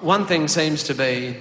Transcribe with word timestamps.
one 0.00 0.26
thing 0.26 0.48
seems 0.48 0.82
to 0.84 0.94
be 0.94 1.36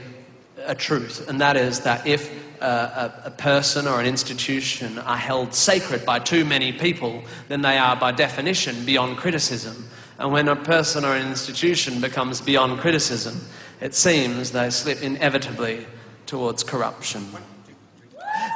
a 0.66 0.76
truth, 0.76 1.28
and 1.30 1.40
that 1.42 1.56
is 1.56 1.82
that 1.82 2.06
if 2.06 2.32
a, 2.62 3.22
a 3.26 3.32
person 3.32 3.88
or 3.88 4.00
an 4.00 4.06
institution 4.06 4.98
are 5.00 5.18
held 5.18 5.54
sacred 5.54 6.06
by 6.06 6.20
too 6.20 6.44
many 6.44 6.72
people, 6.72 7.24
then 7.48 7.62
they 7.62 7.78
are 7.78 7.96
by 7.96 8.12
definition 8.12 8.86
beyond 8.86 9.18
criticism. 9.18 9.88
And 10.20 10.32
when 10.32 10.48
a 10.48 10.56
person 10.56 11.06
or 11.06 11.16
an 11.16 11.28
institution 11.28 12.02
becomes 12.02 12.42
beyond 12.42 12.80
criticism, 12.80 13.40
it 13.82 13.94
seems 13.94 14.52
they 14.52 14.70
slip 14.72 15.02
inevitably 15.04 15.86
towards 16.26 16.64
corruption. 16.64 17.28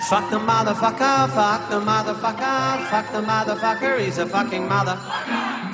Fuck 0.10 0.32
the 0.32 0.40
motherfucker, 0.40 1.30
fuck 1.30 1.70
the 1.70 1.80
motherfucker, 1.80 2.90
fuck 2.90 3.12
the 3.12 3.22
motherfucker, 3.22 4.04
he's 4.04 4.18
a 4.18 4.26
fucking 4.26 4.68
mother. 4.68 4.98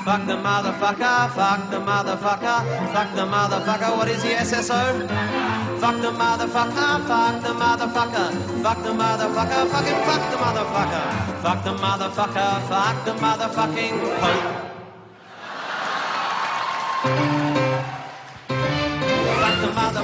Fuck 0.07 0.23
the 0.25 0.37
motherfucker, 0.37 1.29
fuck 1.35 1.69
the 1.69 1.79
motherfucker, 1.79 2.63
fuck 2.93 3.13
the 3.13 3.25
motherfucker, 3.25 3.97
what 3.97 4.07
is 4.07 4.23
he, 4.23 4.29
SSO? 4.29 5.05
Fuck 5.81 5.99
the 5.99 6.11
motherfucker, 6.11 7.05
fuck 7.05 7.41
the 7.43 7.49
motherfucker, 7.49 8.31
fuck 8.63 8.83
the 8.83 8.93
motherfucker, 8.93 9.67
fucking 9.67 9.99
fuck 10.07 10.23
the 10.31 10.37
motherfucker. 10.37 11.03
Fuck 11.43 11.59
the 11.65 11.73
motherfucker, 11.75 12.61
fuck 12.69 13.03
the 13.03 13.11
motherfucking 13.19 13.95
pope. 17.03 17.36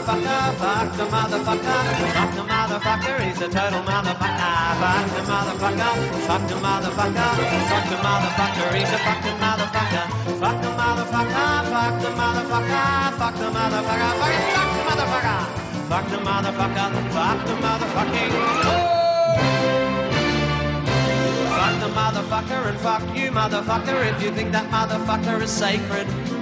Fuck 0.04 0.20
the 0.20 0.28
motherfucker, 0.28 0.60
fuck 0.60 0.98
the 0.98 1.06
motherfucker, 1.06 1.80
fuck 2.12 2.36
the 2.36 2.44
motherfucker, 2.44 3.20
he's 3.24 3.40
a 3.40 3.48
total 3.48 3.80
motherfucker. 3.88 4.52
Fuck 4.84 5.08
the 5.16 5.22
motherfucker, 5.24 5.92
fuck 6.28 6.44
the 6.44 6.56
motherfucker, 6.56 7.32
fuck 7.72 7.86
the 7.88 7.96
motherfucker, 8.04 8.68
he's 8.76 8.92
a 8.92 8.98
fucking 9.00 9.40
motherfucker. 9.40 10.06
Fuck 10.44 10.62
the 10.62 10.68
motherfucker, 10.76 11.64
fuck 11.72 12.02
the 12.02 12.10
motherfucker, 12.20 13.16
fuck 13.18 13.36
the 13.36 13.48
motherfucker, 13.48 14.12
fuck 14.20 14.76
the 14.76 14.92
motherfucker. 14.92 15.64
Fuck 15.88 16.10
the 16.10 16.18
motherfucker, 16.18 16.90
fuck 17.14 17.46
the 17.48 17.54
motherfucking. 17.64 18.32
Fuck 21.48 21.76
the 21.80 21.88
motherfucker 21.95 22.62
and 22.67 22.78
fuck 22.80 23.04
you, 23.16 23.32
motherfucker, 23.32 24.14
if 24.14 24.22
you 24.22 24.32
think 24.32 24.52
that 24.52 24.70
motherfucker 24.70 25.42
is 25.42 25.50
sacred. 25.50 26.33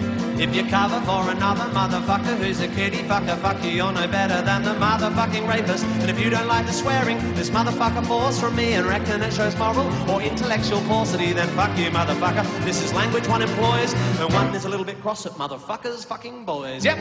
If 0.42 0.56
you 0.56 0.66
cover 0.66 1.00
for 1.02 1.30
another 1.30 1.66
motherfucker 1.66 2.36
who's 2.36 2.62
a 2.62 2.68
kitty 2.70 3.04
fucker, 3.04 3.38
fuck 3.38 3.64
you, 3.64 3.70
you're 3.70 3.92
no 3.92 4.08
better 4.08 4.42
than 4.42 4.64
the 4.64 4.72
motherfucking 4.72 5.48
rapist. 5.48 5.86
And 5.86 6.10
if 6.10 6.20
you 6.20 6.32
don't 6.32 6.48
like 6.48 6.66
the 6.66 6.74
swearing, 6.74 7.20
this 7.36 7.52
motherfucker 7.52 8.04
pours 8.08 8.40
from 8.40 8.56
me 8.56 8.74
and 8.74 8.88
reckon 8.88 9.22
it 9.22 9.34
shows 9.34 9.56
moral 9.56 9.86
or 10.10 10.20
intellectual 10.20 10.82
paucity, 10.82 11.32
then 11.32 11.48
fuck 11.50 11.78
you, 11.78 11.92
motherfucker. 11.92 12.44
This 12.66 12.84
is 12.84 12.92
language 12.92 13.28
one 13.28 13.44
employs, 13.44 13.94
and 13.94 14.34
one 14.34 14.56
is 14.56 14.66
a 14.66 14.70
little 14.70 14.86
bit 14.86 15.00
cross 15.00 15.28
at 15.28 15.34
motherfuckers, 15.34 16.08
fucking 16.08 16.44
boys. 16.44 16.84
Yep. 16.84 16.98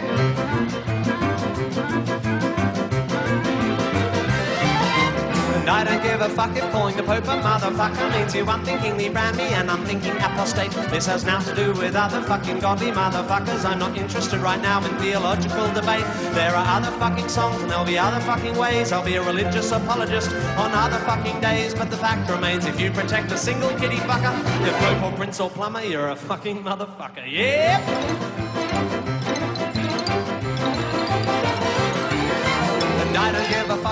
I 5.70 5.84
don't 5.84 6.02
give 6.02 6.20
a 6.20 6.28
fuck 6.28 6.56
if 6.56 6.68
calling 6.72 6.96
the 6.96 7.04
Pope 7.04 7.24
a 7.24 7.38
motherfucker 7.38 8.10
means 8.10 8.34
you 8.34 8.44
unthinkingly 8.44 9.08
brand 9.08 9.36
me 9.36 9.44
and 9.44 9.70
I'm 9.70 9.84
thinking 9.84 10.10
apostate. 10.16 10.72
This 10.90 11.06
has 11.06 11.24
now 11.24 11.38
to 11.40 11.54
do 11.54 11.72
with 11.74 11.94
other 11.94 12.20
fucking 12.22 12.58
godly 12.58 12.90
motherfuckers. 12.90 13.64
I'm 13.64 13.78
not 13.78 13.96
interested 13.96 14.40
right 14.40 14.60
now 14.60 14.84
in 14.84 14.90
theological 14.96 15.68
debate. 15.72 16.04
There 16.34 16.54
are 16.56 16.66
other 16.76 16.90
fucking 16.98 17.28
songs 17.28 17.62
and 17.62 17.70
there'll 17.70 17.84
be 17.84 17.98
other 17.98 18.20
fucking 18.20 18.56
ways. 18.56 18.90
I'll 18.90 19.04
be 19.04 19.14
a 19.14 19.22
religious 19.22 19.70
apologist 19.70 20.32
on 20.58 20.72
other 20.72 20.98
fucking 21.06 21.40
days. 21.40 21.72
But 21.72 21.88
the 21.88 21.96
fact 21.96 22.28
remains 22.28 22.66
if 22.66 22.80
you 22.80 22.90
protect 22.90 23.30
a 23.30 23.38
single 23.38 23.70
kitty 23.78 23.98
fucker, 24.08 24.34
you're 24.64 24.74
Pope 24.74 25.12
or 25.12 25.16
Prince 25.16 25.38
or 25.38 25.50
Plumber, 25.50 25.84
you're 25.84 26.08
a 26.08 26.16
fucking 26.16 26.64
motherfucker. 26.64 27.30
Yep. 27.30 28.39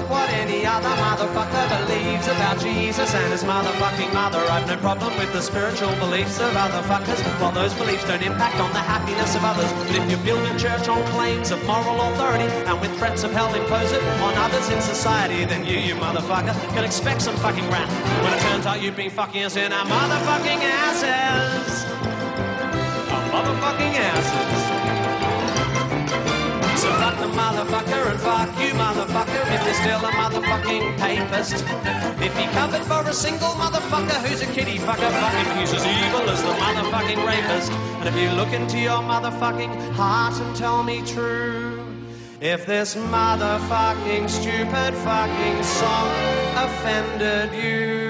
What 0.09 0.29
any 0.31 0.65
other 0.65 0.89
motherfucker 0.89 1.65
believes 1.69 2.27
about 2.27 2.59
Jesus 2.59 3.15
and 3.15 3.33
his 3.33 3.45
motherfucking 3.45 4.13
mother. 4.13 4.39
I've 4.39 4.67
no 4.67 4.77
problem 4.77 5.15
with 5.17 5.33
the 5.33 5.41
spiritual 5.41 5.95
beliefs 5.97 6.41
of 6.41 6.57
other 6.57 6.83
fuckers, 6.89 7.21
while 7.41 7.53
those 7.53 7.75
beliefs 7.75 8.05
don't 8.05 8.23
impact 8.23 8.57
on 8.57 8.73
the 8.73 8.81
happiness 8.81 9.37
of 9.37 9.45
others. 9.45 9.71
But 9.87 9.97
if 9.97 10.11
you 10.11 10.17
build 10.25 10.41
a 10.49 10.59
church 10.59 10.89
on 10.89 11.05
claims 11.13 11.51
of 11.51 11.65
moral 11.67 12.01
authority 12.13 12.49
and 12.65 12.81
with 12.81 12.97
threats 12.99 13.23
of 13.23 13.33
hell 13.33 13.55
impose 13.55 13.93
it 13.93 14.03
on 14.25 14.35
others 14.37 14.69
in 14.71 14.81
society, 14.81 15.45
then 15.45 15.65
you, 15.65 15.77
you 15.77 15.95
motherfucker, 15.95 16.55
can 16.75 16.85
expect 16.85 17.23
some 17.23 17.37
fucking 17.37 17.69
wrath 17.71 17.93
when 18.25 18.33
it 18.33 18.41
turns 18.41 18.67
out 18.67 18.81
you've 18.81 18.97
been 18.97 19.11
fucking 19.11 19.45
us 19.45 19.57
in 19.57 19.73
our 19.73 19.85
motherfucking 19.85 20.61
asses. 20.65 21.85
Our 23.13 23.25
motherfucking 23.31 23.95
asses. 23.95 24.68
Fuck 27.29 27.55
motherfucker 27.55 28.11
and 28.11 28.21
fuck 28.21 28.49
you, 28.61 28.73
motherfucker, 28.73 29.55
if 29.55 29.65
you're 29.65 29.75
still 29.75 30.01
a 30.01 30.13
motherfucking 30.13 30.97
papist. 30.97 31.65
If 32.23 32.37
he 32.39 32.47
covered 32.47 32.83
for 32.83 33.07
a 33.09 33.13
single 33.13 33.51
motherfucker 33.51 34.27
who's 34.27 34.41
a 34.41 34.47
kitty 34.47 34.79
fucker, 34.79 35.11
fucking 35.11 35.59
he's 35.59 35.73
as 35.75 35.85
evil 35.85 36.29
as 36.31 36.43
the 36.43 36.49
motherfucking 36.49 37.27
rapist. 37.27 37.73
And 37.73 38.09
if 38.09 38.17
you 38.17 38.31
look 38.31 38.53
into 38.53 38.79
your 38.79 39.03
motherfucking 39.03 39.93
heart 39.93 40.41
and 40.41 40.57
tell 40.57 40.83
me 40.83 41.03
true, 41.05 41.85
if 42.41 42.65
this 42.65 42.95
motherfucking 42.95 44.31
stupid 44.31 44.95
fucking 44.95 45.63
song 45.63 46.11
offended 46.57 47.53
you. 47.53 48.08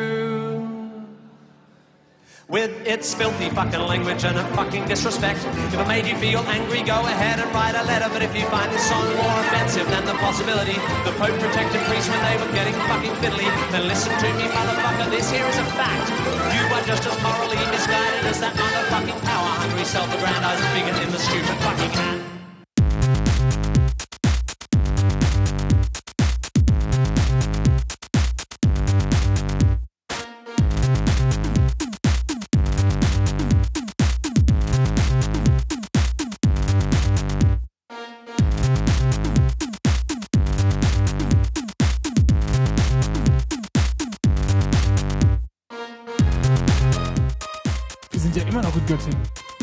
With 2.49 2.73
its 2.89 3.13
filthy 3.13 3.51
fucking 3.51 3.85
language 3.85 4.25
and 4.25 4.39
a 4.39 4.45
fucking 4.57 4.89
disrespect. 4.89 5.45
If 5.69 5.77
it 5.77 5.87
made 5.87 6.07
you 6.07 6.17
feel 6.17 6.41
angry, 6.49 6.81
go 6.81 6.97
ahead 7.05 7.39
and 7.39 7.53
write 7.53 7.77
a 7.77 7.85
letter. 7.85 8.09
But 8.09 8.23
if 8.23 8.35
you 8.35 8.49
find 8.49 8.73
this 8.73 8.89
song 8.89 9.05
more 9.05 9.37
offensive 9.45 9.85
than 9.93 10.07
the 10.07 10.17
possibility 10.17 10.73
the 11.05 11.13
Pope 11.21 11.37
protected 11.45 11.85
priests 11.85 12.09
when 12.09 12.25
they 12.25 12.41
were 12.41 12.49
getting 12.57 12.73
fucking 12.89 13.13
fiddly, 13.21 13.45
then 13.69 13.87
listen 13.87 14.17
to 14.17 14.29
me, 14.41 14.49
motherfucker. 14.49 15.11
This 15.11 15.31
here 15.31 15.45
is 15.45 15.59
a 15.61 15.65
fact. 15.77 16.09
You 16.57 16.65
are 16.73 16.85
just 16.89 17.05
as 17.05 17.21
morally 17.21 17.61
misguided 17.69 18.25
as 18.25 18.41
that 18.41 18.57
motherfucking 18.57 19.21
power-hungry, 19.29 19.85
self-aggrandized 19.85 20.65
bigot 20.73 21.05
in 21.05 21.13
the 21.13 21.19
stupid 21.21 21.57
fucking 21.61 21.93
hat. 22.01 22.28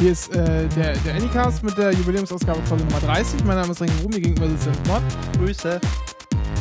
Hier 0.06 0.12
ist 0.12 0.36
äh, 0.36 0.68
der, 0.68 0.96
der 0.98 1.16
Anycast 1.16 1.64
mit 1.64 1.76
der 1.80 1.92
Jubiläumsausgabe 1.92 2.62
Folge 2.68 2.84
Nummer 2.84 3.00
30. 3.00 3.44
Mein 3.44 3.56
Name 3.56 3.72
ist 3.72 3.82
René 3.82 4.04
Ruhm, 4.04 4.12
mir 4.12 4.22
gegenüber 4.22 4.48
sitzt 4.48 4.68
Dennis 4.68 4.88
Mott. 4.88 5.02
Grüße. 5.40 5.82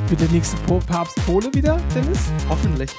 Wird 0.09 0.21
der 0.23 0.29
nächste 0.31 0.57
po 0.63 0.79
Papst 0.79 1.15
Pole 1.27 1.53
wieder, 1.53 1.79
Dennis? 1.95 2.21
Hoffentlich. 2.49 2.91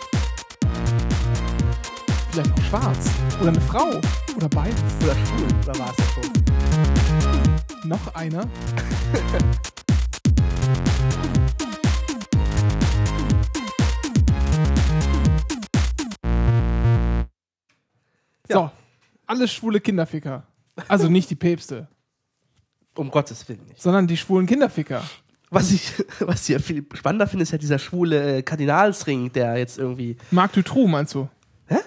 Vielleicht 2.29 2.53
auch 2.53 2.61
schwarz. 2.61 3.09
Oder 3.41 3.49
eine 3.49 3.61
Frau. 3.61 3.99
Oder 4.37 4.47
beides. 4.49 4.83
Oder 5.03 5.15
schwul. 5.15 5.47
Oder 5.63 5.79
war 5.79 5.89
es 5.89 5.95
das 5.95 6.13
schon? 6.13 7.89
Noch 7.89 8.13
einer. 8.13 8.47
So, 18.47 18.69
alle 19.27 19.47
schwule 19.47 19.79
Kinderficker. 19.79 20.43
Also 20.87 21.09
nicht 21.09 21.29
die 21.29 21.35
Päpste, 21.35 21.87
Um 22.95 23.09
Gottes 23.11 23.47
Willen 23.47 23.65
nicht. 23.67 23.81
sondern 23.81 24.07
die 24.07 24.17
schwulen 24.17 24.45
Kinderficker. 24.47 25.03
Was 25.49 25.71
ich, 25.71 25.91
was 26.19 26.41
ich 26.43 26.49
ja 26.49 26.59
viel 26.59 26.85
spannender 26.93 27.27
finde, 27.27 27.43
ist 27.43 27.51
ja 27.51 27.57
dieser 27.57 27.79
schwule 27.79 28.37
äh, 28.37 28.41
Kardinalsring, 28.41 29.31
der 29.31 29.57
jetzt 29.57 29.77
irgendwie. 29.77 30.17
Marc 30.31 30.53
Dutroux, 30.53 30.87
meinst 30.87 31.13
du? 31.13 31.29
Hä? 31.67 31.77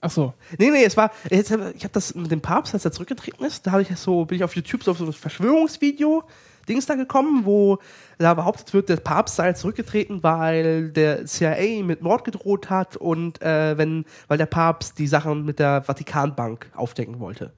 Ach 0.00 0.10
so. 0.10 0.34
Nee, 0.58 0.70
nee, 0.70 0.84
es 0.84 0.96
war. 0.96 1.10
Jetzt, 1.30 1.50
hab- 1.52 1.74
ich 1.74 1.84
habe 1.84 1.92
das 1.92 2.14
mit 2.14 2.30
dem 2.30 2.40
Papst, 2.40 2.74
als 2.74 2.84
er 2.84 2.92
zurückgetreten 2.92 3.44
ist, 3.44 3.66
da 3.66 3.72
habe 3.72 3.82
ich 3.82 3.96
so, 3.96 4.24
bin 4.24 4.36
ich 4.36 4.44
auf 4.44 4.56
YouTube 4.56 4.82
so 4.82 4.90
auf 4.92 4.98
so 4.98 5.06
ein 5.06 5.12
Verschwörungsvideo. 5.12 6.24
Dings 6.68 6.86
da 6.86 6.94
gekommen, 6.94 7.44
wo 7.44 7.78
da 8.18 8.34
behauptet 8.34 8.72
wird, 8.74 8.88
der 8.88 8.96
Papst 8.96 9.36
sei 9.36 9.52
zurückgetreten, 9.52 10.22
weil 10.22 10.90
der 10.90 11.26
CIA 11.26 11.82
mit 11.84 12.02
Mord 12.02 12.24
gedroht 12.24 12.70
hat 12.70 12.96
und 12.96 13.40
äh, 13.42 13.76
wenn, 13.78 14.04
weil 14.28 14.38
der 14.38 14.46
Papst 14.46 14.98
die 14.98 15.06
Sachen 15.06 15.44
mit 15.44 15.58
der 15.58 15.82
Vatikanbank 15.82 16.70
aufdecken 16.74 17.20
wollte. 17.20 17.52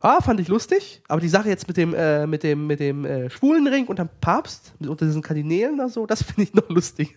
Ah, 0.00 0.20
fand 0.20 0.38
ich 0.38 0.48
lustig, 0.48 1.02
aber 1.08 1.22
die 1.22 1.30
Sache 1.30 1.48
jetzt 1.48 1.66
mit 1.66 1.78
dem, 1.78 1.94
äh, 1.94 2.26
mit 2.26 2.42
dem, 2.42 2.66
mit 2.66 2.78
dem 2.78 3.06
äh, 3.06 3.30
Schwulenring 3.30 3.86
und 3.86 3.98
dem 3.98 4.10
Papst, 4.20 4.74
mit, 4.78 4.90
unter 4.90 5.06
diesen 5.06 5.22
Kardinälen 5.22 5.76
oder 5.76 5.88
so, 5.88 6.04
das 6.04 6.22
finde 6.24 6.42
ich 6.42 6.52
noch 6.52 6.68
lustig. 6.68 7.16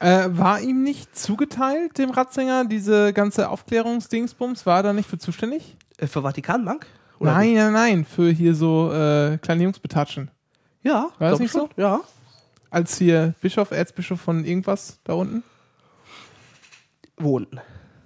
Äh, 0.00 0.28
war 0.30 0.60
ihm 0.60 0.82
nicht 0.82 1.16
zugeteilt, 1.16 1.98
dem 1.98 2.10
Ratzinger, 2.10 2.64
diese 2.64 3.12
ganze 3.12 3.48
Aufklärungsdingsbums? 3.48 4.64
War 4.66 4.78
er 4.78 4.82
da 4.82 4.92
nicht 4.92 5.08
für 5.08 5.18
zuständig? 5.18 5.76
Äh, 5.98 6.06
Für 6.06 6.22
Vatikanbank? 6.22 6.86
Oder 7.18 7.32
Nein, 7.32 7.54
nein, 7.54 7.72
nein, 7.72 8.04
für 8.04 8.30
hier 8.30 8.54
so 8.54 8.92
äh, 8.92 9.38
kleine 9.38 9.64
Jungs 9.64 9.78
betatschen. 9.78 10.30
Ja. 10.82 11.10
War 11.18 11.30
das 11.30 11.40
nicht 11.40 11.50
schon. 11.52 11.68
Ja. 11.76 12.00
Als 12.70 12.96
hier 12.98 13.34
Bischof, 13.40 13.70
Erzbischof 13.70 14.20
von 14.20 14.44
irgendwas 14.44 15.00
da 15.04 15.14
unten. 15.14 15.42
Wo 17.16 17.36
unten? 17.36 17.60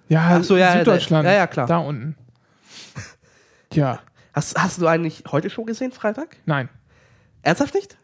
Ja, 0.09 0.39
Ach 0.39 0.45
so, 0.45 0.57
ja, 0.57 0.73
ja, 0.73 0.79
Süddeutschland. 0.79 1.27
ja, 1.27 1.33
ja, 1.35 1.47
klar. 1.47 1.67
Da 1.67 1.79
unten. 1.79 2.17
Tja, 3.71 4.01
Hast, 4.35 4.57
hast 4.59 4.81
du 4.81 4.87
eigentlich 4.87 5.25
heute 5.31 5.51
schon 5.51 5.67
gesehen, 5.67 5.93
Freitag? 5.93 6.37
nein. 6.47 6.69
Ernsthaft 7.43 7.75
nicht? 7.75 7.99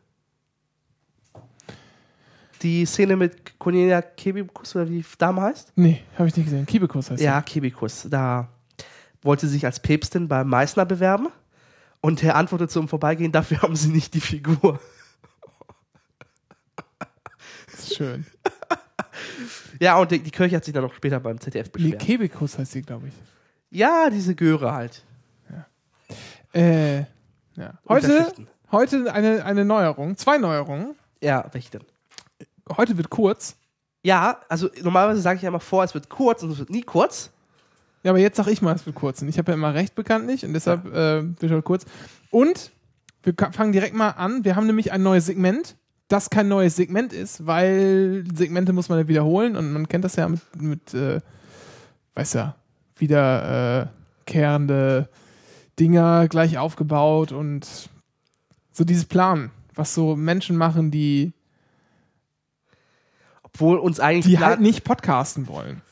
Die 2.62 2.84
Szene 2.86 3.14
mit 3.16 3.56
Cornelia 3.58 4.02
Kebikus, 4.02 4.74
oder 4.74 4.88
wie 4.88 4.98
die 5.02 5.06
Dame 5.16 5.42
heißt? 5.42 5.72
Nee, 5.76 6.02
habe 6.18 6.26
ich 6.28 6.36
nicht 6.36 6.46
gesehen. 6.46 6.66
Kiebekus 6.66 7.10
heißt 7.10 7.22
Ja, 7.22 7.40
Kebikus. 7.40 8.06
Da 8.10 8.48
wollte 9.28 9.46
sie 9.46 9.52
sich 9.52 9.66
als 9.66 9.78
Päpstin 9.80 10.26
bei 10.26 10.42
Meißner 10.42 10.86
bewerben 10.86 11.28
und 12.00 12.24
er 12.24 12.34
antwortet 12.34 12.70
so 12.70 12.80
im 12.80 12.88
Vorbeigehen, 12.88 13.30
dafür 13.30 13.60
haben 13.62 13.76
sie 13.76 13.90
nicht 13.90 14.14
die 14.14 14.20
Figur. 14.20 14.80
das 17.70 17.80
ist 17.80 17.96
schön. 17.96 18.26
Ja, 19.80 19.98
und 19.98 20.10
die, 20.10 20.18
die 20.18 20.30
Kirche 20.30 20.56
hat 20.56 20.64
sich 20.64 20.74
dann 20.74 20.82
noch 20.82 20.94
später 20.94 21.20
beim 21.20 21.38
ZDF 21.38 21.70
beschwert. 21.70 22.00
Kebekus 22.00 22.58
heißt 22.58 22.72
sie, 22.72 22.82
glaube 22.82 23.08
ich. 23.08 23.14
Ja, 23.70 24.08
diese 24.10 24.34
Göre 24.34 24.72
halt. 24.72 25.04
Äh, 26.54 27.00
ja. 27.00 27.78
Heute, 27.86 28.32
heute 28.72 29.12
eine, 29.12 29.44
eine 29.44 29.64
Neuerung, 29.64 30.16
zwei 30.16 30.38
Neuerungen. 30.38 30.94
Ja, 31.22 31.46
welche 31.52 31.70
denn? 31.70 31.84
Heute 32.76 32.96
wird 32.96 33.10
kurz. 33.10 33.56
Ja, 34.02 34.40
also 34.48 34.70
normalerweise 34.82 35.20
sage 35.20 35.36
ich 35.36 35.42
ja 35.42 35.48
immer 35.48 35.60
vor, 35.60 35.84
es 35.84 35.92
wird 35.92 36.08
kurz 36.08 36.42
und 36.42 36.50
es 36.50 36.58
wird 36.58 36.70
nie 36.70 36.82
kurz. 36.82 37.30
Ja, 38.08 38.12
aber 38.12 38.20
jetzt 38.20 38.38
sag 38.38 38.46
ich 38.46 38.62
mal, 38.62 38.74
es 38.74 38.86
wird 38.86 38.96
kurz. 38.96 39.20
Ich 39.20 39.36
habe 39.36 39.52
ja 39.52 39.54
immer 39.54 39.74
recht 39.74 39.94
bekanntlich 39.94 40.46
und 40.46 40.54
deshalb 40.54 40.86
äh, 40.86 41.22
wird 41.42 41.52
heute 41.52 41.60
kurz. 41.60 41.84
Und 42.30 42.72
wir 43.22 43.34
fangen 43.52 43.72
direkt 43.72 43.94
mal 43.94 44.12
an. 44.12 44.46
Wir 44.46 44.56
haben 44.56 44.66
nämlich 44.66 44.92
ein 44.92 45.02
neues 45.02 45.26
Segment, 45.26 45.76
das 46.08 46.30
kein 46.30 46.48
neues 46.48 46.74
Segment 46.74 47.12
ist, 47.12 47.46
weil 47.46 48.24
Segmente 48.34 48.72
muss 48.72 48.88
man 48.88 48.98
ja 48.98 49.08
wiederholen 49.08 49.56
und 49.56 49.74
man 49.74 49.88
kennt 49.88 50.06
das 50.06 50.16
ja 50.16 50.26
mit, 50.26 50.40
mit 50.56 50.94
äh, 50.94 51.20
weiß 52.14 52.32
ja, 52.32 52.54
wiederkehrende 52.96 55.10
Dinger 55.78 56.28
gleich 56.28 56.56
aufgebaut 56.56 57.30
und 57.30 57.90
so 58.72 58.84
dieses 58.84 59.04
Plan, 59.04 59.50
was 59.74 59.92
so 59.92 60.16
Menschen 60.16 60.56
machen, 60.56 60.90
die, 60.90 61.34
Obwohl 63.42 63.76
uns 63.76 64.00
eigentlich, 64.00 64.34
die 64.34 64.42
halt 64.42 64.62
nicht 64.62 64.84
podcasten 64.84 65.46
wollen. 65.46 65.82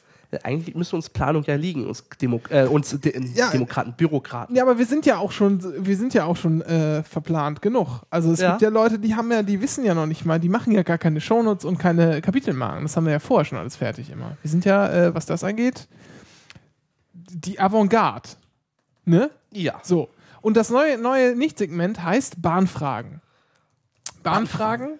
Eigentlich 0.42 0.74
müsste 0.74 0.96
uns 0.96 1.08
Planung 1.10 1.44
ja 1.44 1.54
liegen, 1.54 1.86
uns, 1.86 2.04
Demo 2.20 2.40
äh, 2.50 2.64
uns 2.66 2.98
De 3.00 3.18
Ja. 3.34 3.50
Demokraten, 3.50 3.94
Bürokraten. 3.96 4.54
Ja, 4.56 4.62
aber 4.62 4.78
wir 4.78 4.86
sind 4.86 5.06
ja 5.06 5.18
auch 5.18 5.32
schon, 5.32 5.62
wir 5.86 5.96
sind 5.96 6.14
ja 6.14 6.24
auch 6.24 6.36
schon 6.36 6.62
äh, 6.62 7.02
verplant 7.02 7.62
genug. 7.62 8.02
Also 8.10 8.32
es 8.32 8.40
Ja. 8.40 8.50
gibt 8.50 8.62
ja 8.62 8.68
Leute, 8.68 8.98
die 8.98 9.14
haben 9.14 9.30
ja, 9.30 9.42
die 9.42 9.60
wissen 9.60 9.84
ja 9.84 9.94
noch 9.94 10.06
nicht 10.06 10.24
mal, 10.24 10.38
die 10.40 10.48
machen 10.48 10.72
ja 10.72 10.82
gar 10.82 10.98
keine 10.98 11.20
Shownotes 11.20 11.64
und 11.64 11.78
keine 11.78 12.20
Kapitelmarken. 12.20 12.82
Das 12.82 12.96
haben 12.96 13.04
wir 13.06 13.12
ja 13.12 13.18
vorher 13.18 13.44
schon 13.44 13.58
alles 13.58 13.76
fertig 13.76 14.10
immer. 14.10 14.36
Wir 14.42 14.50
sind 14.50 14.64
ja, 14.64 14.88
äh, 14.90 15.14
was 15.14 15.26
das 15.26 15.44
angeht, 15.44 15.88
die 17.14 17.58
Avantgarde. 17.60 18.28
Ne? 19.04 19.30
Ja. 19.52 19.80
So. 19.82 20.08
Und 20.42 20.56
das 20.56 20.70
neue, 20.70 20.98
neue 20.98 21.34
Nicht-Segment 21.36 22.02
heißt 22.02 22.40
Bahnfragen. 22.42 23.20
Bahnfragen. 24.22 24.98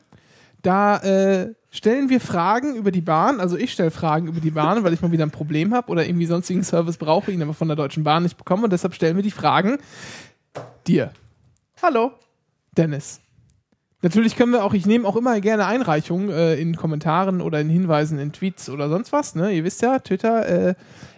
Da 0.66 0.96
äh, 0.98 1.54
stellen 1.70 2.08
wir 2.08 2.20
Fragen 2.20 2.74
über 2.74 2.90
die 2.90 3.00
Bahn. 3.00 3.38
Also 3.38 3.56
ich 3.56 3.70
stelle 3.70 3.92
Fragen 3.92 4.26
über 4.26 4.40
die 4.40 4.50
Bahn, 4.50 4.82
weil 4.82 4.92
ich 4.92 5.00
mal 5.00 5.12
wieder 5.12 5.24
ein 5.24 5.30
Problem 5.30 5.72
habe 5.72 5.92
oder 5.92 6.04
irgendwie 6.04 6.26
sonstigen 6.26 6.64
Service 6.64 6.96
brauche, 6.96 7.30
ihn 7.30 7.40
aber 7.40 7.54
von 7.54 7.68
der 7.68 7.76
Deutschen 7.76 8.02
Bahn 8.02 8.24
nicht 8.24 8.36
bekomme. 8.36 8.64
Und 8.64 8.72
deshalb 8.72 8.92
stellen 8.92 9.14
wir 9.14 9.22
die 9.22 9.30
Fragen 9.30 9.78
dir, 10.88 11.12
Hallo. 11.80 12.10
Dennis. 12.76 13.20
Natürlich 14.02 14.34
können 14.34 14.50
wir 14.50 14.64
auch, 14.64 14.74
ich 14.74 14.86
nehme 14.86 15.06
auch 15.06 15.14
immer 15.14 15.40
gerne 15.40 15.66
Einreichungen 15.66 16.30
äh, 16.30 16.56
in 16.56 16.74
Kommentaren 16.74 17.40
oder 17.40 17.60
in 17.60 17.68
Hinweisen 17.68 18.18
in 18.18 18.32
Tweets 18.32 18.68
oder 18.68 18.88
sonst 18.88 19.12
was. 19.12 19.36
Ne? 19.36 19.52
Ihr 19.52 19.62
wisst 19.62 19.82
ja, 19.82 20.00
Twitter, 20.00 20.48
äh, 20.48 20.74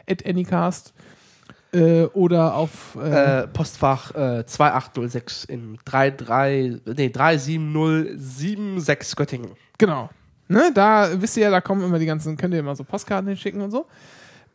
at 0.06 0.26
Anycast 0.26 0.92
äh, 1.72 2.04
oder 2.04 2.54
auf 2.54 2.96
äh, 3.00 3.42
Äh, 3.42 3.48
Postfach 3.48 4.14
äh, 4.14 4.44
2806 4.46 5.44
in 5.44 5.78
33, 5.84 6.80
nee, 6.96 7.08
37076 7.10 9.16
Göttingen. 9.16 9.50
Genau. 9.78 10.08
Ne, 10.48 10.70
da 10.74 11.08
wisst 11.20 11.36
ihr 11.36 11.42
ja, 11.44 11.50
da 11.50 11.60
kommen 11.60 11.82
immer 11.84 11.98
die 11.98 12.06
ganzen, 12.06 12.36
könnt 12.38 12.54
ihr 12.54 12.60
immer 12.60 12.74
so 12.74 12.84
Postkarten 12.84 13.28
hinschicken 13.28 13.60
und 13.60 13.70
so. 13.70 13.86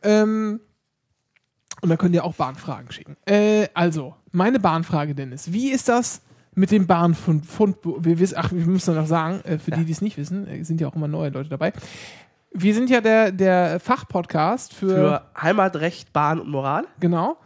Ähm, 0.02 0.60
und 1.82 1.88
da 1.88 1.96
könnt 1.96 2.14
ihr 2.14 2.24
auch 2.24 2.34
Bahnfragen 2.34 2.90
schicken. 2.90 3.16
Äh, 3.26 3.68
also, 3.74 4.14
meine 4.32 4.58
Bahnfrage, 4.58 5.14
Dennis. 5.14 5.52
Wie 5.52 5.70
ist 5.70 5.88
das 5.88 6.20
mit 6.54 6.70
dem 6.72 6.86
Bahnfund? 6.88 7.46
Fund, 7.46 7.76
wir, 7.84 8.18
wissen, 8.18 8.34
ach, 8.38 8.50
wir 8.52 8.66
müssen 8.66 8.94
noch 8.96 9.06
sagen, 9.06 9.40
äh, 9.44 9.58
für 9.58 9.70
Ja. 9.70 9.76
die, 9.78 9.84
die 9.84 9.92
es 9.92 10.00
nicht 10.00 10.16
wissen, 10.16 10.48
äh, 10.48 10.64
sind 10.64 10.80
ja 10.80 10.88
auch 10.88 10.96
immer 10.96 11.06
neue 11.08 11.30
Leute 11.30 11.48
dabei. 11.50 11.72
Wir 12.56 12.72
sind 12.74 12.88
ja 12.88 13.00
der, 13.00 13.32
der 13.32 13.80
Fachpodcast 13.80 14.74
für, 14.74 14.88
Für 14.88 15.26
Heimatrecht, 15.42 16.12
Bahn 16.12 16.38
und 16.40 16.48
Moral. 16.48 16.86
Genau. 17.00 17.36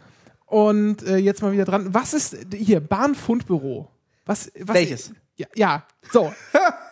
Und 0.45 1.03
äh, 1.03 1.17
jetzt 1.17 1.41
mal 1.41 1.51
wieder 1.51 1.65
dran. 1.65 1.93
Was 1.93 2.13
ist 2.13 2.37
hier, 2.53 2.79
Bahnfundbüro? 2.79 3.89
Was, 4.25 4.51
was 4.59 4.75
Welches? 4.75 5.13
Ja, 5.35 5.47
ja, 5.55 5.83
so. 6.11 6.31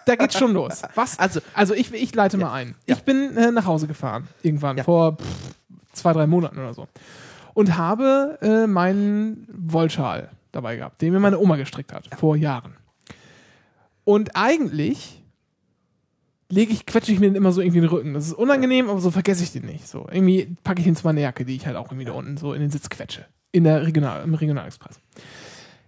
da 0.06 0.16
geht's 0.16 0.38
schon 0.38 0.54
los. 0.54 0.82
Was? 0.96 1.20
Also- 1.20 1.42
also 1.54 1.74
ich, 1.74 1.94
ich 1.94 2.16
leite 2.16 2.38
mal 2.38 2.52
ein. 2.54 2.76
Ja. 2.88 2.96
Ich 2.96 3.04
bin 3.04 3.36
äh, 3.38 3.52
nach 3.52 3.66
Hause 3.66 3.88
gefahren. 3.88 4.28
Irgendwann, 4.42 4.78
Ja. 4.78 4.84
vor 4.84 5.18
pff, 5.18 5.56
zwei, 5.94 6.14
drei 6.14 6.26
Monaten 6.28 6.58
oder 6.58 6.74
so. 6.74 6.88
Und 7.54 7.78
habe 7.78 8.38
äh, 8.42 8.66
meinen 8.68 9.48
Wollschal 9.52 10.30
dabei 10.52 10.78
gehabt, 10.78 11.02
den 11.02 11.14
mir 11.14 11.20
meine 11.20 11.40
Oma 11.40 11.56
gestrickt 11.58 11.92
hat, 11.94 12.08
vor 12.18 12.36
Jahren. 12.36 12.76
Und 14.06 14.36
eigentlich 14.36 15.24
lege 16.50 16.72
ich, 16.72 16.86
quetsche 16.86 17.12
ich 17.12 17.20
mir 17.20 17.28
den 17.28 17.36
immer 17.36 17.52
so 17.52 17.62
irgendwie 17.62 17.80
in 17.80 17.84
den 17.84 17.90
Rücken. 17.90 18.14
Das 18.14 18.28
ist 18.28 18.34
unangenehm, 18.34 18.90
aber 18.90 19.00
so 19.02 19.12
vergesse 19.12 19.44
ich 19.44 19.52
den 19.52 19.66
nicht. 19.66 19.88
So, 19.88 20.08
irgendwie 20.12 20.56
packe 20.64 20.82
ich 20.82 20.88
ihn 20.88 20.96
zu 20.96 21.06
meiner 21.06 21.22
Jacke, 21.22 21.46
die 21.46 21.56
ich 21.56 21.66
halt 21.68 21.76
auch 21.76 21.88
irgendwie 21.92 22.06
da 22.06 22.14
unten 22.14 22.38
so 22.38 22.54
in 22.54 22.62
den 22.62 22.70
Sitz 22.70 22.90
quetsche. 22.90 23.26
In 23.52 23.64
der 23.64 23.86
Regional, 23.86 24.24
im 24.24 24.34
Regionalexpress. 24.34 25.00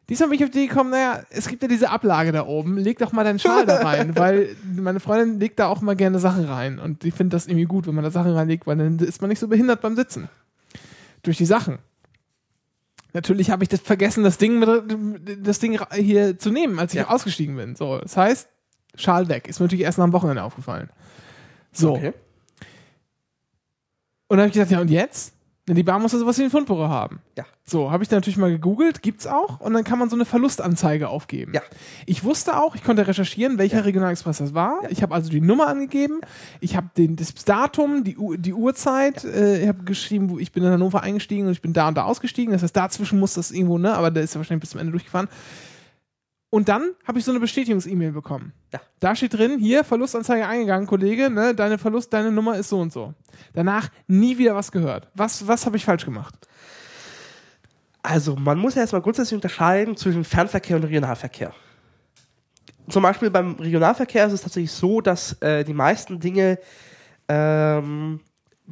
Diesmal 0.10 0.30
bin 0.30 0.40
ich 0.40 0.44
auf 0.44 0.50
die 0.50 0.68
gekommen, 0.68 0.90
naja, 0.90 1.22
es 1.30 1.48
gibt 1.48 1.62
ja 1.62 1.68
diese 1.68 1.92
Ablage 1.92 2.32
da 2.32 2.46
oben, 2.48 2.78
leg 2.78 2.98
doch 2.98 3.12
mal 3.12 3.24
deinen 3.24 3.38
Schal 3.38 3.66
da 3.68 3.78
rein, 3.78 4.16
weil 4.18 4.56
meine 4.76 5.00
Freundin 5.00 5.40
legt 5.40 5.60
da 5.60 5.68
auch 5.68 5.82
mal 5.82 5.96
gerne 5.96 6.18
Sachen 6.18 6.46
rein 6.46 6.80
und 6.80 7.06
ich 7.06 7.14
finde 7.14 7.36
das 7.36 7.46
irgendwie 7.46 7.66
gut, 7.66 7.86
wenn 7.86 7.94
man 7.94 8.04
da 8.04 8.10
Sachen 8.10 8.32
reinlegt, 8.32 8.66
weil 8.66 8.78
dann 8.78 8.98
ist 9.00 9.22
man 9.22 9.30
nicht 9.30 9.40
so 9.40 9.48
behindert 9.48 9.82
beim 9.82 9.96
Sitzen. 9.96 10.28
Durch 11.22 11.38
die 11.38 11.46
Sachen. 11.46 11.78
Natürlich 13.14 13.52
habe 13.52 13.64
ich 13.64 13.70
das 13.70 13.82
vergessen, 13.82 14.24
das 14.24 14.38
Ding, 14.38 14.60
mit, 14.60 15.48
das 15.48 15.60
Ding 15.60 15.80
hier 15.94 16.38
zu 16.40 16.52
nehmen, 16.52 16.80
als 16.80 16.94
ich 16.94 17.00
Ja. 17.02 17.10
ausgestiegen 17.10 17.56
bin. 17.56 17.76
So, 17.76 17.98
das 18.00 18.18
heißt, 18.18 18.50
Schal 18.96 19.30
weg. 19.30 19.48
Ist 19.48 19.60
mir 19.60 19.66
natürlich 19.66 19.86
erst 19.86 19.98
nach 19.98 20.06
dem 20.06 20.14
Wochenende 20.14 20.44
aufgefallen. 20.44 20.90
So. 21.72 21.96
Okay. 21.96 22.14
Und 24.28 24.38
dann 24.38 24.40
habe 24.40 24.48
ich 24.48 24.54
gedacht, 24.54 24.72
ja, 24.72 24.82
und 24.82 24.90
jetzt? 24.90 25.34
Denn 25.68 25.76
die 25.76 25.84
Bahn 25.84 26.02
muss 26.02 26.14
ja 26.14 26.18
sowas 26.18 26.36
wie 26.40 26.44
ein 26.44 26.50
Fundbüro 26.50 26.90
haben. 26.90 27.22
Ja. 27.38 27.46
So, 27.64 27.92
habe 27.92 28.02
ich 28.02 28.10
dann 28.10 28.18
natürlich 28.18 28.38
mal 28.38 28.50
gegoogelt, 28.50 29.04
gibt's 29.04 29.28
auch, 29.28 29.60
und 29.60 29.74
dann 29.76 29.84
kann 29.84 30.00
man 30.00 30.10
so 30.10 30.16
eine 30.16 30.26
Verlustanzeige 30.26 31.10
aufgeben. 31.10 31.54
Ja. 31.54 31.62
Ich 32.08 32.24
wusste 32.24 32.58
auch, 32.58 32.74
ich 32.74 32.84
konnte 32.84 33.06
recherchieren, 33.06 33.60
welcher 33.60 33.78
Ja. 33.78 33.84
Regionalexpress 33.84 34.40
das 34.40 34.56
war. 34.56 34.80
Ja. 34.82 34.90
Ich 34.90 35.04
habe 35.04 35.14
also 35.14 35.30
die 35.30 35.42
Nummer 35.42 35.68
angegeben, 35.68 36.22
ich 36.60 36.76
habe 36.76 36.90
den 36.98 37.16
das 37.18 37.36
Datum, 37.36 38.04
die, 38.04 38.18
U 38.18 38.36
die 38.36 38.56
Uhrzeit, 38.56 39.24
äh, 39.24 39.62
ich 39.62 39.68
habe 39.68 39.84
geschrieben, 39.84 40.32
wo 40.32 40.40
ich 40.40 40.52
bin 40.52 40.64
in 40.64 40.72
Hannover 40.72 41.04
eingestiegen 41.04 41.46
und 41.46 41.52
ich 41.52 41.62
bin 41.62 41.74
da 41.74 41.88
und 41.88 41.96
da 41.96 42.06
ausgestiegen. 42.06 42.52
Das 42.52 42.64
heißt, 42.64 42.76
dazwischen 42.76 43.20
muss 43.20 43.36
das 43.36 43.52
irgendwo, 43.52 43.78
ne, 43.78 43.94
aber 43.94 44.10
der 44.10 44.24
ist 44.24 44.34
ja 44.34 44.40
wahrscheinlich 44.40 44.62
bis 44.62 44.72
zum 44.72 44.80
Ende 44.80 44.92
durchgefahren. 44.92 45.28
Und 46.52 46.68
dann 46.68 46.94
habe 47.06 47.20
ich 47.20 47.26
so 47.26 47.32
eine 47.32 47.40
Bestätigungs-E-Mail 47.40 48.12
bekommen. 48.12 48.54
Ja. 48.74 48.82
Da 49.00 49.16
steht 49.16 49.36
drin, 49.36 49.60
hier, 49.60 49.84
Verlustanzeige 49.84 50.48
eingegangen, 50.48 50.88
Kollege, 50.88 51.30
ne, 51.30 51.54
deine 51.54 51.78
Verlust, 51.78 52.12
deine 52.12 52.32
Nummer 52.32 52.58
ist 52.58 52.70
so 52.70 52.80
und 52.80 52.92
so. 52.92 53.14
Danach 53.54 53.90
nie 54.08 54.38
wieder 54.38 54.56
was 54.56 54.72
gehört. 54.72 55.08
Was, 55.14 55.48
was 55.48 55.66
habe 55.66 55.78
ich 55.78 55.86
falsch 55.86 56.06
gemacht? 56.06 56.36
Also, 58.02 58.36
man 58.36 58.58
muss 58.58 58.76
ja 58.76 58.82
erstmal 58.82 59.02
grundsätzlich 59.02 59.36
unterscheiden 59.36 59.96
zwischen 59.96 60.24
Fernverkehr 60.24 60.78
und 60.78 60.84
Regionalverkehr. 60.86 61.54
Zum 62.90 63.04
Beispiel 63.04 63.30
beim 63.30 63.54
Regionalverkehr 63.54 64.26
ist 64.26 64.34
es 64.34 64.42
tatsächlich 64.42 64.72
so, 64.72 65.02
dass 65.02 65.34
äh, 65.42 65.64
die 65.64 65.74
meisten 65.74 66.20
Dinge 66.20 66.58
ähm, 67.28 68.22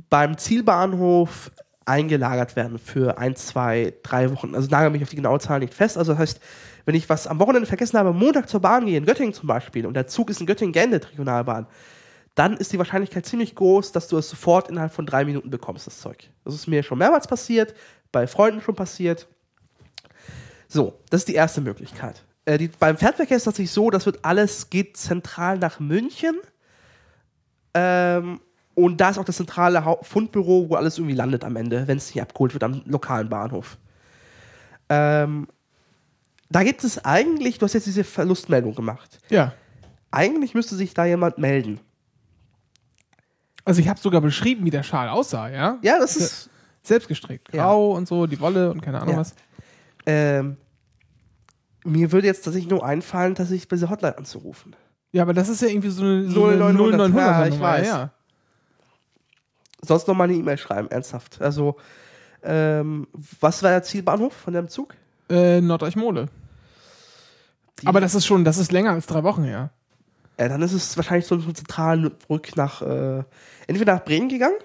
beim 0.09 0.37
Zielbahnhof 0.37 1.51
eingelagert 1.85 2.55
werden 2.55 2.79
für 2.79 3.17
ein, 3.17 3.35
zwei, 3.35 3.93
drei 4.03 4.31
Wochen. 4.31 4.55
Also 4.55 4.67
nagel 4.69 4.89
mich 4.89 5.03
auf 5.03 5.09
die 5.09 5.15
genaue 5.15 5.39
Zahl 5.39 5.59
nicht 5.59 5.73
fest. 5.73 5.97
Also 5.97 6.13
das 6.13 6.19
heißt, 6.19 6.41
wenn 6.87 6.95
ich 6.95 7.09
was 7.09 7.27
am 7.27 7.37
Wochenende 7.41 7.67
vergessen 7.67 7.99
habe, 7.99 8.13
Montag 8.13 8.47
zur 8.47 8.61
Bahn 8.61 8.85
gehe, 8.85 8.97
in 8.97 9.05
Göttingen 9.05 9.33
zum 9.33 9.45
Beispiel, 9.45 9.85
und 9.85 9.93
der 9.93 10.07
Zug 10.07 10.29
ist 10.29 10.39
in 10.39 10.47
Göttingen 10.47 10.71
geendet, 10.71 11.11
Regionalbahn, 11.11 11.67
dann 12.33 12.55
ist 12.55 12.71
die 12.71 12.77
Wahrscheinlichkeit 12.77 13.25
ziemlich 13.25 13.55
groß, 13.55 13.91
dass 13.91 14.07
du 14.07 14.17
es 14.17 14.29
sofort 14.29 14.69
innerhalb 14.69 14.93
von 14.93 15.05
drei 15.05 15.25
Minuten 15.25 15.49
bekommst, 15.49 15.85
das 15.85 15.99
Zeug. 15.99 16.29
Das 16.45 16.53
ist 16.53 16.65
mir 16.65 16.83
schon 16.83 16.97
mehrmals 16.97 17.27
passiert, 17.27 17.75
bei 18.13 18.25
Freunden 18.25 18.61
schon 18.61 18.75
passiert. 18.75 19.27
So, 20.69 20.97
das 21.09 21.21
ist 21.21 21.27
die 21.27 21.33
erste 21.33 21.59
Möglichkeit. 21.59 22.23
Äh, 22.45 22.57
die, 22.57 22.69
beim 22.69 22.95
Fernverkehr 22.95 23.35
ist 23.35 23.41
es 23.41 23.45
tatsächlich 23.45 23.71
so, 23.71 23.89
das 23.89 24.05
wird 24.05 24.23
alles, 24.23 24.69
geht 24.69 24.95
zentral 24.95 25.57
nach 25.57 25.81
München. 25.81 26.37
Ähm, 27.73 28.39
und 28.75 29.01
da 29.01 29.09
ist 29.09 29.17
auch 29.17 29.25
das 29.25 29.35
zentrale 29.35 29.83
Hau 29.83 29.99
Fundbüro, 30.03 30.69
wo 30.69 30.75
alles 30.75 30.99
irgendwie 30.99 31.15
landet 31.15 31.43
am 31.43 31.57
Ende, 31.57 31.85
wenn 31.85 31.97
es 31.97 32.15
nicht 32.15 32.21
abgeholt 32.21 32.53
wird 32.53 32.63
am 32.63 32.81
lokalen 32.85 33.27
Bahnhof. 33.27 33.77
Ähm, 34.87 35.49
da 36.49 36.63
gibt 36.63 36.83
es 36.83 37.03
eigentlich, 37.03 37.57
du 37.59 37.65
hast 37.65 37.73
jetzt 37.73 37.87
diese 37.87 38.03
Verlustmeldung 38.03 38.73
gemacht. 38.75 39.19
Ja. 39.29 39.53
Eigentlich 40.11 40.53
müsste 40.53 40.75
sich 40.75 40.93
da 40.93 41.05
jemand 41.05 41.37
melden. 41.37 41.79
Also 43.65 43.81
ich 43.81 43.89
habe 43.89 43.99
sogar 43.99 44.21
beschrieben, 44.21 44.63
wie 44.65 44.69
der 44.69 44.83
Schal 44.83 45.09
aussah, 45.09 45.49
ja? 45.49 45.77
Ja, 45.81 45.99
das 45.99 46.15
ist. 46.15 46.49
Selbst 46.83 47.09
gestrickt. 47.09 47.53
Ja. 47.53 47.65
Grau 47.65 47.91
und 47.91 48.07
so, 48.07 48.27
die 48.27 48.39
Wolle 48.39 48.71
und 48.71 48.81
keine 48.81 49.01
Ahnung 49.01 49.15
Ja. 49.15 49.19
was. 49.19 49.35
Ähm, 50.05 50.55
mir 51.83 52.13
würde 52.13 52.27
jetzt 52.27 52.45
tatsächlich 52.45 52.69
nur 52.71 52.85
einfallen, 52.85 53.33
dass 53.33 53.51
ich 53.51 53.67
bei 53.67 53.75
dieser 53.75 53.89
Hotline 53.89 54.17
anzurufen. 54.17 54.73
Ja, 55.11 55.23
aber 55.23 55.33
das 55.33 55.49
ist 55.49 55.61
ja 55.61 55.67
irgendwie 55.67 55.89
so 55.89 56.01
eine, 56.03 56.29
so 56.29 56.45
eine 56.45 56.57
0900. 56.57 57.09
0900 57.11 57.17
Ja, 57.17 57.45
ich 57.45 57.53
Nummer, 57.55 57.63
weiß. 57.67 57.87
Ja. 57.87 58.11
Sonst 59.81 60.07
noch 60.07 60.15
mal 60.15 60.23
eine 60.25 60.33
E-Mail 60.33 60.57
schreiben, 60.57 60.89
ernsthaft. 60.89 61.41
Also, 61.41 61.75
ähm, 62.43 63.07
was 63.41 63.61
war 63.63 63.71
der 63.71 63.83
Zielbahnhof 63.83 64.33
von 64.33 64.53
dem 64.53 64.69
Zug? 64.69 64.95
Äh, 65.29 65.61
Norddeich-Mole. 65.61 66.27
Aber 67.85 68.01
das 68.01 68.15
ist 68.15 68.25
schon, 68.25 68.43
das 68.43 68.57
ist 68.57 68.71
länger 68.71 68.91
als 68.91 69.05
drei 69.05 69.23
Wochen 69.23 69.43
her. 69.43 69.71
Äh, 70.37 70.49
dann 70.49 70.61
ist 70.61 70.73
es 70.73 70.95
wahrscheinlich 70.97 71.25
so 71.27 71.39
so 71.39 71.51
zentral 71.51 72.11
zurück 72.25 72.49
nach, 72.55 72.81
äh, 72.81 73.23
entweder 73.67 73.95
nach 73.95 74.03
Bremen 74.05 74.29
gegangen. 74.29 74.57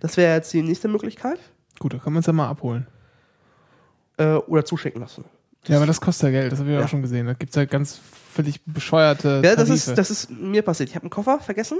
Das 0.00 0.16
wäre 0.16 0.34
jetzt 0.34 0.52
die 0.52 0.62
nächste 0.62 0.88
Möglichkeit. 0.88 1.38
Gut, 1.78 1.94
da 1.94 1.98
kann 1.98 2.12
man 2.12 2.20
es 2.20 2.26
ja 2.26 2.32
mal 2.32 2.48
abholen. 2.48 2.86
Äh, 4.18 4.34
oder 4.34 4.64
zuschicken 4.64 5.00
lassen. 5.00 5.24
Ja, 5.66 5.76
aber 5.78 5.86
das 5.86 6.00
kostet 6.00 6.32
ja 6.32 6.40
Geld, 6.40 6.52
das 6.52 6.60
habe 6.60 6.70
ich 6.70 6.76
Ja. 6.78 6.84
auch 6.84 6.88
schon 6.88 7.02
gesehen. 7.02 7.26
Da 7.26 7.34
gibt 7.34 7.50
es 7.50 7.56
ja 7.56 7.64
ganz 7.64 8.00
völlig 8.32 8.60
bescheuerte 8.64 9.42
Ja, 9.44 9.56
das 9.56 9.68
Tarife. 9.68 9.72
ist, 9.74 9.98
das 9.98 10.10
ist 10.10 10.30
mir 10.30 10.62
passiert. 10.62 10.88
Ich 10.88 10.94
habe 10.94 11.02
einen 11.04 11.10
Koffer 11.10 11.40
vergessen 11.40 11.78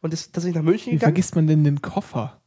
und 0.00 0.12
ist 0.14 0.32
tatsächlich 0.32 0.54
nach 0.56 0.62
München 0.62 0.92
Wie 0.92 0.96
gegangen. 0.96 1.12
vergisst 1.14 1.34
man 1.36 1.46
denn 1.46 1.64
den 1.64 1.82
Koffer? 1.82 2.40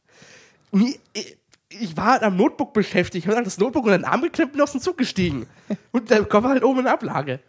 Mir, 0.72 0.94
ich, 1.12 1.36
ich 1.70 1.96
war 1.96 2.22
am 2.22 2.36
Notebook 2.36 2.72
beschäftigt. 2.72 3.24
Ich 3.24 3.30
habe 3.30 3.42
das 3.44 3.58
Notebook 3.58 3.84
unter 3.84 3.98
den 3.98 4.04
Arm 4.04 4.22
geklemmt 4.22 4.54
und 4.54 4.60
aus 4.60 4.72
dem 4.72 4.80
Zug 4.80 4.98
gestiegen. 4.98 5.46
und 5.92 6.10
der 6.10 6.24
Koffer 6.24 6.48
halt 6.48 6.64
oben 6.64 6.80
in 6.80 6.84
der 6.84 6.94
Ablage. 6.94 7.40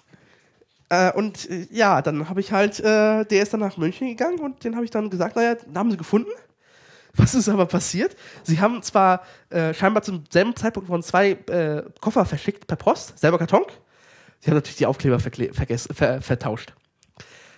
äh, 0.88 1.12
und 1.12 1.50
äh, 1.50 1.66
ja, 1.70 2.02
dann 2.02 2.28
habe 2.28 2.40
ich 2.40 2.52
halt, 2.52 2.78
äh, 2.80 3.24
der 3.24 3.42
ist 3.42 3.52
dann 3.52 3.60
nach 3.60 3.76
München 3.76 4.08
gegangen 4.08 4.38
und 4.38 4.62
den 4.64 4.76
habe 4.76 4.84
ich 4.84 4.90
dann 4.90 5.10
gesagt, 5.10 5.36
naja, 5.36 5.56
den 5.56 5.76
haben 5.76 5.90
sie 5.90 5.96
gefunden. 5.96 6.30
Was 7.14 7.34
ist 7.34 7.48
aber 7.48 7.66
passiert? 7.66 8.16
Sie 8.44 8.60
haben 8.60 8.82
zwar 8.82 9.24
äh, 9.50 9.74
scheinbar 9.74 10.04
zum 10.04 10.24
selben 10.30 10.54
Zeitpunkt 10.54 10.88
von 10.88 11.02
zwei 11.02 11.30
äh, 11.30 11.82
Koffer 12.00 12.24
verschickt 12.24 12.68
per 12.68 12.76
Post, 12.76 13.18
selber 13.18 13.38
Karton. 13.38 13.64
Sie 14.38 14.50
haben 14.50 14.56
natürlich 14.56 14.76
die 14.76 14.86
Aufkleber 14.86 15.18
ver 15.18 16.22
vertauscht. 16.22 16.72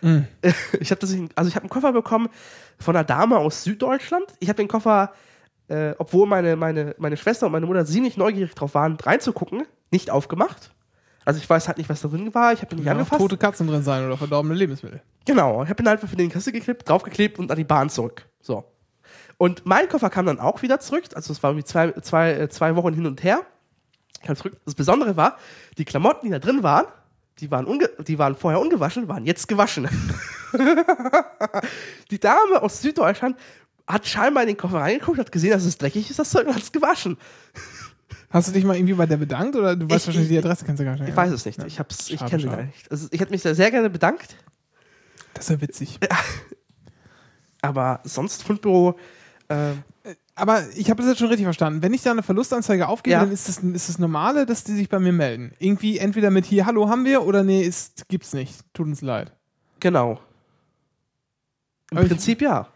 Mhm. 0.01 0.27
Ich 0.81 0.91
habe 0.91 1.01
also 1.35 1.49
ich 1.49 1.55
habe 1.55 1.65
einen 1.65 1.69
Koffer 1.69 1.93
bekommen 1.93 2.29
von 2.79 2.97
einer 2.97 3.05
Dame 3.05 3.37
aus 3.39 3.63
Süddeutschland. 3.63 4.25
Ich 4.41 4.49
habe 4.49 4.57
den 4.57 4.69
Koffer, 4.69 5.13
äh, 5.69 5.95
obwohl 5.99 6.27
meine, 6.27 6.57
meine, 6.57 6.95
meine 6.99 7.17
Schwester 7.17 7.47
und 7.47 7.53
meine 7.53 7.67
Mutter 7.67 7.85
ziemlich 7.87 8.17
neugierig 8.17 8.55
drauf 8.55 8.75
waren, 8.75 8.97
reinzugucken, 8.97 9.65
nicht 9.91 10.11
aufgemacht. 10.11 10.73
Also 11.25 11.39
ich 11.39 11.49
weiß 11.49 11.69
halt 11.69 11.79
nicht, 11.79 11.89
was 11.89 12.01
da 12.01 12.09
drin 12.09 12.35
war. 12.35 12.53
Ich 12.53 12.63
habe 12.63 12.75
ihn 12.75 12.79
nicht 12.79 12.87
Ja, 12.87 12.93
angefasst. 12.93 13.21
tote 13.21 13.37
Katzen 13.37 13.69
drin 13.69 13.83
sein 13.83 14.05
oder 14.05 14.17
verdorbene 14.17 14.55
Lebensmittel. 14.55 15.01
Genau, 15.25 15.63
ich 15.63 15.71
habe 15.71 15.83
ihn 15.83 15.87
einfach 15.89 16.09
für 16.09 16.17
den 16.17 16.31
Kasse 16.31 16.51
geklebt, 16.51 16.89
draufgeklebt 16.89 17.39
und 17.39 17.51
an 17.51 17.57
die 17.57 17.65
Bahn 17.65 17.89
zurück. 17.91 18.27
So. 18.41 18.65
Und 19.39 19.65
mein 19.65 19.89
Koffer 19.89 20.11
kam 20.11 20.27
dann 20.27 20.41
auch 20.41 20.63
wieder 20.63 20.81
zurück. 20.81 21.05
Also 21.15 21.33
es 21.33 21.43
war 21.43 21.51
irgendwie 21.51 21.65
zwei, 21.65 21.93
zwei, 22.01 22.33
äh, 22.33 22.49
zwei 22.49 22.75
Wochen 22.75 22.93
hin 22.93 23.07
und 23.07 23.23
her. 23.23 23.41
Kam 24.25 24.35
zurück. 24.37 24.57
Das 24.65 24.75
Besondere 24.75 25.17
war, 25.17 25.37
die 25.79 25.85
Klamotten, 25.85 26.27
die 26.27 26.33
da 26.33 26.39
drin 26.41 26.63
waren, 26.65 26.87
die 27.39 27.51
waren, 27.51 27.67
die 28.07 28.19
waren 28.19 28.35
vorher 28.37 28.61
ungewaschen, 28.61 29.09
waren 29.09 29.25
jetzt 29.25 29.47
gewaschen. 29.49 29.89
die 32.11 32.19
Dame 32.21 32.63
aus 32.63 32.83
Süddeutschland 32.83 33.37
hat 33.87 34.07
scheinbar 34.07 34.43
in 34.45 34.49
den 34.49 34.57
Koffer 34.57 34.79
reingeguckt, 34.79 35.19
hat 35.19 35.33
gesehen, 35.33 35.51
dass 35.51 35.65
es 35.65 35.79
dreckig 35.79 36.09
ist, 36.11 36.19
das 36.19 36.31
Zeug 36.31 36.47
und 36.47 36.55
hat 36.55 36.63
es 36.63 36.73
gewaschen. 36.73 37.17
Hast 38.31 38.49
du 38.49 38.53
dich 38.53 38.65
mal 38.65 38.77
irgendwie 38.77 38.95
bei 38.95 39.07
der 39.07 39.19
bedankt 39.19 39.57
oder 39.57 39.77
du 39.77 39.89
weißt 39.91 40.03
Ich- 40.03 40.07
wahrscheinlich 40.07 40.29
die 40.31 40.39
ich- 40.39 40.45
Adresse, 40.45 40.65
kennst 40.65 40.81
du 40.81 40.85
gar 40.85 40.95
nicht. 40.97 41.09
Ich 41.09 41.17
weiß 41.17 41.31
es 41.33 41.45
nicht. 41.45 41.63
Ich, 41.67 41.79
hab's- 41.79 42.09
ich 42.11 42.19
kenne 42.25 42.43
sie 42.43 42.49
gar 42.49 42.63
nicht. 42.63 42.91
Also 42.91 43.09
ich 43.11 43.21
hätte 43.21 43.31
mich 43.33 43.43
da 43.43 43.55
sehr 43.55 43.71
gerne 43.71 43.91
bedankt, 43.91 44.37
Das 45.35 45.45
ist 45.45 45.51
ja 45.51 45.61
witzig. 45.61 45.99
aber 47.61 48.01
sonst 48.05 48.43
Fundbüro. 48.43 48.99
Äh, 49.49 49.73
Aber 50.35 50.63
ich 50.75 50.89
habe 50.89 51.03
das 51.03 51.11
jetzt 51.11 51.19
schon 51.19 51.29
richtig 51.29 51.45
verstanden. 51.45 51.83
Wenn 51.83 51.93
ich 51.93 52.03
da 52.03 52.11
eine 52.11 52.23
Verlustanzeige 52.23 52.89
aufgebe, 52.89 53.13
Ja. 53.13 53.21
dann 53.21 53.31
ist 53.33 53.49
das, 53.49 53.59
ist 53.59 53.89
das 53.91 53.99
Normale, 53.99 54.47
dass 54.47 54.65
die 54.65 54.73
sich 54.73 54.89
bei 54.89 54.99
mir 54.99 55.13
melden. 55.13 55.53
Irgendwie 55.59 55.99
entweder 55.99 56.31
mit 56.31 56.47
hier, 56.47 56.65
hallo 56.65 56.89
haben 56.89 57.05
wir 57.05 57.23
oder 57.27 57.43
nee, 57.45 57.61
ist, 57.63 58.09
gibt's 58.09 58.33
nicht. 58.33 58.55
Tut 58.73 58.87
uns 58.87 59.03
leid. 59.03 59.31
Genau. 59.81 60.21
Im 61.91 61.99
Aber 61.99 62.03
ich- 62.05 62.09
Prinzip 62.09 62.41
ja. 62.41 62.67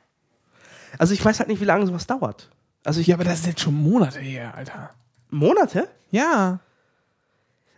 Also 0.98 1.14
ich 1.14 1.24
weiß 1.24 1.38
halt 1.38 1.48
nicht, 1.48 1.60
wie 1.60 1.64
lange 1.66 1.86
sowas 1.86 2.06
dauert. 2.06 2.50
Also 2.84 3.00
ich 3.00 3.06
Ja, 3.08 3.16
aber 3.16 3.24
das 3.24 3.40
ist 3.40 3.46
jetzt 3.46 3.60
schon 3.60 3.74
Monate 3.74 4.20
her, 4.20 4.54
Alter. 4.54 4.90
Monate? 5.30 5.88
Ja. 6.10 6.60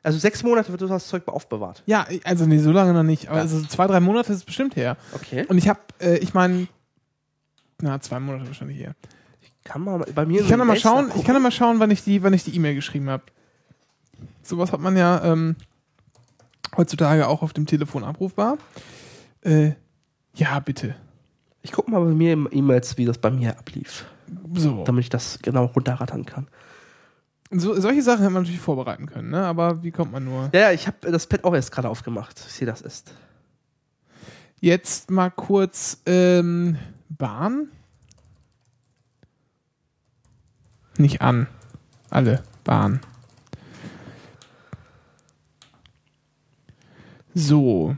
Also 0.02 0.18
sechs 0.18 0.42
Monate 0.42 0.70
wird 0.70 0.82
das 0.82 1.08
Zeug 1.08 1.26
aufbewahrt. 1.28 1.82
Ja, 1.86 2.06
also 2.24 2.46
nee, 2.46 2.58
so 2.58 2.70
lange 2.72 2.92
noch 2.92 3.02
nicht. 3.02 3.28
Aber 3.28 3.36
Ja. 3.38 3.42
also 3.42 3.62
zwei, 3.64 3.86
drei 3.86 4.00
Monate 4.00 4.32
ist 4.32 4.38
es 4.38 4.44
bestimmt 4.44 4.76
her. 4.76 4.96
Okay. 5.12 5.44
Und 5.48 5.58
ich 5.58 5.68
habe, 5.68 5.80
äh, 6.00 6.18
ich 6.18 6.34
meine, 6.34 6.68
na, 7.80 8.00
zwei 8.00 8.20
Monate 8.20 8.46
wahrscheinlich 8.46 8.78
her. 8.78 8.94
Kann 9.64 9.82
man 9.82 10.04
bei 10.14 10.24
mir 10.24 10.40
Ich 10.42 10.48
kann 10.48 10.58
mal 10.66 10.78
schauen, 10.78 11.10
ich 11.16 11.24
kann 11.24 11.40
mal 11.42 11.52
schauen, 11.52 11.78
wann 11.78 11.90
ich 11.90 12.02
die, 12.04 12.22
wann 12.22 12.32
ich 12.32 12.44
die 12.44 12.54
E-Mail 12.54 12.74
geschrieben 12.74 13.10
habe. 13.10 13.24
Sowas 14.42 14.72
hat 14.72 14.80
man 14.80 14.96
ja 14.96 15.22
ähm, 15.24 15.56
heutzutage 16.76 17.26
auch 17.28 17.42
auf 17.42 17.52
dem 17.52 17.66
Telefon 17.66 18.02
abrufbar. 18.04 18.56
Äh, 19.42 19.72
ja, 20.34 20.58
bitte. 20.60 20.94
Ich 21.62 21.72
gucke 21.72 21.90
mal 21.90 22.00
bei 22.00 22.12
mir 22.12 22.32
im 22.32 22.48
E-Mails, 22.50 22.96
wie 22.98 23.04
das 23.04 23.18
bei 23.18 23.30
mir 23.30 23.58
ablief, 23.58 24.04
So. 24.54 24.84
damit 24.84 25.04
ich 25.04 25.10
das 25.10 25.38
genau 25.42 25.66
runterrattern 25.66 26.24
kann. 26.24 26.46
so. 27.50 27.78
Solche 27.80 28.02
Sachen 28.02 28.20
hätte 28.20 28.32
man 28.32 28.42
natürlich 28.44 28.60
vorbereiten 28.60 29.06
können, 29.06 29.30
ne? 29.30 29.44
Aber 29.44 29.82
wie 29.82 29.90
kommt 29.90 30.12
man 30.12 30.24
nur? 30.24 30.50
Ja, 30.52 30.60
ja, 30.60 30.72
ich 30.72 30.86
habe 30.86 31.10
das 31.10 31.26
Pad 31.26 31.44
auch 31.44 31.54
erst 31.54 31.72
gerade 31.72 31.88
aufgemacht. 31.88 32.38
Ich 32.46 32.52
sehe, 32.54 32.66
das 32.66 32.80
ist. 32.80 33.12
Jetzt 34.60 35.10
mal 35.10 35.30
kurz 35.30 36.00
ähm, 36.06 36.78
Bahn. 37.08 37.68
Nicht 40.96 41.20
an. 41.22 41.46
Alle. 42.10 42.42
Bahn. 42.64 43.00
So. 47.34 47.96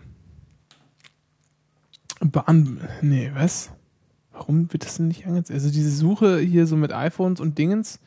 Bahn. 2.21 2.81
Nee, 3.03 3.31
was? 3.35 3.71
Warum 4.33 4.73
wird 4.73 4.85
das 4.85 4.97
denn 4.97 5.09
nicht 5.09 5.27
angezeigt? 5.27 5.51
Also 5.59 5.71
diese 5.71 5.91
Suche 5.91 6.39
hier 6.39 6.67
so 6.67 6.77
mit 6.77 6.93
iPhones 6.93 7.41
und 7.41 7.59
Dingens, 7.59 7.99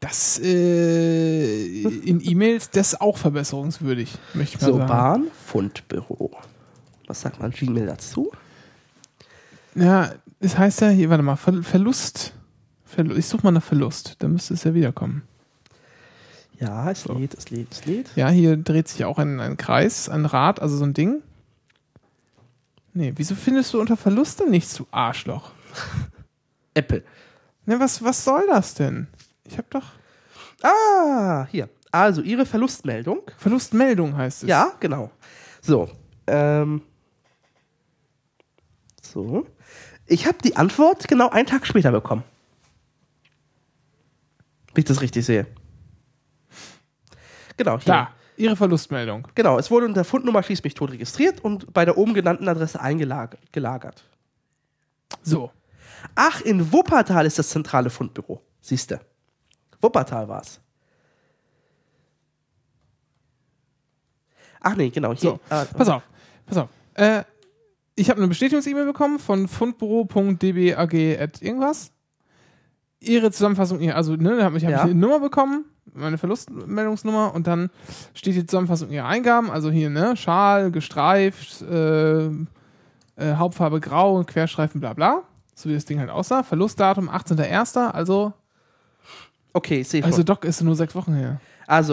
das 0.00 0.38
äh, 0.42 1.82
in 1.82 2.20
E-Mails, 2.22 2.70
das 2.70 2.94
ist 2.94 3.00
auch 3.00 3.16
verbesserungswürdig, 3.16 4.12
möchte 4.34 4.56
ich 4.56 4.62
mal 4.62 4.66
So, 4.68 4.76
sagen. 4.78 4.88
Bahn, 4.88 5.24
Fundbüro. 5.46 6.32
Was 7.06 7.20
sagt 7.22 7.40
man 7.40 7.50
Gmail 7.50 7.86
dazu? 7.86 8.30
Ja, 9.74 10.12
es 10.40 10.58
heißt 10.58 10.80
ja 10.82 10.88
hier, 10.88 11.10
warte 11.10 11.22
mal, 11.22 11.36
Ver 11.36 11.62
Verlust. 11.62 12.34
Verlu 12.84 13.14
ich 13.16 13.26
suche 13.26 13.42
mal 13.44 13.50
nach 13.50 13.62
Verlust, 13.62 14.16
dann 14.20 14.32
müsste 14.32 14.54
es 14.54 14.64
ja 14.64 14.74
wiederkommen. 14.74 15.22
Ja, 16.60 16.90
es 16.90 17.06
lädt, 17.06 17.34
es 17.34 17.50
lädt, 17.50 17.72
es 17.72 17.84
lädt. 17.84 18.10
Ja, 18.14 18.28
hier 18.28 18.56
dreht 18.56 18.88
sich 18.88 19.04
auch 19.04 19.18
ein, 19.18 19.40
ein 19.40 19.56
Kreis, 19.56 20.08
ein 20.08 20.24
Rad, 20.26 20.60
also 20.60 20.76
so 20.76 20.84
ein 20.84 20.94
Ding. 20.94 21.22
Nee, 22.94 23.12
wieso 23.16 23.34
findest 23.34 23.74
du 23.74 23.80
unter 23.80 23.96
Verlust 23.96 24.40
denn 24.40 24.50
nichts, 24.50 24.74
du 24.74 24.86
Arschloch? 24.92 25.50
Apple. 26.74 27.04
Ne, 27.66 27.80
was, 27.80 28.02
was 28.02 28.24
soll 28.24 28.46
das 28.46 28.74
denn? 28.74 29.08
Ich 29.44 29.58
hab 29.58 29.68
doch. 29.70 29.84
Ah, 30.62 31.46
hier. 31.50 31.68
Also, 31.90 32.22
Ihre 32.22 32.46
Verlustmeldung. 32.46 33.22
Verlustmeldung 33.36 34.16
heißt 34.16 34.44
es. 34.44 34.48
Ja, 34.48 34.72
genau. 34.80 35.10
So. 35.60 35.90
Ähm. 36.26 36.82
So. 39.02 39.46
Ich 40.06 40.26
habe 40.26 40.38
die 40.42 40.56
Antwort 40.56 41.08
genau 41.08 41.30
einen 41.30 41.46
Tag 41.46 41.66
später 41.66 41.90
bekommen. 41.90 42.22
Wenn 44.72 44.82
ich 44.82 44.84
das 44.86 45.00
richtig 45.00 45.24
sehe. 45.24 45.46
Genau, 47.56 47.78
hier. 47.78 47.92
Da, 47.92 48.10
Ihre 48.36 48.56
Verlustmeldung. 48.56 49.28
Genau, 49.34 49.58
es 49.58 49.70
wurde 49.70 49.86
unter 49.86 50.04
Fundnummer 50.04 50.42
Schieß 50.42 50.62
mich 50.64 50.74
tot 50.74 50.90
registriert 50.90 51.40
und 51.40 51.72
bei 51.72 51.84
der 51.84 51.96
oben 51.96 52.14
genannten 52.14 52.48
Adresse 52.48 52.80
eingelagert. 52.80 54.04
So. 55.22 55.50
Ach, 56.14 56.40
in 56.40 56.72
Wuppertal 56.72 57.26
ist 57.26 57.38
das 57.38 57.48
zentrale 57.50 57.90
Fundbüro. 57.90 58.42
Siehste. 58.60 59.00
Wuppertal 59.80 60.28
war's. 60.28 60.60
Ach 64.60 64.74
nee, 64.74 64.90
genau. 64.90 65.10
Hier. 65.10 65.30
So, 65.30 65.40
Ah, 65.50 65.64
pass 65.64 65.88
auf, 65.88 66.02
pass 66.46 66.56
auf. 66.58 66.68
Äh, 66.94 67.22
ich 67.96 68.10
habe 68.10 68.18
eine 68.18 68.28
Bestätigungs-E-Mail 68.28 68.86
bekommen 68.86 69.18
von 69.18 69.46
fundbüro.dbag 69.46 71.20
at 71.20 71.42
irgendwas. 71.42 71.92
Ihre 73.06 73.30
Zusammenfassung, 73.30 73.90
also 73.90 74.16
ne, 74.16 74.36
da 74.36 74.44
habe 74.44 74.56
ich, 74.58 74.64
hab 74.64 74.70
Ja. 74.72 74.78
ich 74.78 74.90
eine 74.90 74.94
Nummer 74.94 75.20
bekommen, 75.20 75.64
meine 75.92 76.18
Verlustmeldungsnummer 76.18 77.34
und 77.34 77.46
dann 77.46 77.70
steht 78.14 78.34
die 78.34 78.46
Zusammenfassung 78.46 78.90
ihrer 78.90 79.06
Eingaben, 79.06 79.50
also 79.50 79.70
hier 79.70 79.90
ne, 79.90 80.16
Schal, 80.16 80.70
gestreift, 80.70 81.62
äh, 81.62 82.26
äh, 82.26 82.30
Hauptfarbe 83.36 83.80
grau, 83.80 84.22
Querstreifen, 84.24 84.80
bla 84.80 84.92
bla, 84.92 85.22
so 85.54 85.68
wie 85.68 85.74
das 85.74 85.84
Ding 85.84 86.00
halt 86.00 86.10
aussah. 86.10 86.42
Verlustdatum 86.42 87.08
18.01., 87.08 87.90
also 87.90 88.32
Okay, 89.56 89.80
ich 89.80 89.88
sehe. 89.88 90.02
Also 90.02 90.16
Also, 90.16 90.24
doch, 90.24 90.42
ist 90.42 90.60
nur 90.62 90.74
sechs 90.74 90.94
Wochen 90.96 91.14
her. 91.14 91.40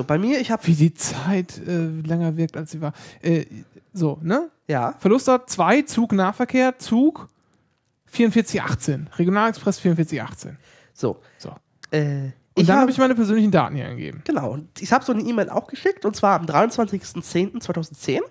bei 0.07 0.17
mir, 0.17 0.39
ich 0.41 0.49
habe, 0.51 0.65
Wie 0.65 0.73
die 0.73 0.93
Zeit 0.95 1.59
äh, 1.65 1.87
länger 1.87 2.35
wirkt, 2.35 2.57
als 2.57 2.71
sie 2.71 2.81
war. 2.81 2.93
Äh, 3.21 3.45
so, 3.93 4.17
ne? 4.23 4.49
ja, 4.67 4.95
Verlustort 4.99 5.49
2, 5.49 5.83
Zug 5.83 6.11
Nahverkehr, 6.13 6.79
Zug 6.79 7.29
4418. 8.07 9.09
Regionalexpress 9.17 9.79
4418. 9.79 10.57
so. 11.01 11.19
So. 11.37 11.49
Äh, 11.91 12.31
Und 12.55 12.67
dann 12.69 12.75
hab- 12.77 12.81
habe 12.83 12.91
ich 12.91 12.97
meine 12.97 13.15
persönlichen 13.15 13.51
Daten 13.51 13.75
hier 13.75 13.87
angegeben. 13.87 14.21
Genau, 14.25 14.51
und 14.51 14.81
ich 14.81 14.91
habe 14.93 15.03
so 15.03 15.11
eine 15.11 15.21
E-Mail 15.23 15.49
auch 15.49 15.67
geschickt, 15.67 16.05
und 16.05 16.15
zwar 16.15 16.39
am 16.39 16.45
23.10.2010. 16.45 18.21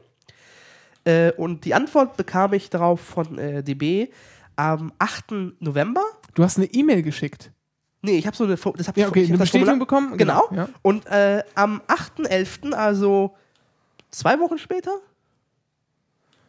Äh, 1.04 1.32
und 1.32 1.64
die 1.64 1.74
Antwort 1.74 2.16
bekam 2.16 2.52
ich 2.52 2.70
darauf 2.70 3.00
von 3.00 3.38
äh, 3.38 3.62
DB 3.62 4.08
am 4.56 4.92
8. 4.98 5.32
November. 5.60 6.02
Du 6.34 6.42
hast 6.44 6.58
eine 6.58 6.66
E-Mail 6.66 7.02
geschickt. 7.02 7.50
Nee, 8.02 8.16
ich 8.18 8.26
habe 8.26 8.36
so 8.36 8.44
eine, 8.44 8.56
das 8.56 8.88
hab 8.88 8.96
Ja, 8.96 9.08
okay, 9.08 9.20
ich 9.22 9.28
hab 9.30 9.34
eine 9.34 9.38
Bestätigung 9.38 9.78
bekommen? 9.78 10.16
Genau. 10.16 10.48
Ja. 10.52 10.68
Und 10.82 11.06
äh, 11.06 11.42
am 11.54 11.82
8.11., 11.88 12.72
also 12.72 13.34
zwei 14.10 14.38
Wochen 14.40 14.58
später, 14.58 14.92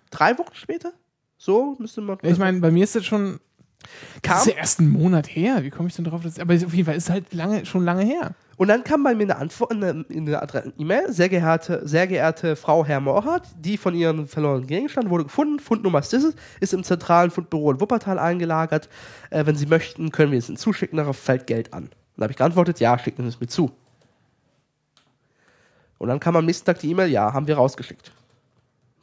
drei 0.09 0.37
Wochen 0.37 0.53
später, 0.53 0.93
so 1.37 1.75
müsste 1.79 2.01
man. 2.01 2.17
Ich 2.23 2.37
meine, 2.37 2.59
bei 2.59 2.71
mir 2.71 2.83
ist 2.83 2.95
das 2.95 3.05
schon. 3.05 3.39
Das 4.21 4.31
kam, 4.31 4.37
ist 4.39 4.47
ja 4.47 4.53
erst 4.53 4.79
einen 4.79 4.91
Monat 4.91 5.27
her. 5.27 5.63
Wie 5.63 5.69
komme 5.69 5.89
ich 5.89 5.95
denn 5.95 6.05
drauf? 6.05 6.21
Das, 6.23 6.39
aber 6.39 6.53
auf 6.53 6.73
jeden 6.73 6.85
Fall 6.85 6.95
ist 6.95 7.05
es 7.05 7.09
halt 7.09 7.33
lange, 7.33 7.65
schon 7.65 7.83
lange 7.83 8.03
her. 8.03 8.35
und 8.57 8.67
dann 8.67 8.83
kam 8.83 9.03
bei 9.03 9.15
mir 9.15 9.23
eine 9.23 9.37
Antwort 9.37 9.71
in 9.71 9.83
eine, 9.83 10.05
in 10.09 10.33
eine 10.33 10.73
E-Mail. 10.77 11.11
Sehr 11.11 11.29
geehrte, 11.29 11.81
sehr 11.87 12.07
geehrte 12.07 12.55
Frau 12.55 12.85
Herr 12.85 12.99
Morhardt, 12.99 13.47
die 13.57 13.77
von 13.77 13.95
ihrem 13.95 14.27
verlorenen 14.27 14.67
Gegenstand 14.67 15.09
wurde 15.09 15.23
gefunden. 15.23 15.59
Fundnummer 15.59 15.99
ist 15.99 16.11
dieses, 16.11 16.35
ist 16.59 16.73
im 16.73 16.83
zentralen 16.83 17.31
Fundbüro 17.31 17.71
in 17.71 17.81
Wuppertal 17.81 18.19
eingelagert. 18.19 18.89
Äh, 19.29 19.45
wenn 19.45 19.55
Sie 19.55 19.65
möchten, 19.65 20.11
können 20.11 20.31
wir 20.31 20.39
es 20.39 20.49
Ihnen 20.49 20.57
zuschicken. 20.57 20.97
Darauf 20.97 21.17
fällt 21.17 21.47
Geld 21.47 21.73
an. 21.73 21.89
Dann 22.15 22.23
habe 22.23 22.31
ich 22.31 22.37
geantwortet, 22.37 22.79
ja, 22.79 22.97
schicken 22.99 23.23
Sie 23.23 23.29
es 23.29 23.39
mir 23.39 23.47
zu. 23.47 23.71
Und 25.97 26.07
dann 26.07 26.19
kam 26.19 26.35
am 26.35 26.45
nächsten 26.45 26.65
Tag 26.65 26.79
die 26.79 26.89
E-Mail, 26.89 27.09
ja, 27.09 27.31
haben 27.31 27.47
wir 27.47 27.55
rausgeschickt. 27.55 28.11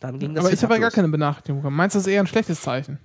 Dann 0.01 0.19
ging 0.19 0.35
das 0.35 0.45
aber 0.45 0.53
ich 0.53 0.63
habe 0.63 0.75
ja 0.75 0.81
gar 0.81 0.91
keine 0.91 1.09
Benachrichtigung 1.09 1.61
bekommen. 1.61 1.77
Meinst 1.77 1.95
du, 1.95 1.99
das 1.99 2.07
ist 2.07 2.13
eher 2.13 2.21
ein 2.21 2.27
schlechtes 2.27 2.61
Zeichen? 2.61 2.99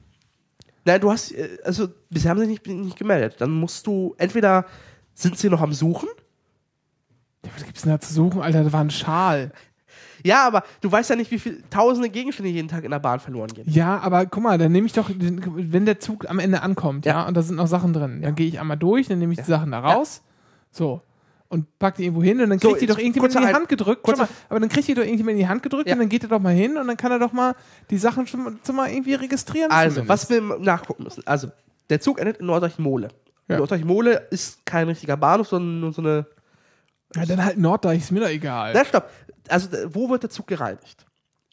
Nein, 0.85 0.99
du 1.01 1.11
hast, 1.11 1.31
äh, 1.31 1.57
also 1.63 1.87
bisher 2.09 2.31
haben 2.31 2.39
sie 2.39 2.47
nicht, 2.47 2.65
nicht 2.67 2.97
gemeldet. 2.97 3.35
Dann 3.39 3.51
musst 3.51 3.87
du, 3.87 4.15
entweder 4.17 4.65
sind 5.13 5.37
sie 5.37 5.49
noch 5.49 5.61
am 5.61 5.73
Suchen. 5.73 6.09
Ja, 7.45 7.51
was 7.55 7.65
gibt's 7.65 7.81
denn 7.83 7.91
da 7.91 7.99
zu 7.99 8.13
suchen? 8.13 8.41
Alter, 8.41 8.63
das 8.63 8.73
war 8.73 8.81
ein 8.81 8.89
Schal. 8.89 9.51
Ja, 10.25 10.47
aber 10.47 10.63
du 10.79 10.89
weißt 10.91 11.09
ja 11.09 11.15
nicht, 11.17 11.29
wie 11.31 11.39
viele 11.39 11.57
tausende 11.69 12.09
Gegenstände 12.09 12.49
jeden 12.49 12.69
Tag 12.69 12.83
in 12.85 12.91
der 12.91 12.99
Bahn 12.99 13.19
verloren 13.19 13.49
gehen. 13.53 13.65
Ja, 13.67 13.99
aber 13.99 14.25
guck 14.25 14.41
mal, 14.41 14.57
dann 14.57 14.71
nehme 14.71 14.87
ich 14.87 14.93
doch, 14.93 15.09
wenn 15.13 15.85
der 15.85 15.99
Zug 15.99 16.29
am 16.29 16.39
Ende 16.39 16.61
ankommt, 16.61 17.05
ja, 17.05 17.21
Ja. 17.21 17.27
und 17.27 17.35
da 17.35 17.41
sind 17.41 17.57
noch 17.57 17.67
Sachen 17.67 17.91
drin, 17.91 18.21
dann 18.21 18.33
gehe 18.35 18.47
ich 18.47 18.59
einmal 18.59 18.77
durch, 18.77 19.07
dann 19.09 19.19
nehme 19.19 19.33
ich 19.33 19.39
die 19.39 19.45
Sachen 19.45 19.71
da 19.71 19.79
raus, 19.79 20.21
so, 20.71 21.01
und 21.53 21.79
pack 21.79 21.95
die 21.95 22.05
irgendwo 22.05 22.23
hin 22.23 22.41
und 22.41 22.49
dann 22.49 22.59
So, 22.59 22.69
kriegt 22.69 22.81
die 22.81 22.85
jetzt 22.85 22.95
doch 22.95 22.99
irgendjemand 22.99 23.35
in 23.35 23.41
die 23.41 23.53
Hand 23.53 23.69
gedrückt. 23.69 24.07
Mal, 24.07 24.27
aber 24.49 24.59
dann 24.59 24.69
kriegt 24.69 24.87
die 24.87 24.93
doch 24.95 25.03
irgendjemand 25.03 25.33
in 25.33 25.37
die 25.37 25.47
Hand 25.47 25.61
gedrückt 25.61 25.87
Ja. 25.87 25.93
und 25.93 25.99
dann 25.99 26.09
geht 26.09 26.23
er 26.23 26.29
doch 26.29 26.39
mal 26.39 26.53
hin 26.53 26.77
und 26.77 26.87
dann 26.87 26.97
kann 26.97 27.11
er 27.11 27.19
doch 27.19 27.31
mal 27.31 27.55
die 27.91 27.97
Sachen 27.97 28.25
schon 28.25 28.43
mal, 28.43 28.53
schon 28.65 28.75
mal 28.75 28.89
irgendwie 28.89 29.13
registrieren. 29.13 29.71
Also, 29.71 30.01
zumindest. 30.01 30.09
was 30.09 30.29
wir 30.29 30.41
nachgucken 30.59 31.03
müssen. 31.03 31.25
Also, 31.27 31.49
der 31.89 32.01
Zug 32.01 32.19
endet 32.19 32.37
in 32.37 32.47
Norddeich-Mole. 32.47 33.09
Ja. 33.47 33.57
Norddeich-Mole 33.59 34.27
ist 34.31 34.65
kein 34.65 34.87
richtiger 34.87 35.15
Bahnhof, 35.15 35.47
sondern 35.47 35.79
nur 35.79 35.93
so 35.93 36.01
eine. 36.01 36.25
Ja, 37.15 37.25
dann 37.25 37.45
halt 37.45 37.57
Norddeich, 37.59 37.99
ist 37.99 38.11
mir 38.11 38.21
doch 38.21 38.29
egal. 38.29 38.71
Na, 38.73 38.83
stopp. 38.83 39.09
Also, 39.47 39.69
wo 39.93 40.09
wird 40.09 40.23
der 40.23 40.29
Zug 40.31 40.47
gereinigt? 40.47 41.05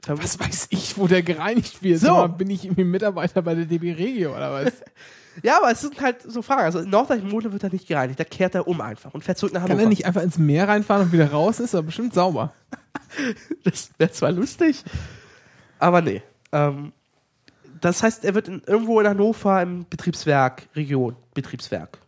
was 0.06 0.40
weiß 0.40 0.68
ich, 0.70 0.96
wo 0.96 1.06
der 1.08 1.22
gereinigt 1.22 1.82
wird? 1.82 2.00
So. 2.00 2.12
Mal, 2.14 2.28
bin 2.28 2.48
ich 2.48 2.64
irgendwie 2.64 2.84
Mitarbeiter 2.84 3.42
bei 3.42 3.54
der 3.54 3.66
DB 3.66 3.92
Regio 3.92 4.34
oder 4.34 4.50
was? 4.52 4.72
Ja, 5.42 5.58
aber 5.58 5.70
es 5.70 5.80
sind 5.80 6.00
halt 6.00 6.22
so 6.22 6.42
Fragen. 6.42 6.62
Also, 6.62 6.80
in 6.80 6.90
Norddeich-Mole 6.90 7.52
wird 7.52 7.62
er 7.62 7.70
nicht 7.70 7.86
gereinigt. 7.86 8.18
Da 8.18 8.24
kehrt 8.24 8.54
er 8.54 8.66
um 8.66 8.80
einfach 8.80 9.14
und 9.14 9.22
fährt 9.24 9.38
zurück 9.38 9.52
nach 9.52 9.60
Kann 9.62 9.70
Hannover. 9.70 9.86
er 9.86 9.88
nicht 9.88 10.06
einfach 10.06 10.22
ins 10.22 10.38
Meer 10.38 10.68
reinfahren 10.68 11.04
und 11.04 11.12
wieder 11.12 11.30
raus? 11.30 11.60
Ist 11.60 11.74
aber 11.74 11.86
bestimmt 11.86 12.14
sauber. 12.14 12.52
Das 13.64 13.90
wäre 13.98 14.10
zwar 14.12 14.30
lustig, 14.30 14.84
aber 15.80 16.00
nee. 16.00 16.22
Ähm, 16.52 16.92
das 17.80 18.02
heißt, 18.02 18.24
er 18.24 18.34
wird 18.34 18.48
in, 18.48 18.62
irgendwo 18.66 19.00
in 19.00 19.08
Hannover 19.08 19.62
im 19.62 19.86
Betriebswerk, 19.88 20.68
Region, 20.76 21.16
Betriebswerk. 21.34 21.98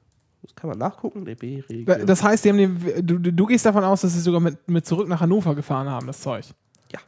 Das 0.42 0.54
kann 0.54 0.70
man 0.70 0.78
nachgucken, 0.78 1.24
DB, 1.24 1.62
Region. 1.68 2.06
Das 2.06 2.22
heißt, 2.22 2.44
die 2.44 2.50
haben 2.50 2.56
den, 2.58 3.06
du, 3.06 3.18
du 3.18 3.46
gehst 3.46 3.64
davon 3.64 3.84
aus, 3.84 4.02
dass 4.02 4.12
sie 4.12 4.20
sogar 4.20 4.40
mit, 4.40 4.68
mit 4.68 4.86
zurück 4.86 5.08
nach 5.08 5.20
Hannover 5.20 5.54
gefahren 5.54 5.88
haben, 5.88 6.06
das 6.06 6.20
Zeug. 6.20 6.44
Ja. 6.92 7.00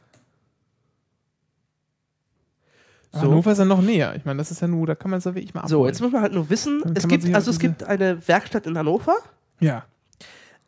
Aber 3.04 3.04
So. 3.15 3.21
Hannover 3.21 3.53
ist 3.53 3.59
ja 3.59 3.65
noch 3.65 3.81
näher. 3.81 4.13
Ich 4.17 4.25
meine, 4.25 4.39
das 4.39 4.51
ist 4.51 4.61
ja 4.61 4.67
nur, 4.67 4.85
da 4.85 4.93
kann 4.93 5.09
man 5.09 5.19
es 5.19 5.23
ja 5.23 5.33
wirklich 5.33 5.53
mal 5.53 5.65
so, 5.69 5.77
abholen. 5.77 5.93
jetzt 5.93 6.01
muss 6.01 6.11
man 6.11 6.21
halt 6.21 6.33
nur 6.33 6.49
wissen, 6.49 6.81
Dann 6.83 6.97
es 6.97 7.07
gibt, 7.07 7.33
also 7.33 7.49
es 7.49 7.59
gibt 7.59 7.81
eine 7.83 8.27
Werkstatt 8.27 8.67
in 8.67 8.77
Hannover. 8.77 9.15
Ja. 9.61 9.85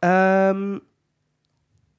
Ähm, 0.01 0.81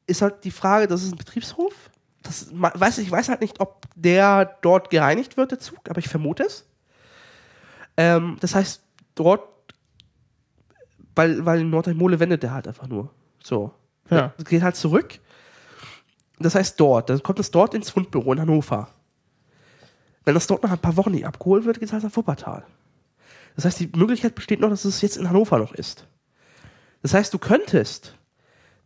ist 0.06 0.22
halt 0.22 0.44
die 0.44 0.50
Frage, 0.50 0.86
das 0.86 1.02
ist 1.02 1.12
ein 1.12 1.18
Betriebshof. 1.18 1.90
Das, 2.22 2.48
weiß, 2.50 2.96
ich 2.96 3.10
weiß 3.10 3.28
halt 3.28 3.42
nicht, 3.42 3.60
ob 3.60 3.84
der 3.94 4.56
dort 4.62 4.88
gereinigt 4.88 5.36
wird, 5.36 5.50
der 5.50 5.58
Zug, 5.58 5.80
aber 5.90 5.98
ich 5.98 6.08
vermute 6.08 6.44
es. 6.44 6.66
Ähm, 7.98 8.38
das 8.40 8.54
heißt, 8.54 8.82
dort, 9.14 9.42
weil, 11.14 11.44
weil 11.44 11.60
in 11.60 11.68
Nordrhein-Mole 11.68 12.20
wendet 12.20 12.42
der 12.42 12.54
halt 12.54 12.66
einfach 12.66 12.86
nur. 12.86 13.10
So. 13.42 13.72
Ja. 14.08 14.32
Geht 14.44 14.62
halt 14.62 14.76
zurück. 14.76 15.20
Das 16.38 16.54
heißt 16.54 16.80
dort, 16.80 17.10
dann 17.10 17.22
kommt 17.22 17.38
es 17.38 17.50
dort 17.50 17.74
ins 17.74 17.90
Fundbüro 17.90 18.32
in 18.32 18.40
Hannover. 18.40 18.88
Wenn 20.28 20.34
das 20.34 20.46
dort 20.46 20.62
nach 20.62 20.72
ein 20.72 20.78
paar 20.78 20.98
Wochen 20.98 21.12
nicht 21.12 21.24
abgeholt 21.24 21.64
wird, 21.64 21.80
geht 21.80 21.88
es 21.88 21.92
halt 21.94 22.04
nach 22.04 22.14
Wuppertal. 22.14 22.62
Das 23.56 23.64
heißt, 23.64 23.80
die 23.80 23.90
Möglichkeit 23.96 24.34
besteht 24.34 24.60
noch, 24.60 24.68
dass 24.68 24.84
es 24.84 25.00
jetzt 25.00 25.16
in 25.16 25.26
Hannover 25.26 25.58
noch 25.58 25.72
ist. 25.72 26.06
Das 27.00 27.14
heißt, 27.14 27.32
du 27.32 27.38
könntest 27.38 28.14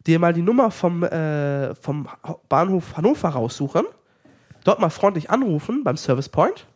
dir 0.06 0.20
mal 0.20 0.32
die 0.32 0.42
Nummer 0.42 0.70
vom, 0.70 1.02
äh, 1.02 1.74
vom 1.74 2.08
Bahnhof 2.48 2.96
Hannover 2.96 3.30
raussuchen, 3.30 3.84
dort 4.62 4.78
mal 4.78 4.90
freundlich 4.90 5.30
anrufen 5.30 5.82
beim 5.82 5.96
Service 5.96 6.28
Point, 6.28 6.68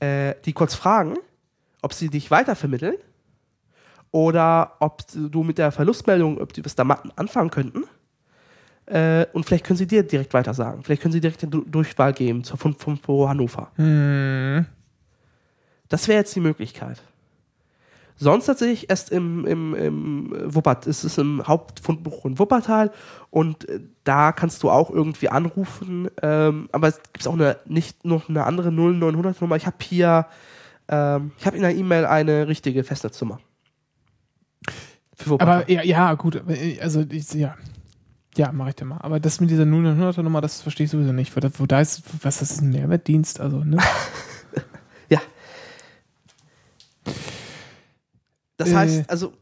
äh, 0.00 0.34
die 0.44 0.52
kurz 0.52 0.74
fragen, 0.74 1.14
ob 1.80 1.94
sie 1.94 2.10
dich 2.10 2.30
weitervermitteln 2.30 2.96
oder 4.10 4.76
ob 4.80 5.00
du 5.14 5.44
mit 5.44 5.56
der 5.56 5.72
Verlustmeldung, 5.72 6.42
ob 6.42 6.52
die 6.52 6.62
was 6.62 6.74
da 6.74 6.82
anfangen 7.16 7.48
könnten. 7.48 7.84
Äh, 8.86 9.26
und 9.32 9.44
vielleicht 9.44 9.64
können 9.64 9.76
sie 9.76 9.86
dir 9.86 10.02
direkt 10.04 10.32
weiter 10.32 10.54
sagen. 10.54 10.82
Vielleicht 10.84 11.02
können 11.02 11.12
sie 11.12 11.20
direkt 11.20 11.42
den 11.42 11.50
Du- 11.50 11.64
Durchwahl 11.64 12.12
geben 12.12 12.44
zur 12.44 12.56
Fund- 12.56 12.80
Fundbüro 12.80 13.28
Hannover. 13.28 13.70
Hm. 13.76 14.64
Das 15.88 16.06
wäre 16.08 16.18
jetzt 16.20 16.34
die 16.36 16.40
Möglichkeit. 16.40 17.02
Sonst 18.18 18.46
tatsächlich 18.46 18.88
erst 18.88 19.10
im, 19.10 19.44
im, 19.46 19.74
im 19.74 20.54
Wuppert, 20.54 20.86
es 20.86 21.04
ist 21.04 21.18
im 21.18 21.46
Hauptfundbuch 21.46 22.24
in 22.24 22.38
Wuppertal 22.38 22.90
und 23.28 23.68
äh, 23.68 23.80
da 24.04 24.32
kannst 24.32 24.62
du 24.62 24.70
auch 24.70 24.88
irgendwie 24.90 25.28
anrufen, 25.28 26.08
ähm, 26.22 26.68
aber 26.72 26.88
es 26.88 26.98
gibt 27.12 27.28
auch 27.28 27.34
eine, 27.34 27.58
nicht 27.66 28.06
noch 28.06 28.30
eine 28.30 28.44
andere 28.44 28.72
0900 28.72 29.38
Nummer. 29.42 29.56
Ich 29.56 29.66
habe 29.66 29.76
hier, 29.82 30.26
ähm, 30.88 31.32
ich 31.38 31.44
habe 31.44 31.56
in 31.56 31.62
der 31.62 31.74
E-Mail 31.74 32.06
eine 32.06 32.48
richtige 32.48 32.84
Festnetznummer. 32.84 33.38
Für 35.14 35.30
Wuppertal. 35.30 35.62
Aber 35.62 35.70
ja, 35.70 35.82
ja, 35.82 36.14
gut. 36.14 36.42
Also, 36.80 37.04
ich, 37.10 37.32
ja. 37.34 37.54
Ja, 38.36 38.52
mache 38.52 38.70
ich 38.70 38.74
dir 38.76 38.84
mal. 38.84 38.98
Aber 39.00 39.18
das 39.18 39.40
mit 39.40 39.50
dieser 39.50 39.62
000er 39.64 40.22
Nummer, 40.22 40.40
das 40.40 40.60
verstehe 40.62 40.84
ich 40.84 40.90
sowieso 40.90 41.12
nicht. 41.12 41.34
Wo 41.36 41.40
wo 41.58 41.66
da 41.66 41.80
ist, 41.80 42.02
was 42.22 42.38
das 42.40 42.50
ist 42.52 42.60
ein 42.60 42.70
Mehrwertdienst? 42.70 43.40
Also, 43.40 43.64
ne? 43.64 43.78
Ja. 45.08 45.20
Das 48.56 48.70
Äh. 48.70 48.74
heißt, 48.76 49.10
also 49.10 49.32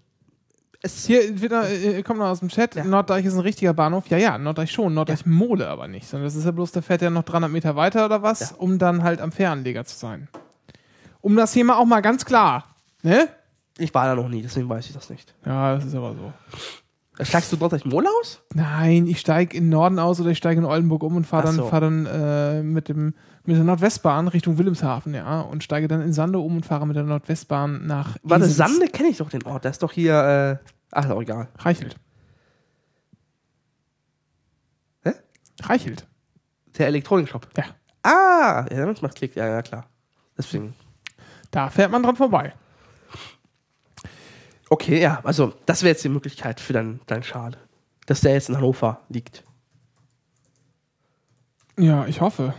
es 0.83 1.07
Hier 1.07 1.41
wird 1.41 1.53
äh, 1.53 2.03
kommt 2.03 2.19
noch 2.19 2.27
aus 2.27 2.41
dem 2.41 2.49
Chat, 2.51 2.75
Ja. 2.75 2.85
Norddeich 2.85 3.25
ist 3.25 3.33
ein 3.35 3.41
richtiger 3.41 3.73
Bahnhof. 3.73 4.07
Ja, 4.09 4.19
ja, 4.19 4.37
Norddeich 4.37 4.71
schon, 4.71 4.93
Norddeich 4.93 5.25
Mole 5.25 5.67
aber 5.69 5.89
nicht. 5.89 6.07
Sondern 6.07 6.27
das 6.27 6.35
ist 6.37 6.45
ja 6.45 6.51
bloß, 6.51 6.73
der 6.73 6.83
fährt 6.83 7.01
ja 7.01 7.09
noch 7.11 7.23
300 7.23 7.51
Meter 7.51 7.75
weiter 7.77 8.05
oder 8.05 8.23
was, 8.23 8.41
Ja. 8.51 8.57
um 8.59 8.79
dann 8.79 9.03
halt 9.03 9.21
am 9.21 9.33
Fähranleger 9.33 9.85
zu 9.87 9.97
sein. 9.97 10.29
Um 11.23 11.37
das 11.37 11.53
Thema 11.53 11.79
auch 11.79 11.87
mal 11.87 12.03
ganz 12.03 12.25
klar, 12.27 12.65
ne? 13.03 13.29
ich 13.79 13.95
war 13.95 14.05
da 14.07 14.15
noch 14.15 14.29
nie, 14.29 14.43
deswegen 14.43 14.69
weiß 14.69 14.87
ich 14.87 14.93
das 14.93 15.09
nicht. 15.09 15.35
Ja, 15.47 15.75
das 15.77 15.87
ist 15.87 15.95
aber 15.95 16.13
so. 16.15 16.33
Steigst 17.21 17.53
du 17.53 17.57
dort 17.57 17.71
gleich 17.71 17.85
Mole 17.85 18.09
aus? 18.21 18.43
Nein, 18.55 19.07
ich 19.07 19.21
steige 19.21 19.57
in 19.57 19.69
Norden 19.69 20.01
aus 20.01 20.21
oder 20.21 20.31
ich 20.31 20.39
steige 20.39 20.61
in 20.61 20.65
Oldenburg 20.67 21.05
um 21.05 21.15
und 21.17 21.25
fahre 21.25 21.47
dann, 21.47 21.55
so. 21.55 21.67
fahr 21.67 21.81
dann 21.81 22.07
äh, 22.07 22.63
mit, 22.63 22.89
dem, 22.89 23.15
mit 23.45 23.57
der 23.57 23.63
Nordwestbahn 23.63 24.27
Richtung 24.27 24.59
Wilhelmshaven, 24.59 25.15
ja, 25.15 25.41
und 25.43 25.63
steige 25.63 25.87
dann 25.87 26.03
in 26.03 26.13
Sande 26.13 26.41
um 26.41 26.57
und 26.57 26.67
fahre 26.67 26.87
mit 26.89 26.97
der 26.97 27.05
Nordwestbahn 27.05 27.87
nach 27.87 28.17
Warte, 28.25 28.47
Esens- 28.47 28.57
Sande 28.57 28.89
kenne 28.89 29.11
ich 29.11 29.19
doch 29.19 29.31
den 29.31 29.45
Ort. 29.45 29.63
Der 29.63 29.71
ist 29.71 29.83
doch 29.83 29.93
hier, 29.93 30.61
äh, 30.61 30.67
ach, 30.91 31.05
ist 31.05 31.11
auch 31.13 31.23
egal. 31.23 31.49
Reichelt. 31.59 31.97
Hä? 35.05 35.13
Reichelt. 35.63 36.07
Der 36.79 36.89
Elektronikshop. 36.89 37.47
Ja. 37.57 37.65
Ah, 38.03 38.67
ja, 38.71 38.87
das 38.87 39.03
macht 39.03 39.15
Klick, 39.15 39.37
ja, 39.37 39.47
ja, 39.47 39.63
klar. 39.63 39.87
Deswegen. 40.37 40.75
Da 41.53 41.71
fährt 41.71 41.93
man 41.93 42.03
dran 42.03 42.17
vorbei. 42.17 42.55
Okay, 44.75 45.01
ja, 45.01 45.21
also 45.23 45.53
das 45.67 45.85
wäre 45.85 45.93
jetzt 45.93 46.03
die 46.03 46.09
Möglichkeit 46.09 46.59
für 46.59 46.73
deinen 46.73 47.01
dein 47.07 47.23
Schal. 47.23 47.53
Dass 48.07 48.23
der 48.23 48.33
jetzt 48.33 48.49
in 48.49 48.57
Hannover 48.57 49.03
liegt. 49.09 49.45
Ja, 51.79 52.07
ich 52.07 52.21
hoffe. 52.21 52.55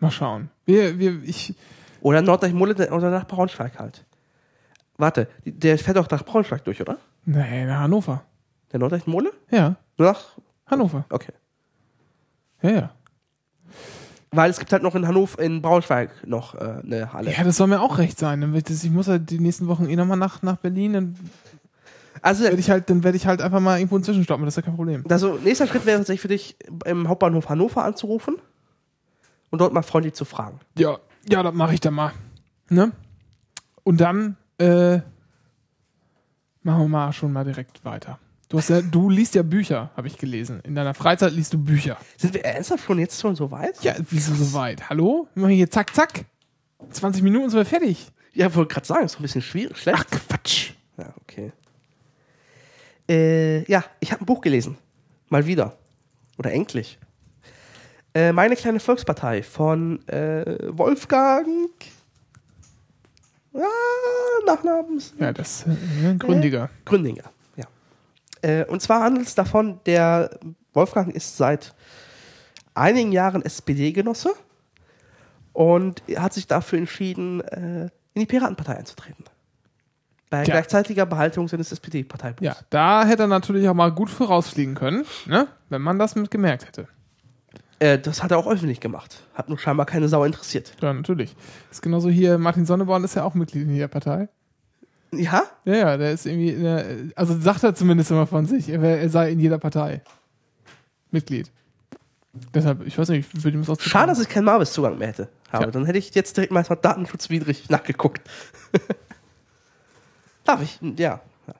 Mal 0.00 0.10
schauen. 0.10 0.50
Wir, 0.66 0.98
wir, 0.98 1.22
ich, 1.22 1.54
Oder 2.00 2.20
Nordrhein-Mole 2.20 2.90
oder 2.90 3.10
nach 3.10 3.28
Braunschweig 3.28 3.78
halt. 3.78 4.04
Warte, 4.96 5.28
der 5.44 5.78
fährt 5.78 5.96
doch 5.96 6.10
nach 6.10 6.24
Braunschweig 6.24 6.64
durch, 6.64 6.80
oder? 6.80 6.98
Nee, 7.24 7.64
nach 7.66 7.82
Hannover. 7.82 8.24
Der 8.72 8.80
Nordrecht-Mole? 8.80 9.32
Ja, 9.52 9.76
Nur 9.98 10.08
nach. 10.08 10.36
Hannover. 10.66 11.04
Okay. 11.10 11.32
Ja, 12.60 12.70
ja. 12.70 12.94
Weil 14.32 14.50
es 14.50 14.58
gibt 14.60 14.72
halt 14.72 14.82
noch 14.84 14.94
in 14.94 15.06
Hannover, 15.08 15.40
in 15.42 15.60
Braunschweig 15.60 16.10
noch 16.26 16.54
äh, 16.54 16.80
eine 16.84 17.12
Halle. 17.12 17.32
Ja, 17.32 17.42
das 17.42 17.56
soll 17.56 17.66
mir 17.66 17.80
auch 17.80 17.98
recht 17.98 18.18
sein. 18.18 18.54
Ich 18.54 18.90
muss 18.90 19.08
halt 19.08 19.28
die 19.30 19.40
nächsten 19.40 19.66
Wochen 19.66 19.88
eh 19.88 19.96
nochmal 19.96 20.16
nach, 20.16 20.42
nach 20.42 20.56
Berlin. 20.56 20.92
Dann 20.92 21.16
Also, 22.22 22.44
werde 22.44 22.56
ich 22.58 22.70
halt, 22.70 22.88
dann 22.90 23.02
werde 23.02 23.16
ich 23.16 23.26
halt 23.26 23.42
einfach 23.42 23.58
mal 23.60 23.78
irgendwo 23.78 23.96
einen 23.96 24.04
Zwischenstopp. 24.04 24.38
Das 24.40 24.48
ist 24.50 24.56
ja 24.56 24.62
kein 24.62 24.76
Problem. 24.76 25.04
also, 25.08 25.34
nächster 25.42 25.66
Schritt 25.66 25.84
wäre 25.84 25.98
tatsächlich 25.98 26.20
für 26.20 26.28
dich, 26.28 26.56
im 26.84 27.08
Hauptbahnhof 27.08 27.48
Hannover 27.48 27.82
anzurufen 27.84 28.36
und 29.50 29.60
dort 29.60 29.72
mal 29.72 29.82
freundlich 29.82 30.14
zu 30.14 30.24
fragen. 30.24 30.60
Ja, 30.78 30.98
ja, 31.28 31.42
das 31.42 31.52
mache 31.54 31.74
ich 31.74 31.80
dann 31.80 31.94
mal. 31.94 32.12
Ne? 32.68 32.92
Und 33.82 34.00
dann 34.00 34.36
äh, 34.58 34.98
machen 36.62 36.82
wir 36.82 36.88
mal 36.88 37.12
schon 37.12 37.32
mal 37.32 37.44
direkt 37.44 37.84
weiter. 37.84 38.20
Du, 38.50 38.58
hast 38.58 38.68
ja, 38.68 38.82
du 38.82 39.08
liest 39.08 39.36
ja 39.36 39.44
Bücher, 39.44 39.90
habe 39.96 40.08
ich 40.08 40.18
gelesen. 40.18 40.58
In 40.64 40.74
deiner 40.74 40.92
Freizeit 40.92 41.32
liest 41.32 41.52
du 41.54 41.58
Bücher. 41.58 41.96
Sind 42.16 42.34
wir 42.34 42.44
ernsthaft 42.44 42.82
schon 42.82 42.98
jetzt 42.98 43.20
schon 43.20 43.36
so 43.36 43.52
weit? 43.52 43.80
Ja, 43.84 43.94
wieso 44.10 44.34
so 44.34 44.52
weit? 44.52 44.90
Hallo? 44.90 45.28
Wir 45.34 45.42
machen 45.42 45.54
hier 45.54 45.70
zack, 45.70 45.94
zack. 45.94 46.24
20 46.90 47.22
Minuten 47.22 47.48
sind 47.48 47.60
wir 47.60 47.64
fertig. 47.64 48.10
Ja, 48.34 48.48
ich 48.48 48.56
wollte 48.56 48.74
gerade 48.74 48.86
sagen, 48.88 49.04
ist 49.04 49.14
doch 49.14 49.20
ein 49.20 49.22
bisschen 49.22 49.42
schwierig. 49.42 49.78
Schlecht. 49.78 50.04
Ach, 50.04 50.04
Quatsch. 50.28 50.72
Ja, 50.98 51.14
okay. 51.22 51.52
Äh, 53.08 53.62
ja, 53.70 53.84
ich 54.00 54.10
habe 54.10 54.24
ein 54.24 54.26
Buch 54.26 54.40
gelesen. 54.40 54.76
Mal 55.28 55.46
wieder. 55.46 55.78
Oder 56.36 56.52
endlich. 56.52 56.98
Äh, 58.14 58.32
Meine 58.32 58.56
kleine 58.56 58.80
Volkspartei 58.80 59.44
von 59.44 60.04
äh, 60.08 60.58
Wolfgang. 60.76 61.70
Ah, 63.54 63.60
Nachnamens. 64.44 65.14
Ja, 65.20 65.32
das 65.32 65.66
äh, 65.68 66.16
Gründiger. 66.16 66.68
Gründinger, 66.84 67.22
ja. 67.22 67.30
Äh, 68.42 68.64
und 68.64 68.80
zwar 68.80 69.02
handelt 69.02 69.26
es 69.26 69.34
davon, 69.34 69.80
der 69.86 70.38
Wolfgang 70.72 71.14
ist 71.14 71.36
seit 71.36 71.74
einigen 72.74 73.12
Jahren 73.12 73.42
SPD-Genosse 73.42 74.32
und 75.52 76.02
hat 76.16 76.32
sich 76.32 76.46
dafür 76.46 76.78
entschieden, 76.78 77.40
äh, 77.40 77.90
in 78.14 78.20
die 78.20 78.26
Piratenpartei 78.26 78.76
einzutreten. 78.76 79.24
Bei 80.30 80.44
Tja. 80.44 80.54
gleichzeitiger 80.54 81.06
Behaltung 81.06 81.48
seines 81.48 81.72
SPD-Parteibuchs. 81.72 82.44
Ja, 82.44 82.56
da 82.70 83.04
hätte 83.04 83.24
er 83.24 83.26
natürlich 83.26 83.68
auch 83.68 83.74
mal 83.74 83.90
gut 83.90 84.10
vorausfliegen 84.10 84.76
können, 84.76 85.04
ne? 85.26 85.48
wenn 85.68 85.82
man 85.82 85.98
das 85.98 86.14
mit 86.14 86.30
gemerkt 86.30 86.66
hätte. 86.66 86.86
Äh, 87.80 87.98
das 87.98 88.22
hat 88.22 88.30
er 88.30 88.38
auch 88.38 88.46
öffentlich 88.46 88.80
gemacht. 88.80 89.24
Hat 89.34 89.48
nur 89.48 89.58
scheinbar 89.58 89.86
keine 89.86 90.08
Sau 90.08 90.22
interessiert. 90.24 90.76
Ja, 90.80 90.92
natürlich. 90.92 91.34
ist 91.70 91.82
genauso 91.82 92.08
hier, 92.08 92.38
Martin 92.38 92.64
Sonneborn 92.64 93.02
ist 93.02 93.16
ja 93.16 93.24
auch 93.24 93.34
Mitglied 93.34 93.66
in 93.66 93.76
der 93.76 93.88
Partei. 93.88 94.28
Ja? 95.12 95.44
Ja, 95.64 95.74
ja, 95.74 95.96
der 95.96 96.12
ist 96.12 96.26
irgendwie, 96.26 96.52
der, 96.52 96.84
also 97.16 97.38
sagt 97.38 97.64
er 97.64 97.74
zumindest 97.74 98.10
immer 98.10 98.26
von 98.26 98.46
sich, 98.46 98.68
er, 98.68 98.82
er 98.82 99.08
sei 99.08 99.32
in 99.32 99.40
jeder 99.40 99.58
Partei 99.58 100.02
Mitglied. 101.10 101.50
Deshalb, 102.54 102.86
ich 102.86 102.96
weiß 102.96 103.08
nicht, 103.08 103.28
ich 103.34 103.44
würde 103.44 103.58
ihm 103.58 103.64
das 103.64 103.70
auch 103.70 103.80
Schade, 103.80 104.08
dass 104.08 104.20
ich 104.20 104.28
keinen 104.28 104.44
Marvis-Zugang 104.44 104.98
mehr 104.98 105.08
hätte. 105.08 105.28
Habe. 105.50 105.64
Tja. 105.64 105.70
Dann 105.72 105.84
hätte 105.84 105.98
ich 105.98 106.14
jetzt 106.14 106.36
direkt 106.36 106.52
mal 106.52 106.62
datenschutzwidrig 106.62 107.68
nachgeguckt. 107.70 108.20
Darf 110.44 110.62
ich? 110.62 110.78
Ja. 110.96 111.20
ja. 111.46 111.54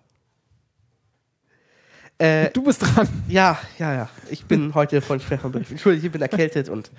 Äh, 2.18 2.50
Du 2.50 2.62
bist 2.62 2.82
dran. 2.82 3.08
Ja, 3.28 3.58
ja, 3.78 3.94
ja. 3.94 4.08
Ich 4.30 4.44
bin 4.44 4.74
heute 4.74 5.00
von 5.00 5.18
Bericht. 5.18 5.72
Entschuldigung, 5.72 6.06
ich 6.06 6.12
bin 6.12 6.22
erkältet 6.22 6.68
und 6.68 6.92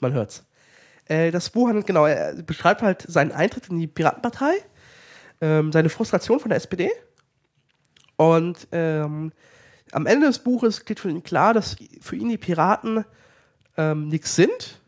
man 0.00 0.14
hört's. 0.14 0.44
Äh, 1.06 1.30
das 1.30 1.50
Buch 1.50 1.68
handelt, 1.68 1.86
genau, 1.86 2.06
er 2.06 2.34
beschreibt 2.42 2.80
halt 2.80 3.02
seinen 3.06 3.32
Eintritt 3.32 3.68
in 3.68 3.78
die 3.78 3.86
Piratenpartei, 3.86 4.52
ähm, 5.42 5.72
seine 5.72 5.90
Frustration 5.90 6.40
von 6.40 6.48
der 6.48 6.56
SPD. 6.56 6.90
Und 8.16 8.68
ähm, 8.72 9.32
am 9.90 10.06
Ende 10.06 10.26
des 10.26 10.38
Buches 10.38 10.86
geht 10.86 11.00
für 11.00 11.10
ihn 11.10 11.22
klar, 11.22 11.52
dass 11.52 11.76
für 12.00 12.16
ihn 12.16 12.30
die 12.30 12.38
Piraten 12.38 13.04
ähm, 13.76 14.08
nichts 14.08 14.36
sind, 14.36 14.80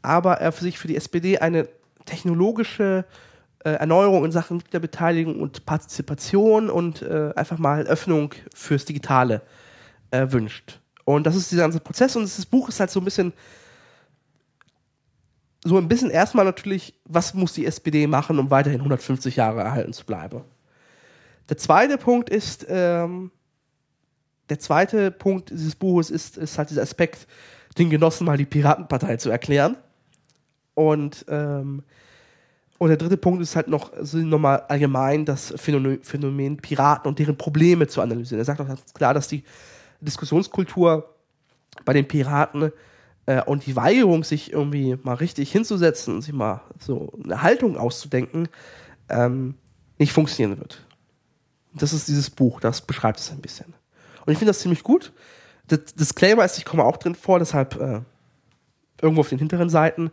aber 0.00 0.34
er 0.34 0.52
für 0.52 0.64
sich 0.64 0.78
für 0.78 0.88
die 0.88 0.96
SPD 0.96 1.38
eine 1.38 1.68
technologische 2.06 3.04
äh, 3.64 3.70
Erneuerung 3.70 4.24
in 4.24 4.32
Sachen 4.32 4.58
Mitgliederbeteiligung 4.58 5.40
und 5.40 5.66
Partizipation 5.66 6.70
und 6.70 7.02
äh, 7.02 7.32
einfach 7.34 7.58
mal 7.58 7.86
Öffnung 7.86 8.32
fürs 8.54 8.84
Digitale 8.84 9.42
äh, 10.10 10.26
wünscht. 10.30 10.80
Und 11.04 11.26
das 11.26 11.36
ist 11.36 11.50
dieser 11.50 11.62
ganze 11.62 11.80
Prozess 11.80 12.14
und 12.16 12.22
das 12.22 12.46
Buch 12.46 12.68
ist 12.68 12.80
halt 12.80 12.90
so 12.90 13.00
ein 13.00 13.04
bisschen 13.04 13.32
so 15.64 15.76
ein 15.76 15.88
bisschen 15.88 16.10
erstmal 16.10 16.44
natürlich, 16.44 16.94
was 17.04 17.34
muss 17.34 17.52
die 17.52 17.66
SPD 17.66 18.06
machen, 18.06 18.38
um 18.38 18.50
weiterhin 18.50 18.80
150 18.80 19.36
Jahre 19.36 19.60
erhalten 19.60 19.92
zu 19.92 20.06
bleiben. 20.06 20.42
Der 21.48 21.58
zweite 21.58 21.98
Punkt 21.98 22.30
ist, 22.30 22.66
ähm, 22.68 23.30
der 24.48 24.58
zweite 24.58 25.10
Punkt 25.10 25.50
dieses 25.50 25.74
Buches 25.74 26.10
ist, 26.10 26.36
ist 26.36 26.58
halt 26.58 26.70
dieser 26.70 26.82
Aspekt, 26.82 27.26
den 27.78 27.90
Genossen 27.90 28.24
mal 28.24 28.36
die 28.36 28.46
Piratenpartei 28.46 29.16
zu 29.16 29.30
erklären. 29.30 29.76
Und, 30.74 31.24
ähm, 31.28 31.82
und 32.78 32.88
der 32.88 32.96
dritte 32.96 33.16
Punkt 33.16 33.42
ist 33.42 33.54
halt 33.54 33.68
noch 33.68 33.92
so 34.00 34.18
nochmal 34.18 34.64
allgemein 34.68 35.24
das 35.24 35.52
Phänomen, 35.56 36.02
Phänomen 36.02 36.56
Piraten 36.56 37.08
und 37.08 37.18
deren 37.18 37.36
Probleme 37.36 37.86
zu 37.86 38.00
analysieren. 38.00 38.40
Er 38.40 38.44
sagt 38.44 38.60
auch 38.60 38.66
ganz 38.66 38.94
klar, 38.94 39.12
dass 39.12 39.28
die 39.28 39.44
Diskussionskultur 40.00 41.14
bei 41.84 41.92
den 41.92 42.08
Piraten 42.08 42.72
äh, 43.30 43.42
und 43.44 43.66
die 43.66 43.76
Weigerung, 43.76 44.24
sich 44.24 44.52
irgendwie 44.52 44.98
mal 45.02 45.14
richtig 45.14 45.52
hinzusetzen 45.52 46.16
und 46.16 46.22
sich 46.22 46.34
mal 46.34 46.62
so 46.80 47.12
eine 47.22 47.42
Haltung 47.42 47.76
auszudenken, 47.76 48.48
ähm, 49.08 49.54
nicht 49.98 50.12
funktionieren 50.12 50.58
wird. 50.58 50.84
Das 51.74 51.92
ist 51.92 52.08
dieses 52.08 52.30
Buch, 52.30 52.58
das 52.58 52.80
beschreibt 52.80 53.20
es 53.20 53.30
ein 53.30 53.40
bisschen. 53.40 53.72
Und 54.26 54.32
ich 54.32 54.38
finde 54.38 54.50
das 54.50 54.58
ziemlich 54.58 54.82
gut. 54.82 55.12
Das 55.68 55.94
Disclaimer 55.94 56.44
ist, 56.44 56.58
ich 56.58 56.64
komme 56.64 56.84
auch 56.84 56.96
drin 56.96 57.14
vor, 57.14 57.38
deshalb 57.38 57.80
äh, 57.80 58.00
irgendwo 59.00 59.20
auf 59.20 59.28
den 59.28 59.38
hinteren 59.38 59.70
Seiten. 59.70 60.10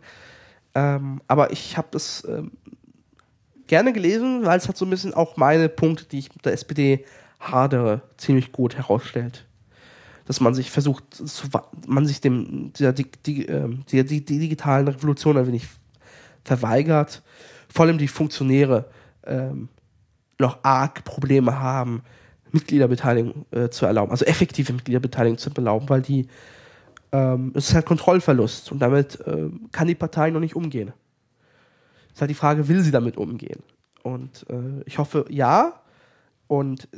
Ähm, 0.76 1.20
aber 1.26 1.50
ich 1.50 1.76
habe 1.76 1.88
das 1.90 2.24
ähm, 2.28 2.52
gerne 3.66 3.92
gelesen, 3.92 4.44
weil 4.44 4.58
es 4.58 4.68
hat 4.68 4.76
so 4.76 4.86
ein 4.86 4.90
bisschen 4.90 5.14
auch 5.14 5.36
meine 5.36 5.68
Punkte, 5.68 6.04
die 6.04 6.20
ich 6.20 6.32
mit 6.32 6.44
der 6.44 6.52
SPD 6.52 7.04
hadere, 7.40 8.02
ziemlich 8.16 8.52
gut 8.52 8.76
herausstellt. 8.76 9.47
Dass 10.28 10.40
man 10.40 10.54
sich 10.54 10.70
versucht, 10.70 11.04
man 11.88 12.06
sich 12.06 12.20
dem 12.20 12.72
der, 12.74 12.92
die, 12.92 13.06
die, 13.26 13.46
ähm, 13.46 13.84
der, 13.90 14.04
die, 14.04 14.24
die 14.24 14.38
digitalen 14.38 14.86
Revolution 14.86 15.36
ein 15.36 15.46
wenig 15.46 15.66
verweigert. 16.44 17.22
Vor 17.68 17.86
allem 17.86 17.98
die 17.98 18.08
Funktionäre 18.08 18.90
ähm, 19.26 19.68
noch 20.38 20.58
arg 20.62 21.04
Probleme 21.04 21.58
haben, 21.58 22.02
Mitgliederbeteiligung 22.52 23.46
äh, 23.50 23.68
zu 23.70 23.86
erlauben, 23.86 24.12
also 24.12 24.24
effektive 24.24 24.72
Mitgliederbeteiligung 24.72 25.38
zu 25.38 25.50
erlauben, 25.50 25.88
weil 25.88 26.02
die 26.02 26.28
ähm, 27.12 27.52
es 27.54 27.68
ist 27.68 27.74
halt 27.74 27.86
Kontrollverlust 27.86 28.70
und 28.70 28.80
damit 28.80 29.18
ähm, 29.26 29.68
kann 29.72 29.88
die 29.88 29.94
Partei 29.94 30.30
noch 30.30 30.40
nicht 30.40 30.56
umgehen. 30.56 30.92
ist 32.12 32.20
halt 32.20 32.30
die 32.30 32.34
Frage, 32.34 32.68
will 32.68 32.82
sie 32.82 32.90
damit 32.90 33.16
umgehen? 33.16 33.62
Und 34.02 34.46
äh, 34.50 34.82
ich 34.84 34.98
hoffe, 34.98 35.24
ja. 35.30 35.80
Und 36.46 36.88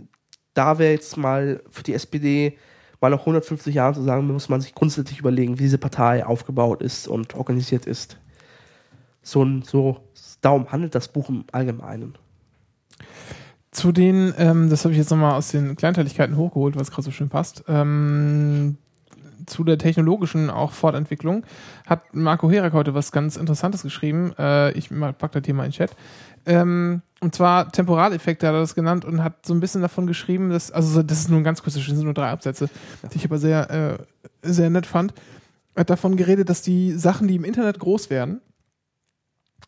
da 0.55 0.79
wäre 0.79 0.93
jetzt 0.93 1.16
mal 1.16 1.62
für 1.71 1.83
die 1.83 1.95
SPD 1.95 2.59
mal 3.00 3.10
nach 3.10 3.20
150 3.20 3.74
Jahren 3.74 3.94
zu 3.94 4.02
sagen, 4.02 4.26
muss 4.26 4.48
man 4.48 4.60
sich 4.60 4.74
grundsätzlich 4.74 5.18
überlegen, 5.18 5.58
wie 5.58 5.64
diese 5.64 5.78
Partei 5.78 6.24
aufgebaut 6.24 6.82
ist 6.82 7.08
und 7.08 7.34
organisiert 7.34 7.86
ist. 7.86 8.18
So, 9.22 9.46
so 9.62 10.00
darum 10.40 10.70
handelt 10.70 10.94
das 10.94 11.08
Buch 11.08 11.28
im 11.28 11.44
Allgemeinen. 11.52 12.14
Zu 13.70 13.92
den, 13.92 14.34
ähm, 14.36 14.68
das 14.68 14.84
habe 14.84 14.92
ich 14.92 14.98
jetzt 14.98 15.10
nochmal 15.10 15.34
aus 15.34 15.50
den 15.50 15.76
Kleinteiligkeiten 15.76 16.36
hochgeholt, 16.36 16.76
was 16.76 16.90
gerade 16.90 17.04
so 17.04 17.10
schön 17.10 17.28
passt. 17.28 17.64
Ähm, 17.68 18.76
zu 19.46 19.64
der 19.64 19.78
technologischen 19.78 20.50
auch 20.50 20.72
Fortentwicklung 20.72 21.44
hat 21.86 22.14
Marco 22.14 22.50
Herak 22.50 22.72
heute 22.72 22.94
was 22.94 23.12
ganz 23.12 23.36
Interessantes 23.36 23.82
geschrieben. 23.82 24.32
Äh, 24.38 24.72
ich 24.72 24.90
pack 24.90 25.32
das 25.32 25.42
hier 25.44 25.54
mal 25.54 25.64
in 25.64 25.70
den 25.70 25.76
Chat. 25.76 25.96
Ähm, 26.46 27.03
und 27.20 27.35
zwar 27.35 27.70
Temporaleffekte 27.70 28.46
hat 28.46 28.55
er 28.55 28.61
das 28.61 28.74
genannt 28.74 29.05
und 29.05 29.22
hat 29.22 29.44
so 29.44 29.53
ein 29.53 29.61
bisschen 29.61 29.83
davon 29.83 30.07
geschrieben, 30.07 30.50
dass, 30.50 30.70
also 30.70 31.03
das 31.03 31.18
ist 31.20 31.29
nur 31.29 31.38
ein 31.38 31.44
ganz 31.44 31.62
kurzes, 31.62 31.85
das 31.87 31.94
sind 31.94 32.05
nur 32.05 32.14
drei 32.14 32.31
Absätze, 32.31 32.70
die 33.12 33.16
ich 33.18 33.24
aber 33.26 33.38
sehr, 33.38 33.70
äh, 33.70 33.98
sehr 34.42 34.70
nett 34.70 34.87
fand. 34.87 35.12
Er 35.74 35.81
hat 35.81 35.90
davon 35.90 36.16
geredet, 36.16 36.48
dass 36.48 36.62
die 36.62 36.92
Sachen, 36.92 37.29
die 37.29 37.37
im 37.37 37.44
Internet 37.44 37.79
groß 37.79 38.09
werden, 38.11 38.40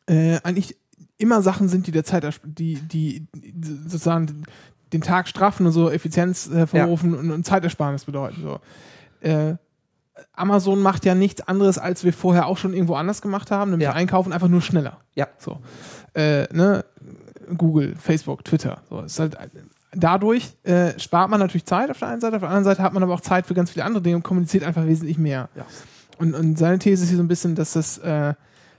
äh, 0.06 0.38
eigentlich 0.42 0.76
immer 1.18 1.42
Sachen 1.42 1.68
sind, 1.68 1.86
die 1.86 1.92
der 1.92 2.04
Zeit, 2.04 2.40
die, 2.44 2.76
die 2.76 3.26
sozusagen 3.62 4.44
den 4.92 5.02
Tag 5.02 5.28
straffen 5.28 5.66
und 5.66 5.72
so 5.72 5.90
Effizienz 5.90 6.50
hervorrufen 6.52 7.14
und, 7.14 7.30
und 7.30 7.46
Zeitersparnis 7.46 8.04
bedeuten. 8.04 8.42
So. 8.42 8.60
Äh, 9.20 9.56
Amazon 10.34 10.80
macht 10.80 11.04
ja 11.04 11.14
nichts 11.14 11.40
anderes, 11.46 11.78
als 11.78 12.04
wir 12.04 12.12
vorher 12.12 12.46
auch 12.46 12.58
schon 12.58 12.74
irgendwo 12.74 12.94
anders 12.94 13.22
gemacht 13.22 13.50
haben, 13.50 13.70
nämlich 13.70 13.86
Ja. 13.88 13.92
einkaufen 13.94 14.32
einfach 14.32 14.48
nur 14.48 14.60
schneller. 14.62 14.98
Ja. 15.14 15.28
So. 15.38 15.60
Äh, 16.14 16.46
ne? 16.52 16.84
Google, 17.56 17.94
Facebook, 17.96 18.44
Twitter. 18.44 18.80
So. 18.88 19.00
Ist 19.00 19.18
halt, 19.18 19.36
dadurch 19.92 20.52
äh, 20.62 20.98
spart 20.98 21.30
man 21.30 21.40
natürlich 21.40 21.64
Zeit 21.66 21.90
auf 21.90 21.98
der 21.98 22.08
einen 22.08 22.20
Seite, 22.20 22.36
auf 22.36 22.42
der 22.42 22.48
anderen 22.48 22.64
Seite 22.64 22.82
hat 22.82 22.92
man 22.92 23.02
aber 23.02 23.14
auch 23.14 23.20
Zeit 23.20 23.46
für 23.46 23.54
ganz 23.54 23.70
viele 23.70 23.84
andere 23.84 24.02
Dinge 24.02 24.16
und 24.16 24.22
kommuniziert 24.22 24.64
einfach 24.64 24.86
wesentlich 24.86 25.18
mehr. 25.18 25.48
Ja. 25.54 25.66
Und, 26.18 26.34
und 26.34 26.58
seine 26.58 26.78
These 26.78 27.02
ist 27.02 27.08
hier 27.08 27.18
so 27.18 27.24
ein 27.24 27.28
bisschen, 27.28 27.54
dass 27.54 27.72
das, 27.72 27.98
äh, 27.98 28.34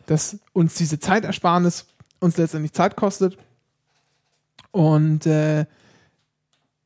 dass 0.06 0.40
uns 0.54 0.76
diese 0.76 1.00
Zeitersparnis 1.00 1.86
uns 2.20 2.38
letztendlich 2.38 2.74
Zeit 2.74 2.96
kostet 2.96 3.38
Und 4.72 5.26
äh, 5.26 5.66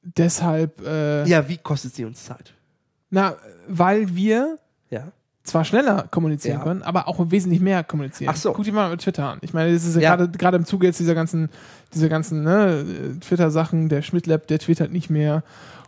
deshalb, 0.02 0.82
äh, 0.86 1.26
Ja, 1.28 1.48
wie 1.48 1.58
kostet 1.58 1.96
sie 1.96 2.06
uns 2.06 2.24
Zeit? 2.26 2.54
na, 3.10 3.36
weil 3.68 4.16
wir 4.16 4.58
Ja. 4.90 5.12
Zwar 5.48 5.64
schneller 5.66 6.08
kommunizieren 6.12 6.58
Ja. 6.60 6.64
können, 6.64 6.84
aber 6.84 7.08
auch 7.08 7.20
wesentlich 7.32 7.62
mehr 7.62 7.84
kommunizieren. 7.84 8.32
Ach 8.34 8.38
so. 8.38 8.54
Guck 8.54 8.66
dir 8.66 8.74
mal 8.74 8.90
mit 8.92 9.02
Twitter 9.02 9.28
an. 9.30 9.40
Ich 9.42 9.54
meine, 9.54 9.74
das 9.74 9.86
ist 9.86 9.96
ja, 9.96 10.02
Ja. 10.02 10.16
gerade 10.16 10.32
gerade 10.38 10.58
im 10.58 10.66
Zuge 10.66 10.88
jetzt 10.88 11.00
dieser 11.00 11.16
ganzen, 11.16 11.50
dieser 11.94 12.10
ganzen 12.10 12.44
ne, 12.44 12.86
Twitter-Sachen, 13.22 13.90
der 13.90 14.02
Schmidt-Lab, 14.02 14.48
der 14.48 14.60
twittert 14.60 14.92
nicht 14.92 15.10
mehr 15.10 15.44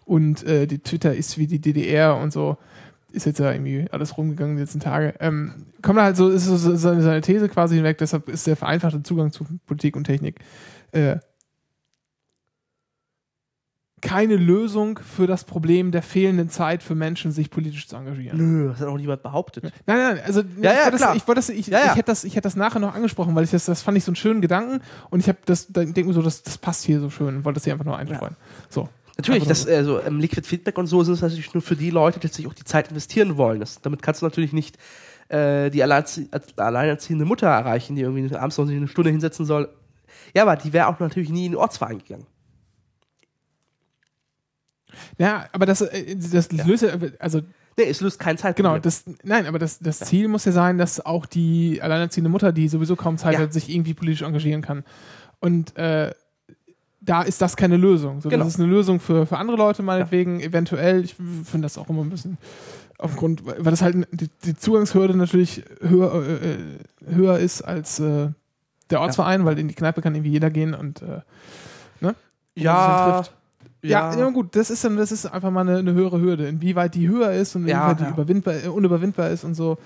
und 0.06 0.44
äh, 0.46 0.66
die 0.66 0.80
Twitter 0.80 1.14
ist 1.14 1.38
wie 1.38 1.48
die 1.48 1.60
DDR 1.60 2.18
und 2.18 2.32
so. 2.34 2.58
Ist 3.12 3.26
jetzt 3.26 3.40
ja 3.40 3.52
irgendwie 3.52 3.88
alles 3.92 4.18
rumgegangen 4.18 4.56
die 4.56 4.62
letzten 4.62 4.80
Tage. 4.80 5.16
Ähm, 5.20 5.66
kommt 5.82 5.98
da 5.98 6.04
halt 6.04 6.16
so, 6.16 6.30
ist 6.30 6.46
so 6.46 6.58
seine 6.76 7.22
These 7.22 7.50
quasi 7.50 7.76
hinweg, 7.76 7.98
deshalb 7.98 8.30
ist 8.30 8.46
der 8.46 8.56
vereinfachte 8.56 9.02
Zugang 9.02 9.32
zu 9.32 9.46
Politik 9.66 9.96
und 9.96 10.04
Technik 10.04 10.36
äh, 10.92 11.18
keine 14.02 14.36
Lösung 14.36 15.00
für 15.00 15.28
das 15.28 15.44
Problem 15.44 15.92
der 15.92 16.02
fehlenden 16.02 16.50
Zeit 16.50 16.84
für 16.84 16.96
Menschen, 16.96 17.32
sich 17.32 17.50
politisch 17.50 17.88
zu 17.88 17.96
engagieren. 17.96 18.38
Nö, 18.38 18.70
das 18.70 18.80
hat 18.80 18.88
auch 18.88 18.98
niemand 18.98 19.24
behauptet. 19.24 19.64
Nein, 19.64 19.72
nein, 19.86 20.20
also 20.26 20.42
Ja, 20.62 20.72
ich, 20.72 20.78
ja, 20.78 20.92
das, 20.92 21.16
ich, 21.16 21.28
wollte 21.28 21.40
das, 21.40 21.50
ich, 21.50 21.68
Ja, 21.68 21.80
ich 21.86 21.96
hätte 21.96 22.04
das, 22.04 22.24
ich 22.24 22.36
hätte 22.36 22.44
das 22.44 22.56
nachher 22.56 22.80
noch 22.80 22.94
angesprochen, 22.94 23.36
weil 23.36 23.44
ich 23.44 23.52
das, 23.52 23.66
das 23.66 23.82
fand 23.82 23.98
ich 23.98 24.04
so 24.04 24.12
einen 24.12 24.16
schönen 24.16 24.42
Gedanken 24.42 24.82
und 25.10 25.20
ich 25.20 25.28
habe 25.28 25.40
das, 25.46 25.68
da 25.68 25.84
denke 25.84 26.06
mir 26.06 26.14
so, 26.14 26.22
das, 26.22 26.44
das 26.44 26.58
passt 26.58 26.86
hier 26.86 27.00
so 27.00 27.10
schön 27.10 27.44
wollte 27.44 27.58
das 27.58 27.64
hier 27.64 27.74
einfach 27.74 27.86
nur 27.86 27.98
einstreuen. 27.98 28.36
So. 28.70 28.90
Natürlich, 29.18 29.46
das, 29.46 29.68
also, 29.68 30.02
ähm, 30.02 30.20
Liquid 30.20 30.48
Feedback 30.48 30.78
und 30.78 30.88
so 30.88 31.04
sind 31.04 31.16
es 31.16 31.22
natürlich 31.22 31.54
nur 31.54 31.62
für 31.62 31.76
die 31.76 31.90
Leute, 31.90 32.22
die 32.22 32.28
sich 32.28 32.48
auch 32.48 32.54
die 32.54 32.64
Zeit 32.64 32.90
investieren 32.90 33.36
wollen. 33.36 33.60
Das, 33.60 33.82
damit 33.82 34.02
kannst 34.02 34.22
du 34.22 34.26
natürlich 34.26 34.54
nicht 34.54 34.78
äh, 35.28 35.70
die 35.70 35.84
alleinerzie 35.84 36.30
alleinerziehende 36.56 37.26
Mutter 37.26 37.48
erreichen, 37.48 37.96
die 37.96 38.02
irgendwie 38.04 38.34
abends 38.34 38.58
noch 38.58 38.68
eine 38.68 38.88
Stunde 38.88 39.10
hinsetzen 39.10 39.46
soll. 39.46 39.70
Ja, 40.34 40.44
aber 40.44 40.56
die 40.56 40.72
wäre 40.72 40.88
auch 40.88 41.00
natürlich 41.00 41.30
nie 41.30 41.48
in 41.48 41.52
den 41.54 41.60
Ortsverein 41.60 42.00
gegangen. 42.00 42.26
Ja, 45.18 45.46
aber 45.52 45.66
das, 45.66 45.82
äh, 45.82 46.16
das 46.16 46.52
löst 46.52 46.84
ja, 46.84 46.92
also 47.20 47.42
Nee, 47.78 47.86
es 47.90 48.02
löst 48.02 48.20
kein 48.20 48.38
Zeitproblem. 48.38 48.74
genau, 48.74 48.82
das, 48.82 49.06
nein, 49.24 49.46
aber 49.46 49.58
das, 49.58 49.80
das 49.80 50.00
Ziel 50.00 50.28
muss 50.28 50.44
ja 50.44 50.52
sein, 50.52 50.78
dass 50.78 51.06
auch 51.06 51.26
die 51.26 51.82
alleinerziehende 51.82 52.30
Mutter, 52.30 52.52
die 52.52 52.68
sowieso 52.68 52.98
kaum 52.98 53.18
Zeit 53.18 53.36
Ja. 53.36 53.40
hat, 53.40 53.54
sich 53.54 53.70
irgendwie 53.70 53.94
politisch 53.94 54.22
engagieren 54.24 54.62
kann. 54.62 54.84
Und 55.40 55.78
äh, 55.78 56.12
da 57.00 57.22
ist 57.22 57.42
das 57.42 57.56
keine 57.56 57.78
Lösung. 57.78 58.20
So, 58.20 58.28
Genau. 58.28 58.44
Das 58.44 58.54
ist 58.56 58.60
eine 58.60 58.70
Lösung 58.70 59.00
für, 59.00 59.26
für 59.26 59.38
andere 59.38 59.56
Leute 59.56 59.82
meinetwegen, 59.82 60.42
eventuell. 60.42 61.06
Ich 61.06 61.16
finde 61.16 61.62
das 61.66 61.78
auch 61.78 61.90
immer 61.90 62.02
ein 62.04 62.10
bisschen 62.10 62.38
aufgrund, 62.98 63.46
weil 63.46 63.64
das 63.72 63.82
halt 63.82 64.06
die, 64.12 64.28
die 64.44 64.58
Zugangshürde 64.58 65.16
natürlich 65.16 65.64
höher, 65.82 66.14
äh, 66.16 66.52
äh, 66.52 67.16
höher 67.16 67.40
ist 67.40 67.62
als 67.62 68.00
äh, 68.02 68.28
der 68.90 69.00
Ortsverein, 69.00 69.46
weil 69.46 69.58
in 69.58 69.70
die 69.70 69.74
Kneipe 69.76 70.02
kann 70.02 70.16
irgendwie 70.16 70.32
jeder 70.32 70.50
gehen 70.50 70.74
und 70.74 71.02
äh, 71.02 71.22
ne? 72.02 72.14
ja, 72.56 73.24
Ja, 73.82 74.14
ja, 74.14 74.30
gut, 74.30 74.56
das 74.56 74.70
ist 74.70 74.84
dann, 74.84 74.98
das 74.98 75.12
ist 75.12 75.26
einfach 75.26 75.52
mal 75.52 75.62
eine, 75.62 75.78
eine 75.78 75.94
höhere 75.94 76.20
Hürde. 76.20 76.48
Inwieweit 76.48 76.96
die 76.96 77.08
höher 77.08 77.32
ist 77.32 77.56
und 77.56 77.66
Ja, 77.68 77.92
inwieweit 77.92 78.08
die 78.08 78.14
überwindbar, 78.14 78.64
äh, 78.66 78.68
unüberwindbar 78.68 79.30
ist 79.30 79.44
und 79.46 79.56
so, 79.56 79.78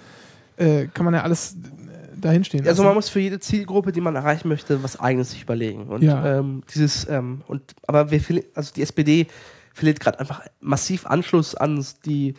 äh, 0.58 0.88
kann 0.88 1.06
man 1.06 1.14
ja 1.14 1.22
alles 1.22 1.54
äh, 1.54 2.20
dahinstehen. 2.20 2.66
Also 2.68 2.82
lassen. 2.82 2.88
man 2.88 2.96
muss 2.96 3.10
für 3.10 3.20
jede 3.20 3.40
Zielgruppe, 3.40 3.92
die 3.92 4.02
man 4.02 4.16
erreichen 4.16 4.48
möchte, 4.48 4.82
was 4.82 5.00
eigenes 5.00 5.32
sich 5.32 5.44
überlegen. 5.44 5.84
Und 5.88 6.02
Ja. 6.02 6.40
ähm, 6.40 6.64
dieses, 6.74 7.08
ähm, 7.08 7.44
und 7.48 7.76
aber 7.86 8.10
wir 8.10 8.22
also 8.56 8.74
die 8.74 8.82
SPD 8.82 9.28
verliert 9.74 10.00
gerade 10.00 10.20
einfach 10.20 10.42
massiv 10.60 11.06
Anschluss 11.06 11.54
an 11.56 11.86
die, 12.06 12.34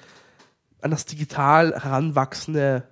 an 0.81 0.91
das 0.91 1.05
digital 1.05 1.73
heranwachsende 1.83 2.85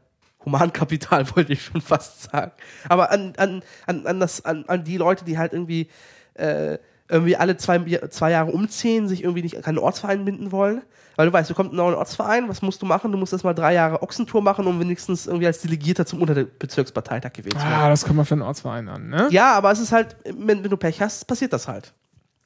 Humankapital, 0.45 1.25
wollte 1.37 1.53
ich 1.53 1.63
schon 1.63 1.81
fast 1.81 2.31
sagen. 2.31 2.53
Aber 2.89 3.11
an, 3.11 3.35
an, 3.39 3.63
an, 3.87 4.07
an, 4.07 4.21
das, 4.21 4.45
an, 4.45 4.65
an 4.67 4.85
die 4.85 4.97
Leute, 4.97 5.25
die 5.25 5.39
halt 5.39 5.53
irgendwie, 5.53 5.89
äh, 6.35 6.79
irgendwie 7.09 7.37
alle 7.37 7.57
zwei, 7.57 7.79
zwei 8.09 8.31
Jahre 8.31 8.51
umziehen, 8.53 9.09
sich 9.09 9.23
irgendwie 9.23 9.43
nicht 9.43 9.57
an 9.57 9.63
keinen 9.63 9.79
Ortsverein 9.79 10.25
binden 10.25 10.53
wollen. 10.53 10.83
Weil 11.17 11.27
du 11.27 11.33
weißt, 11.33 11.51
du 11.51 11.55
kommst 11.55 11.73
in 11.73 11.79
einen 11.79 11.87
neuen 11.87 11.99
Ortsverein, 11.99 12.49
was 12.49 12.63
musst 12.63 12.81
du 12.81 12.87
machen? 12.87 13.13
Du 13.13 13.19
musst 13.19 13.33
erstmal 13.33 13.55
drei 13.55 13.75
Jahre 13.75 14.03
Ochsentour 14.03 14.41
machen, 14.41 14.67
um 14.67 14.81
wenigstens 14.81 15.27
irgendwie 15.27 15.47
als 15.47 15.61
Delegierter 15.61 16.07
zum 16.07 16.23
Unterbezirksparteitag 16.23 17.33
gewählt 17.35 17.55
zu 17.55 17.61
werden. 17.61 17.75
ah, 17.75 17.89
das 17.91 18.05
kommt 18.05 18.19
auf 18.19 18.29
den 18.29 18.41
Ortsverein 18.41 18.89
an, 18.89 19.09
ne? 19.09 19.29
Ja, 19.31 19.53
aber 19.53 19.71
es 19.71 19.79
ist 19.79 19.93
halt, 19.93 20.17
wenn, 20.25 20.63
wenn 20.65 20.71
du 20.71 20.77
Pech 20.77 21.01
hast, 21.03 21.27
passiert 21.27 21.53
das 21.53 21.69
halt. 21.69 21.93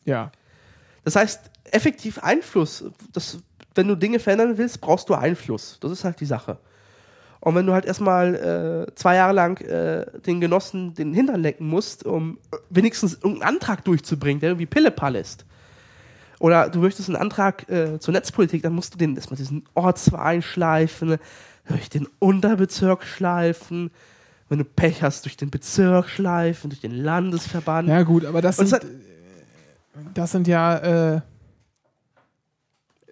Ja. 0.05 0.33
Das 1.05 1.15
heißt, 1.15 1.51
effektiv 1.71 2.19
Einfluss, 2.19 2.85
das, 3.13 3.39
wenn 3.77 3.87
du 3.87 3.95
Dinge 3.95 4.19
verändern 4.19 4.59
willst, 4.59 4.81
brauchst 4.81 5.09
du 5.09 5.15
Einfluss. 5.15 5.79
Das 5.81 5.93
ist 5.93 6.03
halt 6.03 6.19
die 6.19 6.27
Sache. 6.27 6.59
Und 7.41 7.55
wenn 7.55 7.67
du 7.67 7.73
halt 7.73 7.85
erstmal 7.85 8.87
äh, 8.89 8.95
zwei 8.95 9.17
Jahre 9.17 9.33
lang 9.33 9.61
äh, 9.61 10.07
den 10.23 10.41
Genossen 10.41 10.95
den 10.95 11.13
Hintern 11.15 11.41
lecken 11.43 11.69
musst, 11.69 12.05
um 12.05 12.39
wenigstens 12.71 13.15
irgendeinen 13.15 13.55
Antrag 13.57 13.85
durchzubringen, 13.85 14.41
der 14.41 14.51
irgendwie 14.51 14.67
Pillepall 14.67 15.15
ist. 15.17 15.45
Oder 16.39 16.69
du 16.69 16.81
möchtest 16.81 17.09
einen 17.09 17.17
Antrag 17.17 17.69
äh, 17.71 17.99
zur 17.99 18.13
Netzpolitik, 18.13 18.63
dann 18.63 18.75
musst 18.75 18.93
du 18.95 18.99
den 18.99 19.15
erstmal 19.17 19.37
diesen 19.39 19.65
Ortsverein 19.75 20.43
schleifen, 20.43 21.17
durch 21.69 21.89
den 21.89 22.07
Unterbezirk 22.19 23.05
schleifen, 23.05 23.91
wenn 24.49 24.59
du 24.59 24.65
Pech 24.65 25.03
hast, 25.03 25.25
durch 25.25 25.37
den 25.37 25.51
Bezirk 25.51 26.09
schleifen, 26.09 26.71
durch 26.71 26.81
den 26.81 26.93
Landesverband. 26.93 27.89
Ja, 27.89 28.03
gut, 28.03 28.25
aber 28.25 28.41
das 28.43 28.57
sind, 28.59 28.73
hat- 28.73 28.87
das 30.15 30.33
sind 30.33 30.47
ja, 30.47 31.15
äh, 31.17 31.21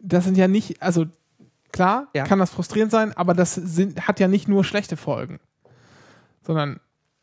das 0.00 0.24
sind 0.24 0.36
ja 0.36 0.48
nicht, 0.48 0.82
also 0.82 1.06
klar, 1.74 2.08
Ja. 2.14 2.24
kann 2.24 2.38
das 2.38 2.50
frustrierend 2.50 2.90
sein, 2.90 3.12
aber 3.16 3.34
das 3.34 3.54
sind, 3.54 4.08
hat 4.08 4.18
ja 4.20 4.28
nicht 4.28 4.48
nur 4.48 4.64
schlechte 4.64 4.96
Folgen, 4.96 5.38
sondern 6.42 6.80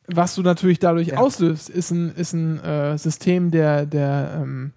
was 0.08 0.36
du 0.36 0.42
natürlich 0.42 0.80
dadurch 0.80 1.08
Ja. 1.10 1.18
auslöst, 1.18 1.70
ist 1.70 1.92
ein, 1.92 2.14
ist 2.16 2.34
ein 2.34 2.60
äh, 2.60 2.98
System, 2.98 3.50
der, 3.52 3.86
der, 3.86 4.40
ähm, 4.42 4.74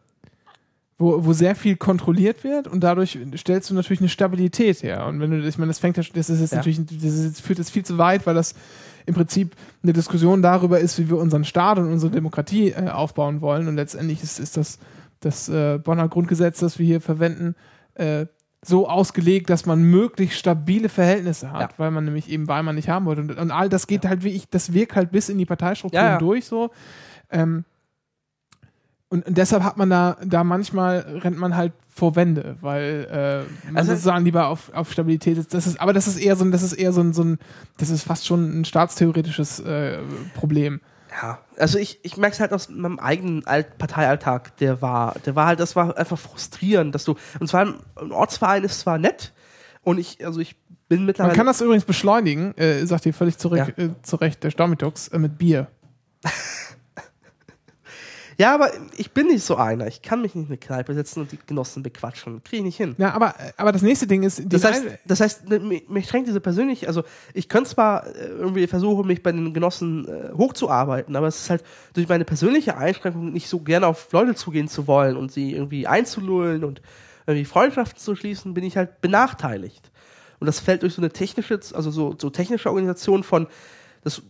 wo, 0.97 1.25
wo 1.25 1.33
sehr 1.33 1.57
viel 1.57 1.77
kontrolliert 1.77 2.45
wird 2.45 2.69
und 2.69 2.85
dadurch 2.85 3.19
stellst 3.37 3.69
du 3.69 3.75
natürlich 3.75 4.01
eine 4.01 4.09
Stabilität 4.09 4.83
her. 4.85 5.07
Und 5.07 5.19
wenn 5.21 5.31
du, 5.33 5.39
ich 5.47 5.59
meine, 5.59 5.71
das 5.71 5.81
fängt 5.81 5.99
das 5.99 6.09
ist 6.09 6.41
jetzt 6.41 6.53
Ja. 6.53 6.59
natürlich, 6.59 6.81
das 6.87 7.13
ist, 7.15 7.41
führt 7.41 7.59
jetzt 7.59 7.71
viel 7.71 7.85
zu 7.85 7.99
weit, 7.99 8.27
weil 8.27 8.35
das 8.35 8.55
im 9.07 9.15
Prinzip 9.15 9.57
eine 9.83 9.93
Diskussion 9.93 10.41
darüber 10.41 10.79
ist, 10.79 10.99
wie 10.99 11.11
wir 11.11 11.19
unseren 11.19 11.45
Staat 11.45 11.79
und 11.79 11.91
unsere 11.93 12.13
Demokratie 12.13 12.69
äh, 12.71 12.89
aufbauen 12.91 13.41
wollen. 13.41 13.67
Und 13.67 13.75
letztendlich 13.77 14.23
ist, 14.23 14.39
ist 14.39 14.57
das, 14.57 14.79
das 15.21 15.49
äh, 15.49 15.79
Bonner 15.79 16.09
Grundgesetz, 16.09 16.61
das 16.61 16.79
wir 16.79 16.87
hier 16.87 17.01
verwenden, 17.01 17.55
äh, 17.95 18.27
so 18.67 18.89
ausgelegt, 18.89 19.51
dass 19.51 19.67
man 19.67 19.83
möglichst 19.83 20.39
stabile 20.39 20.89
Verhältnisse 20.89 21.53
hat, 21.53 21.61
Ja. 21.73 21.79
weil 21.79 21.91
man 21.91 22.05
nämlich 22.05 22.29
eben 22.31 22.49
Weimar 22.49 22.73
nicht 22.75 22.89
haben 22.89 23.05
wollte. 23.07 23.21
Und, 23.23 23.37
und 23.39 23.51
all 23.51 23.69
das 23.69 23.87
geht 23.87 24.07
halt 24.07 24.25
wie 24.25 24.31
ich, 24.31 24.49
das 24.49 24.73
wirkt 24.73 24.97
halt 24.97 25.11
bis 25.13 25.29
in 25.29 25.39
die 25.39 25.47
Parteistrukturen 25.47 26.05
Ja, 26.05 26.13
ja. 26.13 26.19
durch 26.19 26.47
so. 26.47 26.71
Ähm, 27.31 27.65
und, 29.09 29.27
und 29.27 29.37
deshalb 29.39 29.63
hat 29.63 29.77
man 29.77 29.91
da, 29.91 30.17
da 30.25 30.43
manchmal 30.45 30.99
rennt 31.23 31.39
man 31.39 31.57
halt 31.57 31.73
vor 31.89 32.17
Wände, 32.17 32.57
weil 32.61 33.07
äh, 33.11 33.67
man 33.67 33.77
Also- 33.77 33.93
sozusagen 33.93 34.25
lieber 34.25 34.49
auf, 34.49 34.73
auf 34.75 34.91
Stabilität 34.91 35.39
ist. 35.39 35.55
Das 35.55 35.67
ist. 35.69 35.81
Aber 35.81 35.93
das 35.93 36.09
ist 36.09 36.17
eher 36.17 36.35
so 36.35 36.45
ein, 36.45 36.51
das 36.51 36.63
ist 36.63 36.73
eher 36.73 36.93
so 36.93 37.01
ein, 37.01 37.13
so 37.13 37.23
ein 37.23 37.39
das 37.77 37.91
ist 37.91 38.03
fast 38.03 38.27
schon 38.27 38.61
ein 38.61 38.65
staatstheoretisches 38.65 39.61
äh, 39.61 39.99
Problem. 40.35 40.81
Ja, 41.23 41.39
also 41.57 41.79
ich, 41.79 42.01
ich 42.03 42.17
merke 42.17 42.35
es 42.35 42.41
halt 42.41 42.53
aus 42.53 42.69
meinem 42.69 42.99
eigenen 42.99 43.47
Alt 43.47 43.79
Parteialltag, 43.79 44.57
der 44.57 44.83
war, 44.83 45.15
der 45.25 45.37
war 45.37 45.47
halt, 45.47 45.61
das 45.61 45.77
war 45.77 45.97
einfach 45.97 46.19
frustrierend, 46.19 46.95
dass 46.95 47.05
du, 47.05 47.15
und 47.39 47.47
zwar 47.47 47.67
ein, 47.67 47.75
ein 47.97 48.11
Ortsverein 48.11 48.65
ist 48.65 48.81
zwar 48.81 48.99
nett, 48.99 49.33
und 49.83 49.99
ich, 49.99 50.27
also 50.27 50.41
ich 50.41 50.57
bin 50.89 51.01
Man 51.01 51.07
mittlerweile. 51.07 51.37
kann 51.37 51.47
das 51.47 51.61
übrigens 51.61 51.85
beschleunigen, 51.85 52.57
äh, 52.57 52.85
sagt 52.87 53.07
ihr 53.07 53.15
völlig 53.15 53.39
zurück, 53.39 53.59
Ja. 53.77 53.85
äh, 53.85 53.91
zurecht, 54.03 54.43
der 54.43 54.51
Staumitox, 54.51 55.09
äh, 55.09 55.19
mit 55.19 55.39
Bier. 55.39 55.69
ja, 58.39 58.55
aber 58.55 58.71
ich 58.97 59.13
bin 59.13 59.29
nicht 59.29 59.45
so 59.45 59.57
einer. 59.57 59.87
Ich 59.87 60.03
kann 60.03 60.23
mich 60.23 60.35
nicht 60.35 60.45
in 60.45 60.51
eine 60.51 60.59
Kneipe 60.59 60.95
setzen 60.95 61.21
und 61.21 61.33
die 61.33 61.39
Genossen 61.47 61.83
bequatschen. 61.83 62.43
Kriege 62.43 62.59
ich 62.59 62.65
nicht 62.65 62.77
hin. 62.77 62.95
Ja, 62.99 63.13
aber, 63.13 63.35
aber 63.57 63.73
das 63.73 63.83
nächste 63.83 64.07
Ding 64.07 64.23
ist, 64.23 64.43
Das 64.47 64.65
heißt, 64.65 64.85
das 65.05 65.21
heißt, 65.21 65.49
ne, 65.49 65.59
mich, 65.59 65.89
mich 65.89 66.09
schränkt 66.09 66.29
diese 66.29 66.41
persönlich, 66.41 66.89
also 66.89 67.05
ich 67.33 67.49
könnte 67.49 67.71
zwar 67.71 68.07
äh, 68.07 68.27
irgendwie 68.27 68.67
versuchen, 68.67 69.07
mich 69.07 69.23
bei 69.23 69.33
den 69.33 69.55
Genossen 69.55 70.09
äh, 70.09 70.33
hochzuarbeiten, 70.37 71.15
aber 71.17 71.29
es 71.29 71.41
ist 71.41 71.51
halt 71.51 71.65
durch 71.95 72.09
meine 72.09 72.25
persönliche 72.25 72.77
Einschränkung 72.77 73.33
nicht 73.33 73.49
so 73.49 73.61
gerne 73.61 73.87
auf 73.87 74.13
Leute 74.13 74.35
zugehen 74.35 74.69
zu 74.69 74.87
wollen 74.87 75.17
und 75.17 75.33
sie 75.33 75.53
irgendwie 75.53 75.87
einzulullen 75.87 76.65
und 76.65 76.83
irgendwie 77.27 77.45
Freundschaften 77.45 77.99
zu 77.99 78.15
schließen, 78.15 78.55
bin 78.55 78.65
ich 78.65 78.77
halt 78.77 79.01
benachteiligt. 79.01 79.91
Und 80.41 80.47
das 80.47 80.61
fällt 80.61 80.83
durch 80.83 80.95
so 80.95 81.01
eine 81.01 81.11
technische, 81.11 81.59
also 81.73 81.91
so, 81.91 82.15
so 82.19 82.31
technische 82.31 82.69
Organisation 82.69 83.23
von, 83.23 83.47
das, 84.03 84.23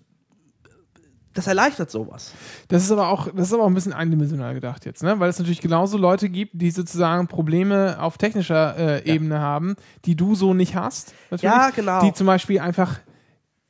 das 1.35 1.47
erleichtert 1.49 1.91
sowas. 1.91 2.33
Das 2.69 2.83
ist 2.83 2.91
aber 2.93 3.09
auch, 3.09 3.29
das 3.35 3.49
ist 3.49 3.53
aber 3.55 3.65
auch 3.65 3.69
ein 3.69 3.75
bisschen 3.75 3.93
eindimensional 3.93 4.55
gedacht 4.55 4.87
jetzt, 4.87 5.03
ne? 5.03 5.19
Weil 5.21 5.29
es 5.29 5.39
natürlich 5.39 5.61
genauso 5.61 5.99
Leute 5.99 6.29
gibt, 6.29 6.53
die 6.55 6.71
sozusagen 6.71 7.27
Probleme 7.27 7.97
auf 8.01 8.17
technischer 8.19 8.77
äh, 9.05 9.13
Ebene 9.13 9.41
haben, 9.41 9.75
die 10.05 10.15
du 10.17 10.35
so 10.35 10.55
nicht 10.55 10.77
hast. 10.77 11.13
Ja, 11.41 11.71
genau. 11.71 12.01
Die 12.03 12.13
zum 12.13 12.27
Beispiel 12.27 12.61
einfach, 12.61 13.01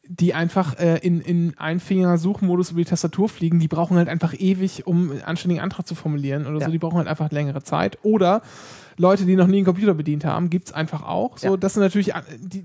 die 0.07 0.35
einfach 0.35 0.79
äh, 0.79 0.99
in, 0.99 1.21
in 1.23 1.55
Einfinger-Suchmodus 1.57 2.71
über 2.73 2.81
die 2.81 2.85
Tastatur 2.89 3.29
fliegen, 3.29 3.59
die 3.59 3.69
brauchen 3.69 3.97
halt 3.97 4.09
einfach 4.09 4.35
ewig, 4.39 4.87
um 4.87 5.11
einen 5.11 5.23
anständigen 5.23 5.63
Antrag 5.63 5.87
zu 5.87 5.95
formulieren 5.95 6.47
oder 6.47 6.61
Ja. 6.61 6.67
so, 6.67 6.71
die 6.73 6.79
brauchen 6.79 6.99
halt 6.99 7.09
einfach 7.09 7.31
längere 7.31 7.63
Zeit. 7.63 7.99
Oder 8.03 8.43
Leute, 8.99 9.25
die 9.25 9.37
noch 9.37 9.47
nie 9.47 9.57
einen 9.57 9.65
Computer 9.65 9.95
bedient 9.95 10.25
haben, 10.27 10.51
gibt's 10.51 10.73
einfach 10.73 11.03
auch. 11.03 11.39
So, 11.39 11.53
Ja. 11.53 11.57
das 11.57 11.73
sind 11.75 11.83
natürlich 11.83 12.15
äh, 12.15 12.21
die, 12.39 12.65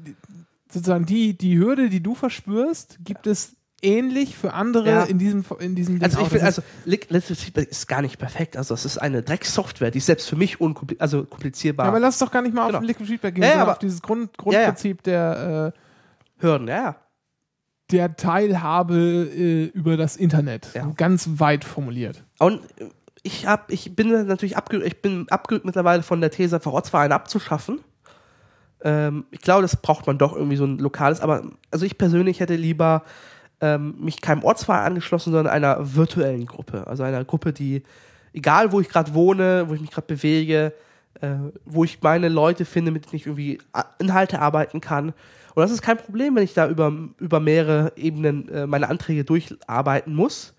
sozusagen 0.70 1.06
die, 1.06 1.38
die 1.38 1.58
Hürde, 1.58 1.90
die 1.90 2.04
du 2.04 2.14
verspürst, 2.16 3.00
gibt 3.04 3.26
es 3.26 3.56
ähnlich 3.82 4.38
für 4.38 4.54
andere 4.54 4.90
Ja. 4.90 5.04
in 5.04 5.18
diesem 5.20 5.44
in 5.60 5.76
diesem 5.76 5.96
Ding 5.96 6.04
Also 6.04 6.20
auch. 6.20 6.24
ich 6.24 6.30
finde, 6.30 6.46
Das 6.46 6.60
also 6.60 6.70
Letztes 6.86 7.42
Feedback 7.44 7.70
ist 7.70 7.88
gar 7.88 8.02
nicht 8.02 8.18
perfekt. 8.20 8.58
Also 8.58 8.74
es 8.74 8.86
ist 8.86 8.98
eine 8.98 9.22
Drecksoftware, 9.24 9.92
die 9.92 10.00
ist 10.00 10.06
selbst 10.08 10.28
für 10.30 10.36
mich 10.36 10.60
unkompli 10.62 10.98
also 11.00 11.24
komplizierbar. 11.26 11.86
Ja, 11.86 11.90
aber 11.92 12.00
lass 12.00 12.18
doch 12.20 12.32
gar 12.32 12.42
nicht 12.42 12.54
mal 12.54 12.68
Genau. 12.68 12.80
auf 12.80 12.84
Liquid 12.84 13.06
Feedback 13.08 13.36
gehen, 13.36 13.44
Ja, 13.44 13.52
sondern 13.52 13.70
auf 13.70 13.80
dieses 13.80 14.02
Grund. 14.02 14.38
Grundprinzip 14.38 15.04
der, 15.04 15.74
äh, 15.76 15.80
Hürden, 16.42 16.68
ja, 16.68 16.76
ja. 16.76 16.96
der 17.92 18.16
Teilhabe 18.16 18.96
äh, 18.98 19.66
über 19.66 19.98
das 19.98 20.16
Internet. 20.16 20.70
Ja. 20.74 20.92
Ganz 20.96 21.28
weit 21.38 21.66
formuliert. 21.66 22.24
Und 22.40 22.62
ich 23.24 23.48
hab, 23.48 23.72
ich 23.72 23.96
bin 23.96 24.10
natürlich 24.28 24.56
abge 24.56 24.82
ich 24.84 25.02
bin 25.02 25.28
abgerückt 25.30 25.66
mittlerweile 25.66 26.04
von 26.04 26.22
der 26.22 26.32
These, 26.32 26.60
Verortsvereine 26.60 27.14
abzuschaffen. 27.14 27.80
Ähm, 28.82 29.26
ich 29.32 29.42
glaube, 29.42 29.62
das 29.64 29.76
braucht 29.76 30.08
man 30.08 30.18
doch 30.18 30.34
irgendwie 30.36 30.56
so 30.56 30.64
ein 30.66 30.78
lokales, 30.78 31.20
aber 31.20 31.44
also 31.72 31.86
ich 31.86 31.98
persönlich 31.98 32.40
hätte 32.40 32.56
lieber 32.56 33.04
ähm, 33.62 33.96
mich 34.00 34.22
keinem 34.22 34.44
Ortsverein 34.44 34.86
angeschlossen, 34.86 35.32
sondern 35.32 35.54
einer 35.54 35.96
virtuellen 35.96 36.46
Gruppe. 36.46 36.88
Also 36.88 37.04
einer 37.04 37.24
Gruppe, 37.26 37.54
die, 37.54 37.84
egal 38.34 38.72
wo 38.72 38.80
ich 38.80 38.90
gerade 38.90 39.14
wohne, 39.14 39.66
wo 39.68 39.74
ich 39.74 39.82
mich 39.82 39.92
gerade 39.92 40.08
bewege, 40.08 40.74
äh, 41.22 41.36
wo 41.66 41.84
ich 41.84 42.02
meine 42.02 42.30
Leute 42.30 42.66
finde, 42.66 42.92
mit 42.92 43.06
denen 43.06 43.16
ich 43.16 43.26
irgendwie 43.26 43.60
A- 43.74 43.86
Inhalte 44.00 44.40
arbeiten 44.40 44.80
kann. 44.82 45.14
Und 45.56 45.64
das 45.64 45.72
ist 45.72 45.82
kein 45.82 45.98
Problem, 45.98 46.36
wenn 46.36 46.44
ich 46.44 46.54
da 46.54 46.70
über, 46.70 46.94
über 47.18 47.40
mehrere 47.40 47.92
Ebenen 47.98 48.48
äh, 48.50 48.68
meine 48.68 48.88
Anträge 48.88 49.26
durcharbeiten 49.26 50.14
muss. 50.14 50.54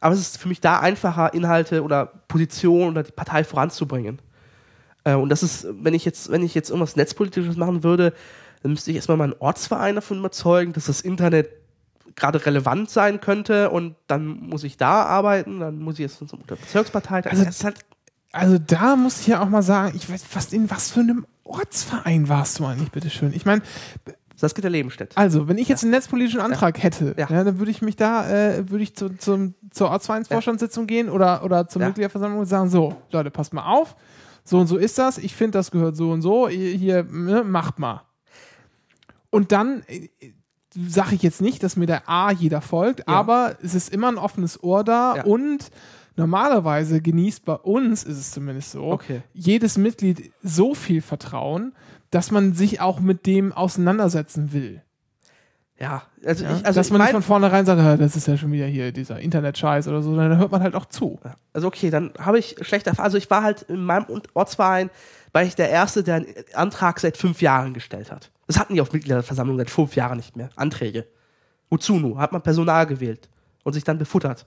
Aber 0.00 0.14
es 0.14 0.20
ist 0.20 0.38
für 0.38 0.48
mich 0.48 0.60
da 0.60 0.80
einfacher, 0.80 1.32
Inhalte 1.32 1.84
oder 1.84 2.06
Positionen 2.26 2.90
oder 2.90 3.04
die 3.04 3.12
Partei 3.12 3.44
voranzubringen. 3.44 4.18
Äh, 5.04 5.14
und 5.14 5.28
das 5.28 5.44
ist, 5.44 5.68
wenn 5.70 5.94
ich 5.94 6.04
jetzt, 6.04 6.32
wenn 6.32 6.42
ich 6.42 6.56
jetzt 6.56 6.70
irgendwas 6.70 6.96
Netzpolitisches 6.96 7.56
machen 7.56 7.84
würde, 7.84 8.12
dann 8.62 8.72
müsste 8.72 8.90
ich 8.90 8.96
erstmal 8.96 9.16
meinen 9.16 9.34
Ortsverein 9.38 9.94
davon 9.94 10.18
überzeugen, 10.18 10.72
dass 10.72 10.86
das 10.86 11.02
Internet 11.02 11.48
gerade 12.16 12.44
relevant 12.44 12.90
sein 12.90 13.20
könnte 13.20 13.70
und 13.70 13.94
dann 14.06 14.26
muss 14.26 14.64
ich 14.64 14.76
da 14.76 15.04
arbeiten, 15.04 15.60
dann 15.60 15.78
muss 15.78 15.94
ich 15.94 16.00
jetzt 16.00 16.18
zum 16.18 16.40
Bezirkspartei. 16.46 17.24
Also- 17.24 17.64
halt, 17.64 17.76
Also 18.32 18.58
da 18.58 18.96
muss 18.96 19.20
ich 19.20 19.26
ja 19.28 19.42
auch 19.42 19.48
mal 19.48 19.62
sagen, 19.62 19.92
ich 19.96 20.10
weiß, 20.10 20.24
was 20.32 20.52
in 20.52 20.70
was 20.70 20.90
für 20.90 21.00
einem 21.00 21.26
Ortsverein 21.44 22.28
warst 22.28 22.58
du 22.58 22.66
eigentlich, 22.66 22.90
bitteschön? 22.90 23.32
Ich 23.34 23.44
meine, 23.44 23.62
das 24.40 24.54
geht 24.54 24.64
der 24.64 24.70
Lebenstedt. 24.70 25.16
also, 25.16 25.46
wenn 25.48 25.58
ich 25.58 25.68
jetzt 25.68 25.82
einen 25.84 25.92
netzpolitischen 25.92 26.40
Antrag 26.40 26.82
hätte, 26.82 27.14
Ja. 27.18 27.28
ja. 27.30 27.44
dann 27.44 27.58
würde 27.58 27.70
ich 27.70 27.82
mich 27.82 27.94
da, 27.96 28.28
äh, 28.28 28.68
würde 28.70 28.82
ich 28.82 28.96
zu, 28.96 29.10
zum, 29.16 29.54
zur 29.70 29.90
Ortsvereinsvorstandssitzung 29.90 30.86
gehen 30.86 31.08
oder, 31.10 31.44
oder 31.44 31.68
zur 31.68 31.80
Ja. 31.82 31.88
Mitgliederversammlung 31.88 32.40
und 32.40 32.46
sagen, 32.46 32.68
so, 32.70 32.96
Leute, 33.10 33.30
passt 33.30 33.52
mal 33.52 33.64
auf, 33.66 33.94
so 34.44 34.58
und 34.58 34.66
so 34.66 34.76
ist 34.78 34.98
das, 34.98 35.18
ich 35.18 35.36
finde, 35.36 35.58
das 35.58 35.70
gehört 35.70 35.94
so 35.96 36.10
und 36.10 36.22
so, 36.22 36.48
hier, 36.48 37.04
ne, 37.04 37.44
macht 37.44 37.78
mal. 37.78 38.02
Und 39.30 39.52
dann 39.52 39.82
äh, 39.86 40.08
sage 40.74 41.14
ich 41.14 41.22
jetzt 41.22 41.40
nicht, 41.40 41.62
dass 41.62 41.76
mir 41.76 41.86
der 41.86 42.08
A 42.08 42.30
jeder 42.32 42.60
folgt, 42.60 43.08
aber 43.08 43.56
es 43.62 43.74
ist 43.74 43.92
immer 43.92 44.08
ein 44.08 44.18
offenes 44.18 44.62
Ohr 44.62 44.84
da 44.84 45.16
Ja. 45.16 45.24
und 45.24 45.70
normalerweise 46.16 47.00
genießt 47.00 47.44
bei 47.44 47.54
uns, 47.54 48.04
ist 48.04 48.18
es 48.18 48.30
zumindest 48.32 48.72
so, 48.72 48.84
Okay. 48.92 49.22
jedes 49.32 49.78
Mitglied 49.78 50.32
so 50.42 50.74
viel 50.74 51.00
Vertrauen, 51.02 51.72
dass 52.10 52.30
man 52.30 52.52
sich 52.52 52.80
auch 52.80 53.00
mit 53.00 53.26
dem 53.26 53.52
auseinandersetzen 53.52 54.52
will. 54.52 54.82
Ja, 55.78 56.02
also 56.24 56.44
Ja? 56.44 56.56
ich, 56.56 56.66
also 56.66 56.78
dass 56.78 56.90
man 56.90 57.00
nicht 57.00 57.10
von 57.12 57.22
vornherein 57.22 57.66
sagt, 57.66 57.80
"Ah, 57.80 57.96
das 57.96 58.14
ist 58.14 58.28
ja 58.28 58.36
schon 58.36 58.52
wieder 58.52 58.66
hier 58.66 58.92
dieser 58.92 59.18
Internet-Scheiß 59.18 59.88
oder 59.88 60.02
so, 60.02 60.14
dann 60.14 60.36
hört 60.38 60.52
man 60.52 60.62
halt 60.62 60.74
auch 60.74 60.84
zu. 60.86 61.18
Ja. 61.24 61.34
Also 61.54 61.66
okay, 61.66 61.90
dann 61.90 62.12
habe 62.18 62.38
ich 62.38 62.54
schlechte 62.60 62.90
Erfahrungen. 62.90 63.06
Also 63.06 63.18
ich 63.18 63.30
war 63.30 63.42
halt 63.42 63.62
in 63.62 63.82
meinem 63.84 64.06
Ortsverein, 64.34 64.90
war 65.32 65.42
ich 65.42 65.54
der 65.54 65.70
Erste, 65.70 66.02
der 66.02 66.16
einen 66.16 66.34
Antrag 66.54 67.00
seit 67.00 67.16
fünf 67.16 67.40
Jahren 67.40 67.74
gestellt 67.74 68.10
hat. 68.10 68.30
Das 68.46 68.58
hatten 68.58 68.74
die 68.74 68.80
auf 68.80 68.92
Mitgliederversammlung 68.92 69.56
seit 69.56 69.70
fünf 69.70 69.96
Jahren 69.96 70.18
nicht 70.18 70.36
mehr. 70.36 70.50
Anträge. 70.56 71.06
Wozu 71.70 71.94
nur? 71.94 72.18
Hat 72.18 72.32
man 72.32 72.42
Personal 72.42 72.86
gewählt 72.86 73.28
und 73.62 73.72
sich 73.72 73.84
dann 73.84 73.98
befuttert. 73.98 74.46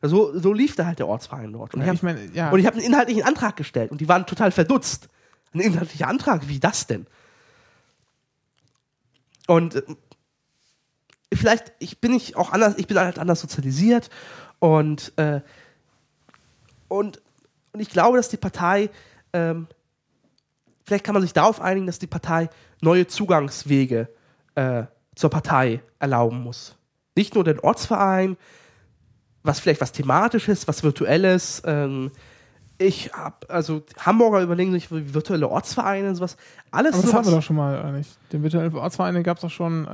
Also 0.00 0.36
so 0.38 0.52
lief 0.52 0.74
da 0.74 0.86
halt 0.86 0.98
der 0.98 1.06
Ortsverein 1.06 1.52
dort. 1.52 1.74
Und 1.74 1.80
Ja, 1.80 1.84
ich 1.84 1.88
habe 1.88 1.96
ich 1.96 2.02
meine, 2.02 2.34
ja. 2.34 2.50
und 2.50 2.58
ich 2.58 2.66
habe 2.66 2.76
einen 2.76 2.86
inhaltlichen 2.86 3.22
Antrag 3.22 3.56
gestellt 3.56 3.90
und 3.90 4.00
die 4.00 4.08
waren 4.08 4.26
total 4.26 4.50
verdutzt. 4.50 5.08
Ein 5.54 5.60
inhaltlicher 5.60 6.08
Antrag, 6.08 6.48
wie 6.48 6.58
das 6.58 6.86
denn? 6.86 7.06
Und 9.46 9.76
äh, 9.76 9.82
vielleicht, 11.32 11.72
ich 11.78 12.00
bin 12.00 12.12
nicht 12.12 12.36
auch 12.36 12.52
anders, 12.52 12.74
ich 12.78 12.86
bin 12.86 12.98
halt 12.98 13.18
anders 13.18 13.40
sozialisiert 13.40 14.08
und, 14.58 15.12
äh, 15.16 15.40
und, 16.88 17.20
und 17.72 17.80
ich 17.80 17.90
glaube, 17.90 18.16
dass 18.16 18.28
die 18.28 18.36
Partei, 18.36 18.90
ähm, 19.32 19.66
vielleicht 20.92 21.04
kann 21.06 21.14
man 21.14 21.22
sich 21.22 21.32
darauf 21.32 21.62
einigen, 21.62 21.86
dass 21.86 21.98
die 21.98 22.06
Partei 22.06 22.50
neue 22.82 23.06
Zugangswege 23.06 24.08
äh, 24.56 24.82
zur 25.14 25.30
Partei 25.30 25.80
erlauben 25.98 26.42
muss. 26.42 26.76
Nicht 27.16 27.34
nur 27.34 27.44
den 27.44 27.60
Ortsverein, 27.60 28.36
was 29.42 29.58
vielleicht 29.58 29.80
was 29.80 29.92
Thematisches, 29.92 30.68
was 30.68 30.82
Virtuelles. 30.82 31.62
Ähm, 31.64 32.10
ich 32.76 33.10
habe, 33.14 33.48
also 33.48 33.82
Hamburger 34.00 34.42
überlegen 34.42 34.72
sich 34.72 34.90
virtuelle 34.90 35.48
Ortsvereine 35.48 36.10
und 36.10 36.16
sowas. 36.16 36.36
Alles 36.70 36.92
aber 36.92 37.02
das 37.02 37.14
haben 37.14 37.24
wir 37.24 37.32
doch 37.32 37.42
schon 37.42 37.56
mal 37.56 37.82
eigentlich. 37.82 38.08
Den 38.30 38.42
virtuellen 38.42 38.74
Ortsverein, 38.74 39.22
gab 39.22 39.38
es 39.38 39.42
doch 39.42 39.50
schon 39.50 39.86
äh, 39.86 39.90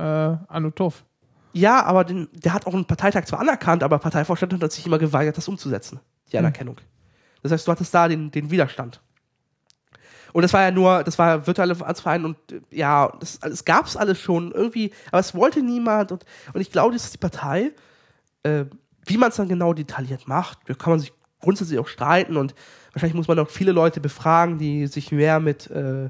an 0.49 0.75
Tuff. 0.75 1.05
Ja, 1.53 1.81
aber 1.85 2.03
den, 2.03 2.27
der 2.33 2.53
hat 2.53 2.67
auch 2.67 2.73
einen 2.73 2.85
Parteitag 2.85 3.23
zwar 3.23 3.39
anerkannt, 3.39 3.83
aber 3.83 3.99
Parteivorstand 3.99 4.61
hat 4.61 4.71
sich 4.73 4.85
immer 4.85 4.99
geweigert, 4.99 5.37
das 5.37 5.47
umzusetzen, 5.47 6.01
die 6.27 6.33
Hm. 6.33 6.39
Anerkennung. 6.39 6.75
Das 7.41 7.53
heißt, 7.53 7.65
du 7.65 7.71
hattest 7.71 7.93
da 7.93 8.09
den, 8.09 8.31
den 8.31 8.51
Widerstand. 8.51 9.01
Und 10.33 10.43
das 10.43 10.53
war 10.53 10.61
ja 10.61 10.71
nur, 10.71 11.03
das 11.03 11.17
war 11.17 11.45
virtuelle 11.47 11.75
Vereinsverein 11.75 12.25
und 12.25 12.37
äh, 12.51 12.61
ja, 12.71 13.11
das, 13.19 13.39
das 13.39 13.65
gab 13.65 13.85
es 13.85 13.97
alles 13.97 14.19
schon 14.19 14.51
irgendwie, 14.51 14.91
aber 15.11 15.19
es 15.19 15.33
wollte 15.35 15.61
niemand 15.61 16.11
und, 16.11 16.25
und 16.53 16.61
ich 16.61 16.71
glaube, 16.71 16.93
das 16.93 17.05
ist 17.05 17.13
die 17.13 17.19
Partei, 17.19 17.71
äh, 18.43 18.65
wie 19.05 19.17
man 19.17 19.29
es 19.29 19.37
dann 19.37 19.49
genau 19.49 19.73
detailliert 19.73 20.27
macht, 20.27 20.59
da 20.67 20.73
kann 20.73 20.91
man 20.91 20.99
sich 20.99 21.13
grundsätzlich 21.41 21.79
auch 21.79 21.87
streiten 21.87 22.37
und 22.37 22.53
wahrscheinlich 22.93 23.15
muss 23.15 23.27
man 23.27 23.39
auch 23.39 23.49
viele 23.49 23.71
Leute 23.71 23.99
befragen, 23.99 24.57
die 24.57 24.87
sich 24.87 25.11
mehr 25.11 25.39
mit, 25.39 25.69
äh, 25.71 26.09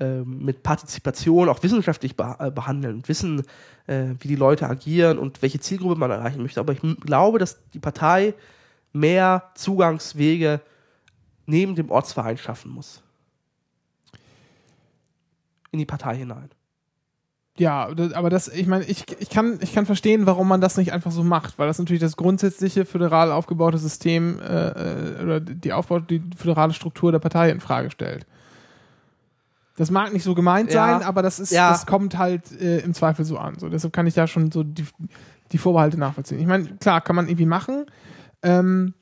äh, 0.00 0.22
mit 0.24 0.62
Partizipation 0.62 1.48
auch 1.48 1.62
wissenschaftlich 1.62 2.16
beh 2.16 2.34
äh, 2.38 2.50
behandeln 2.50 2.96
und 2.96 3.08
wissen, 3.08 3.42
äh, 3.86 4.08
wie 4.20 4.28
die 4.28 4.36
Leute 4.36 4.68
agieren 4.68 5.18
und 5.18 5.42
welche 5.42 5.60
Zielgruppe 5.60 5.96
man 5.96 6.10
erreichen 6.10 6.42
möchte. 6.42 6.60
Aber 6.60 6.72
ich 6.72 6.80
glaube, 7.00 7.38
dass 7.38 7.58
die 7.70 7.78
Partei 7.78 8.34
mehr 8.92 9.50
Zugangswege 9.54 10.60
neben 11.46 11.74
dem 11.76 11.90
Ortsverein 11.90 12.38
schaffen 12.38 12.72
muss. 12.72 13.02
In 15.76 15.80
die 15.80 15.84
Partei 15.84 16.16
hinein. 16.16 16.48
Ja, 17.58 17.90
aber 18.14 18.30
das, 18.30 18.48
ich 18.48 18.66
meine, 18.66 18.84
ich, 18.86 19.04
ich, 19.20 19.28
kann, 19.28 19.58
ich 19.60 19.74
kann 19.74 19.84
verstehen, 19.84 20.24
warum 20.24 20.48
man 20.48 20.62
das 20.62 20.78
nicht 20.78 20.94
einfach 20.94 21.10
so 21.10 21.22
macht, 21.22 21.58
weil 21.58 21.66
das 21.66 21.78
natürlich 21.78 22.00
das 22.00 22.16
grundsätzliche 22.16 22.86
föderal 22.86 23.30
aufgebaute 23.30 23.76
System 23.76 24.40
äh, 24.40 24.68
äh, 25.18 25.22
oder 25.22 25.40
die 25.40 25.74
Aufbau, 25.74 26.00
die 26.00 26.22
föderale 26.34 26.72
Struktur 26.72 27.12
der 27.12 27.18
Partei 27.18 27.50
in 27.50 27.60
Frage 27.60 27.90
stellt. 27.90 28.24
Das 29.76 29.90
mag 29.90 30.14
nicht 30.14 30.22
so 30.22 30.34
gemeint 30.34 30.72
Ja. 30.72 30.86
sein, 30.98 31.02
aber 31.06 31.20
das 31.20 31.38
ist, 31.40 31.50
Ja. 31.50 31.68
das 31.68 31.84
kommt 31.84 32.16
halt 32.16 32.58
äh, 32.58 32.78
im 32.78 32.94
Zweifel 32.94 33.26
so 33.26 33.36
an. 33.36 33.58
So, 33.58 33.68
deshalb 33.68 33.92
kann 33.92 34.06
ich 34.06 34.14
da 34.14 34.26
schon 34.26 34.50
so 34.50 34.62
die, 34.62 34.86
die 35.52 35.58
Vorbehalte 35.58 35.98
nachvollziehen. 35.98 36.38
Ich 36.40 36.46
meine, 36.46 36.64
klar, 36.76 37.02
kann 37.02 37.16
man 37.16 37.28
irgendwie 37.28 37.44
machen. 37.44 37.84
Ähm, 38.42 38.94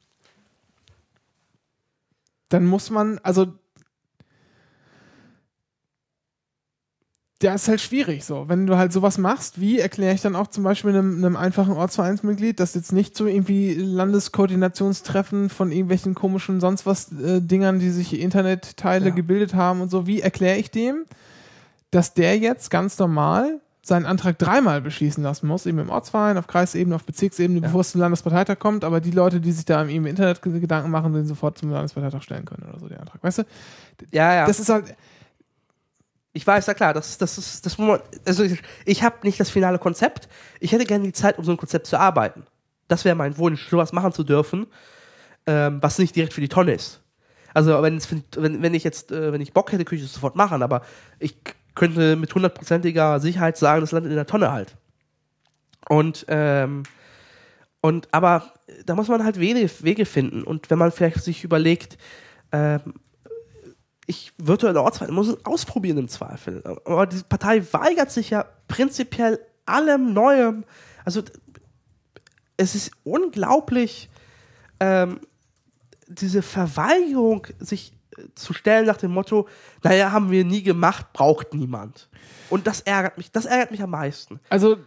dann 2.48 2.66
muss 2.66 2.90
man, 2.90 3.20
also 3.22 3.46
ja, 7.44 7.54
ist 7.54 7.68
halt 7.68 7.80
schwierig 7.82 8.24
so. 8.24 8.48
Wenn 8.48 8.66
du 8.66 8.78
halt 8.78 8.90
sowas 8.92 9.18
machst, 9.18 9.60
wie 9.60 9.78
erkläre 9.78 10.14
ich 10.14 10.22
dann 10.22 10.34
auch 10.34 10.46
zum 10.46 10.64
Beispiel 10.64 10.90
einem, 10.90 11.18
einem 11.18 11.36
einfachen 11.36 11.74
Ortsvereinsmitglied, 11.74 12.58
das 12.58 12.74
jetzt 12.74 12.92
nicht 12.92 13.16
so 13.16 13.26
irgendwie 13.26 13.74
Landeskoordinationstreffen 13.74 15.50
von 15.50 15.70
irgendwelchen 15.70 16.14
komischen 16.14 16.60
sonst 16.60 16.86
was 16.86 17.12
äh, 17.12 17.40
Dingern, 17.42 17.80
die 17.80 17.90
sich 17.90 18.18
Internetteile 18.18 19.08
Ja. 19.08 19.14
gebildet 19.14 19.54
haben 19.54 19.82
und 19.82 19.90
so, 19.90 20.06
wie 20.06 20.22
erkläre 20.22 20.56
ich 20.56 20.70
dem, 20.70 21.04
dass 21.90 22.14
der 22.14 22.38
jetzt 22.38 22.70
ganz 22.70 22.98
normal 22.98 23.60
seinen 23.82 24.06
Antrag 24.06 24.38
dreimal 24.38 24.80
beschließen 24.80 25.22
lassen 25.22 25.46
muss, 25.46 25.66
eben 25.66 25.78
im 25.78 25.90
Ortsverein, 25.90 26.38
auf 26.38 26.46
Kreisebene, 26.46 26.96
auf 26.96 27.04
Bezirksebene, 27.04 27.60
bevor 27.60 27.82
es 27.82 27.92
zum 27.92 28.00
Landesparteitag 28.00 28.58
kommt, 28.58 28.82
aber 28.82 29.02
die 29.02 29.10
Leute, 29.10 29.40
die 29.42 29.52
sich 29.52 29.66
da 29.66 29.82
im 29.82 29.90
im 29.90 30.06
Internet 30.06 30.40
Gedanken 30.40 30.90
machen, 30.90 31.12
den 31.12 31.26
sofort 31.26 31.58
zum 31.58 31.70
Landesparteitag 31.70 32.22
stellen 32.22 32.46
können 32.46 32.64
oder 32.66 32.78
so, 32.78 32.88
den 32.88 32.96
Antrag. 32.96 33.22
Weißt 33.22 33.38
du? 33.38 33.42
Ja, 34.10 34.34
ja. 34.34 34.46
Das 34.46 34.58
ist 34.58 34.70
halt, 34.70 34.96
Ich 36.34 36.46
weiß, 36.46 36.66
ja 36.66 36.74
klar, 36.74 36.92
das, 36.92 37.16
das 37.16 37.38
ist 37.38 37.64
das 37.64 37.78
Moment. 37.78 38.02
Also 38.26 38.42
ich, 38.42 38.60
ich 38.84 39.02
habe 39.02 39.16
nicht 39.22 39.38
das 39.40 39.50
finale 39.50 39.78
Konzept. 39.78 40.28
Ich 40.60 40.72
hätte 40.72 40.84
gerne 40.84 41.04
die 41.04 41.12
Zeit, 41.12 41.38
um 41.38 41.44
so 41.44 41.52
ein 41.52 41.56
Konzept 41.56 41.86
zu 41.86 41.98
arbeiten. 41.98 42.44
Das 42.88 43.04
wäre 43.04 43.14
mein 43.14 43.38
Wunsch, 43.38 43.68
sowas 43.68 43.92
machen 43.92 44.12
zu 44.12 44.24
dürfen, 44.24 44.66
ähm, 45.46 45.78
was 45.80 45.98
nicht 45.98 46.14
direkt 46.14 46.34
für 46.34 46.40
die 46.40 46.48
Tonne 46.48 46.74
ist. 46.74 47.00
Also 47.54 47.80
wenn, 47.82 48.02
wenn, 48.36 48.62
wenn 48.62 48.74
ich 48.74 48.82
jetzt, 48.82 49.12
äh, 49.12 49.32
wenn 49.32 49.40
ich 49.40 49.52
Bock 49.52 49.70
hätte, 49.72 49.84
könnte 49.84 50.02
ich 50.02 50.10
das 50.10 50.14
sofort 50.14 50.34
machen, 50.34 50.62
aber 50.62 50.82
ich 51.20 51.36
könnte 51.76 52.16
mit 52.16 52.34
hundertprozentiger 52.34 53.20
Sicherheit 53.20 53.56
sagen, 53.56 53.80
das 53.80 53.92
landet 53.92 54.10
in 54.10 54.16
der 54.16 54.26
Tonne 54.26 54.50
halt. 54.50 54.76
Und 55.88 56.26
ähm, 56.28 56.82
und 57.80 58.08
aber 58.12 58.54
da 58.86 58.94
muss 58.94 59.08
man 59.08 59.24
halt 59.24 59.38
Wege, 59.38 59.70
Wege 59.80 60.06
finden. 60.06 60.42
Und 60.42 60.70
wenn 60.70 60.78
man 60.78 60.90
vielleicht 60.90 61.22
sich 61.22 61.44
überlegt, 61.44 61.98
ähm, 62.50 62.94
ich 64.06 64.32
virtuelle 64.38 64.82
Ortsverein 64.82 65.14
muss 65.14 65.28
es 65.28 65.46
ausprobieren 65.46 65.98
im 65.98 66.08
Zweifel. 66.08 66.62
Aber 66.84 67.06
die 67.06 67.22
Partei 67.28 67.62
weigert 67.72 68.10
sich 68.10 68.30
ja 68.30 68.44
prinzipiell 68.68 69.40
allem 69.66 70.12
Neuem. 70.12 70.64
Also 71.04 71.22
es 72.56 72.74
ist 72.74 72.90
unglaublich, 73.04 74.08
ähm, 74.80 75.20
diese 76.06 76.42
Verweigerung, 76.42 77.46
sich 77.58 77.92
äh, 78.16 78.22
zu 78.34 78.52
stellen 78.52 78.86
nach 78.86 78.96
dem 78.96 79.12
Motto, 79.12 79.48
naja, 79.82 80.12
haben 80.12 80.30
wir 80.30 80.44
nie 80.44 80.62
gemacht, 80.62 81.12
braucht 81.12 81.54
niemand. 81.54 82.08
Und 82.50 82.66
das 82.66 82.80
ärgert 82.82 83.16
mich, 83.16 83.30
das 83.32 83.46
ärgert 83.46 83.70
mich 83.70 83.82
am 83.82 83.90
meisten. 83.90 84.40
Also, 84.50 84.78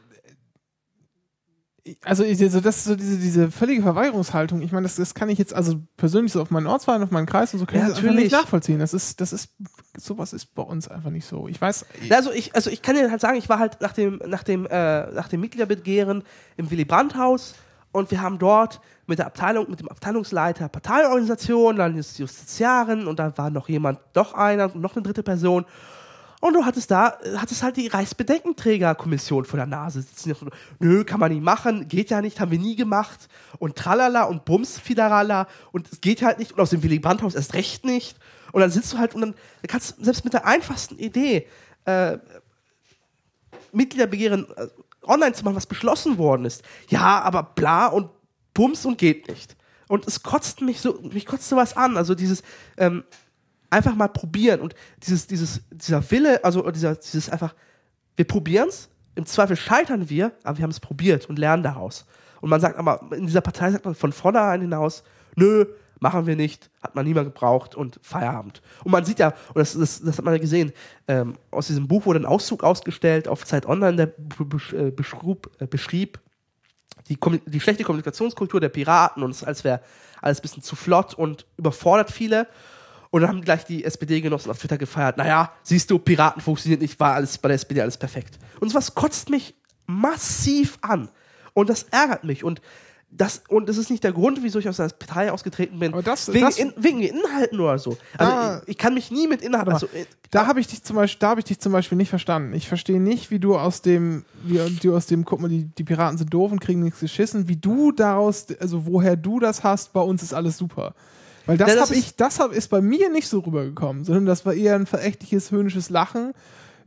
also 2.04 2.24
ich- 2.24 2.42
also 2.42 2.60
das 2.62 2.78
ist 2.78 2.84
so 2.86 2.96
diese, 2.96 3.18
diese 3.18 3.52
völlige 3.52 3.82
Verweigerungshaltung. 3.82 4.62
Ich 4.62 4.72
meine, 4.72 4.84
das, 4.84 4.96
das 4.96 5.14
kann 5.14 5.30
ich 5.30 5.38
jetzt 5.38 5.54
also 5.54 5.76
persönlich 5.98 6.32
so 6.32 6.42
auf 6.42 6.50
meinen 6.52 6.68
Ortsverein, 6.68 7.04
auf 7.04 7.12
meinen 7.12 7.26
Kreis 7.26 7.54
und 7.54 7.60
so 7.60 7.66
kann 7.66 7.76
Ja, 7.80 7.84
ich 7.84 7.90
das 7.90 7.98
einfach 8.00 8.10
nicht 8.12 8.16
natürlich. 8.16 8.32
nachvollziehen. 8.34 8.80
Das 8.80 8.94
ist, 8.94 9.22
das 9.22 9.34
ist, 9.34 9.52
sowas 9.98 10.34
ist 10.34 10.54
bei 10.56 10.64
uns 10.64 10.88
einfach 10.88 11.10
nicht 11.10 11.26
so. 11.26 11.48
Ich 11.48 11.60
weiß, 11.62 11.86
Also 12.10 12.32
ich, 12.32 12.56
also 12.56 12.70
ich 12.70 12.82
kann 12.82 12.96
dir 12.96 13.10
halt 13.12 13.22
sagen, 13.22 13.38
ich 13.38 13.50
war 13.50 13.60
halt 13.60 13.80
nach 13.82 13.94
dem, 13.94 14.22
nach 14.26 14.44
dem, 14.44 14.66
äh, 14.66 15.12
nach 15.12 15.28
dem 15.28 15.42
Mitgliederbegehren 15.42 16.24
im 16.58 16.70
Willy 16.72 16.86
Brandt-Haus 16.86 17.56
und 17.92 18.12
wir 18.12 18.22
haben 18.22 18.38
dort 18.40 18.82
mit 19.08 19.20
der 19.20 19.28
Abteilung, 19.28 19.70
mit 19.70 19.80
dem 19.80 19.88
Abteilungsleiter 19.88 20.68
Parteiorganisation, 20.70 21.78
dann 21.78 21.98
ist 21.98 22.20
Justiziarin 22.20 23.08
und 23.08 23.20
da 23.20 23.38
war 23.38 23.50
noch 23.50 23.70
jemand, 23.70 24.00
doch 24.14 24.34
einer, 24.34 24.70
noch 24.76 24.96
eine 24.96 25.04
dritte 25.04 25.24
Person. 25.24 25.66
Und 26.40 26.54
du 26.54 26.66
hattest 26.66 26.92
da, 26.92 27.18
hattest 27.38 27.64
halt 27.64 27.78
die 27.78 27.88
Reichsbedenkenträgerkommission 27.88 29.46
vor 29.46 29.58
der 29.58 29.66
Nase 29.66 30.02
sitzen. 30.02 30.36
Nö, 30.80 31.04
kann 31.04 31.20
man 31.20 31.32
nicht 31.32 31.44
machen, 31.44 31.88
geht 31.88 32.12
ja 32.12 32.22
nicht, 32.22 32.40
haben 32.40 32.52
wir 32.52 32.60
nie 32.60 32.76
gemacht. 32.76 33.28
Und 33.58 33.76
tralala 33.76 34.24
und 34.24 34.46
bums, 34.46 34.78
fiderala. 34.78 35.48
Und 35.72 35.92
es 35.92 36.00
geht 36.00 36.22
halt 36.22 36.38
nicht. 36.38 36.52
Und 36.52 36.60
aus 36.60 36.70
dem 36.70 36.84
Willy 36.84 37.00
Brandt-Haus 37.00 37.34
erst 37.34 37.56
recht 37.56 37.86
nicht. 37.86 38.18
Und 38.52 38.62
dann 38.62 38.70
sitzt 38.70 38.94
du 38.94 39.00
halt 39.00 39.16
und 39.16 39.22
dann 39.22 39.36
kannst 39.68 39.98
du 39.98 40.04
selbst 40.04 40.24
mit 40.26 40.34
der 40.34 40.46
einfachsten 40.46 40.98
Idee, 41.00 41.48
äh, 41.86 42.20
Mitgliederbegehren 43.72 44.48
äh, 44.56 44.68
online 45.04 45.34
zu 45.34 45.44
machen, 45.44 45.56
was 45.56 45.66
beschlossen 45.66 46.18
worden 46.18 46.46
ist. 46.46 46.64
Ja, 46.90 47.22
aber 47.22 47.44
bla 47.44 47.88
und 47.88 48.10
bums 48.54 48.86
und 48.86 48.98
geht 48.98 49.28
nicht. 49.28 49.56
Und 49.88 50.06
es 50.06 50.22
kotzt 50.22 50.62
mich 50.62 50.82
so, 50.82 51.00
mich 51.02 51.26
kotzt 51.26 51.50
sowas 51.50 51.76
an. 51.76 51.98
Also 51.98 52.14
dieses, 52.14 52.44
ähm, 52.78 53.04
einfach 53.70 53.96
mal 53.96 54.08
probieren 54.08 54.62
und 54.62 54.76
dieses, 55.04 55.28
dieses, 55.28 55.62
dieser 55.72 56.10
Wille, 56.12 56.44
also 56.44 56.70
dieser, 56.72 56.96
dieses 56.96 57.30
einfach, 57.30 57.54
wir 58.16 58.26
probieren's, 58.26 58.90
im 59.16 59.26
Zweifel 59.26 59.56
scheitern 59.56 60.10
wir, 60.10 60.32
aber 60.44 60.58
wir 60.58 60.64
haben 60.64 60.72
es 60.72 60.80
probiert 60.80 61.28
und 61.28 61.40
lernen 61.40 61.64
daraus. 61.64 62.06
Und 62.40 62.50
man 62.50 62.62
sagt 62.62 62.78
aber, 62.78 63.02
in 63.12 63.26
dieser 63.26 63.42
Partei 63.42 63.72
sagt 63.72 63.86
man 63.86 63.96
von 63.96 64.12
vornherein 64.12 64.62
hinaus, 64.62 65.04
nö, 65.36 65.66
machen 66.00 66.28
wir 66.28 66.36
nicht, 66.36 66.70
hat 66.84 66.96
man 66.96 67.06
niemand 67.06 67.34
gebraucht 67.34 67.76
und 67.76 68.00
Feierabend. 68.04 68.62
Und 68.84 68.92
man 68.92 69.06
sieht 69.06 69.20
ja, 69.20 69.34
und 69.50 69.58
das, 69.58 69.74
das, 69.74 70.02
das 70.02 70.18
hat 70.18 70.26
man 70.26 70.36
ja 70.36 70.40
gesehen, 70.40 70.72
ähm, 71.08 71.36
aus 71.50 71.68
diesem 71.68 71.88
Buch 71.88 72.06
wurde 72.06 72.20
ein 72.20 72.26
Auszug 72.26 72.64
ausgestellt 72.64 73.28
auf 73.28 73.46
Zeit 73.46 73.66
Online, 73.66 73.96
der 73.96 74.08
äh, 74.08 74.92
beschrieb, 74.92 75.50
äh, 75.60 75.66
beschrieb 75.66 76.20
die, 77.10 77.18
die 77.46 77.60
schlechte 77.60 77.84
Kommunikationskultur 77.84 78.60
der 78.60 78.70
Piraten 78.70 79.24
und 79.24 79.32
es 79.32 79.44
als 79.44 79.64
wäre 79.64 79.82
alles 80.22 80.40
ein 80.40 80.42
bisschen 80.42 80.64
zu 80.64 80.76
flott 80.76 81.14
und 81.14 81.46
überfordert 81.58 82.12
viele. 82.12 82.48
Und 83.18 83.22
dann 83.24 83.32
haben 83.32 83.42
gleich 83.42 83.66
die 83.66 83.84
SPD-Genossen 83.84 84.52
auf 84.52 84.60
Twitter 84.60 84.78
gefeiert, 84.78 85.18
naja, 85.18 85.52
siehst 85.64 85.90
du, 85.90 85.98
Piraten 85.98 86.40
funktioniert 86.42 86.82
nicht, 86.82 87.00
war 87.00 87.16
alles 87.16 87.38
bei 87.40 87.48
der 87.50 87.56
SPD 87.56 87.82
alles 87.82 87.98
perfekt. 87.98 88.38
Und 88.60 88.70
sowas 88.70 88.94
kotzt 88.96 89.30
mich 89.32 89.56
massiv 89.88 90.78
an. 90.82 91.10
Und 91.54 91.70
das 91.70 91.84
ärgert 91.92 92.24
mich. 92.24 92.44
Und 92.44 92.62
das, 93.10 93.42
und 93.48 93.70
das 93.70 93.78
ist 93.78 93.90
nicht 93.90 94.04
der 94.04 94.12
Grund, 94.12 94.44
wieso 94.44 94.60
ich 94.60 94.68
aus 94.70 94.78
der 94.78 94.90
Partei 94.90 95.32
ausgetreten 95.32 95.80
bin. 95.80 95.94
Das- 96.04 96.32
wegen, 96.32 96.46
das- 96.46 96.60
in, 96.60 96.74
wegen 96.76 97.00
Inhalten 97.02 97.60
oder 97.60 97.80
so. 97.80 97.98
Also 98.18 98.32
Ah. 98.34 98.62
ich, 98.64 98.72
ich 98.72 98.78
kann 98.78 98.94
mich 98.94 99.10
nie 99.12 99.28
mit 99.28 99.42
Inhalten. 99.42 99.74
Also, 99.74 99.88
äh, 99.88 100.06
Da 100.30 100.46
habe 100.46 100.60
ich 100.60 100.68
dich 100.68 100.84
zum 100.84 100.98
Beispiel, 100.98 101.20
da 101.22 101.30
habe 101.30 101.40
ich 101.40 101.46
dich 101.46 101.60
zum 101.60 101.72
Beispiel 101.72 101.98
nicht 101.98 102.10
verstanden. 102.10 102.54
Ich 102.54 102.68
verstehe 102.68 103.00
nicht, 103.00 103.32
wie 103.32 103.40
du 103.40 103.58
aus 103.58 103.82
dem, 103.82 104.26
wie 104.44 104.60
du 104.82 104.96
aus 104.96 105.06
dem, 105.06 105.24
guck 105.24 105.40
mal, 105.40 105.48
die, 105.48 105.64
die 105.64 105.86
Piraten 105.86 106.18
sind 106.18 106.34
doof 106.34 106.52
und 106.52 106.60
kriegen 106.60 106.84
nichts 106.84 107.00
geschissen, 107.00 107.48
wie 107.48 107.56
du 107.56 107.94
daraus, 107.94 108.46
also 108.60 108.86
woher 108.86 109.16
du 109.16 109.40
das 109.40 109.64
hast, 109.64 109.94
bei 109.94 110.02
uns 110.02 110.22
ist 110.22 110.34
alles 110.34 110.58
super. 110.58 110.94
Weil 111.48 111.58
das 111.58 111.74
Ja, 111.74 111.82
habe 111.82 111.96
ich, 111.96 112.16
das 112.16 112.40
hab, 112.40 112.52
ist 112.52 112.68
bei 112.70 112.82
mir 112.82 113.10
nicht 113.10 113.28
so 113.28 113.40
rübergekommen, 113.40 114.04
sondern 114.04 114.26
das 114.26 114.46
war 114.46 114.54
eher 114.54 114.76
ein 114.76 114.86
verächtliches, 114.86 115.50
höhnisches 115.50 115.90
Lachen 115.90 116.34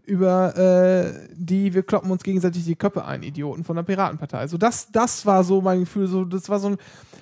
über 0.04 0.56
äh, 0.56 1.28
die, 1.32 1.72
wir 1.74 1.82
kloppen 1.82 2.10
uns 2.10 2.22
gegenseitig 2.22 2.64
die 2.64 2.76
Köpfe 2.76 3.04
ein, 3.04 3.22
Idioten 3.22 3.64
von 3.64 3.76
der 3.76 3.82
Piratenpartei. 3.82 4.38
Also 4.38 4.58
das, 4.58 4.90
das 4.92 5.24
war 5.24 5.44
so 5.44 5.60
mein 5.60 5.80
Gefühl, 5.80 6.06
so, 6.06 6.24
das 6.24 6.48
war 6.48 6.58
so 6.58 6.68
ein 6.68 6.78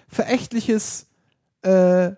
verächtliches, 0.09 1.07
äh, 1.63 2.13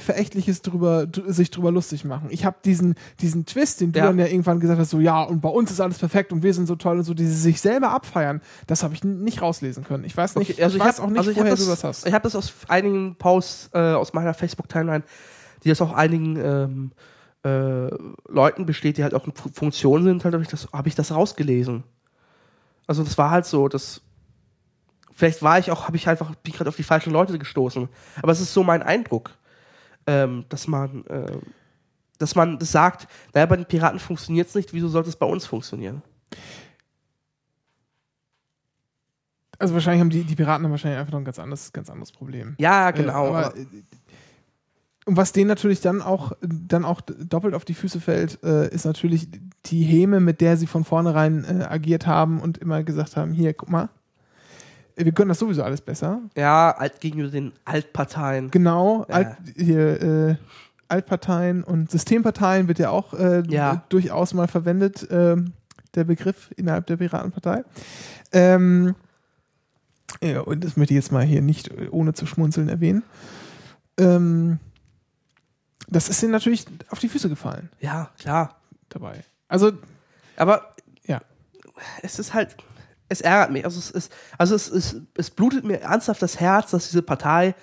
verächtliches 0.00 0.62
drüber, 0.62 1.06
dr- 1.06 1.32
sich 1.32 1.50
drüber 1.50 1.70
lustig 1.70 2.04
machen. 2.04 2.28
Ich 2.30 2.44
habe 2.44 2.56
diesen, 2.64 2.94
diesen 3.20 3.46
Twist, 3.46 3.80
den 3.80 3.92
du 3.92 3.98
Ja. 4.00 4.06
dann 4.06 4.18
ja 4.18 4.26
irgendwann 4.26 4.60
gesagt 4.60 4.80
hast, 4.80 4.90
so 4.90 5.00
ja, 5.00 5.22
und 5.22 5.40
bei 5.40 5.48
uns 5.48 5.70
ist 5.70 5.80
alles 5.80 5.98
perfekt 5.98 6.32
und 6.32 6.42
wir 6.42 6.52
sind 6.54 6.66
so 6.66 6.76
toll 6.76 6.98
und 6.98 7.04
so, 7.04 7.14
dieses 7.14 7.42
sich 7.42 7.60
selber 7.60 7.90
abfeiern, 7.92 8.40
das 8.66 8.82
habe 8.82 8.94
ich 8.94 9.04
nicht 9.04 9.42
rauslesen 9.42 9.84
können. 9.84 10.04
Ich 10.04 10.16
weiß 10.16 10.36
nicht, 10.36 10.50
Okay, 10.52 10.62
also 10.64 10.76
ich 10.76 10.82
ich, 10.82 10.88
weiß 10.88 10.98
hab, 10.98 11.04
auch 11.06 11.10
nicht, 11.10 11.18
also 11.18 11.30
ich 11.30 11.36
hab 11.36 11.44
woher 11.44 11.52
das, 11.52 11.64
du 11.64 11.70
das 11.70 11.84
hast. 11.84 12.06
Ich 12.06 12.12
habe 12.12 12.22
das 12.24 12.34
aus 12.36 12.52
einigen 12.68 13.14
Posts 13.16 13.70
äh, 13.74 13.78
aus 13.92 14.12
meiner 14.12 14.34
Facebook-Timeline, 14.34 15.04
die 15.64 15.68
das 15.68 15.80
auch 15.82 15.92
einigen 15.92 16.36
ähm, 16.36 16.90
äh, 17.44 17.90
Leuten 18.28 18.66
besteht, 18.66 18.98
die 18.98 19.02
halt 19.02 19.14
auch 19.14 19.26
in 19.26 19.32
Fu- 19.34 19.50
Funktionen 19.52 20.04
sind, 20.04 20.24
halt 20.24 20.34
habe 20.34 20.42
ich 20.42 20.50
das, 20.50 20.68
habe 20.72 20.88
ich 20.88 20.94
das 20.94 21.12
rausgelesen. 21.12 21.84
Also 22.86 23.02
das 23.04 23.16
war 23.18 23.30
halt 23.30 23.46
so, 23.46 23.68
das 23.68 24.02
vielleicht 25.12 25.42
war 25.42 25.58
ich 25.58 25.70
auch, 25.70 25.86
habe 25.86 25.96
ich 25.96 26.08
einfach 26.08 26.34
bin 26.36 26.52
gerade 26.54 26.68
auf 26.68 26.76
die 26.76 26.82
falschen 26.82 27.12
Leute 27.12 27.38
gestoßen. 27.38 27.88
Aber 28.22 28.32
es 28.32 28.40
ist 28.40 28.52
so 28.54 28.62
mein 28.62 28.82
Eindruck, 28.82 29.30
ähm, 30.06 30.44
dass 30.48 30.66
man, 30.66 31.04
äh, 31.06 31.38
dass 32.18 32.34
man 32.34 32.58
das 32.58 32.72
sagt, 32.72 33.08
naja, 33.34 33.46
bei 33.46 33.56
den 33.56 33.66
Piraten 33.66 33.98
funktioniert 33.98 34.48
es 34.48 34.54
nicht, 34.54 34.72
wieso 34.72 34.88
sollte 34.88 35.08
es 35.08 35.16
bei 35.16 35.26
uns 35.26 35.46
funktionieren? 35.46 36.02
Also 39.58 39.74
wahrscheinlich 39.74 40.00
haben 40.00 40.10
die, 40.10 40.24
die 40.24 40.36
Piraten 40.36 40.64
haben 40.64 40.70
wahrscheinlich 40.70 40.98
einfach 40.98 41.12
noch 41.12 41.20
ein 41.20 41.24
ganz 41.24 41.38
anderes, 41.38 41.72
ganz 41.72 41.90
anderes 41.90 42.12
Problem. 42.12 42.54
Ja, 42.58 42.90
genau. 42.92 43.26
Äh, 43.26 43.28
aber, 43.28 43.46
aber- 43.46 43.56
äh, 43.58 43.66
und 45.06 45.16
was 45.16 45.32
denen 45.32 45.48
natürlich 45.48 45.80
dann 45.80 46.02
auch, 46.02 46.32
dann 46.42 46.84
auch 46.84 47.00
doppelt 47.00 47.54
auf 47.54 47.64
die 47.64 47.74
Füße 47.74 48.00
fällt, 48.00 48.42
äh, 48.44 48.68
ist 48.72 48.84
natürlich 48.84 49.28
die 49.66 49.82
Häme, 49.82 50.20
mit 50.20 50.40
der 50.40 50.56
sie 50.56 50.66
von 50.66 50.84
vornherein 50.84 51.44
äh, 51.44 51.64
agiert 51.64 52.06
haben 52.06 52.40
und 52.40 52.58
immer 52.58 52.84
gesagt 52.84 53.16
haben, 53.16 53.32
hier, 53.32 53.54
guck 53.54 53.70
mal, 53.70 53.88
wir 55.04 55.12
können 55.12 55.28
das 55.30 55.38
sowieso 55.38 55.62
alles 55.62 55.80
besser. 55.80 56.20
ja, 56.36 56.70
alt 56.72 57.00
gegenüber 57.00 57.28
den 57.30 57.52
Altparteien. 57.64 58.50
Genau, 58.50 59.04
Ja. 59.08 59.14
Alt, 59.14 59.36
hier, 59.56 60.02
äh, 60.02 60.36
Altparteien 60.88 61.62
und 61.62 61.90
Systemparteien 61.90 62.66
wird 62.68 62.78
ja 62.80 62.90
auch 62.90 63.14
äh, 63.14 63.42
Ja. 63.48 63.84
durchaus 63.90 64.34
mal 64.34 64.48
verwendet, 64.48 65.06
ähm, 65.10 65.52
der 65.94 66.04
Begriff 66.04 66.50
innerhalb 66.56 66.86
der 66.86 66.96
Piratenpartei. 66.96 67.64
Ähm, 68.32 68.94
ja, 70.22 70.40
und 70.40 70.64
das 70.64 70.76
möchte 70.76 70.94
ich 70.94 70.96
jetzt 70.96 71.12
mal 71.12 71.24
hier 71.24 71.42
nicht 71.42 71.68
äh, 71.68 71.88
ohne 71.90 72.12
zu 72.14 72.26
schmunzeln 72.26 72.68
erwähnen. 72.68 73.02
Ähm, 73.98 74.58
das 75.88 76.08
ist 76.08 76.22
ihnen 76.22 76.32
natürlich 76.32 76.66
auf 76.90 76.98
die 76.98 77.08
Füße 77.08 77.28
gefallen 77.28 77.68
Ja, 77.80 78.10
klar. 78.18 78.56
dabei. 78.88 79.24
Also, 79.48 79.72
Aber 80.36 80.74
ja. 81.06 81.20
es 82.02 82.18
ist 82.18 82.34
halt, 82.34 82.56
es 83.10 83.20
ärgert 83.20 83.50
mich. 83.50 83.64
Also 83.64 83.78
es 83.78 83.90
ist, 83.90 84.12
also 84.38 84.54
es, 84.54 84.70
es, 84.70 84.96
es 85.14 85.30
blutet 85.30 85.64
mir 85.64 85.80
ernsthaft 85.80 86.22
das 86.22 86.40
Herz, 86.40 86.70
dass 86.70 86.88
diese 86.88 87.02
Partei 87.02 87.54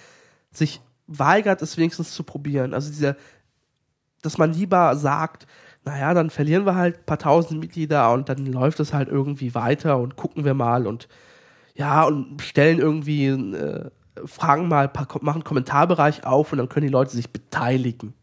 sich 0.51 0.81
weigert, 1.07 1.61
es 1.61 1.77
wenigstens 1.77 2.11
zu 2.11 2.23
probieren. 2.23 2.73
Also 2.73 2.91
dieser, 2.91 3.15
dass 4.21 4.37
man 4.37 4.53
lieber 4.53 4.95
sagt, 4.97 5.47
naja, 5.85 6.13
dann 6.13 6.29
verlieren 6.29 6.65
wir 6.65 6.75
halt 6.75 6.97
ein 6.97 7.05
paar 7.05 7.17
tausend 7.17 7.61
Mitglieder 7.61 8.11
und 8.11 8.27
dann 8.27 8.45
läuft 8.45 8.81
es 8.81 8.93
halt 8.93 9.07
irgendwie 9.07 9.55
weiter 9.55 9.97
und 9.97 10.17
gucken 10.17 10.43
wir 10.43 10.53
mal 10.53 10.85
und 10.85 11.07
ja, 11.75 12.03
und 12.03 12.41
stellen 12.41 12.79
irgendwie, 12.79 13.27
äh, 13.27 13.89
fragen 14.25 14.67
mal, 14.67 14.91
machen 15.21 15.27
einen 15.27 15.43
Kommentarbereich 15.43 16.25
auf 16.25 16.51
und 16.51 16.57
dann 16.57 16.69
können 16.69 16.87
die 16.87 16.91
Leute 16.91 17.11
sich 17.11 17.31
beteiligen. 17.31 18.13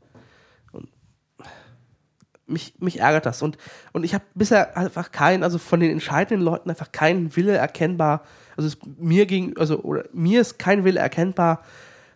Mich, 2.46 2.74
mich 2.78 3.00
ärgert 3.00 3.26
das. 3.26 3.40
Und, 3.42 3.56
und 3.92 4.04
ich 4.04 4.14
habe 4.14 4.24
bisher 4.34 4.76
einfach 4.76 5.12
keinen, 5.12 5.42
also 5.42 5.58
von 5.58 5.80
den 5.80 5.90
entscheidenden 5.90 6.44
Leuten 6.44 6.68
einfach 6.68 6.92
keinen 6.92 7.34
Wille 7.36 7.56
erkennbar, 7.56 8.22
also 8.56 8.68
es, 8.68 8.78
mir 8.98 9.26
gegen, 9.26 9.56
also 9.56 9.80
oder 9.80 10.04
mir 10.12 10.40
ist 10.40 10.58
kein 10.58 10.84
Wille 10.84 11.00
erkennbar, 11.00 11.62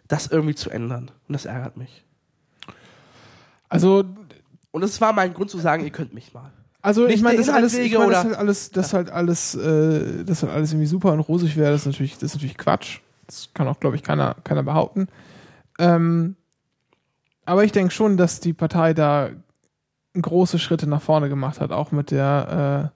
das 0.07 0.26
irgendwie 0.26 0.55
zu 0.55 0.70
ändern. 0.70 1.11
Und 1.29 1.33
das 1.33 1.45
ärgert 1.45 1.76
mich. 1.76 2.05
Also, 3.68 4.05
Und 4.70 4.81
das 4.81 5.01
war 5.01 5.12
mein 5.12 5.35
Grund 5.35 5.51
zu 5.51 5.59
sagen, 5.59 5.85
ihr 5.85 5.91
könnt 5.91 6.14
mich 6.14 6.33
mal. 6.33 6.53
also 6.83 7.05
ich 7.05 7.12
Nicht 7.12 7.22
meine, 7.22 7.37
der 7.37 7.47
das, 7.47 7.49
ist 7.49 7.55
alles, 7.55 7.74
ich 7.74 7.99
mein, 7.99 8.11
das 8.11 8.24
halt 8.24 8.37
alles, 8.37 8.70
das 8.70 8.93
halt 8.93 9.11
alles, 9.11 9.55
äh, 9.55 10.24
das 10.24 10.43
halt 10.43 10.53
alles 10.53 10.72
irgendwie 10.72 10.87
super 10.87 11.12
und 11.12 11.20
rosig 11.20 11.57
wäre, 11.57 11.72
das 11.72 11.83
ist 11.83 11.87
natürlich, 11.87 12.14
das 12.14 12.24
ist 12.24 12.35
natürlich 12.35 12.57
Quatsch. 12.57 13.01
Das 13.26 13.51
kann 13.53 13.68
auch, 13.68 13.79
glaube 13.79 13.97
ich, 13.97 14.03
keiner, 14.03 14.37
keiner 14.45 14.62
behaupten. 14.62 15.09
Ähm, 15.79 16.37
aber 17.45 17.64
ich 17.64 17.72
denke 17.72 17.93
schon, 17.93 18.16
dass 18.16 18.41
die 18.41 18.55
Partei 18.55 18.95
da 18.95 19.31
große 20.22 20.58
Schritte 20.58 20.86
nach 20.88 21.02
vorne 21.02 21.28
gemacht 21.28 21.60
hat, 21.60 21.70
auch 21.72 21.92
mit 21.92 22.10
der, 22.10 22.90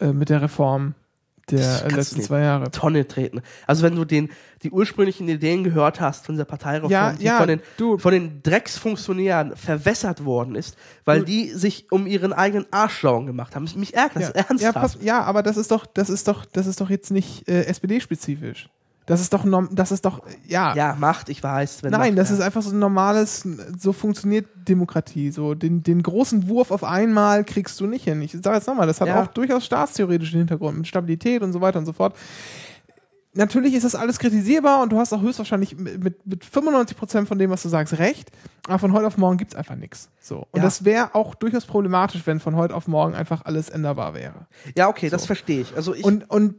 äh, 0.00 0.04
äh, 0.06 0.12
mit 0.12 0.28
der 0.28 0.42
Reform 0.42 0.94
der 1.50 1.86
äh, 1.86 1.88
letzten 1.88 2.20
zwei 2.20 2.40
Jahre. 2.40 2.70
Tonne 2.70 3.08
treten. 3.08 3.40
Also 3.66 3.82
wenn 3.82 3.96
du 3.96 4.04
den, 4.04 4.28
die 4.62 4.70
ursprünglichen 4.70 5.26
Ideen 5.28 5.64
gehört 5.64 5.98
hast 5.98 6.26
von 6.26 6.34
dieser 6.34 6.44
Parteireform, 6.44 6.90
Ja, 6.92 7.12
die 7.12 7.24
ja, 7.24 7.38
von, 7.38 7.48
den, 7.48 7.60
du- 7.78 7.96
von 7.96 8.12
den 8.12 8.42
Drecksfunktionären 8.42 9.56
verwässert 9.56 10.26
worden 10.26 10.54
ist, 10.54 10.76
weil 11.06 11.20
Du- 11.20 11.24
die 11.24 11.48
sich 11.50 11.90
um 11.90 12.06
ihren 12.06 12.34
eigenen 12.34 12.66
Arsch 12.70 13.00
Sorgen 13.00 13.26
gemacht 13.26 13.56
haben. 13.56 13.66
Mich 13.76 13.94
ärgert 13.94 14.16
das 14.16 14.28
Ja, 14.28 14.34
ernsthaft. 14.34 14.60
ja, 14.60 14.72
pass, 14.72 14.98
ja, 15.00 15.22
aber 15.22 15.42
das 15.42 15.56
ist 15.56 15.70
doch, 15.70 15.86
das 15.86 16.10
ist 16.10 16.28
doch, 16.28 16.44
das 16.44 16.66
ist 16.66 16.80
doch 16.82 16.90
jetzt 16.90 17.10
nicht 17.10 17.48
äh, 17.48 17.64
SPD-spezifisch. 17.64 18.68
Das 19.08 19.20
ist 19.20 19.32
doch, 19.32 19.44
norm- 19.44 19.70
das 19.72 19.90
ist 19.90 20.04
doch, 20.04 20.22
ja. 20.46 20.74
ja, 20.74 20.94
Macht, 20.98 21.28
ich 21.28 21.42
weiß. 21.42 21.82
Wenn 21.82 21.90
Nein, 21.90 22.10
Macht, 22.14 22.18
das 22.18 22.28
ja. 22.28 22.36
ist 22.36 22.40
einfach 22.42 22.62
so 22.62 22.70
ein 22.70 22.78
normales, 22.78 23.46
so 23.78 23.92
funktioniert 23.92 24.46
Demokratie. 24.68 25.30
So 25.30 25.54
den, 25.54 25.82
den 25.82 26.02
großen 26.02 26.48
Wurf 26.48 26.70
auf 26.70 26.84
einmal 26.84 27.42
kriegst 27.44 27.80
du 27.80 27.86
nicht 27.86 28.04
hin. 28.04 28.22
Ich 28.22 28.32
sage 28.32 28.56
jetzt 28.56 28.66
nochmal, 28.68 28.86
das 28.86 29.00
hat 29.00 29.08
Ja. 29.08 29.22
auch 29.22 29.26
durchaus 29.28 29.64
staatstheoretischen 29.64 30.38
Hintergrund 30.38 30.76
mit 30.78 30.86
Stabilität 30.86 31.42
und 31.42 31.52
so 31.52 31.60
weiter 31.60 31.78
und 31.78 31.86
so 31.86 31.92
fort. 31.92 32.14
Natürlich 33.34 33.74
ist 33.74 33.84
das 33.84 33.94
alles 33.94 34.18
kritisierbar 34.18 34.82
und 34.82 34.90
du 34.90 34.98
hast 34.98 35.12
auch 35.12 35.20
höchstwahrscheinlich 35.22 35.76
mit, 35.78 36.02
mit, 36.02 36.26
mit 36.26 36.44
95% 36.44 37.26
von 37.26 37.38
dem, 37.38 37.50
was 37.50 37.62
du 37.62 37.68
sagst, 37.68 37.98
recht. 37.98 38.30
Aber 38.66 38.78
von 38.78 38.92
heute 38.92 39.06
auf 39.06 39.16
morgen 39.16 39.36
gibt 39.36 39.52
es 39.52 39.56
einfach 39.56 39.76
nichts. 39.76 40.10
So. 40.20 40.38
Und 40.50 40.56
Ja. 40.56 40.62
das 40.62 40.84
wäre 40.84 41.14
auch 41.14 41.34
durchaus 41.34 41.64
problematisch, 41.66 42.22
wenn 42.26 42.40
von 42.40 42.56
heute 42.56 42.74
auf 42.74 42.88
morgen 42.88 43.14
einfach 43.14 43.44
alles 43.44 43.68
änderbar 43.68 44.14
wäre. 44.14 44.46
Ja, 44.76 44.88
okay, 44.88 45.08
das 45.08 45.26
verstehe 45.26 45.60
ich. 45.60 45.76
Also 45.76 45.94
ich, 45.94 46.04
Und, 46.04 46.28
und, 46.30 46.56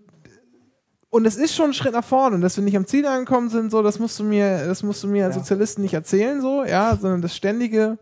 und 1.11 1.25
es 1.25 1.35
ist 1.35 1.55
schon 1.55 1.71
ein 1.71 1.73
Schritt 1.73 1.93
nach 1.93 2.03
vorne. 2.03 2.35
Und 2.35 2.41
dass 2.41 2.55
wir 2.57 2.63
nicht 2.63 2.77
am 2.77 2.85
Ziel 2.85 3.05
angekommen 3.05 3.49
sind, 3.49 3.71
so, 3.71 3.81
das 3.81 3.99
musst 3.99 4.19
du 4.19 4.23
mir, 4.23 4.65
das 4.67 4.83
musst 4.83 5.03
du 5.03 5.07
mir 5.07 5.25
als 5.25 5.35
Ja. 5.35 5.41
Sozialisten 5.41 5.81
nicht 5.81 5.93
erzählen, 5.93 6.41
so, 6.41 6.63
ja, 6.63 6.95
sondern 6.95 7.21
das 7.21 7.35
ständige, 7.35 7.97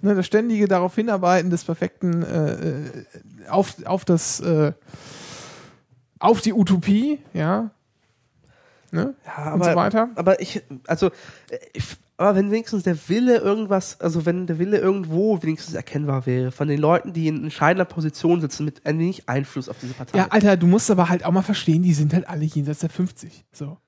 ne, 0.00 0.14
das 0.14 0.26
ständige 0.26 0.66
darauf 0.66 0.94
hinarbeiten 0.94 1.50
des 1.50 1.64
perfekten, 1.64 2.22
äh, 2.22 2.52
äh, 2.52 2.82
auf, 3.48 3.74
auf 3.84 4.04
das, 4.04 4.40
äh, 4.40 4.72
auf 6.18 6.40
die 6.40 6.52
Utopie, 6.52 7.20
ja. 7.34 7.70
Ne? 8.92 9.14
ja, 9.24 9.54
und 9.54 9.62
so 9.62 9.74
weiter. 9.76 10.08
Aber 10.16 10.40
ich, 10.40 10.62
also, 10.86 11.08
äh, 11.50 11.58
ich, 11.74 11.84
aber 12.20 12.36
wenn 12.36 12.50
wenigstens 12.50 12.82
der 12.82 12.96
Wille 13.08 13.38
irgendwas, 13.38 13.98
also 14.00 14.26
wenn 14.26 14.46
der 14.46 14.58
Wille 14.58 14.76
irgendwo 14.76 15.42
wenigstens 15.42 15.74
erkennbar 15.74 16.26
wäre, 16.26 16.52
von 16.52 16.68
den 16.68 16.78
Leuten, 16.78 17.14
die 17.14 17.28
in 17.28 17.44
entscheidender 17.44 17.86
Position 17.86 18.42
sitzen, 18.42 18.66
mit 18.66 18.84
ein 18.84 18.98
wenig 18.98 19.26
Einfluss 19.26 19.70
auf 19.70 19.78
diese 19.80 19.94
Partei. 19.94 20.18
Ja, 20.18 20.26
Alter, 20.28 20.58
du 20.58 20.66
musst 20.66 20.90
aber 20.90 21.08
halt 21.08 21.24
auch 21.24 21.32
mal 21.32 21.40
verstehen, 21.40 21.82
die 21.82 21.94
sind 21.94 22.12
halt 22.12 22.28
alle 22.28 22.44
jenseits 22.44 22.80
der 22.80 22.90
50. 22.90 23.46
So. 23.52 23.78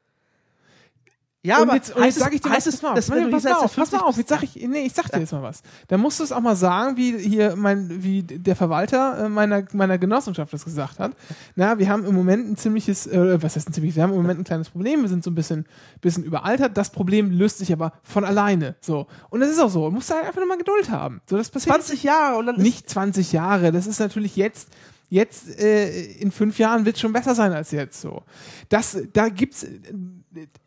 Ja, 1.44 1.56
und 1.56 1.62
aber 1.62 1.74
jetzt, 1.74 1.96
und 1.96 2.04
jetzt 2.04 2.20
sag 2.20 2.32
ich 2.32 2.40
dir 2.40 2.50
heißt 2.50 2.68
was, 2.68 2.74
es, 2.74 2.80
pass 2.80 2.90
mal, 2.90 2.94
dass 2.94 3.10
wenn 3.10 3.30
pass 3.32 3.46
auf, 3.46 3.74
pass 3.74 3.90
mal 3.90 3.98
50 3.98 4.00
auf, 4.02 4.16
jetzt 4.16 4.28
sag 4.28 4.42
ich, 4.44 4.54
nee, 4.54 4.86
ich 4.86 4.92
sag 4.92 5.10
dir 5.10 5.18
jetzt 5.18 5.32
mal 5.32 5.42
was. 5.42 5.62
Da 5.88 5.98
musst 5.98 6.20
du 6.20 6.24
es 6.24 6.30
auch 6.30 6.40
mal 6.40 6.54
sagen, 6.54 6.96
wie 6.96 7.18
hier 7.18 7.56
mein, 7.56 8.04
wie 8.04 8.22
der 8.22 8.54
Verwalter 8.54 9.24
äh, 9.24 9.28
meiner, 9.28 9.64
meiner 9.72 9.98
Genossenschaft 9.98 10.52
das 10.52 10.64
gesagt 10.64 11.00
hat. 11.00 11.16
Na, 11.56 11.80
wir 11.80 11.88
haben 11.88 12.04
im 12.04 12.14
Moment 12.14 12.48
ein 12.48 12.56
ziemliches, 12.56 13.08
äh, 13.08 13.42
was 13.42 13.56
heißt 13.56 13.68
ein 13.68 13.72
ziemliches, 13.72 13.96
wir 13.96 14.04
haben 14.04 14.12
im 14.12 14.18
Moment 14.18 14.38
ein 14.38 14.44
kleines 14.44 14.70
Problem, 14.70 15.02
wir 15.02 15.08
sind 15.08 15.24
so 15.24 15.32
ein 15.32 15.34
bisschen, 15.34 15.66
bisschen 16.00 16.22
überaltert, 16.22 16.76
das 16.76 16.90
Problem 16.90 17.32
löst 17.32 17.58
sich 17.58 17.72
aber 17.72 17.92
von 18.04 18.24
alleine, 18.24 18.76
so. 18.80 19.08
Und 19.28 19.40
das 19.40 19.50
ist 19.50 19.58
auch 19.58 19.70
so, 19.70 19.86
du 19.86 19.94
musst 19.96 20.10
halt 20.14 20.24
einfach 20.24 20.38
nur 20.38 20.46
mal 20.46 20.58
Geduld 20.58 20.90
haben. 20.90 21.22
So, 21.28 21.36
das 21.36 21.50
passiert 21.50 21.74
20 21.74 22.04
Jahre 22.04 22.36
und 22.38 22.46
dann 22.46 22.56
nicht 22.56 22.88
20 22.88 23.32
Jahre. 23.32 23.72
Das 23.72 23.88
ist 23.88 23.98
natürlich 23.98 24.36
jetzt, 24.36 24.68
jetzt 25.10 25.58
äh, 25.58 26.04
in 26.12 26.30
fünf 26.30 26.60
Jahren 26.60 26.84
wird 26.84 26.94
es 26.94 27.02
schon 27.02 27.12
besser 27.12 27.34
sein 27.34 27.52
als 27.52 27.72
jetzt 27.72 28.00
so. 28.00 28.22
Das, 28.68 28.96
da 29.12 29.28
gibt's, 29.28 29.66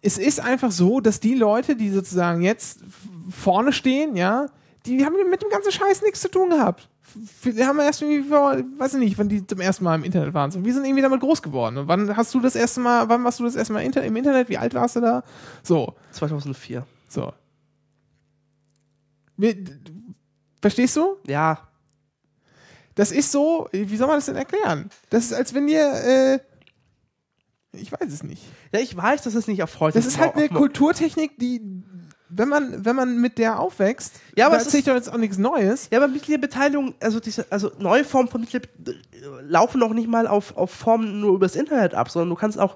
es 0.01 0.17
ist 0.17 0.39
einfach 0.39 0.71
so, 0.71 0.99
dass 0.99 1.19
die 1.19 1.35
Leute, 1.35 1.75
die 1.75 1.89
sozusagen 1.89 2.41
jetzt 2.41 2.79
vorne 3.29 3.73
stehen, 3.73 4.15
ja, 4.15 4.47
die 4.85 5.03
haben 5.05 5.15
mit 5.29 5.41
dem 5.41 5.49
ganzen 5.49 5.71
Scheiß 5.71 6.01
nichts 6.03 6.21
zu 6.21 6.29
tun 6.29 6.49
gehabt. 6.49 6.89
Die 7.45 7.63
haben 7.63 7.79
erst 7.79 8.01
irgendwie 8.01 8.27
vor, 8.27 8.57
weiß 8.77 8.95
ich 8.95 8.99
nicht, 8.99 9.17
wann 9.17 9.29
die 9.29 9.45
zum 9.45 9.61
ersten 9.61 9.83
Mal 9.83 9.95
im 9.95 10.03
Internet 10.03 10.33
waren. 10.33 10.51
So, 10.51 10.63
wir 10.63 10.73
sind 10.73 10.83
irgendwie 10.85 11.01
damit 11.01 11.21
groß 11.21 11.41
geworden. 11.41 11.77
Und 11.77 11.87
wann 11.87 12.15
hast 12.15 12.33
du 12.33 12.39
das 12.39 12.55
erste 12.55 12.81
Mal, 12.81 13.07
wann 13.07 13.23
warst 13.23 13.39
du 13.39 13.43
das 13.45 13.55
erste 13.55 13.73
Mal 13.73 13.81
im 13.81 14.15
Internet? 14.15 14.49
Wie 14.49 14.57
alt 14.57 14.73
warst 14.73 14.97
du 14.97 15.01
da? 15.01 15.23
So, 15.63 15.93
2004. 16.11 16.85
so. 17.07 17.31
Verstehst 20.61 20.95
du? 20.97 21.17
Ja, 21.27 21.59
Das 22.95 23.11
ist 23.11 23.31
so, 23.31 23.67
wie 23.71 23.97
soll 23.97 24.07
man 24.07 24.17
das 24.17 24.25
denn 24.25 24.37
erklären? 24.37 24.89
Das 25.09 25.25
ist, 25.25 25.33
als 25.33 25.53
wenn 25.53 25.67
ihr, 25.67 25.85
äh, 25.93 26.39
ich 27.77 27.91
weiß 27.91 28.11
es 28.11 28.23
nicht. 28.23 28.43
ja, 28.73 28.79
ich 28.79 28.95
weiß, 28.95 29.21
dass 29.23 29.35
es 29.35 29.47
nicht 29.47 29.63
auf 29.63 29.79
heute 29.79 29.97
Das 29.97 30.05
ist 30.05 30.19
halt 30.19 30.35
eine 30.35 30.49
Kulturtechnik, 30.49 31.37
die, 31.37 31.61
wenn 32.29 32.49
man, 32.49 32.85
wenn 32.85 32.95
man 32.95 33.19
mit 33.19 33.37
der 33.37 33.59
aufwächst, 33.59 34.15
Ja, 34.35 34.47
aber 34.47 34.55
da 34.55 34.61
es 34.61 34.67
erzähle 34.67 34.79
ich 34.79 34.85
doch 34.85 34.95
jetzt 34.95 35.11
auch 35.11 35.17
nichts 35.17 35.37
Neues. 35.37 35.89
Ja, 35.91 35.99
aber 35.99 36.07
Mitgliederbeteiligung, 36.07 36.95
also 36.99 37.19
diese, 37.19 37.45
also 37.51 37.71
neue 37.79 38.03
Formen 38.03 38.29
von 38.29 38.41
Mitglied 38.41 38.65
äh, 38.87 38.91
laufen 39.41 39.79
noch 39.79 39.93
nicht 39.93 40.07
mal 40.07 40.27
auf, 40.27 40.55
auf 40.57 40.71
Formen 40.71 41.19
nur 41.21 41.35
übers 41.35 41.55
Internet 41.55 41.93
ab, 41.93 42.09
sondern 42.09 42.29
du 42.29 42.35
kannst 42.35 42.59
auch 42.59 42.75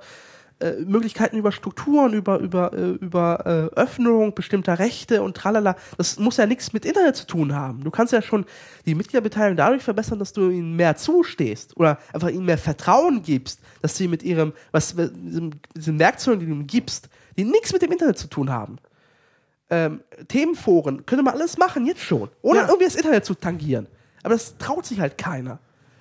äh, 0.59 0.73
Möglichkeiten 0.85 1.37
über 1.37 1.51
Strukturen, 1.51 2.13
über, 2.13 2.39
über, 2.39 2.73
äh, 2.73 2.89
über 2.91 3.45
äh, 3.45 3.79
Öffnung 3.79 4.33
bestimmter 4.35 4.77
Rechte 4.79 5.21
und 5.21 5.37
tralala. 5.37 5.75
Das 5.97 6.19
muss 6.19 6.37
ja 6.37 6.45
nichts 6.45 6.73
mit 6.73 6.85
Internet 6.85 7.15
zu 7.15 7.25
tun 7.27 7.55
haben. 7.55 7.83
Du 7.83 7.91
kannst 7.91 8.11
ja 8.11 8.21
schon 8.21 8.45
die 8.85 8.93
Mitgliederbeteiligung 8.95 9.55
dadurch 9.57 9.83
verbessern, 9.83 10.19
dass 10.19 10.33
du 10.33 10.49
ihnen 10.49 10.75
mehr 10.75 10.97
zustehst 10.97 11.77
oder 11.77 11.97
einfach 12.13 12.29
ihnen 12.29 12.45
mehr 12.45 12.57
Vertrauen 12.57 13.23
gibst, 13.23 13.61
dass 13.81 13.95
sie 13.95 14.07
mit 14.09 14.21
ihrem, 14.23 14.53
was, 14.71 14.95
diesen, 14.95 15.61
diesen 15.75 15.97
Werkzeugen, 15.99 16.39
die 16.41 16.45
du 16.45 16.51
ihnen 16.51 16.67
gibst, 16.67 17.09
die 17.37 17.45
nichts 17.45 17.71
mit 17.71 17.81
dem 17.81 17.91
Internet 17.91 18.17
zu 18.17 18.27
tun 18.27 18.49
haben. 18.49 18.79
Ähm, 19.69 20.01
Themenforen, 20.27 21.05
könnte 21.05 21.23
man 21.23 21.35
alles 21.35 21.57
machen, 21.57 21.85
jetzt 21.85 22.01
schon. 22.01 22.29
Ohne 22.41 22.59
Ja. 22.59 22.65
irgendwie 22.67 22.85
das 22.85 22.95
Internet 22.95 23.23
zu 23.23 23.35
tangieren. 23.35 23.87
Aber 24.23 24.33
das 24.33 24.57
traut 24.57 24.85
sich 24.85 24.99
halt 24.99 25.17
keiner. 25.17 25.59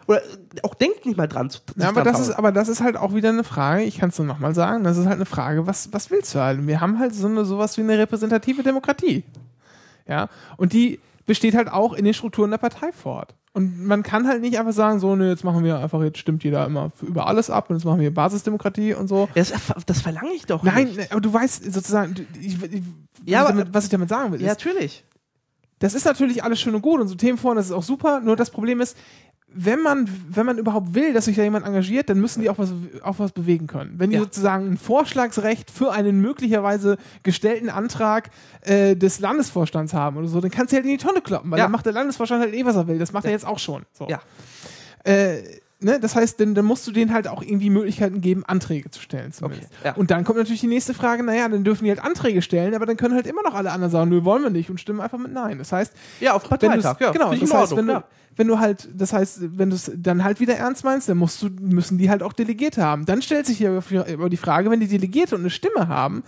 Oder 0.09 0.23
äh, 0.25 0.27
auch 0.65 0.75
denkt 0.75 1.07
nicht 1.07 1.17
mal 1.17 1.29
dran 1.29 1.51
zu 1.51 1.61
Ja, 1.77 1.89
aber 1.91 2.03
das, 2.03 2.19
ist, 2.19 2.31
aber 2.33 2.51
das 2.51 2.69
ist 2.69 2.81
halt 2.83 2.97
auch 2.97 3.15
wieder 3.15 3.29
eine 3.29 3.45
Frage, 3.45 3.83
ich 3.85 3.99
kann 3.99 4.09
es 4.09 4.19
nur 4.19 4.27
nochmal 4.27 4.55
sagen, 4.55 4.83
das 4.83 4.97
ist 4.97 5.07
halt 5.07 5.17
eine 5.17 5.27
Frage, 5.27 5.67
was, 5.69 5.93
was 5.93 6.11
willst 6.11 6.35
du 6.35 6.41
halt? 6.41 6.67
Wir 6.67 6.81
haben 6.81 6.99
halt 6.99 7.15
so 7.15 7.29
eine, 7.29 7.45
sowas 7.45 7.77
wie 7.77 7.83
eine 7.83 7.97
repräsentative 7.99 8.63
Demokratie. 8.63 9.23
Ja, 10.09 10.29
und 10.57 10.73
die 10.73 10.99
besteht 11.27 11.55
halt 11.55 11.69
auch 11.71 11.93
in 11.93 12.05
den 12.07 12.15
Strukturen 12.15 12.51
der 12.51 12.59
Partei 12.59 12.91
fort. 12.93 13.35
Und 13.53 13.85
man 13.85 14.03
kann 14.03 14.27
halt 14.29 14.41
nicht 14.41 14.59
einfach 14.59 14.73
sagen, 14.73 15.01
so, 15.01 15.17
ne, 15.17 15.29
jetzt 15.29 15.43
machen 15.45 15.65
wir 15.65 15.79
einfach, 15.79 16.01
jetzt 16.03 16.19
stimmt 16.19 16.45
jeder 16.45 16.65
immer 16.65 16.91
über 17.03 17.27
alles 17.27 17.51
ab 17.51 17.69
und 17.69 17.77
jetzt 17.77 17.85
machen 17.85 18.01
wir 18.01 18.13
Basisdemokratie 18.15 18.95
und 18.95 19.09
so. 19.09 19.29
Das, 19.35 19.53
das 19.87 20.01
verlange 20.01 20.33
ich 20.33 20.47
doch 20.47 20.63
Nein, 20.63 20.89
nicht. 20.89 21.11
aber 21.13 21.21
du 21.21 21.33
weißt 21.33 21.71
sozusagen, 21.73 22.15
ich, 22.41 22.63
ich, 22.63 22.83
Ja, 23.27 23.41
was, 23.41 23.49
aber- 23.49 23.59
ich 23.59 23.65
damit, 23.65 23.75
was 23.75 23.85
ich 23.85 23.91
damit 23.91 24.09
sagen 24.09 24.33
will, 24.33 24.41
Ja, 24.41 24.53
ist, 24.53 24.65
natürlich. 24.65 25.05
das 25.81 25.95
ist 25.95 26.05
natürlich 26.07 26.45
alles 26.45 26.61
schön 26.61 26.75
und 26.75 26.83
gut 26.83 27.01
und 27.01 27.09
so 27.09 27.15
Themen 27.17 27.37
vorne, 27.37 27.59
das 27.59 27.67
ist 27.67 27.73
auch 27.73 27.83
super, 27.83 28.21
nur 28.21 28.37
das 28.37 28.51
Problem 28.51 28.81
ist, 28.81 28.97
wenn 29.55 29.81
man, 29.81 30.09
wenn 30.29 30.45
man 30.47 30.59
überhaupt 30.59 30.95
will, 30.95 31.13
dass 31.15 31.25
sich 31.25 31.37
da 31.37 31.43
jemand 31.43 31.67
engagiert, 31.67 32.11
dann 32.11 32.21
müssen 32.21 32.43
die 32.43 32.51
auch 32.51 32.59
was, 32.59 32.73
auch 33.03 33.19
was 33.19 33.33
bewegen 33.33 33.67
können. 33.67 33.95
Wenn 33.97 34.11
die 34.11 34.17
Ja. 34.17 34.23
sozusagen 34.23 34.71
ein 34.73 34.77
Vorschlagsrecht 34.77 35.71
für 35.71 35.91
einen 35.93 36.21
möglicherweise 36.21 36.99
gestellten 37.23 37.71
Antrag 37.71 38.31
äh, 38.61 38.95
des 38.95 39.21
Landesvorstands 39.21 39.95
haben 39.95 40.17
oder 40.19 40.29
so, 40.29 40.41
dann 40.41 40.51
kannst 40.51 40.73
du 40.73 40.77
halt 40.77 40.85
in 40.85 40.93
die 40.93 40.99
Tonne 40.99 41.23
kloppen, 41.23 41.51
weil 41.51 41.59
Ja. 41.59 41.65
dann 41.65 41.73
macht 41.73 41.87
der 41.87 41.95
Landesvorstand 41.95 42.43
halt 42.43 42.55
eh, 42.55 42.65
was 42.65 42.77
er 42.77 42.87
will. 42.89 42.99
Das 42.99 43.13
macht 43.13 43.25
er 43.25 43.31
jetzt 43.31 43.47
auch 43.47 43.59
schon. 43.59 43.85
So. 43.93 44.07
Ja. 44.09 44.21
Äh, 45.05 45.39
ne? 45.81 46.01
Das 46.01 46.15
heißt, 46.15 46.41
dann, 46.41 46.55
dann 46.55 46.65
musst 46.65 46.87
du 46.87 46.93
denen 46.93 47.13
halt 47.13 47.29
auch 47.29 47.43
irgendwie 47.43 47.71
Möglichkeiten 47.71 48.21
geben, 48.21 48.45
Anträge 48.47 48.91
zu 48.91 49.01
stellen 49.01 49.33
zumindest. 49.33 49.71
Okay, 49.81 49.89
ja. 49.89 49.95
Und 49.95 50.11
dann 50.11 50.25
kommt 50.25 50.39
natürlich 50.39 50.61
die 50.61 50.67
nächste 50.67 50.95
Frage, 50.95 51.23
naja, 51.23 51.49
dann 51.49 51.65
dürfen 51.65 51.85
die 51.85 51.91
halt 51.91 52.03
Anträge 52.03 52.43
stellen, 52.43 52.75
aber 52.75 52.87
dann 52.87 52.97
können 52.97 53.15
halt 53.15 53.27
immer 53.27 53.43
noch 53.43 53.55
alle 53.55 53.71
anderen 53.71 53.91
sagen, 53.91 54.11
nö, 54.11 54.25
wollen 54.25 54.43
wir 54.43 54.51
nicht 54.51 54.71
und 54.71 54.81
stimmen 54.81 55.01
einfach 55.01 55.19
mit 55.19 55.33
Nein. 55.33 55.59
Das 55.59 55.73
heißt, 55.73 55.93
Ja, 56.21 56.35
auf 56.35 56.49
Parteitag. 56.49 57.01
Ja, 57.01 57.13
genau, 57.13 57.35
das 57.35 57.53
heißt, 57.53 57.77
wenn 57.77 57.87
du, 57.87 57.93
ja. 57.93 58.05
wenn 58.37 58.49
du 58.49 58.59
halt, 58.59 58.89
das 58.95 59.13
heißt, 59.13 59.59
wenn 59.59 59.71
du 59.71 59.77
es 59.77 59.91
dann 59.95 60.25
halt 60.25 60.41
wieder 60.41 60.55
ernst 60.55 60.85
meinst, 60.85 61.09
dann 61.09 61.19
musst 61.19 61.43
du, 61.43 61.49
müssen 61.61 61.99
die 61.99 62.11
halt 62.11 62.23
auch 62.23 62.33
Delegierte 62.33 62.83
haben. 62.83 63.07
Dann 63.07 63.23
stellt 63.23 63.47
sich 63.47 63.59
hier 63.59 63.83
aber 64.13 64.29
die 64.29 64.37
Frage, 64.37 64.71
wenn 64.71 64.81
die 64.81 64.89
Delegierte 64.89 65.35
und 65.35 65.43
eine 65.43 65.51
Stimme 65.51 65.89
haben, 65.89 66.23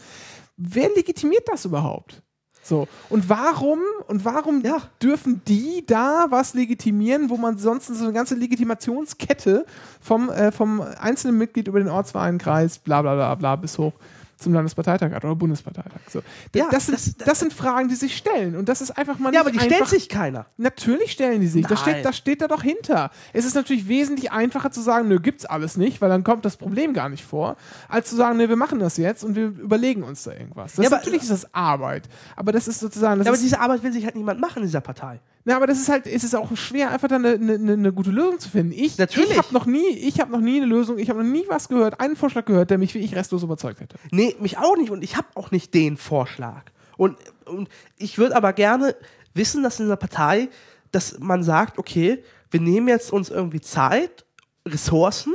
wer 0.57 0.89
legitimiert 0.95 1.49
das 1.51 1.65
überhaupt? 1.65 2.23
So. 2.63 2.87
Und 3.09 3.29
warum, 3.29 3.81
und 4.07 4.25
warum 4.25 4.63
Ja. 4.63 4.79
dürfen 5.03 5.43
die 5.49 5.85
da 5.87 6.27
was 6.29 6.55
legitimieren, 6.55 7.31
wo 7.31 7.37
man 7.37 7.59
sonst 7.59 7.87
so 7.87 8.05
eine 8.05 8.13
ganze 8.13 8.35
Legitimationskette 8.35 9.65
vom, 10.01 10.31
äh, 10.31 10.53
vom 10.53 10.81
einzelnen 10.81 11.39
Mitglied 11.39 11.69
über 11.69 11.79
den 11.81 11.89
Ortsverein, 11.89 12.39
Kreis, 12.39 12.79
bla 12.79 13.03
bla 13.03 13.15
bla 13.15 13.35
bla 13.35 13.57
bis 13.57 13.79
hoch 13.79 13.93
zum 14.41 14.53
Landesparteitag 14.55 15.13
hat 15.13 15.25
oder 15.25 15.37
Bundesparteitag. 15.37 16.01
So. 16.09 16.23
Ja, 16.55 16.67
das, 16.71 16.87
sind, 16.87 16.95
das- 16.95 17.17
das, 17.17 17.39
sind 17.41 17.53
Fragen, 17.53 17.89
die 17.89 17.95
sich 17.95 18.17
stellen. 18.17 18.57
Und 18.57 18.69
das 18.69 18.81
ist 18.81 18.91
einfach 18.91 19.19
mal 19.19 19.33
Ja, 19.35 19.41
aber 19.41 19.51
die 19.51 19.59
einfach, 19.59 19.75
stellt 19.77 19.89
sich 19.89 20.09
keiner. 20.09 20.47
Natürlich 20.57 21.13
stellen 21.13 21.41
die 21.41 21.47
sich. 21.47 21.67
Das 21.67 21.85
Nein. 21.85 21.95
steht, 21.95 22.05
das 22.05 22.17
steht 22.17 22.41
da 22.43 22.49
doch 22.49 22.63
hinter. 22.63 23.11
Es 23.33 23.45
ist 23.45 23.55
natürlich 23.55 23.87
wesentlich 23.89 24.33
einfacher 24.33 24.71
zu 24.71 24.81
sagen, 24.81 25.09
nö, 25.09 25.21
gibt's 25.21 25.45
alles 25.47 25.77
nicht, 25.77 26.01
weil 26.01 26.09
dann 26.09 26.25
kommt 26.25 26.45
das 26.45 26.57
Problem 26.57 26.95
gar 26.95 27.09
nicht 27.09 27.25
vor, 27.25 27.57
als 27.89 28.09
zu 28.11 28.17
sagen, 28.17 28.39
nö, 28.39 28.49
wir 28.49 28.57
machen 28.57 28.79
das 28.79 28.97
jetzt 28.97 29.23
und 29.25 29.35
wir 29.37 29.47
überlegen 29.47 30.03
uns 30.03 30.23
da 30.25 30.33
irgendwas. 30.33 30.75
Das 30.75 30.85
Ja, 30.85 30.89
aber- 30.91 30.97
natürlich 30.99 31.23
ist 31.23 31.31
das 31.31 31.55
Arbeit. 31.55 32.09
Aber 32.37 32.53
das 32.53 32.67
ist 32.69 32.81
sozusagen, 32.81 33.19
das 33.19 33.27
Ja, 33.27 33.33
aber 33.33 33.41
diese 33.41 33.61
Arbeit 33.61 33.83
will 33.83 33.93
sich 33.93 34.05
halt 34.05 34.17
niemand 34.17 34.41
machen 34.41 34.59
in 34.59 34.67
dieser 34.67 34.81
Partei. 34.81 35.21
Na, 35.45 35.57
aber 35.57 35.67
das 35.67 35.79
ist 35.79 35.89
halt, 35.89 36.07
es 36.07 36.23
ist 36.23 36.35
auch 36.35 36.55
schwer, 36.57 36.91
einfach 36.91 37.09
da 37.09 37.17
eine, 37.17 37.31
eine, 37.31 37.73
eine 37.73 37.93
gute 37.93 38.11
Lösung 38.11 38.39
zu 38.39 38.51
finden. 38.51 38.73
Ich, 38.73 38.99
Natürlich. 38.99 39.31
ich 39.31 39.39
habe 39.39 39.53
noch 39.53 39.67
nie, 39.67 39.89
ich 39.89 40.21
habe 40.21 40.31
noch 40.31 40.41
nie 40.41 40.59
eine 40.59 40.67
Lösung, 40.67 40.99
ich 40.99 41.09
habe 41.09 41.23
noch 41.23 41.31
nie 41.31 41.45
was 41.49 41.69
gehört, 41.69 41.99
einen 41.99 42.17
Vorschlag 42.17 42.45
gehört, 42.45 42.71
der 42.71 42.79
mich 42.79 42.95
wie 42.95 42.99
ich 42.99 43.15
restlos 43.15 43.43
überzeugt 43.43 43.81
hätte. 43.81 43.97
Nee, 44.11 44.37
mich 44.41 44.59
auch 44.59 44.77
nicht 44.77 44.91
und 44.91 45.03
ich 45.03 45.17
habe 45.17 45.29
auch 45.35 45.51
nicht 45.51 45.73
den 45.73 45.97
Vorschlag. 45.97 46.65
Und, 46.97 47.17
und 47.47 47.69
ich 47.97 48.19
würde 48.19 48.37
aber 48.37 48.53
gerne 48.53 48.95
wissen, 49.33 49.63
dass 49.63 49.81
in 49.81 49.89
der 49.89 49.97
Partei, 49.97 50.51
dass 50.93 51.19
man 51.19 51.43
sagt, 51.43 51.79
okay, 51.79 52.23
wir 52.51 52.61
nehmen 52.61 52.89
jetzt 52.89 53.13
uns 53.13 53.31
irgendwie 53.31 53.61
Zeit, 53.61 54.27
Ressourcen 54.67 55.33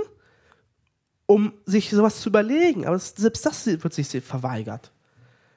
um 1.25 1.53
sich 1.65 1.89
sowas 1.89 2.21
zu 2.21 2.29
überlegen. 2.29 2.85
Aber 2.85 2.99
selbst 2.99 3.45
das 3.45 3.65
wird 3.65 3.93
sich 3.93 4.23
verweigert. 4.23 4.91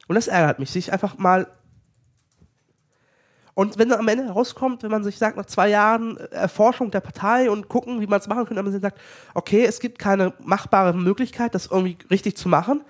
Und 0.07 0.14
das 0.14 0.28
ärgert 0.28 0.59
mich, 0.59 0.70
sich 0.70 0.92
einfach 0.92 1.18
mal. 1.18 1.49
Und 3.59 3.77
wenn 3.77 3.89
dann 3.89 3.99
am 3.99 4.07
Ende 4.07 4.25
herauskommt, 4.25 4.85
wenn 4.85 4.93
man 4.93 5.03
sich 5.03 5.19
sagt, 5.19 5.37
nach 5.37 5.47
zwei 5.47 5.69
Jahren 5.69 6.17
Erforschung 6.31 6.93
der 6.93 7.01
Partei 7.01 7.51
und 7.51 7.69
gucken, 7.69 8.01
wie 8.01 8.07
man 8.07 8.21
es 8.21 8.29
machen 8.29 8.47
könnte, 8.47 8.65
wenn 8.65 8.71
man 8.71 8.81
sagt, 8.81 9.01
okay, 9.35 9.65
es 9.65 9.81
gibt 9.81 9.99
keine 9.99 10.33
machbare 10.39 10.95
Möglichkeit, 10.95 11.57
das 11.57 11.67
irgendwie 11.67 11.99
richtig 12.09 12.37
zu 12.37 12.49
machen, 12.49 12.85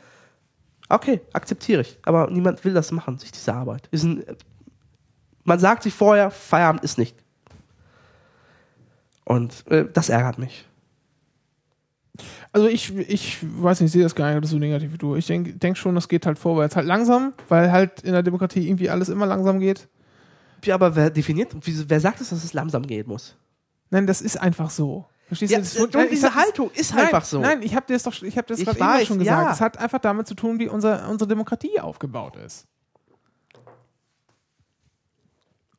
okay, 0.91 1.23
akzeptiere 1.33 1.81
ich. 1.81 1.99
Aber 2.03 2.29
niemand 2.31 2.63
will 2.67 2.75
das 2.75 2.93
machen, 2.93 3.17
sich 3.17 3.33
diese 3.33 3.55
Arbeit. 3.55 3.89
Ein, 3.95 4.23
man 5.43 5.59
sagt 5.59 5.85
sich 5.85 5.95
vorher, 5.95 6.31
Feierabend 6.31 6.85
ist 6.85 6.99
nicht. 6.99 7.17
Und 9.25 9.67
äh, 9.69 9.87
das 9.91 10.11
ärgert 10.11 10.37
mich. 10.37 10.67
Also 12.53 12.69
ich, 12.69 12.95
ich 12.95 13.39
weiß 13.41 13.81
nicht, 13.81 13.87
ich 13.87 13.93
sehe 13.93 14.03
das 14.03 14.15
gar 14.15 14.39
nicht 14.39 14.47
so 14.47 14.59
negativ 14.59 14.93
wie 14.93 14.99
du. 14.99 15.17
Ich 15.17 15.29
denke 15.29 15.55
denk 15.55 15.79
schon, 15.79 15.95
das 15.95 16.09
geht 16.09 16.27
halt 16.27 16.39
vorwärts. 16.39 16.77
Halt 16.77 16.87
langsam, 16.87 17.33
weil 17.49 17.73
halt 17.73 18.03
in 18.03 18.13
der 18.13 18.23
Demokratie 18.23 18.69
irgendwie 18.69 18.91
alles 18.91 19.09
immer 19.09 19.25
langsam 19.25 19.61
geht. 19.61 19.89
Ja, 20.65 20.75
aber 20.75 20.95
wer 20.97 21.11
definiert, 21.11 21.55
wer 21.63 22.01
sagt 22.01 22.21
es, 22.21 22.31
dass 22.31 22.45
es 22.45 22.53
langsam 22.53 22.87
gehen 22.87 23.07
muss? 23.07 23.37
Nein, 23.91 24.07
das 24.07 24.21
ist 24.21 24.37
einfach 24.41 24.71
so. 24.71 25.07
Verstehst 25.29 25.53
Ja, 25.53 25.59
du? 25.59 25.65
Das, 25.65 25.77
und 25.77 25.95
nein, 25.95 26.09
diese 26.11 26.35
Haltung 26.35 26.71
ist 26.73 26.95
nein, 26.95 27.05
einfach 27.07 27.25
so. 27.25 27.41
Nein, 27.41 27.63
ich 27.63 27.75
habe 27.75 27.87
dir 27.87 27.93
das 27.95 28.03
doch, 28.03 28.23
ich 28.23 28.37
habe 28.37 28.47
das 28.49 28.61
gerade 28.61 29.05
schon 29.07 29.19
gesagt. 29.19 29.47
ja. 29.47 29.53
Es 29.53 29.61
hat 29.61 29.79
einfach 29.79 29.99
damit 29.99 30.27
zu 30.27 30.35
tun, 30.35 30.59
wie 30.59 30.69
unser, 30.69 31.09
unsere 31.09 31.29
Demokratie 31.29 31.81
aufgebaut 31.81 32.37
ist. 32.37 32.67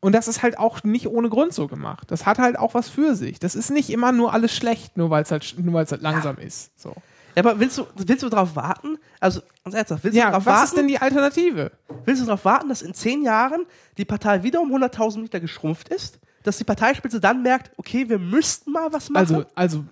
Und 0.01 0.13
das 0.13 0.27
ist 0.30 0.43
halt 0.43 0.57
auch 0.57 0.84
nicht 0.84 1.07
ohne 1.07 1.30
Grund 1.30 1.53
so 1.53 1.67
gemacht. 1.67 2.09
Das 2.09 2.25
hat 2.25 2.39
halt 2.39 2.57
auch 2.57 2.73
was 2.73 2.88
für 2.89 3.15
sich. 3.15 3.39
Das 3.39 3.55
ist 3.55 3.69
nicht 3.69 3.89
immer 3.89 4.11
nur 4.11 4.34
alles 4.34 4.55
schlecht, 4.55 4.97
nur 4.97 5.09
weil 5.09 5.23
es 5.23 5.32
halt, 5.32 5.55
nur 5.57 5.73
weil's 5.73 5.91
halt 5.91 6.01
langsam 6.01 6.38
ist. 6.38 6.71
So. 6.80 6.95
Ja, 7.36 7.43
aber 7.43 7.59
willst 7.59 7.77
du, 7.77 7.86
willst 7.95 8.23
du 8.23 8.30
darauf 8.30 8.55
warten? 8.55 8.97
Also, 9.19 9.41
ganz 9.63 9.75
ernsthaft, 9.75 10.03
willst 10.03 10.15
du 10.15 10.19
Ja, 10.19 10.30
darauf 10.32 10.45
was 10.45 10.53
warten? 10.53 10.65
ist 10.65 10.77
denn 10.77 10.88
die 10.88 10.99
Alternative? 10.99 11.71
Willst 12.05 12.21
du 12.21 12.25
darauf 12.25 12.45
warten, 12.45 12.69
dass 12.69 12.82
in 12.82 12.93
zehn 12.93 13.23
Jahren 13.23 13.65
die 13.97 14.05
Partei 14.05 14.43
wieder 14.43 14.61
um 14.61 14.71
100.000 14.73 15.19
Meter 15.21 15.39
geschrumpft 15.39 15.89
ist? 15.89 16.19
Dass 16.43 16.57
die 16.57 16.63
Parteispitze 16.63 17.19
dann 17.19 17.41
merkt, 17.43 17.71
okay, 17.77 18.07
wir 18.09 18.17
müssten 18.19 18.71
mal 18.71 18.91
was 18.93 19.09
machen? 19.09 19.36
Also, 19.36 19.45
also, 19.55 19.84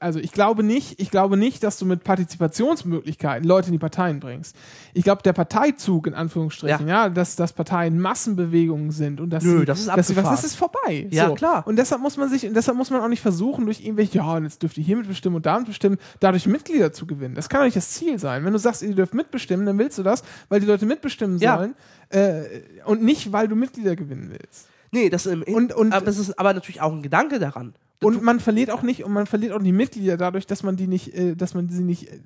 also 0.00 0.18
ich 0.18 0.32
glaube 0.32 0.62
nicht, 0.62 0.98
ich 1.00 1.10
glaube 1.10 1.36
nicht, 1.36 1.62
dass 1.62 1.78
du 1.78 1.86
mit 1.86 2.02
Partizipationsmöglichkeiten 2.04 3.46
Leute 3.46 3.68
in 3.68 3.72
die 3.72 3.78
Parteien 3.78 4.20
bringst. 4.20 4.56
Ich 4.94 5.04
glaube, 5.04 5.22
der 5.22 5.32
Parteizug 5.32 6.06
in 6.06 6.14
Anführungsstrichen, 6.14 6.88
ja, 6.88 7.08
dass, 7.08 7.36
dass 7.36 7.52
Parteien 7.52 8.00
Massenbewegungen 8.00 8.90
sind 8.90 9.20
und 9.20 9.30
dass 9.30 9.44
Nö, 9.44 9.60
sie, 9.60 9.64
das 9.66 9.80
ist 9.80 9.88
dass 9.88 10.06
sie 10.08 10.16
was, 10.16 10.24
das 10.24 10.44
ist 10.44 10.56
vorbei. 10.56 11.06
Ja, 11.10 11.28
so. 11.28 11.34
klar. 11.34 11.66
Und 11.66 11.76
deshalb 11.76 12.00
muss 12.02 12.16
man 12.16 12.28
sich, 12.28 12.46
und 12.46 12.54
deshalb 12.54 12.76
muss 12.76 12.90
man 12.90 13.00
auch 13.02 13.08
nicht 13.08 13.22
versuchen, 13.22 13.64
durch 13.66 13.80
irgendwelche, 13.84 14.18
ja, 14.18 14.32
und 14.36 14.44
jetzt 14.44 14.62
dürft 14.62 14.76
ihr 14.78 14.84
hiermit 14.84 15.06
bestimmen 15.08 15.36
und 15.36 15.46
damit 15.46 15.66
bestimmen, 15.66 15.98
dadurch 16.18 16.46
Mitglieder 16.46 16.92
zu 16.92 17.06
gewinnen. 17.06 17.34
Das 17.34 17.48
kann 17.48 17.60
doch 17.60 17.64
nicht 17.66 17.76
das 17.76 17.90
Ziel 17.90 18.18
sein. 18.18 18.44
Wenn 18.44 18.52
du 18.52 18.58
sagst, 18.58 18.82
ihr 18.82 18.94
dürft 18.94 19.14
mitbestimmen, 19.14 19.66
dann 19.66 19.78
willst 19.78 19.98
du 19.98 20.02
das, 20.02 20.22
weil 20.48 20.60
die 20.60 20.66
Leute 20.66 20.86
mitbestimmen 20.86 21.38
Ja. 21.38 21.56
sollen 21.58 21.74
äh, 22.10 22.42
und 22.86 23.02
nicht, 23.02 23.32
weil 23.32 23.48
du 23.48 23.54
Mitglieder 23.56 23.96
gewinnen 23.96 24.30
willst. 24.30 24.68
nee, 24.92 25.08
das 25.10 25.26
im, 25.26 25.42
Und- 25.42 25.72
und- 25.72 25.92
aber 25.92 26.08
es 26.08 26.18
ist 26.18 26.38
aber 26.38 26.52
natürlich 26.54 26.80
auch 26.80 26.92
ein 26.92 27.02
Gedanke 27.02 27.38
daran. 27.38 27.74
Und 28.02 28.22
man 28.22 28.40
verliert 28.40 28.70
auch 28.70 28.82
nicht, 28.82 29.04
und 29.04 29.12
man 29.12 29.26
verliert 29.26 29.52
auch 29.52 29.62
die 29.62 29.72
Mitglieder 29.72 30.16
dadurch, 30.16 30.46
dass 30.46 30.62
man 30.62 30.76
die 30.76 30.86
nicht, 30.86 31.14
äh, 31.14 31.34
dass 31.36 31.54
man 31.54 31.68
sie 31.68 31.82
nicht 31.82 32.08
äh, 32.10 32.18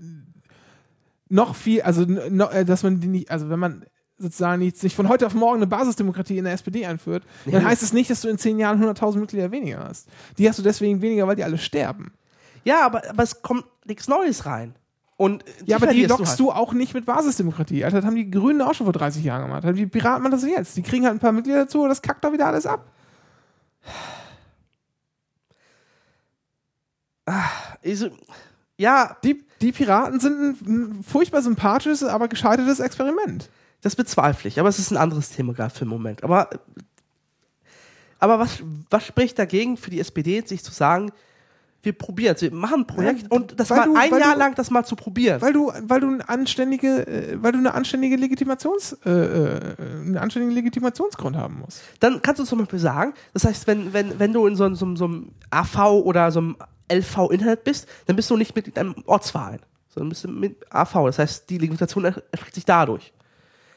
noch 1.29 1.55
viel, 1.57 1.83
also 1.83 2.03
no, 2.03 2.49
äh, 2.51 2.65
dass 2.65 2.83
man 2.83 3.01
die 3.01 3.09
nicht, 3.09 3.31
also 3.31 3.49
wenn 3.51 3.59
man 3.59 3.85
sozusagen 4.17 4.61
nicht, 4.61 4.81
nicht 4.85 4.95
von 4.95 5.09
heute 5.09 5.27
auf 5.27 5.35
morgen 5.35 5.57
eine 5.57 5.67
Basisdemokratie 5.67 6.39
in 6.39 6.45
der 6.45 6.53
SPD 6.53 6.87
einführt, 6.87 7.25
dann 7.45 7.55
Ja. 7.63 7.69
heißt 7.69 7.83
es 7.83 7.93
nicht, 7.93 8.09
dass 8.09 8.21
du 8.21 8.29
in 8.29 8.39
zehn 8.39 8.59
Jahren 8.61 8.81
100.000 8.81 9.19
Mitglieder 9.19 9.51
weniger 9.51 9.81
hast. 9.89 10.09
Die 10.39 10.49
hast 10.49 10.59
du 10.59 10.63
deswegen 10.63 11.03
weniger, 11.03 11.27
weil 11.27 11.35
die 11.37 11.43
alle 11.45 11.59
sterben. 11.59 12.13
Ja, 12.63 12.87
aber, 12.87 13.03
aber 13.11 13.23
es 13.25 13.43
kommt 13.43 13.65
nichts 13.85 14.07
Neues 14.07 14.47
rein. 14.47 14.77
Und 15.17 15.43
äh, 15.47 15.51
Ja, 15.67 15.77
aber 15.77 15.89
die 15.89 16.05
lockst 16.07 16.27
halt. 16.31 16.41
du 16.41 16.53
auch 16.53 16.73
nicht 16.73 16.95
mit 16.95 17.05
Basisdemokratie. 17.07 17.85
Alter, 17.85 17.97
das 17.99 18.07
haben 18.07 18.15
die 18.17 18.31
Grünen 18.31 18.63
auch 18.63 18.75
schon 18.75 18.87
vor 18.87 18.93
30 18.93 19.25
Jahren 19.25 19.43
gemacht. 19.43 19.65
Die 19.77 19.87
Piraten 19.87 20.23
machen 20.23 20.33
das 20.33 20.45
jetzt. 20.45 20.77
Die 20.77 20.83
kriegen 20.83 21.05
halt 21.05 21.17
ein 21.17 21.21
paar 21.21 21.33
Mitglieder 21.33 21.59
dazu 21.65 21.83
und 21.83 21.89
das 21.89 22.01
kackt 22.01 22.25
doch 22.25 22.33
wieder 22.33 22.47
alles 22.47 22.67
ab. 22.67 22.87
Also, 27.27 28.09
ja, 28.77 29.17
Die, 29.25 29.45
die 29.61 29.73
Piraten 29.73 30.21
sind 30.21 30.63
ein, 30.67 31.03
furchtbar 31.05 31.43
sympathisches, 31.43 32.03
aber 32.05 32.29
gescheitertes 32.29 32.81
Experiment. 32.81 33.49
das 33.83 33.97
bezweifle 33.97 34.49
ich, 34.49 34.59
aber 34.61 34.69
es 34.69 34.79
ist 34.79 34.91
ein 34.91 34.97
anderes 34.97 35.31
Thema 35.31 35.53
gerade 35.55 35.73
für 35.73 35.85
den 35.85 35.89
Moment. 35.89 36.23
Aber, 36.25 36.49
aber 38.19 38.39
was, 38.39 38.59
was 38.91 39.07
spricht 39.07 39.39
dagegen 39.39 39.77
für 39.77 39.91
die 39.91 40.01
SPD, 40.01 40.43
sich 40.45 40.63
zu 40.65 40.73
sagen, 40.73 41.13
wir 41.83 41.93
probieren 41.93 42.35
es, 42.35 42.41
wir 42.41 42.51
machen 42.51 42.81
ein 42.81 42.87
Projekt 42.87 43.23
Ja, 43.25 43.29
und 43.29 43.61
das 43.61 43.69
mal 43.69 43.85
du- 43.85 43.95
ein 43.95 44.11
Jahr 44.19 44.33
du- 44.33 44.39
lang 44.39 44.55
das 44.55 44.71
mal 44.71 44.85
zu 44.85 44.97
probieren. 44.97 45.43
Weil 45.43 45.53
du, 45.53 45.71
weil 45.83 46.01
du 46.01 46.09
eine 46.09 46.27
anständige, 46.27 47.07
äh, 47.07 47.37
weil 47.43 47.53
du 47.53 47.59
eine 47.59 47.75
anständige 47.75 48.17
Legitimations, 48.17 48.95
äh, 49.05 49.11
äh, 49.11 49.75
einen 49.79 50.17
anständigen 50.17 50.55
Legitimationsgrund 50.55 51.37
haben 51.37 51.59
musst. 51.61 51.83
dann 52.01 52.23
kannst 52.23 52.41
du 52.41 52.45
zum 52.45 52.61
Beispiel 52.61 52.79
sagen, 52.79 53.13
das 53.35 53.45
heißt, 53.45 53.67
wenn, 53.67 53.93
wenn, 53.93 54.19
wenn 54.19 54.33
du 54.33 54.47
in 54.47 54.57
so, 54.57 54.65
einem- 54.65 54.77
so, 54.77 54.97
so 54.97 55.05
einem 55.05 55.29
AV 55.51 56.01
oder 56.05 56.33
so 56.33 56.39
einem 56.41 56.57
LV-Internet 56.91 57.65
bist, 57.65 57.89
dann 58.07 58.17
bist 58.17 58.31
du 58.31 58.37
nicht 58.37 58.55
mit 58.55 58.77
einem 58.79 58.95
Ortsverein, 59.07 59.61
sondern 59.89 60.09
bist 60.11 60.25
du 60.25 60.29
mit 60.29 60.57
AV. 60.73 61.07
Das 61.07 61.19
heißt, 61.19 61.49
die 61.51 61.59
Legitimation 61.59 62.05
er- 62.05 62.23
erstreckt 62.31 62.55
sich 62.55 62.65
dadurch. 62.65 63.13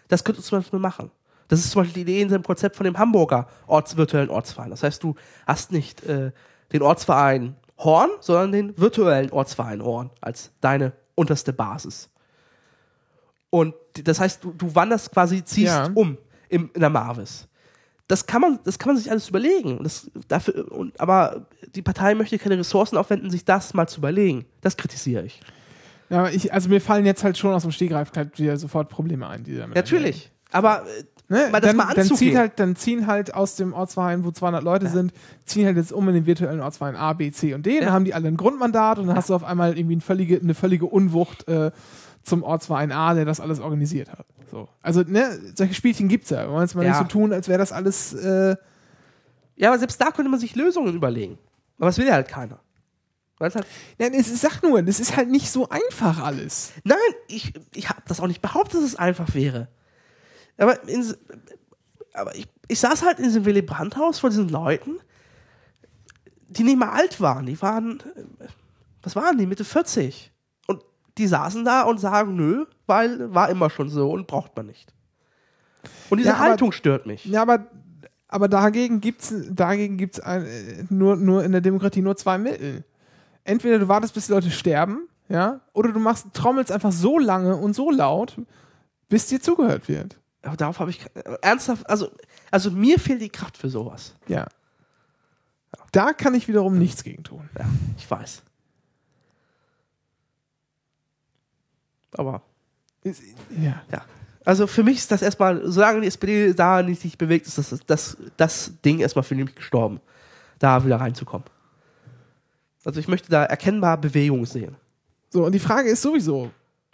Das 0.07 0.23
könntest 0.23 0.47
du 0.47 0.49
zum 0.49 0.59
Beispiel 0.59 0.79
machen. 0.79 1.11
Das 1.49 1.59
ist 1.59 1.71
zum 1.71 1.81
Beispiel 1.81 2.03
die 2.03 2.11
Idee 2.11 2.21
in 2.21 2.27
dem 2.29 2.43
Konzept 2.43 2.75
von 2.75 2.83
dem 2.83 2.97
Hamburger 2.97 3.47
Orts 3.67 3.95
virtuellen 3.95 4.29
Ortsverein. 4.29 4.69
Das 4.69 4.83
heißt, 4.83 5.01
du 5.03 5.15
hast 5.45 5.71
nicht 5.71 6.03
äh, 6.03 6.31
den 6.73 6.81
Ortsverein 6.81 7.55
Horn, 7.77 8.09
sondern 8.19 8.51
den 8.51 8.77
virtuellen 8.77 9.31
Ortsverein 9.31 9.81
Horn 9.83 10.09
als 10.19 10.51
deine 10.61 10.91
unterste 11.15 11.53
Basis. 11.53 12.09
Und 13.49 13.73
das 13.93 14.19
heißt, 14.19 14.43
du, 14.43 14.51
du 14.51 14.73
wanderst 14.75 15.11
quasi, 15.11 15.43
ziehst 15.43 15.73
Ja. 15.73 15.89
um 15.93 16.17
im, 16.49 16.69
in 16.73 16.81
der 16.81 16.89
Marvis. 16.89 17.47
Das 18.07 18.25
kann 18.25 18.41
man, 18.41 18.59
das 18.63 18.79
kann 18.79 18.93
man 18.93 18.97
sich 18.97 19.11
alles 19.11 19.29
überlegen. 19.29 19.79
Das, 19.83 20.09
dafür, 20.27 20.71
und, 20.71 20.99
aber 20.99 21.47
die 21.75 21.81
Partei 21.81 22.15
möchte 22.15 22.37
keine 22.37 22.57
Ressourcen 22.57 22.97
aufwenden, 22.97 23.29
sich 23.29 23.43
das 23.43 23.73
mal 23.73 23.87
zu 23.87 23.99
überlegen. 23.99 24.45
Das 24.61 24.77
kritisiere 24.77 25.25
ich. 25.25 25.41
Ja, 26.09 26.19
aber 26.19 26.31
ich, 26.31 26.53
also 26.53 26.69
mir 26.69 26.79
fallen 26.79 27.05
jetzt 27.05 27.23
halt 27.23 27.37
schon 27.37 27.53
aus 27.53 27.63
dem 27.63 27.71
Stegreif 27.71 28.11
halt 28.15 28.39
wieder 28.39 28.55
sofort 28.55 28.89
Probleme 28.89 29.27
ein, 29.27 29.43
die 29.43 29.57
damit 29.57 29.75
Natürlich. 29.75 30.31
Aber 30.51 30.83
äh, 30.83 31.03
Ne? 31.29 31.49
mal 31.51 31.59
das 31.59 31.69
dann, 31.69 31.75
mal 31.75 31.87
dann, 31.87 32.03
anzugehen. 32.03 32.17
zieht 32.17 32.37
halt, 32.37 32.59
dann 32.59 32.75
ziehen 32.77 33.05
halt 33.05 33.33
aus 33.33 33.57
dem 33.57 33.73
Ortsverein, 33.73 34.23
wo 34.23 34.31
200 34.31 34.63
Leute 34.63 34.87
sind, 34.87 35.11
ziehen 35.45 35.65
halt 35.65 35.75
jetzt 35.75 35.91
um 35.91 36.07
in 36.07 36.13
den 36.13 36.25
virtuellen 36.25 36.61
Ortsverein 36.61 36.95
A, 36.95 37.11
B, 37.13 37.31
C 37.31 37.53
und 37.53 37.65
D. 37.65 37.75
Ja. 37.75 37.81
Dann 37.81 37.91
haben 37.91 38.05
die 38.05 38.13
alle 38.13 38.29
ein 38.29 38.37
Grundmandat 38.37 38.97
und 38.97 39.07
dann 39.07 39.17
hast 39.17 39.29
du 39.29 39.35
auf 39.35 39.43
einmal 39.43 39.77
irgendwie 39.77 39.95
eine 39.95 40.01
völlige, 40.01 40.39
eine 40.39 40.53
völlige 40.53 40.85
Unwucht 40.85 41.45
äh, 41.49 41.71
zum 42.27 42.43
Ortsverein 42.43 42.91
A, 42.91 43.13
der 43.13 43.25
das 43.25 43.39
alles 43.39 43.59
organisiert 43.59 44.11
hat. 44.11 44.25
So. 44.51 44.67
Also, 44.81 45.01
ne, 45.01 45.39
solche 45.55 45.73
Spielchen 45.73 46.07
gibt's 46.09 46.29
ja. 46.29 46.43
Wir 46.45 46.51
wollen 46.51 46.61
jetzt 46.61 46.75
mal 46.75 46.83
Ja. 46.83 46.89
nicht 46.89 46.97
so 46.99 47.03
tun, 47.05 47.31
als 47.33 47.47
wäre 47.47 47.57
das 47.59 47.71
alles. 47.71 48.13
Äh, 48.13 48.55
ja, 49.55 49.69
aber 49.69 49.79
selbst 49.79 49.99
da 49.99 50.11
könnte 50.11 50.29
man 50.29 50.39
sich 50.39 50.55
Lösungen 50.55 50.93
überlegen. 50.95 51.37
Aber 51.77 51.87
das 51.87 51.97
will 51.97 52.05
ja 52.07 52.13
halt 52.13 52.27
keiner. 52.27 52.59
Weil 53.39 53.49
es 53.49 53.55
halt, 53.55 53.67
Nein, 53.99 54.13
es 54.13 54.27
ist, 54.29 54.41
sag 54.41 54.61
nur, 54.63 54.81
das 54.81 54.99
ist 54.99 55.15
halt 55.15 55.29
nicht 55.29 55.49
so 55.51 55.69
einfach 55.69 56.21
alles. 56.23 56.73
nein, 56.83 56.97
ich, 57.27 57.53
ich 57.73 57.89
habe 57.89 58.01
das 58.07 58.19
auch 58.19 58.27
nicht 58.27 58.41
behauptet, 58.41 58.75
dass 58.81 58.83
es 58.87 58.95
einfach 58.95 59.33
wäre. 59.33 59.67
Aber, 60.57 60.87
in, 60.87 61.13
aber 62.13 62.35
ich, 62.35 62.47
ich 62.67 62.79
saß 62.79 63.03
halt 63.03 63.19
in 63.19 63.25
diesem 63.25 63.45
Willy 63.45 63.61
Brandt-Haus 63.61 64.19
vor 64.19 64.29
diesen 64.31 64.49
Leuten, 64.49 64.97
die 66.49 66.63
nicht 66.63 66.77
mal 66.79 66.89
alt 66.89 67.21
waren. 67.21 67.45
Die 67.45 67.61
waren, 67.61 67.99
äh, 68.39 68.47
was 69.03 69.15
waren 69.15 69.37
die, 69.37 69.45
Mitte 69.45 69.63
40. 69.65 70.31
Die 71.17 71.27
saßen 71.27 71.65
da 71.65 71.83
und 71.83 71.99
sagen, 71.99 72.35
nö, 72.35 72.65
weil 72.85 73.33
war 73.33 73.49
immer 73.49 73.69
schon 73.69 73.89
so 73.89 74.11
und 74.11 74.27
braucht 74.27 74.55
man 74.55 74.67
nicht. 74.67 74.93
Und 76.09 76.17
diese 76.19 76.29
Ja, 76.29 76.35
aber- 76.35 76.43
Haltung 76.45 76.71
stört 76.71 77.05
mich. 77.05 77.25
Ja, 77.25 77.41
aber, 77.41 77.67
aber 78.27 78.47
dagegen 78.47 79.01
gibt's 79.01 79.33
dagegen 79.49 79.97
gibt's 79.97 80.19
ein, 80.19 80.87
nur, 80.89 81.15
nur 81.15 81.43
in 81.43 81.51
der 81.51 81.61
Demokratie 81.61 82.01
nur 82.01 82.15
zwei 82.17 82.37
Mittel. 82.37 82.83
Entweder 83.43 83.79
du 83.79 83.87
wartest, 83.87 84.13
bis 84.13 84.27
die 84.27 84.33
Leute 84.33 84.51
sterben, 84.51 85.07
ja, 85.29 85.61
oder 85.73 85.91
du 85.91 85.99
machst, 85.99 86.27
trommelst 86.33 86.71
einfach 86.71 86.91
so 86.91 87.17
lange 87.19 87.55
und 87.55 87.73
so 87.73 87.91
laut, 87.91 88.37
bis 89.09 89.27
dir 89.27 89.41
zugehört 89.41 89.87
wird. 89.87 90.19
Aber 90.43 90.55
darauf 90.57 90.79
habe 90.79 90.91
ich 90.91 91.05
ernsthaft, 91.41 91.89
also, 91.89 92.09
also 92.51 92.71
mir 92.71 92.99
fehlt 92.99 93.21
die 93.21 93.29
Kraft 93.29 93.57
für 93.57 93.69
sowas. 93.69 94.15
Ja. 94.27 94.47
Da 95.91 96.13
kann 96.13 96.33
ich 96.35 96.47
wiederum 96.47 96.77
nichts 96.77 97.03
gegen 97.03 97.23
tun. 97.23 97.49
Ja, 97.57 97.65
ich 97.97 98.09
weiß. 98.09 98.43
Aber 102.13 102.41
Ja. 103.61 103.81
ja. 103.91 104.05
Also 104.45 104.65
für 104.65 104.83
mich 104.83 104.97
ist 104.97 105.11
das 105.11 105.21
erstmal, 105.21 105.61
solange 105.69 106.01
die 106.01 106.07
SPD 106.07 106.53
da 106.53 106.81
nicht 106.81 107.01
sich 107.01 107.17
bewegt, 107.17 107.47
ist 107.47 107.57
das, 107.57 107.75
das, 107.85 108.17
das 108.37 108.71
Ding 108.83 108.99
erstmal 108.99 109.23
für 109.23 109.35
mich 109.35 109.53
gestorben, 109.53 109.99
da 110.59 110.85
wieder 110.85 110.97
reinzukommen. 111.01 111.45
Also 112.85 113.01
ich 113.01 113.09
möchte 113.09 113.29
da 113.29 113.43
erkennbar 113.43 113.97
Bewegung 113.97 114.45
sehen. 114.45 114.77
So, 115.29 115.45
und 115.45 115.51
die 115.51 115.59
Frage 115.59 115.89
ist 115.89 116.01
sowieso, 116.01 116.49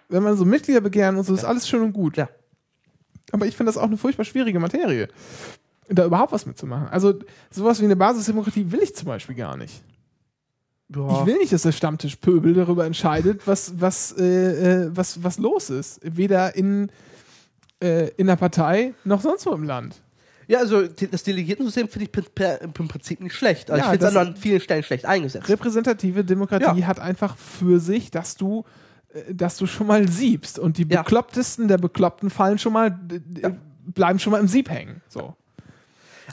wenn 0.09 0.23
man 0.23 0.35
so 0.35 0.45
Mitglieder 0.45 0.81
begehren 0.81 1.15
und 1.15 1.23
so, 1.23 1.35
ist 1.35 1.43
alles 1.43 1.67
schön 1.67 1.83
und 1.83 1.93
gut. 1.93 2.17
Ja. 2.17 2.27
Aber 3.31 3.45
ich 3.45 3.55
finde 3.55 3.71
das 3.71 3.77
auch 3.77 3.87
eine 3.87 3.97
furchtbar 3.97 4.25
schwierige 4.25 4.59
Materie, 4.59 5.09
da 5.89 6.05
überhaupt 6.05 6.31
was 6.31 6.47
mitzumachen. 6.47 6.87
Also 6.87 7.19
sowas 7.51 7.79
wie 7.79 7.85
eine 7.85 7.95
Basisdemokratie 7.95 8.71
will 8.71 8.81
ich 8.81 8.95
zum 8.95 9.07
Beispiel 9.07 9.35
gar 9.35 9.57
nicht. 9.57 9.83
Ja. 10.95 11.19
Ich 11.21 11.25
will 11.25 11.37
nicht, 11.37 11.51
dass 11.53 11.63
der 11.63 11.71
Stammtischpöbel 11.71 12.53
darüber 12.53 12.85
entscheidet, 12.85 13.45
was, 13.47 13.73
was, 13.79 14.11
äh, 14.17 14.23
äh, 14.85 14.89
was, 14.93 15.23
was 15.23 15.37
los 15.39 15.69
ist. 15.69 15.99
Weder 16.03 16.55
in, 16.55 16.89
äh, 17.81 18.09
in 18.17 18.27
der 18.27 18.35
Partei 18.35 18.93
noch 19.03 19.21
sonst 19.21 19.45
wo 19.45 19.51
im 19.51 19.63
Land. 19.63 20.01
Ja, 20.47 20.59
also 20.59 20.85
das 20.87 21.23
Delegiertensystem 21.23 21.87
finde 21.87 22.05
ich 22.05 22.11
per- 22.11 22.23
per- 22.35 22.61
im 22.61 22.73
Prinzip 22.73 23.21
nicht 23.21 23.33
schlecht. 23.33 23.71
Also 23.71 23.79
Ja, 23.85 23.93
ich 23.93 23.99
finde 23.99 24.07
es 24.07 24.15
an 24.27 24.35
vielen 24.35 24.59
Stellen 24.59 24.83
schlecht 24.83 25.05
eingesetzt. 25.05 25.47
Repräsentative 25.47 26.23
Demokratie 26.25 26.81
Ja. 26.81 26.87
hat 26.87 26.99
einfach 26.99 27.37
für 27.37 27.79
sich, 27.79 28.11
dass 28.11 28.35
du, 28.35 28.65
äh, 29.13 29.33
dass 29.33 29.55
du 29.57 29.65
schon 29.65 29.87
mal 29.87 30.07
siebst 30.07 30.59
und 30.59 30.77
die 30.77 30.85
beklopptesten 30.85 31.67
der 31.69 31.77
Bekloppten 31.77 32.29
fallen 32.29 32.57
schon 32.59 32.73
mal, 32.73 32.99
bleiben 33.85 34.19
schon 34.19 34.31
mal 34.31 34.39
im 34.41 34.47
Sieb 34.49 34.69
hängen. 34.69 35.01
So. 35.07 35.33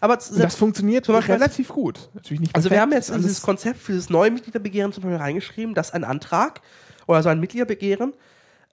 Aber 0.01 0.17
das 0.17 0.55
funktioniert 0.57 1.05
zum 1.05 1.15
Beispiel- 1.15 1.35
relativ 1.35 1.69
gut. 1.69 2.11
Natürlich 2.15 2.41
nicht 2.41 2.55
also 2.57 2.71
wir 2.71 2.81
haben 2.81 2.93
jetzt 2.93 3.15
dieses 3.15 3.43
Konzept 3.43 3.81
für 3.81 3.95
das 3.95 4.11
neue 4.11 4.31
Mitgliederbegehren 4.31 4.93
zum 4.93 5.03
Beispiel 5.03 5.19
reingeschrieben, 5.19 5.75
dass 5.75 5.93
ein 5.93 6.05
Antrag 6.05 6.61
oder 7.07 7.23
so 7.23 7.29
ein 7.29 7.41
Mitgliederbegehren 7.41 8.13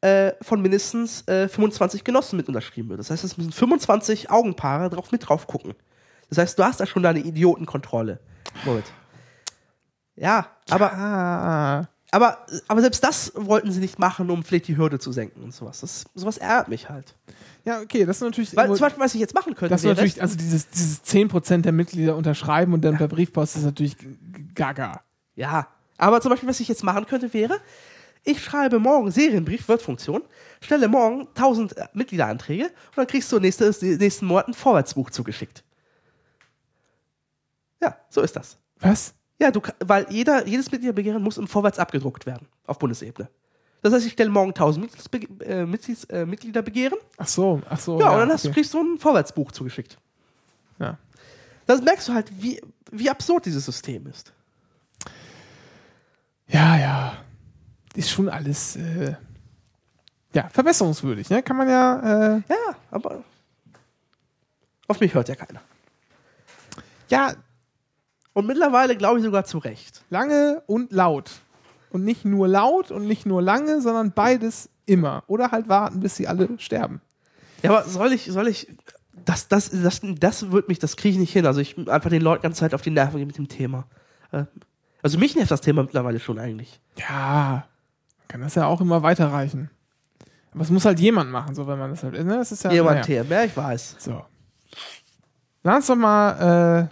äh, 0.01 0.33
von 0.41 0.61
mindestens 0.61 1.27
äh, 1.27 1.47
25 1.47 2.03
Genossen 2.03 2.37
mit 2.37 2.47
unterschrieben 2.47 2.89
wird. 2.89 2.99
Das 2.99 3.09
heißt, 3.09 3.23
es 3.23 3.37
müssen 3.37 3.51
25 3.51 4.29
Augenpaare 4.29 4.89
drauf 4.91 5.11
mit 5.11 5.27
drauf 5.27 5.47
gucken. 5.47 5.73
Das 6.29 6.37
heißt, 6.37 6.59
du 6.59 6.63
hast 6.63 6.79
da 6.79 6.85
schon 6.85 7.01
deine 7.03 7.19
Idiotenkontrolle. 7.19 8.19
Moment. 8.65 8.85
Ja, 10.15 10.47
aber, 10.69 10.93
Ah, 10.93 11.87
aber, 12.11 12.45
aber 12.67 12.81
selbst 12.81 13.03
das 13.03 13.33
wollten 13.35 13.71
sie 13.71 13.81
nicht 13.81 13.99
machen, 13.99 14.29
um 14.29 14.43
vielleicht 14.43 14.67
die 14.67 14.77
Hürde 14.77 14.97
zu 14.97 15.11
senken 15.11 15.43
und 15.43 15.53
sowas. 15.53 15.81
Das, 15.81 16.05
sowas 16.15 16.37
ärgert 16.37 16.69
mich 16.69 16.89
halt. 16.89 17.15
ja, 17.65 17.81
okay, 17.81 18.05
das 18.05 18.17
ist 18.17 18.21
natürlich. 18.21 18.55
Weil 18.55 18.67
zum 18.67 18.79
Beispiel, 18.79 19.03
was 19.03 19.13
ich 19.13 19.19
jetzt 19.19 19.33
machen 19.33 19.55
könnte, 19.55 19.73
das 19.73 19.81
ist 19.81 19.85
wäre, 19.85 19.95
natürlich, 19.95 20.21
also 20.21 20.37
dieses, 20.37 20.69
dieses 20.69 21.03
10% 21.03 21.61
der 21.61 21.73
Mitglieder 21.73 22.15
unterschreiben 22.15 22.73
und 22.73 22.81
dann 22.81 22.97
per 22.97 23.09
Briefpost 23.09 23.57
ist 23.57 23.63
natürlich 23.63 23.97
gaga. 24.55 25.01
Ja, 25.35 25.67
aber 25.97 26.21
zum 26.21 26.31
Beispiel, 26.31 26.47
was 26.47 26.59
ich 26.59 26.67
jetzt 26.67 26.83
machen 26.83 27.05
könnte, 27.05 27.33
wäre, 27.33 27.59
ich 28.23 28.43
schreibe 28.43 28.79
morgen 28.79 29.11
Serienbrief, 29.11 29.67
Word-Funktion, 29.67 30.23
stelle 30.61 30.87
morgen 30.87 31.27
1000 31.29 31.77
äh, 31.77 31.87
Mitgliederanträge 31.93 32.65
und 32.65 32.97
dann 32.97 33.07
kriegst 33.07 33.31
du 33.31 33.39
nächstes, 33.39 33.81
nächsten 33.81 34.25
Monat 34.25 34.47
ein 34.47 34.53
Vorwärtsbuch 34.53 35.09
zugeschickt. 35.09 35.63
Ja, 37.81 37.97
so 38.09 38.21
ist 38.21 38.35
das. 38.35 38.57
Was? 38.79 39.13
Ja, 39.39 39.51
du, 39.51 39.61
weil 39.85 40.07
jeder, 40.09 40.47
jedes 40.47 40.71
Mitgliederbegehren 40.71 41.21
muss 41.21 41.37
im 41.37 41.47
Vorwärts 41.47 41.77
abgedruckt 41.79 42.25
werden, 42.25 42.47
auf 42.65 42.79
Bundesebene. 42.79 43.29
Das 43.83 43.93
heißt, 43.93 44.05
ich 44.07 44.13
stelle 44.13 44.29
morgen 44.31 44.49
1000 44.49 44.85
Mitgliedsbe 44.85 45.45
äh, 45.45 45.65
Mitglieds 45.65 46.03
äh, 46.05 46.25
Mitgliederbegehren, 46.25 46.97
Ach 47.17 47.27
so, 47.27 47.61
ach 47.69 47.79
so. 47.79 47.99
ja, 47.99 48.09
und 48.11 48.19
dann 48.19 48.29
hast, 48.31 48.43
du 48.45 48.49
okay. 48.49 48.55
kriegst 48.61 48.73
du 48.73 48.81
ein 48.81 48.97
Vorwärtsbuch 48.97 49.51
zugeschickt. 49.51 49.97
Ja. 50.79 50.97
Das 51.67 51.81
merkst 51.81 52.07
du 52.07 52.13
halt, 52.13 52.31
wie, 52.41 52.59
wie 52.91 53.09
absurd 53.09 53.45
dieses 53.45 53.65
System 53.65 54.07
ist. 54.07 54.33
Ja, 56.47 56.77
ja. 56.77 57.13
Ist 57.93 58.09
schon 58.09 58.29
alles 58.29 58.75
äh, 58.77 59.15
ja, 60.33 60.49
verbesserungswürdig, 60.49 61.29
ne? 61.29 61.43
Kann 61.43 61.57
man 61.57 61.69
ja. 61.69 62.35
Äh, 62.37 62.41
Ja, 62.49 62.75
aber 62.91 63.23
auf 64.87 64.99
mich 64.99 65.13
hört 65.13 65.29
ja 65.29 65.35
keiner. 65.35 65.61
ja, 67.09 67.33
Und 68.37 68.45
mittlerweile 68.45 68.95
glaube 68.95 69.17
ich 69.17 69.25
sogar 69.25 69.45
zu 69.45 69.57
Recht. 69.57 70.03
lange 70.11 70.61
und 70.67 70.91
laut. 70.91 71.31
Und 71.89 72.03
nicht 72.03 72.23
nur 72.23 72.47
laut 72.47 72.91
und 72.91 73.07
nicht 73.07 73.25
nur 73.25 73.41
lange, 73.41 73.81
sondern 73.81 74.11
beides 74.11 74.69
immer. 74.85 75.23
Oder 75.25 75.49
halt 75.49 75.69
warten, 75.69 76.01
bis 76.01 76.17
sie 76.17 76.27
alle 76.27 76.47
sterben. 76.59 77.01
Ja, 77.63 77.71
aber 77.71 77.89
soll 77.89 78.13
ich, 78.13 78.25
soll 78.25 78.47
ich, 78.47 78.67
das, 79.25 79.47
das, 79.47 79.71
das, 79.71 80.01
das 80.03 80.51
wird 80.51 80.67
mich, 80.67 80.77
das 80.77 80.97
kriege 80.97 81.13
ich 81.13 81.19
nicht 81.19 81.33
hin. 81.33 81.47
Also 81.47 81.61
ich 81.61 81.89
einfach 81.89 82.11
den 82.11 82.21
Leuten 82.21 82.43
ganze 82.43 82.59
Zeit 82.59 82.75
auf 82.75 82.83
die 82.83 82.91
Nerven 82.91 83.17
gehen 83.17 83.25
mit 83.25 83.39
dem 83.39 83.47
Thema. 83.47 83.87
Äh, 84.31 84.43
Also 85.01 85.17
mich 85.17 85.35
nervt 85.35 85.49
das 85.49 85.61
Thema 85.61 85.81
mittlerweile 85.81 86.19
schon 86.19 86.37
eigentlich. 86.37 86.79
Ja, 87.09 87.65
kann 88.27 88.41
das 88.41 88.53
ja 88.53 88.67
auch 88.67 88.81
immer 88.81 89.01
weiterreichen. 89.01 89.71
Aber 90.53 90.61
es 90.61 90.69
muss 90.69 90.85
halt 90.85 90.99
jemand 90.99 91.31
machen, 91.31 91.55
so 91.55 91.65
wenn 91.65 91.79
man 91.79 91.89
das 91.89 92.03
halt. 92.03 92.13
Ne? 92.13 92.37
Das 92.37 92.51
ist 92.51 92.63
ja. 92.63 92.71
Jemand 92.71 93.09
naja. 93.09 93.23
TM, 93.23 93.31
ja, 93.31 93.43
ich 93.45 93.57
weiß. 93.57 93.95
So. 93.97 94.23
Lass 95.63 95.77
uns 95.77 95.87
doch 95.87 95.95
mal. 95.95 96.89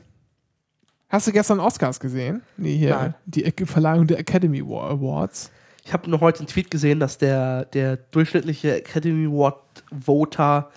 Hast 1.16 1.28
du 1.28 1.32
gestern 1.32 1.61
Oscars 1.61 1.97
gesehen? 2.01 2.41
Nee, 2.57 2.76
hier. 2.78 2.89
Nein. 2.93 3.16
Die 3.26 3.49
Verleihung 3.66 4.05
der 4.05 4.20
Academy 4.20 4.61
Wa- 4.68 4.89
Awards. 4.89 5.49
Ich 5.86 5.93
habe 5.93 6.09
noch 6.09 6.20
heute 6.20 6.39
einen 6.39 6.47
Tweet 6.47 6.70
gesehen, 6.70 6.99
dass 6.99 7.18
der, 7.18 7.63
der 7.63 7.95
durchschnittliche 7.95 8.76
Academy 8.80 9.26
Award 9.28 9.61
Voter 9.97 10.70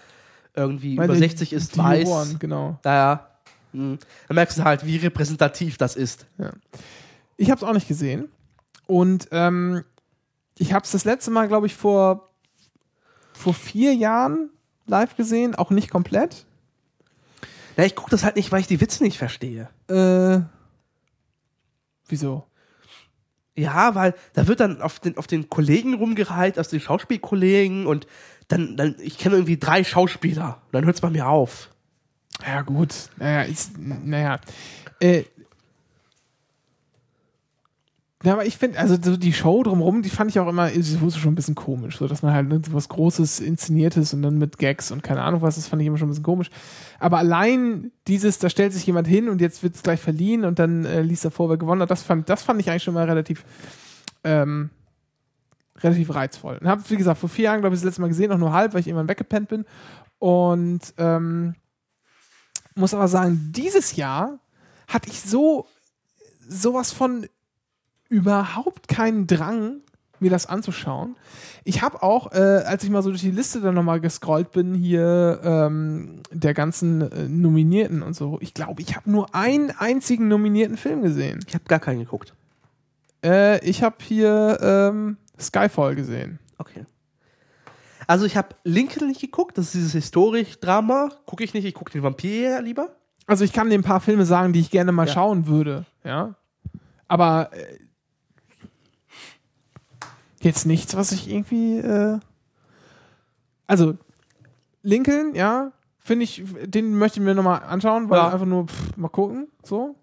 irgendwie 0.55 0.97
Weil 0.97 1.07
über 1.07 1.15
die- 1.15 1.19
60 1.19 1.53
ist, 1.53 1.75
die 1.75 1.81
weiß. 1.81 2.05
Juroren, 2.05 2.39
genau. 2.39 2.79
Naja. 2.85 3.27
hm. 3.73 3.99
Da 4.29 4.35
merkst 4.35 4.59
du 4.59 4.63
halt, 4.63 4.87
wie 4.87 4.99
repräsentativ 4.99 5.77
das 5.77 5.97
ist. 5.97 6.25
Ich 7.37 7.51
habe 7.51 7.59
es 7.61 7.65
auch 7.69 7.75
nicht 7.75 7.89
gesehen. 7.89 8.29
Und 8.87 9.27
ähm, 9.33 9.83
ich 10.57 10.73
habe 10.73 10.85
es 10.85 10.93
das 10.93 11.05
letzte 11.05 11.33
Mal, 11.33 11.49
glaube 11.49 11.67
ich, 11.67 11.75
vor, 11.75 12.29
vor 13.33 13.55
vier 13.55 13.93
Jahren 13.93 14.51
live 14.87 15.17
gesehen. 15.17 15.57
Auch 15.57 15.71
nicht 15.73 15.91
komplett. 15.91 16.47
Ja, 17.79 17.85
ich 17.85 17.95
gucke 17.95 18.11
das 18.11 18.25
halt 18.25 18.35
nicht, 18.35 18.51
weil 18.51 18.61
ich 18.61 18.67
die 18.67 18.81
Witze 18.81 19.05
nicht 19.05 19.19
verstehe. 19.19 19.69
Äh, 19.89 20.41
wieso? 22.09 22.45
Ja, 23.55 23.95
weil 23.95 24.15
da 24.35 24.49
wird 24.49 24.59
dann 24.59 24.83
auf 24.83 24.99
den, 24.99 25.17
auf 25.17 25.29
den 25.29 25.49
Kollegen 25.49 25.95
rumgereiht, 25.95 26.59
aus 26.59 26.69
den 26.69 26.81
Schauspielkollegen 26.81 27.87
und 27.87 28.09
dann, 28.49 28.77
dann 28.77 28.97
ich 28.99 29.17
kenne 29.17 29.37
irgendwie 29.37 29.59
drei 29.59 29.85
Schauspieler 29.85 30.61
und 30.67 30.75
dann 30.75 30.85
hört 30.87 30.97
es 30.97 31.01
bei 31.01 31.11
mir 31.11 31.29
auf. 31.29 31.71
Ja, 32.45 32.63
gut. 32.63 32.95
Naja, 33.17 33.43
ist, 33.43 33.79
naja. 33.79 34.41
Äh, 34.99 35.25
ja, 38.25 38.33
aber 38.33 38.45
ich 38.47 38.59
finde, 38.59 38.81
also 38.81 38.97
so 39.01 39.17
die 39.17 39.33
Show 39.33 39.63
drumherum, 39.63 40.03
die 40.03 40.11
fand 40.11 40.31
ich 40.31 40.41
auch 40.41 40.49
immer 40.49 40.69
schon 40.71 41.33
ein 41.33 41.35
bisschen 41.37 41.55
komisch. 41.55 41.99
So, 41.99 42.09
dass 42.09 42.23
man 42.23 42.33
halt 42.33 42.49
ne, 42.49 42.61
so 42.67 42.73
was 42.73 42.89
Großes 42.89 43.39
Inszeniertes 43.39 44.13
und 44.13 44.23
dann 44.23 44.39
mit 44.39 44.59
Gags 44.59 44.91
und 44.91 45.05
keine 45.05 45.23
Ahnung 45.23 45.41
was, 45.41 45.55
das 45.55 45.69
fand 45.69 45.83
ich 45.83 45.87
immer 45.87 45.99
schon 45.99 46.09
ein 46.09 46.11
bisschen 46.11 46.25
komisch. 46.25 46.51
Aber 46.99 47.19
allein 47.19 47.93
dieses, 48.09 48.41
da 48.41 48.51
stellt 48.51 48.73
sich 48.73 48.85
jemand 48.87 49.07
hin 49.07 49.29
und 49.29 49.41
jetzt 49.41 49.63
wird 49.63 49.77
es 49.77 49.85
gleich 49.85 50.01
verliehen 50.01 50.45
und 50.45 50.59
dann 50.59 50.85
äh, 50.85 51.03
liest 51.03 51.25
er 51.25 51.31
vor, 51.31 51.49
wer 51.49 51.59
gewonnen 51.59 51.81
hat, 51.81 51.93
das 51.93 52.03
fand, 52.03 52.29
das 52.29 52.43
fand 52.43 52.61
ich 52.61 52.69
eigentlich 52.69 52.83
schon 52.83 52.95
mal 52.95 53.05
relativ, 53.05 53.45
ähm, 54.25 54.71
relativ 55.79 56.13
reizvoll. 56.13 56.59
Und 56.61 56.67
habe, 56.67 56.83
wie 56.89 56.97
gesagt, 56.97 57.21
vor 57.21 57.29
vier 57.29 57.45
Jahren, 57.45 57.61
glaube 57.61 57.77
ich, 57.77 57.81
das 57.81 57.87
letzte 57.87 58.01
Mal 58.01 58.09
gesehen, 58.09 58.33
auch 58.33 58.39
nur 58.39 58.53
halb, 58.53 58.75
weil 58.75 58.81
ich 58.81 58.89
irgendwann 58.89 59.09
weggepennt 59.09 59.49
bin. 59.49 59.65
Und 60.19 60.81
ähm, 60.99 61.55
muss 62.75 62.95
aber 62.95 63.07
sagen, 63.07 63.53
dieses 63.55 63.95
Jahr 63.95 64.41
hatte 64.89 65.09
ich 65.09 65.21
so 65.21 65.67
sowas 66.49 66.91
von 66.93 67.29
überhaupt 68.09 68.89
keinen 68.89 69.27
Drang, 69.27 69.81
mir 70.21 70.31
das 70.31 70.47
anzuschauen. 70.47 71.15
Ich 71.65 71.83
habe 71.83 72.03
auch, 72.03 72.33
äh, 72.33 72.37
als 72.67 72.83
ich 72.83 72.91
mal 72.91 73.03
so 73.03 73.11
durch 73.11 73.21
die 73.23 73.31
Liste 73.31 73.61
dann 73.61 73.75
nochmal 73.75 74.01
gescrollt 74.01 74.51
bin, 74.51 74.75
hier 74.75 75.41
ähm, 75.45 76.23
der 76.33 76.55
ganzen 76.55 77.03
äh, 77.03 77.29
Nominierten 77.29 78.03
und 78.03 78.15
so, 78.15 78.39
ich 78.41 78.53
glaube, 78.55 78.83
ich 78.83 78.97
habe 78.97 79.11
nur 79.11 79.35
einen 79.35 79.71
einzigen 79.71 80.27
nominierten 80.29 80.77
Film 80.77 81.03
gesehen. 81.03 81.39
Ich 81.47 81.55
habe 81.55 81.65
gar 81.69 81.79
keinen 81.79 82.01
geguckt. 82.01 82.35
Äh, 83.25 83.65
ich 83.65 83.83
habe 83.83 83.97
hier 84.01 84.59
ähm, 84.61 85.19
Skyfall 85.39 85.95
gesehen. 85.95 86.39
Okay. 86.59 86.85
Also 88.09 88.25
ich 88.25 88.37
habe 88.37 88.49
Lincoln 88.65 89.07
nicht 89.07 89.21
geguckt, 89.21 89.59
das 89.59 89.67
ist 89.67 89.75
dieses 89.75 89.93
Historik-Drama. 89.93 91.11
Gucke 91.27 91.45
ich 91.45 91.53
nicht, 91.55 91.65
ich 91.67 91.75
gucke 91.75 91.93
den 91.93 92.03
Vampir 92.03 92.63
lieber. 92.63 92.97
Also 93.27 93.45
ich 93.45 93.53
kann 93.53 93.69
dir 93.69 93.79
ein 93.79 93.83
paar 93.85 94.01
Filme 94.01 94.25
sagen, 94.25 94.53
die 94.53 94.61
ich 94.61 94.71
gerne 94.71 94.91
mal 94.91 95.07
Ja. 95.07 95.13
schauen 95.13 95.47
würde, 95.47 95.85
ja. 96.03 96.35
Aber 97.07 97.51
äh, 97.53 97.79
jetzt 100.41 100.67
nichts, 100.67 100.97
was 100.97 101.13
ich 101.13 101.31
irgendwie. 101.31 101.79
Äh 101.79 102.19
also 103.67 103.95
Lincoln, 104.83 105.35
ja, 105.35 105.73
finde 105.99 106.25
ich, 106.25 106.43
den 106.65 106.97
möchte 106.99 107.21
ich 107.21 107.25
mir 107.25 107.35
nochmal 107.35 107.63
anschauen, 107.63 108.09
weil 108.09 108.19
Ja. 108.19 108.29
einfach 108.33 108.47
nur 108.47 108.67
pff, 108.67 108.97
mal 108.97 109.09
gucken, 109.09 109.49
so. 109.63 109.97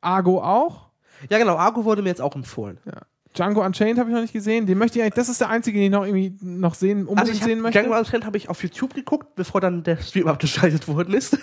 Argo 0.00 0.42
auch. 0.42 0.88
Ja 1.30 1.38
genau, 1.38 1.56
Argo 1.56 1.84
wurde 1.84 2.02
mir 2.02 2.08
jetzt 2.08 2.20
auch 2.22 2.34
empfohlen. 2.34 2.78
Ja. 2.86 3.02
Django 3.34 3.64
Unchained 3.64 3.98
habe 3.98 4.08
ich 4.10 4.14
noch 4.14 4.22
nicht 4.22 4.32
gesehen. 4.32 4.64
Den 4.66 4.78
möchte 4.78 4.98
ich 4.98 5.02
eigentlich, 5.02 5.14
das 5.14 5.28
ist 5.28 5.40
der 5.40 5.48
einzige, 5.50 5.76
den 5.78 5.86
ich 5.86 5.90
noch 5.90 6.04
irgendwie 6.06 6.36
noch 6.40 6.74
sehen, 6.74 7.00
unbedingt 7.00 7.20
Also 7.20 7.32
ich 7.32 7.42
sehen 7.42 7.60
möchte. 7.60 7.80
Django 7.80 7.98
Unchained 7.98 8.24
habe 8.24 8.36
ich 8.36 8.48
auf 8.48 8.62
YouTube 8.62 8.94
geguckt, 8.94 9.34
bevor 9.34 9.60
dann 9.60 9.82
der 9.82 9.96
Stream 9.96 10.28
abgeschaltet 10.28 10.86
worden 10.86 11.14
ist. 11.14 11.36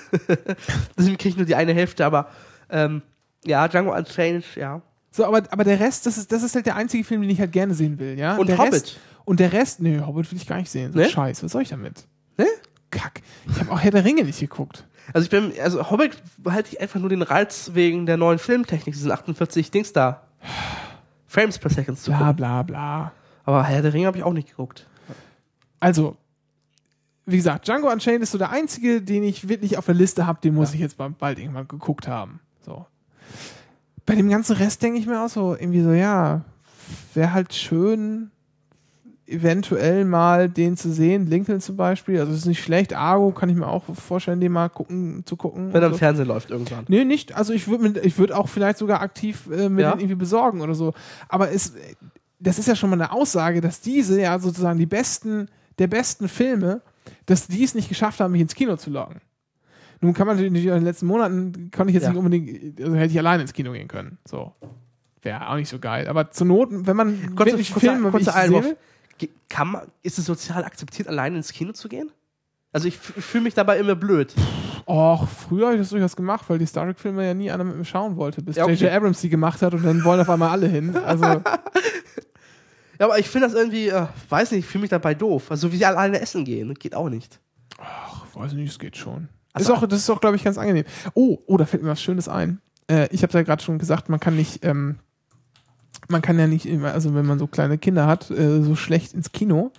Deswegen 0.98 1.18
kriege 1.18 1.30
ich 1.30 1.38
nur 1.38 1.46
die 1.46 1.56
eine 1.56 1.74
Hälfte, 1.74 2.06
aber 2.06 2.30
ähm, 2.70 3.02
ja, 3.46 3.68
Django 3.68 3.94
Unchained, 3.94 4.46
ja. 4.56 4.82
So, 5.12 5.26
aber, 5.26 5.44
aber 5.52 5.64
der 5.64 5.80
Rest, 5.80 6.06
das 6.06 6.18
ist, 6.18 6.32
das 6.32 6.42
ist 6.42 6.56
halt 6.56 6.66
der 6.66 6.76
einzige 6.78 7.04
Film, 7.04 7.22
den 7.22 7.30
ich 7.30 7.40
halt 7.40 7.52
gerne 7.52 7.74
sehen 7.74 8.00
will, 8.00 8.18
ja. 8.18 8.38
Und 8.38 8.48
der 8.48 8.58
Hobbit. 8.58 8.74
Rest, 8.74 9.00
und 9.26 9.40
der 9.40 9.54
Rest, 9.54 9.82
nö, 9.82 10.06
Hobbit 10.06 10.32
will 10.32 10.38
ich 10.38 10.48
gar 10.48 10.58
nicht 10.58 10.70
sehen. 10.70 10.94
So 10.94 11.00
Ne? 11.00 11.10
Scheiß, 11.10 11.44
was 11.44 11.52
soll 11.52 11.62
ich 11.62 11.70
damit? 11.70 12.06
Ne? 12.38 12.48
Kack. 12.90 13.22
Ich 13.50 13.60
habe 13.60 13.72
auch 13.72 13.80
Herr 13.80 13.92
der 13.92 14.06
Ringe 14.06 14.24
nicht 14.24 14.40
geguckt. 14.40 14.86
Also 15.14 15.26
ich 15.26 15.30
bin, 15.30 15.54
also 15.62 15.92
Hobbit 15.92 16.22
behalte 16.38 16.70
ich 16.72 16.82
einfach 16.82 17.00
nur 17.00 17.10
den 17.10 17.22
Reiz 17.22 17.72
wegen 17.74 18.06
der 18.06 18.18
neuen 18.18 18.40
Filmtechnik, 18.40 18.94
diesen 18.96 19.12
48 19.12 19.70
Dings 19.72 19.94
da. 19.94 20.24
Frames 21.28 21.60
per 21.60 21.70
Second 21.70 22.00
zu 22.00 22.12
Bla, 22.12 22.32
bla, 22.32 22.64
bla. 22.64 23.12
Aber 23.44 23.64
Herr 23.64 23.82
der 23.82 23.94
Ringe 23.94 24.08
habe 24.08 24.18
ich 24.18 24.24
auch 24.24 24.34
nicht 24.34 24.50
geguckt. 24.50 24.88
Also, 25.80 26.16
wie 27.26 27.38
gesagt, 27.38 27.68
Django 27.68 27.90
Unchained 27.92 28.22
ist 28.24 28.32
so 28.32 28.38
der 28.38 28.52
einzige, 28.52 29.02
den 29.02 29.24
ich 29.24 29.48
wirklich 29.48 29.78
auf 29.78 29.86
der 29.86 29.96
Liste 29.96 30.28
habe, 30.28 30.40
den 30.42 30.54
muss 30.54 30.74
ich 30.74 30.80
jetzt 30.80 30.98
bald 30.98 31.40
irgendwann 31.40 31.68
geguckt 31.68 32.08
haben. 32.08 32.40
So. 32.66 32.86
Bei 34.12 34.18
dem 34.18 34.30
ganzen 34.30 34.58
Rest 34.58 34.84
denke 34.84 35.00
ich 35.00 35.08
mir 35.08 35.24
auch 35.24 35.30
so, 35.30 35.56
irgendwie 35.58 35.82
so, 35.82 35.94
ja, 35.94 36.42
wäre 37.14 37.32
halt 37.32 37.54
schön, 37.54 38.30
eventuell 39.26 40.04
mal 40.04 40.50
den 40.50 40.76
zu 40.76 40.92
sehen, 40.92 41.28
Lincoln 41.28 41.62
zum 41.62 41.78
Beispiel, 41.78 42.20
also 42.20 42.34
es 42.34 42.40
ist 42.40 42.46
nicht 42.46 42.62
schlecht, 42.62 42.94
Argo 42.94 43.32
kann 43.32 43.48
ich 43.48 43.56
mir 43.56 43.68
auch 43.68 43.86
vorstellen, 43.96 44.42
den 44.42 44.52
mal 44.52 44.68
gucken, 44.68 45.24
zu 45.26 45.38
gucken. 45.38 45.72
Wenn 45.72 45.82
er 45.82 45.88
im 45.88 45.94
so. 45.94 46.00
Fernsehen 46.00 46.28
läuft 46.28 46.52
irgendwann. 46.52 46.84
Nee, 46.90 47.06
nicht. 47.06 47.38
Also 47.38 47.54
ich 47.54 47.70
würde 47.70 48.02
ich 48.02 48.18
würd 48.18 48.34
auch 48.34 48.50
vielleicht 48.50 48.80
sogar 48.80 49.00
aktiv 49.00 49.48
äh, 49.50 49.70
mir 49.70 49.84
Ja? 49.84 49.92
den 49.92 50.02
irgendwie 50.02 50.16
besorgen 50.16 50.60
oder 50.60 50.76
so. 50.76 50.94
Aber 51.30 51.50
es, 51.50 51.72
das 52.38 52.60
ist 52.60 52.68
ja 52.68 52.76
schon 52.76 52.90
mal 52.90 53.02
eine 53.02 53.14
Aussage, 53.14 53.62
dass 53.62 53.80
diese 53.80 54.20
ja 54.20 54.38
sozusagen 54.40 54.78
die 54.78 54.88
besten, 54.88 55.48
der 55.80 55.88
besten 55.88 56.28
Filme, 56.28 56.82
dass 57.28 57.48
die 57.48 57.64
es 57.64 57.76
nicht 57.76 57.88
geschafft 57.88 58.20
haben, 58.20 58.34
mich 58.34 58.42
ins 58.42 58.56
Kino 58.56 58.76
zu 58.76 58.90
locken. 58.90 59.22
Nun 60.02 60.14
kann 60.14 60.26
man 60.28 60.36
natürlich 60.36 60.66
in 60.66 60.72
den 60.74 60.84
letzten 60.84 61.06
Monaten, 61.06 61.70
konnte 61.76 61.92
ich 61.92 61.94
jetzt 61.96 62.04
Ja. 62.04 62.10
nicht 62.10 62.18
unbedingt, 62.18 62.82
also 62.82 62.96
hätte 62.96 63.12
ich 63.12 63.20
alleine 63.20 63.44
ins 63.44 63.54
Kino 63.54 63.72
gehen 63.72 63.88
können. 63.88 64.18
So. 64.28 64.52
Wäre 65.22 65.48
auch 65.50 65.56
nicht 65.56 65.70
so 65.70 65.78
geil. 65.80 66.08
Aber 66.08 66.32
zur 66.32 66.48
Not, 66.48 66.70
wenn 66.72 66.96
man 66.96 67.36
Kurze, 67.36 67.52
wirklich 67.52 67.72
kurzer, 67.72 67.94
Filme, 67.94 68.12
sie 68.20 68.32
sehe, 68.32 68.78
Ge- 69.20 69.30
Kann 69.50 69.68
man, 69.68 69.82
ist 70.02 70.18
es 70.18 70.26
sozial 70.26 70.64
akzeptiert, 70.64 71.08
alleine 71.08 71.38
ins 71.38 71.54
Kino 71.54 71.72
zu 71.74 71.88
gehen? 71.88 72.10
Also 72.72 72.88
ich, 72.88 72.98
ich 73.16 73.24
fühle 73.24 73.44
mich 73.44 73.54
dabei 73.54 73.78
immer 73.78 73.94
blöd. 73.94 74.34
Och, 74.88 75.28
früher 75.30 75.66
habe 75.68 75.76
ich 75.76 75.82
das 75.82 75.90
durchaus 75.92 76.16
gemacht, 76.16 76.46
weil 76.48 76.58
die 76.58 76.66
Star 76.66 76.86
Trek-Filme 76.86 77.24
ja 77.28 77.34
nie 77.36 77.52
einer 77.52 77.64
mit 77.64 77.76
mir 77.78 77.86
schauen 77.86 78.16
wollte, 78.16 78.42
bis 78.42 78.56
Ja, 78.56 78.64
okay. 78.64 78.74
J.J. 78.74 78.92
Abrams 78.96 79.22
die 79.22 79.30
gemacht 79.30 79.62
hat 79.62 79.76
und 79.76 79.86
dann 79.86 80.04
wollen 80.04 80.20
auf 80.22 80.30
einmal 80.30 80.50
alle 80.50 80.68
hin. 80.68 80.96
Also, 80.98 81.24
Ja, 83.00 83.06
aber 83.08 83.20
ich 83.20 83.28
finde 83.30 83.48
das 83.48 83.56
irgendwie, 83.56 83.90
äh, 83.90 84.06
weiß 84.30 84.52
nicht, 84.52 84.60
ich 84.62 84.66
fühle 84.66 84.82
mich 84.84 84.90
dabei 84.90 85.14
doof. 85.16 85.50
Also 85.52 85.72
wie 85.72 85.78
sie 85.78 85.86
alleine 85.86 86.20
essen 86.22 86.46
gehen, 86.46 86.74
geht 86.76 86.94
auch 86.96 87.10
nicht. 87.10 87.40
weiß 88.34 88.54
nicht, 88.54 88.70
es 88.72 88.80
geht 88.80 88.96
schon. 88.98 89.28
Ach 89.54 89.62
Ist 89.62 89.70
auch, 89.70 89.86
das 89.86 90.00
ist 90.00 90.10
auch, 90.10 90.22
glaube 90.22 90.36
ich, 90.36 90.44
ganz 90.44 90.58
angenehm. 90.58 90.86
Oh, 91.14 91.40
oh, 91.46 91.58
da 91.58 91.66
fällt 91.66 91.84
mir 91.84 91.90
was 91.90 92.02
Schönes 92.02 92.28
ein. 92.28 92.62
Äh, 92.90 93.08
ich 93.12 93.24
habe 93.24 93.34
ja 93.34 93.44
gerade 93.44 93.62
schon 93.62 93.80
gesagt, 93.80 94.10
man 94.10 94.20
kann 94.20 94.36
nicht, 94.36 94.64
ähm, 94.64 95.00
man 96.08 96.22
kann 96.22 96.40
ja 96.40 96.48
nicht 96.48 96.66
immer, 96.66 96.94
also 96.94 97.14
wenn 97.14 97.26
man 97.26 97.40
so 97.40 97.48
kleine 97.48 97.78
Kinder 97.78 98.08
hat, 98.08 98.32
äh, 98.32 98.62
so 98.62 98.76
schlecht 98.76 99.14
ins 99.14 99.32
Kino 99.32 99.72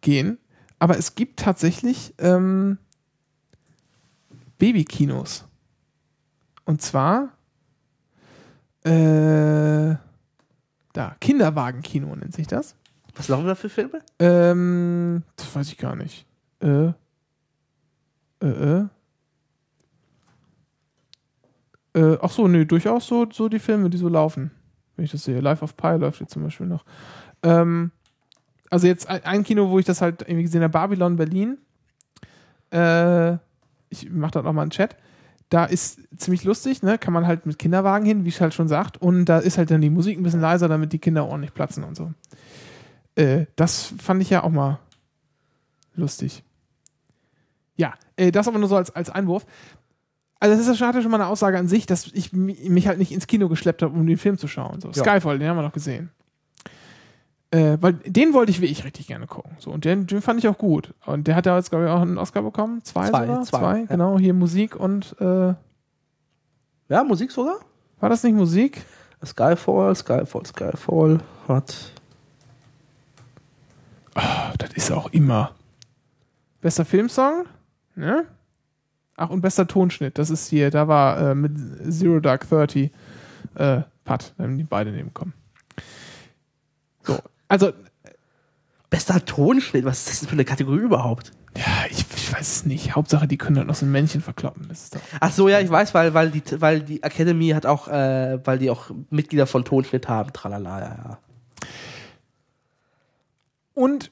gehen. 0.00 0.38
Aber 0.78 0.98
es 0.98 1.14
gibt 1.14 1.40
tatsächlich 1.40 2.14
ähm, 2.18 2.78
Babykinos. 4.58 5.44
Und 6.66 6.82
zwar 6.82 7.30
äh, 8.84 9.96
da, 10.92 11.16
Kinderwagenkino 11.20 12.14
nennt 12.14 12.34
sich 12.34 12.46
das. 12.46 12.76
Was 13.16 13.28
laufen 13.28 13.46
da 13.46 13.54
für 13.54 13.68
Filme? 13.68 14.00
Ähm, 14.18 15.22
das 15.36 15.54
weiß 15.54 15.68
ich 15.68 15.78
gar 15.78 15.96
nicht. 15.96 16.26
Äh. 16.60 16.92
Äh, 18.40 18.46
äh. 18.46 18.86
Äh, 21.94 22.18
ach 22.20 22.30
so, 22.30 22.48
nee, 22.48 22.64
durchaus 22.64 23.06
so, 23.06 23.26
so 23.30 23.48
die 23.48 23.58
Filme, 23.58 23.90
die 23.90 23.98
so 23.98 24.08
laufen. 24.08 24.50
Wenn 24.96 25.04
ich 25.04 25.12
das 25.12 25.24
sehe. 25.24 25.40
Life 25.40 25.62
of 25.62 25.76
Pi 25.76 25.96
läuft 25.96 26.20
jetzt 26.20 26.32
zum 26.32 26.42
Beispiel 26.42 26.66
noch. 26.66 26.84
Ähm, 27.42 27.90
also 28.70 28.86
jetzt 28.86 29.08
ein, 29.08 29.44
Kino, 29.44 29.70
wo 29.70 29.78
ich 29.78 29.84
das 29.84 30.00
halt 30.00 30.22
irgendwie 30.22 30.42
gesehen 30.42 30.62
habe, 30.62 30.72
Babylon 30.72 31.16
Berlin. 31.16 31.58
Äh, 32.72 33.34
ich 33.88 34.10
mach 34.10 34.30
da 34.30 34.42
noch 34.42 34.52
mal 34.52 34.62
einen 34.62 34.70
Chat. 34.70 34.96
Da 35.48 35.64
ist 35.64 36.00
ziemlich 36.16 36.44
lustig, 36.44 36.82
ne? 36.82 36.98
Kann 36.98 37.12
man 37.12 37.26
halt 37.26 37.46
mit 37.46 37.58
Kinderwagen 37.58 38.06
hin, 38.06 38.24
wie 38.24 38.30
es 38.30 38.40
halt 38.40 38.54
schon 38.54 38.66
sagt. 38.66 39.00
Und 39.00 39.26
da 39.26 39.38
ist 39.38 39.58
halt 39.58 39.70
dann 39.70 39.80
die 39.80 39.90
Musik 39.90 40.18
ein 40.18 40.22
bisschen 40.22 40.40
leiser, 40.40 40.68
damit 40.68 40.92
die 40.92 40.98
Kinder 40.98 41.26
ordentlich 41.26 41.54
platzen 41.54 41.84
und 41.84 41.94
so. 41.96 42.12
Äh, 43.14 43.46
das 43.54 43.94
fand 43.98 44.22
ich 44.22 44.30
ja 44.30 44.42
auch 44.42 44.50
mal 44.50 44.80
lustig. 45.94 46.42
Ja, 47.76 47.94
äh, 48.16 48.32
das 48.32 48.48
aber 48.48 48.58
nur 48.58 48.68
so 48.68 48.76
als, 48.76 48.90
als 48.90 49.10
Einwurf. 49.10 49.46
Also 50.44 50.58
das 50.58 50.66
ist 50.68 50.76
schon, 50.78 50.88
hatte 50.88 51.00
schon 51.00 51.10
mal 51.10 51.20
eine 51.20 51.28
Aussage 51.30 51.56
an 51.58 51.68
sich, 51.68 51.86
dass 51.86 52.06
ich 52.12 52.32
mi- 52.32 52.68
mich 52.68 52.86
halt 52.86 52.98
nicht 52.98 53.12
ins 53.12 53.26
Kino 53.26 53.48
geschleppt 53.48 53.82
habe, 53.82 53.94
um 53.98 54.06
den 54.06 54.18
Film 54.18 54.36
zu 54.36 54.46
schauen. 54.46 54.78
So, 54.80 54.88
Ja. 54.88 54.94
Skyfall, 54.94 55.38
den 55.38 55.48
haben 55.48 55.56
wir 55.56 55.62
noch 55.62 55.72
gesehen. 55.72 56.10
Äh, 57.50 57.78
weil 57.80 57.94
den 57.94 58.34
wollte 58.34 58.50
ich 58.50 58.60
wirklich 58.60 58.84
richtig 58.84 59.06
gerne 59.06 59.26
gucken. 59.26 59.52
So, 59.58 59.70
und 59.70 59.84
den, 59.86 60.06
den 60.06 60.20
fand 60.20 60.38
ich 60.40 60.48
auch 60.48 60.58
gut. 60.58 60.92
Und 61.06 61.26
der 61.28 61.36
hat 61.36 61.46
ja 61.46 61.56
jetzt, 61.56 61.70
glaube 61.70 61.84
ich, 61.86 61.90
auch 61.90 62.02
einen 62.02 62.18
Oscar 62.18 62.42
bekommen. 62.42 62.82
Zwei, 62.84 63.08
Zwei, 63.08 63.26
sogar? 63.26 63.42
zwei, 63.44 63.78
ja. 63.80 63.84
genau. 63.86 64.18
Hier 64.18 64.34
Musik 64.34 64.76
und 64.76 65.16
äh, 65.20 65.54
Ja, 66.88 67.04
Musik 67.04 67.30
sogar? 67.30 67.56
war 68.00 68.08
das 68.10 68.22
nicht 68.22 68.34
Musik? 68.34 68.84
Skyfall, 69.24 69.94
Skyfall, 69.96 70.44
Skyfall 70.44 71.20
hat. 71.48 71.90
Ah, 74.14 74.52
das 74.58 74.74
ist 74.74 74.92
auch 74.92 75.10
immer. 75.12 75.52
Bester 76.60 76.84
Filmsong, 76.84 77.46
ne? 77.94 78.26
Ach, 79.16 79.30
und 79.30 79.40
bester 79.40 79.66
Tonschnitt, 79.66 80.18
das 80.18 80.30
ist 80.30 80.48
hier, 80.48 80.70
da 80.70 80.88
war 80.88 81.30
äh, 81.30 81.34
mit 81.34 81.52
Zero 81.92 82.20
Dark 82.20 82.48
Thirty 82.48 82.90
äh, 83.54 83.82
Pat, 84.04 84.34
haben 84.38 84.58
die 84.58 84.64
beide 84.64 84.90
nebenkommen. 84.90 85.34
So, 87.02 87.18
also, 87.48 87.72
Bester 88.90 89.24
Tonschnitt, 89.24 89.84
was 89.84 90.00
ist 90.00 90.08
das 90.08 90.20
denn 90.20 90.28
für 90.28 90.34
eine 90.34 90.44
Kategorie 90.44 90.80
überhaupt? 90.80 91.32
ja, 91.56 91.86
ich, 91.88 92.04
ich 92.16 92.32
weiß 92.32 92.56
es 92.56 92.66
nicht. 92.66 92.96
Hauptsache, 92.96 93.28
die 93.28 93.36
können 93.36 93.56
halt 93.58 93.68
noch 93.68 93.74
so 93.74 93.86
ein 93.86 93.92
Männchen 93.92 94.20
verkloppen. 94.20 94.66
Das 94.68 94.84
ist 94.84 94.96
doch. 94.96 95.00
Ach 95.20 95.32
so, 95.32 95.48
ja, 95.48 95.60
ich 95.60 95.70
weiß, 95.70 95.94
weil, 95.94 96.12
weil, 96.14 96.30
die, 96.30 96.42
weil 96.60 96.80
die 96.80 97.02
Academy 97.02 97.50
hat 97.50 97.64
auch, 97.64 97.86
äh, 97.88 98.44
weil 98.44 98.58
die 98.58 98.70
auch 98.70 98.90
Mitglieder 99.10 99.46
von 99.46 99.64
Tonschnitt 99.64 100.08
haben, 100.08 100.32
tralala, 100.32 100.80
ja, 100.80 100.96
ja. 100.96 101.18
Und 103.74 104.10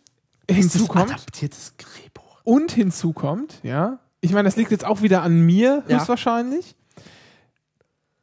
hinzu 0.49 0.87
kommt, 0.87 1.13
adaptiertes 1.13 1.75
Drehbuch. 1.77 2.41
und 2.45 2.73
hinzu 2.73 3.13
kommt, 3.13 3.61
ja, 3.63 3.99
ich 4.23 4.33
meine, 4.33 4.45
das 4.45 4.57
liegt 4.57 4.71
jetzt 4.71 4.87
auch 4.87 5.03
wieder 5.03 5.23
an 5.23 5.41
mir, 5.43 5.83
Ja. 5.89 5.97
höchstwahrscheinlich. 5.99 6.75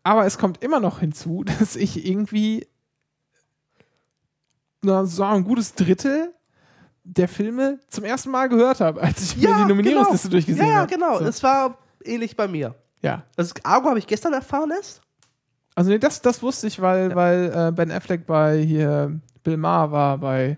Aber 0.01 0.25
es 0.25 0.37
kommt 0.39 0.63
immer 0.63 0.79
noch 0.79 0.99
hinzu, 1.01 1.43
dass 1.59 1.75
ich 1.75 2.05
irgendwie 2.07 2.65
na, 4.81 5.05
so 5.05 5.23
ein 5.23 5.43
gutes 5.43 5.75
Drittel 5.75 6.33
der 7.03 7.27
Filme 7.27 7.79
zum 7.89 8.03
ersten 8.05 8.29
Mal 8.31 8.49
gehört 8.49 8.79
habe, 8.81 9.01
als 9.01 9.21
ich 9.21 9.37
mir 9.37 9.53
die 9.55 9.65
Nominierungsliste 9.65 10.27
genau. 10.29 10.31
durchgesehen 10.37 10.65
Ja, 10.67 10.71
ja, 10.73 10.79
habe. 10.79 10.93
genau. 10.93 11.19
So. 11.19 11.25
Es 11.25 11.43
war 11.43 11.77
ähnlich 12.03 12.35
bei 12.35 12.47
mir. 12.47 12.75
ja. 13.01 13.23
Das 13.35 13.53
Argo 13.63 13.89
habe 13.89 13.99
ich 13.99 14.07
gestern 14.07 14.33
erfahren 14.33 14.71
erst. 14.71 15.01
Also 15.75 15.91
nee, 15.91 15.99
das, 15.99 16.21
das 16.21 16.41
wusste 16.41 16.67
ich, 16.67 16.81
weil, 16.81 17.15
weil 17.15 17.51
äh, 17.55 17.71
Ben 17.71 17.91
Affleck 17.91 18.25
bei 18.25 18.57
hier 18.61 19.19
Bill 19.43 19.57
Maher 19.57 19.91
war 19.91 20.17
bei 20.17 20.57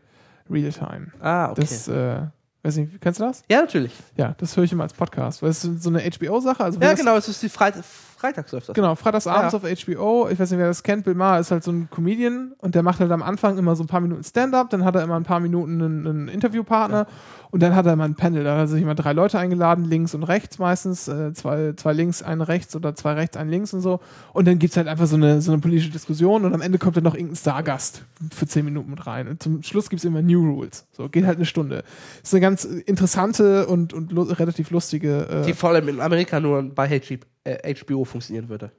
Real 0.49 0.71
Time. 0.71 1.11
Ah, 1.19 1.51
okay. 1.51 1.61
Das, 1.61 1.87
äh, 1.87 2.21
weiß 2.63 2.77
nicht, 2.77 3.01
kennst 3.01 3.19
du 3.19 3.23
das? 3.25 3.43
ja, 3.49 3.61
natürlich. 3.61 3.91
Ja, 4.17 4.35
das 4.37 4.55
höre 4.55 4.63
ich 4.63 4.71
immer 4.71 4.83
als 4.83 4.93
Podcast. 4.93 5.41
Weil 5.41 5.49
es 5.49 5.63
ist 5.63 5.83
so 5.83 5.89
eine 5.89 5.99
HBO-Sache. 6.01 6.63
Also 6.63 6.79
Ja, 6.79 6.93
genau, 6.93 7.15
es 7.17 7.27
ist 7.27 7.41
die 7.41 7.49
Freit 7.49 7.75
Freitags 8.21 8.51
läuft 8.51 8.69
das. 8.69 8.75
Genau, 8.75 8.93
freitagsabends 8.95 9.53
Ja. 9.53 9.57
auf 9.59 9.65
HBO. 9.65 10.29
Ich 10.29 10.39
weiß 10.39 10.51
nicht, 10.51 10.59
wer 10.59 10.67
das 10.67 10.83
kennt. 10.83 11.05
Bill 11.05 11.15
Maher 11.15 11.39
ist 11.39 11.49
halt 11.51 11.63
so 11.63 11.71
ein 11.71 11.89
Comedian 11.89 12.53
und 12.59 12.75
der 12.75 12.83
macht 12.83 12.99
halt 12.99 13.11
am 13.11 13.23
Anfang 13.23 13.57
immer 13.57 13.75
so 13.75 13.83
ein 13.83 13.87
paar 13.87 13.99
Minuten 14.01 14.23
Stand-up, 14.23 14.69
dann 14.69 14.85
hat 14.85 14.95
er 14.95 15.03
immer 15.03 15.15
ein 15.15 15.23
paar 15.23 15.39
Minuten 15.39 15.81
einen, 15.81 16.07
einen 16.07 16.27
Interviewpartner 16.27 17.07
und 17.49 17.61
dann 17.63 17.75
hat 17.75 17.85
er 17.85 17.93
immer 17.93 18.05
ein 18.05 18.15
Panel. 18.15 18.43
Da 18.43 18.51
hat 18.53 18.59
er 18.59 18.67
sich 18.67 18.81
immer 18.81 18.95
drei 18.95 19.13
Leute 19.13 19.39
eingeladen, 19.39 19.85
links 19.85 20.13
und 20.15 20.23
rechts 20.23 20.59
meistens. 20.59 21.07
Äh, 21.07 21.33
zwei, 21.33 21.73
zwei 21.75 21.93
links, 21.93 22.21
ein 22.23 22.41
rechts 22.41 22.75
oder 22.75 22.95
zwei 22.95 23.13
rechts, 23.13 23.35
ein 23.37 23.49
links 23.49 23.73
und 23.73 23.81
so. 23.81 23.99
Und 24.33 24.47
dann 24.47 24.59
gibt's 24.59 24.77
halt 24.77 24.87
einfach 24.87 25.07
so 25.07 25.15
eine, 25.15 25.41
so 25.41 25.51
eine 25.51 25.59
politische 25.61 25.89
Diskussion 25.89 26.45
und 26.45 26.53
am 26.53 26.61
Ende 26.61 26.77
kommt 26.77 26.95
dann 26.97 27.03
noch 27.03 27.15
irgendein 27.15 27.35
Stargast 27.37 28.03
für 28.33 28.47
zehn 28.47 28.63
Minuten 28.65 28.91
mit 28.91 29.05
rein. 29.07 29.27
Und 29.27 29.41
zum 29.41 29.63
Schluss 29.63 29.89
gibt's 29.89 30.05
immer 30.05 30.21
New 30.21 30.41
Rules. 30.45 30.85
So, 30.91 31.09
geht 31.09 31.25
halt 31.25 31.37
eine 31.37 31.45
Stunde. 31.45 31.83
Ist 32.23 32.33
eine 32.33 32.41
ganz 32.41 32.63
interessante 32.65 33.65
und, 33.67 33.93
und 33.93 34.11
relativ 34.39 34.69
lustige. 34.71 35.27
Äh, 35.27 35.45
Die 35.45 35.53
vor 35.53 35.71
allem 35.71 35.87
in 35.89 35.99
Amerika 35.99 36.39
nur 36.39 36.61
bei 36.63 36.87
HB, 36.87 37.19
äh, 37.43 37.73
HBO 37.75 38.03
funktionieren 38.05 38.49
würde. 38.49 38.71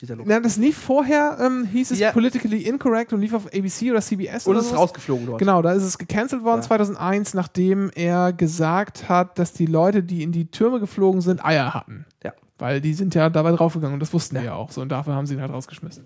Die 0.00 0.06
Sendung. 0.06 0.26
Na, 0.28 0.40
das 0.40 0.56
lief 0.56 0.76
vorher, 0.76 1.38
ähm, 1.40 1.66
hieß 1.66 1.92
es 1.92 2.00
Ja. 2.00 2.10
Politically 2.10 2.62
Incorrect 2.62 3.12
und 3.12 3.20
lief 3.20 3.32
auf 3.32 3.46
ABC 3.46 3.92
oder 3.92 4.00
CBS 4.00 4.46
Und 4.46 4.52
oder 4.52 4.60
es 4.60 4.66
ist 4.66 4.76
rausgeflogen 4.76 5.26
dort. 5.26 5.38
Genau, 5.38 5.62
da 5.62 5.72
ist 5.72 5.84
es 5.84 5.98
gecancelt 5.98 6.42
worden 6.42 6.62
Ja. 6.62 6.66
2001, 6.66 7.34
nachdem 7.34 7.90
er 7.94 8.32
gesagt 8.32 9.08
hat, 9.08 9.38
dass 9.38 9.52
die 9.52 9.66
Leute, 9.66 10.02
die 10.02 10.24
in 10.24 10.32
die 10.32 10.50
Türme 10.50 10.80
geflogen 10.80 11.20
sind, 11.20 11.44
Eier 11.44 11.72
hatten. 11.74 12.06
Ja. 12.24 12.32
Weil 12.58 12.80
die 12.80 12.92
sind 12.94 13.14
ja 13.14 13.30
dabei 13.30 13.52
draufgegangen 13.52 13.94
und 13.94 14.00
das 14.00 14.12
wussten 14.12 14.36
die 14.38 14.44
ja 14.44 14.54
auch 14.54 14.72
so 14.72 14.80
und 14.80 14.88
dafür 14.88 15.14
haben 15.14 15.26
sie 15.26 15.34
ihn 15.34 15.40
halt 15.40 15.52
rausgeschmissen. 15.52 16.04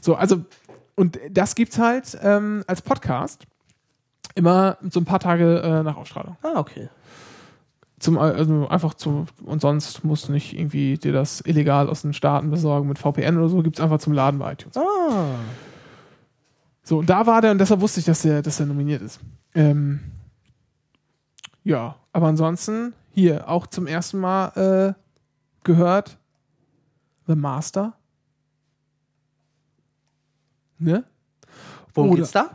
So, 0.00 0.16
also, 0.16 0.44
und 0.96 1.18
das 1.30 1.54
gibt's 1.54 1.78
halt 1.78 2.18
ähm, 2.22 2.64
als 2.66 2.82
Podcast 2.82 3.46
immer 4.34 4.78
so 4.90 4.98
ein 5.00 5.04
paar 5.04 5.20
Tage 5.20 5.60
äh, 5.62 5.82
nach 5.84 5.96
Ausstrahlung. 5.96 6.36
Ah, 6.42 6.58
okay. 6.58 6.88
Zum, 8.02 8.18
also 8.18 8.66
einfach 8.66 8.94
zu, 8.94 9.26
und 9.44 9.60
sonst 9.60 10.02
musst 10.02 10.26
du 10.26 10.32
nicht 10.32 10.58
irgendwie 10.58 10.98
dir 10.98 11.12
das 11.12 11.40
illegal 11.46 11.88
aus 11.88 12.02
den 12.02 12.12
Staaten 12.12 12.50
besorgen 12.50 12.88
mit 12.88 12.98
VPN 12.98 13.38
oder 13.38 13.48
so, 13.48 13.62
gibt's 13.62 13.78
einfach 13.78 13.98
zum 14.00 14.12
Laden 14.12 14.40
bei 14.40 14.54
iTunes. 14.54 14.76
Ah. 14.76 15.36
So, 16.82 16.98
und 16.98 17.08
da 17.08 17.28
war 17.28 17.40
der, 17.40 17.52
und 17.52 17.58
deshalb 17.58 17.80
wusste 17.80 18.00
ich, 18.00 18.06
dass 18.06 18.22
der, 18.22 18.42
dass 18.42 18.56
der 18.56 18.66
nominiert 18.66 19.02
ist. 19.02 19.20
Ähm, 19.54 20.00
ja, 21.62 21.94
aber 22.12 22.26
ansonsten 22.26 22.92
hier 23.12 23.48
auch 23.48 23.68
zum 23.68 23.86
ersten 23.86 24.18
Mal 24.18 24.96
äh, 24.96 25.00
gehört 25.62 26.18
The 27.28 27.36
Master. 27.36 27.92
Ne? 30.78 31.04
Worum 31.94 32.10
Oder- 32.10 32.18
geht's 32.18 32.32
da? 32.32 32.50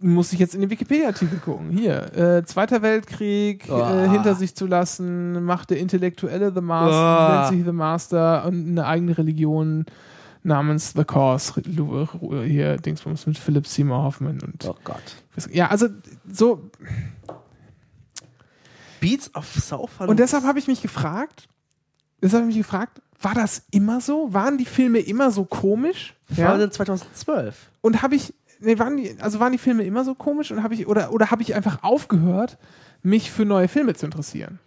Muss 0.00 0.32
ich 0.32 0.38
jetzt 0.38 0.54
in 0.54 0.60
den 0.60 0.70
Wikipedia-Artikel 0.70 1.38
gucken. 1.38 1.70
Hier, 1.70 2.14
äh, 2.16 2.44
Zweiter 2.44 2.82
Weltkrieg 2.82 3.64
Oh. 3.68 3.78
äh, 3.80 4.08
hinter 4.08 4.34
sich 4.34 4.54
zu 4.54 4.66
lassen, 4.66 5.44
macht 5.44 5.70
der 5.70 5.78
Intellektuelle 5.78 6.52
The 6.54 6.60
Master, 6.60 7.28
Oh. 7.28 7.32
nennt 7.34 7.48
sich 7.56 7.64
The 7.64 7.72
Master 7.72 8.44
und 8.46 8.68
eine 8.68 8.86
eigene 8.86 9.16
Religion 9.16 9.84
namens 10.42 10.92
The 10.96 11.04
Cause. 11.04 11.54
Hier, 12.46 12.76
Dingsbums 12.76 13.26
mit 13.26 13.36
Philip 13.38 13.66
Seymour 13.66 14.02
Hoffman 14.04 14.40
und 14.42 14.64
Oh 14.68 14.76
Gott. 14.84 15.02
ja, 15.50 15.68
also 15.68 15.88
so 16.30 16.70
Beats 19.00 19.34
of 19.34 19.46
Southern. 19.46 20.08
und 20.08 20.18
deshalb 20.18 20.44
habe 20.44 20.58
ich 20.58 20.68
mich 20.68 20.80
gefragt, 20.82 21.48
deshalb 22.22 22.42
habe 22.42 22.50
ich 22.50 22.56
mich 22.56 22.64
gefragt, 22.66 23.02
war 23.20 23.34
das 23.34 23.62
immer 23.70 24.00
so? 24.00 24.32
Waren 24.32 24.58
die 24.58 24.64
Filme 24.64 24.98
immer 24.98 25.30
so 25.30 25.44
komisch? 25.44 26.14
Das 26.28 26.38
war 26.38 26.58
denn 26.58 26.70
2012. 26.70 27.70
Und 27.80 28.02
habe 28.02 28.14
ich, 28.14 28.34
nee, 28.60 28.78
waren 28.78 28.96
die, 28.96 29.16
also 29.20 29.40
waren 29.40 29.52
die 29.52 29.58
Filme 29.58 29.84
immer 29.84 30.04
so 30.04 30.14
komisch 30.14 30.50
und 30.50 30.62
habe 30.62 30.74
ich, 30.74 30.86
oder, 30.86 31.12
oder 31.12 31.30
habe 31.30 31.42
ich 31.42 31.54
einfach 31.54 31.82
aufgehört, 31.82 32.58
mich 33.02 33.30
für 33.30 33.44
neue 33.44 33.68
Filme 33.68 33.94
zu 33.94 34.06
interessieren? 34.06 34.58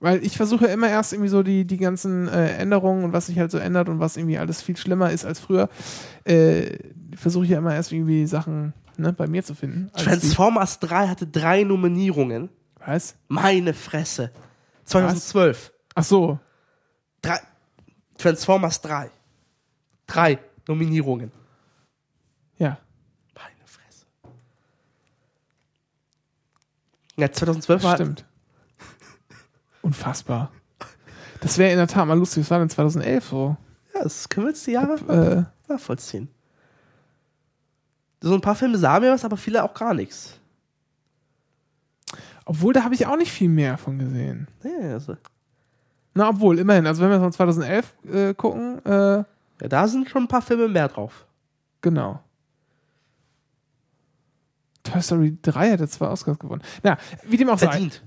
Weil 0.00 0.24
ich 0.24 0.36
versuche 0.36 0.66
immer 0.66 0.88
erst 0.88 1.12
irgendwie 1.12 1.28
so 1.28 1.42
die, 1.42 1.66
die 1.66 1.76
ganzen 1.76 2.26
äh, 2.28 2.54
Änderungen 2.54 3.04
und 3.04 3.12
was 3.12 3.26
sich 3.26 3.38
halt 3.38 3.50
so 3.50 3.58
ändert 3.58 3.88
und 3.88 4.00
was 4.00 4.16
irgendwie 4.16 4.38
alles 4.38 4.62
viel 4.62 4.76
schlimmer 4.76 5.10
ist 5.10 5.26
als 5.26 5.40
früher, 5.40 5.68
äh, 6.24 6.78
versuche 7.14 7.44
ich 7.44 7.50
ja 7.50 7.58
immer 7.58 7.74
erst 7.74 7.92
irgendwie 7.92 8.26
Sachen 8.26 8.72
ne, 8.96 9.12
bei 9.12 9.26
mir 9.26 9.42
zu 9.42 9.54
finden. 9.54 9.90
Transformers 9.94 10.78
3 10.78 11.08
hatte 11.08 11.26
drei 11.26 11.64
Nominierungen. 11.64 12.48
Was? 12.84 13.16
Meine 13.28 13.74
Fresse. 13.74 14.30
2012. 14.84 15.72
Ach 15.94 16.04
so. 16.04 16.38
Drei. 17.20 17.38
Transformers 18.16 18.80
3. 18.80 19.10
Drei 20.06 20.38
Nominierungen. 20.66 21.30
Ja. 22.58 22.78
Meine 23.34 23.66
Fresse. 23.66 24.06
Ja, 27.20 27.30
2012 27.30 27.82
war. 27.82 27.94
Stimmt. 27.96 28.24
Unfassbar. 29.82 30.50
Das 31.40 31.56
wäre 31.58 31.70
in 31.72 31.78
der 31.78 31.86
Tat 31.88 32.06
mal 32.06 32.18
lustig. 32.18 32.42
Das 32.44 32.50
war 32.50 32.58
dann 32.58 32.68
2011 32.70 33.24
so. 33.28 33.56
Ja, 33.94 34.02
das 34.02 34.28
können 34.28 34.46
wir 34.46 34.50
jetzt 34.52 34.66
die 34.66 34.72
Jahre 34.72 35.46
Äh, 35.68 35.72
nachvollziehen. 35.72 36.28
So 38.20 38.34
ein 38.34 38.40
paar 38.42 38.54
Filme 38.54 38.76
sagen 38.76 39.04
mir 39.04 39.12
was, 39.12 39.24
aber 39.24 39.36
viele 39.38 39.64
auch 39.64 39.72
gar 39.72 39.94
nichts. 39.94 40.38
obwohl, 42.44 42.72
da 42.74 42.84
habe 42.84 42.94
ich 42.94 43.06
auch 43.06 43.16
nicht 43.16 43.32
viel 43.32 43.48
mehr 43.48 43.78
von 43.78 43.98
gesehen. 43.98 44.46
Nee, 44.62 44.92
also, 44.92 45.16
Na, 46.14 46.28
obwohl, 46.28 46.58
immerhin. 46.58 46.86
Also, 46.86 47.02
wenn 47.02 47.10
wir 47.10 47.20
von 47.20 47.32
2011 47.32 47.94
äh, 48.12 48.34
gucken, 48.34 48.84
äh, 48.84 48.90
ja, 49.18 49.24
da 49.68 49.88
sind 49.88 50.08
schon 50.10 50.24
ein 50.24 50.28
paar 50.28 50.42
Filme 50.42 50.68
mehr 50.68 50.88
drauf. 50.88 51.24
genau. 51.80 52.20
Toy 54.82 55.02
Story 55.02 55.36
3 55.42 55.70
hätte 55.70 55.88
zwei 55.88 56.08
Oscars 56.08 56.38
gewonnen. 56.38 56.62
Na, 56.82 56.96
wie 57.26 57.36
dem 57.36 57.48
auch 57.48 57.58
sei. 57.58 57.68
Verdient. 57.68 58.02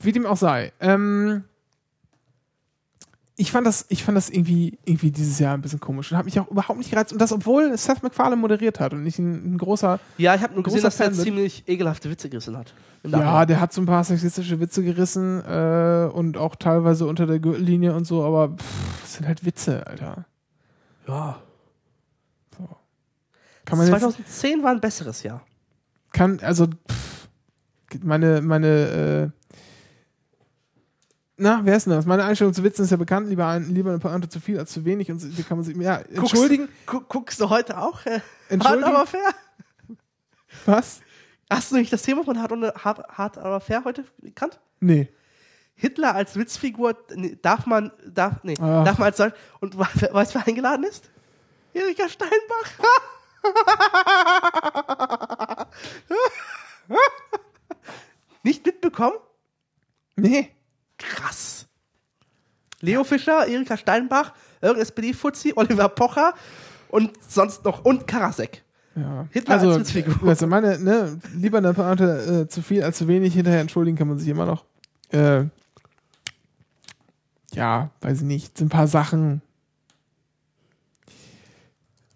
Wie 0.00 0.12
dem 0.12 0.26
auch 0.26 0.36
sei. 0.36 0.72
Ähm, 0.80 1.44
ich 3.36 3.50
fand 3.50 3.66
das, 3.66 3.86
ich 3.88 4.04
fand 4.04 4.16
das 4.16 4.28
irgendwie, 4.30 4.78
irgendwie 4.84 5.10
dieses 5.10 5.38
Jahr 5.38 5.54
ein 5.54 5.62
bisschen 5.62 5.80
komisch 5.80 6.12
und 6.12 6.18
habe 6.18 6.26
mich 6.26 6.38
auch 6.38 6.48
überhaupt 6.48 6.78
nicht 6.78 6.90
gereizt. 6.90 7.12
Und 7.12 7.18
das, 7.20 7.32
obwohl 7.32 7.76
Seth 7.76 8.02
MacFarlane 8.02 8.36
moderiert 8.36 8.78
hat 8.78 8.92
und 8.92 9.02
nicht 9.02 9.18
ein, 9.18 9.54
ein 9.54 9.58
großer. 9.58 9.98
Ja, 10.18 10.34
ich 10.34 10.42
habe 10.42 10.54
nur 10.54 10.62
gesehen, 10.62 10.82
dass 10.82 11.00
er 11.00 11.12
ziemlich 11.12 11.64
ekelhafte 11.66 12.10
Witze 12.10 12.28
gerissen 12.28 12.56
hat. 12.56 12.74
Ja, 13.04 13.44
der 13.46 13.60
hat 13.60 13.72
so 13.72 13.80
ein 13.80 13.86
paar 13.86 14.04
sexistische 14.04 14.60
Witze 14.60 14.84
gerissen 14.84 15.42
äh, 15.44 16.08
und 16.12 16.36
auch 16.36 16.54
teilweise 16.54 17.06
unter 17.06 17.26
der 17.26 17.40
Gürtellinie 17.40 17.94
und 17.94 18.04
so, 18.04 18.22
aber 18.22 18.56
pff, 18.56 19.00
das 19.00 19.14
sind 19.14 19.26
halt 19.26 19.44
Witze, 19.44 19.86
Alter. 19.86 20.24
ja. 21.08 21.42
Kann 23.64 23.78
man 23.78 23.86
jetzt, 23.86 24.00
2010 24.00 24.62
war 24.62 24.72
ein 24.72 24.80
besseres 24.80 25.22
Jahr. 25.22 25.40
Kann, 26.12 26.40
also, 26.40 26.66
pff, 26.66 27.28
meine, 28.02 28.40
meine, 28.42 29.32
äh, 29.32 29.42
na, 31.36 31.60
wer 31.64 31.76
ist 31.76 31.86
denn 31.86 31.94
das? 31.94 32.06
Meine 32.06 32.24
Einstellung 32.24 32.54
zu 32.54 32.62
Witzen 32.62 32.84
ist 32.84 32.90
ja 32.90 32.96
bekannt, 32.96 33.28
lieber, 33.28 33.46
ein, 33.46 33.74
lieber 33.74 33.90
eine 33.90 33.98
Pointe 33.98 34.28
zu 34.28 34.38
viel 34.38 34.58
als 34.58 34.70
zu 34.70 34.84
wenig 34.84 35.10
und 35.10 35.20
die 35.36 35.42
kann 35.42 35.56
man 35.56 35.64
sich, 35.64 35.76
ja, 35.76 35.96
entschuldigen, 35.96 36.68
Guckst, 36.86 37.08
gu 37.08 37.18
guckst 37.18 37.40
du 37.40 37.50
heute 37.50 37.78
auch? 37.78 38.04
Äh, 38.06 38.20
Entschuldigen? 38.48 38.84
Hart 38.84 38.94
aber 38.94 39.06
fair? 39.06 39.28
was? 40.66 41.00
Hast 41.50 41.72
du 41.72 41.76
nicht 41.76 41.92
das 41.92 42.02
Thema 42.02 42.24
von 42.24 42.40
Hart, 42.40 42.52
und, 42.52 42.62
Hart, 42.62 43.08
Hart 43.08 43.38
aber 43.38 43.60
fair 43.60 43.84
heute 43.84 44.04
gekannt? 44.20 44.60
Nee. 44.80 45.08
Hitler 45.74 46.14
als 46.14 46.36
Witzfigur 46.36 46.96
nee, 47.14 47.36
darf 47.42 47.66
man, 47.66 47.90
darf, 48.06 48.44
nee, 48.44 48.54
Ach. 48.60 48.84
darf 48.84 48.98
man 48.98 49.06
als 49.06 49.16
solch, 49.16 49.32
und 49.60 49.76
weißt 49.78 50.34
du, 50.34 50.38
wer 50.38 50.46
eingeladen 50.46 50.84
ist? 50.84 51.10
Erika 51.74 52.08
Steinbach. 52.08 52.70
Nicht 58.42 58.66
mitbekommen? 58.66 59.16
Nee. 60.16 60.50
Krass. 60.98 61.66
Leo 62.80 63.04
Fischer, 63.04 63.46
Erika 63.46 63.76
Steinbach, 63.76 64.32
irgendein 64.60 64.82
SPD-Fuzzi, 64.82 65.52
Oliver 65.56 65.88
Pocher 65.88 66.34
und 66.88 67.10
sonst 67.26 67.64
noch, 67.64 67.84
und 67.84 68.06
Karasek. 68.06 68.64
Ja. 68.94 69.26
Hitler 69.30 69.54
also, 69.54 69.70
als 69.70 69.94
Witzfigur. 69.94 70.28
Also 70.28 70.46
meine, 70.46 70.78
ne, 70.78 71.18
lieber 71.34 71.58
eine 71.58 71.72
Pointe 71.72 72.44
äh, 72.44 72.48
zu 72.48 72.60
viel 72.62 72.82
als 72.82 72.98
zu 72.98 73.08
wenig, 73.08 73.34
hinterher 73.34 73.60
entschuldigen 73.60 73.96
kann 73.96 74.08
man 74.08 74.18
sich 74.18 74.28
immer 74.28 74.46
noch. 74.46 74.64
Äh, 75.10 75.44
ja, 77.54 77.90
weiß 78.00 78.18
ich 78.18 78.24
nicht, 78.24 78.58
sind 78.58 78.66
ein 78.66 78.70
paar 78.70 78.88
Sachen. 78.88 79.42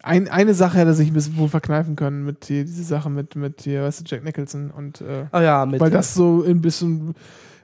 Ein, 0.07 0.29
eine 0.29 0.55
Sache 0.55 0.79
hätte 0.79 0.95
sich 0.95 1.09
ein 1.09 1.15
bisschen 1.15 1.37
wohl 1.37 1.49
verkneifen 1.49 1.97
können 1.97 2.25
mit 2.25 2.45
hier, 2.45 2.65
diese 2.65 2.85
Sache 2.85 3.11
mit, 3.11 3.35
mit 3.35 3.63
hier, 3.63 3.83
weißt 3.83 4.01
du, 4.01 4.05
Jack 4.07 4.23
Nicholson 4.25 4.71
und 4.71 5.01
äh, 5.01 5.27
Oh 5.33 5.39
ja, 5.41 5.67
mit 5.67 5.81
weil 5.81 5.91
das 5.91 6.15
so 6.15 6.45
ein 6.47 6.61
bisschen 6.61 7.15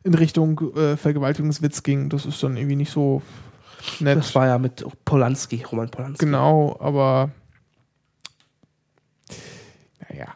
in 0.03 0.15
Richtung 0.15 0.61
äh, 0.77 0.97
Vergewaltigungswitz 0.97 1.83
ging. 1.85 2.09
Das 2.09 2.27
ist 2.27 2.43
dann 2.43 2.57
irgendwie 2.57 2.75
nicht 2.77 2.91
so 2.91 3.23
nett. 4.01 4.19
das 4.19 4.35
war 4.35 4.47
ja 4.49 4.59
mit 4.59 4.85
Polanski, 5.05 5.63
Roman 5.71 5.89
Polanski. 5.89 6.25
genau, 6.27 6.77
aber 6.81 7.31
naja. 10.11 10.27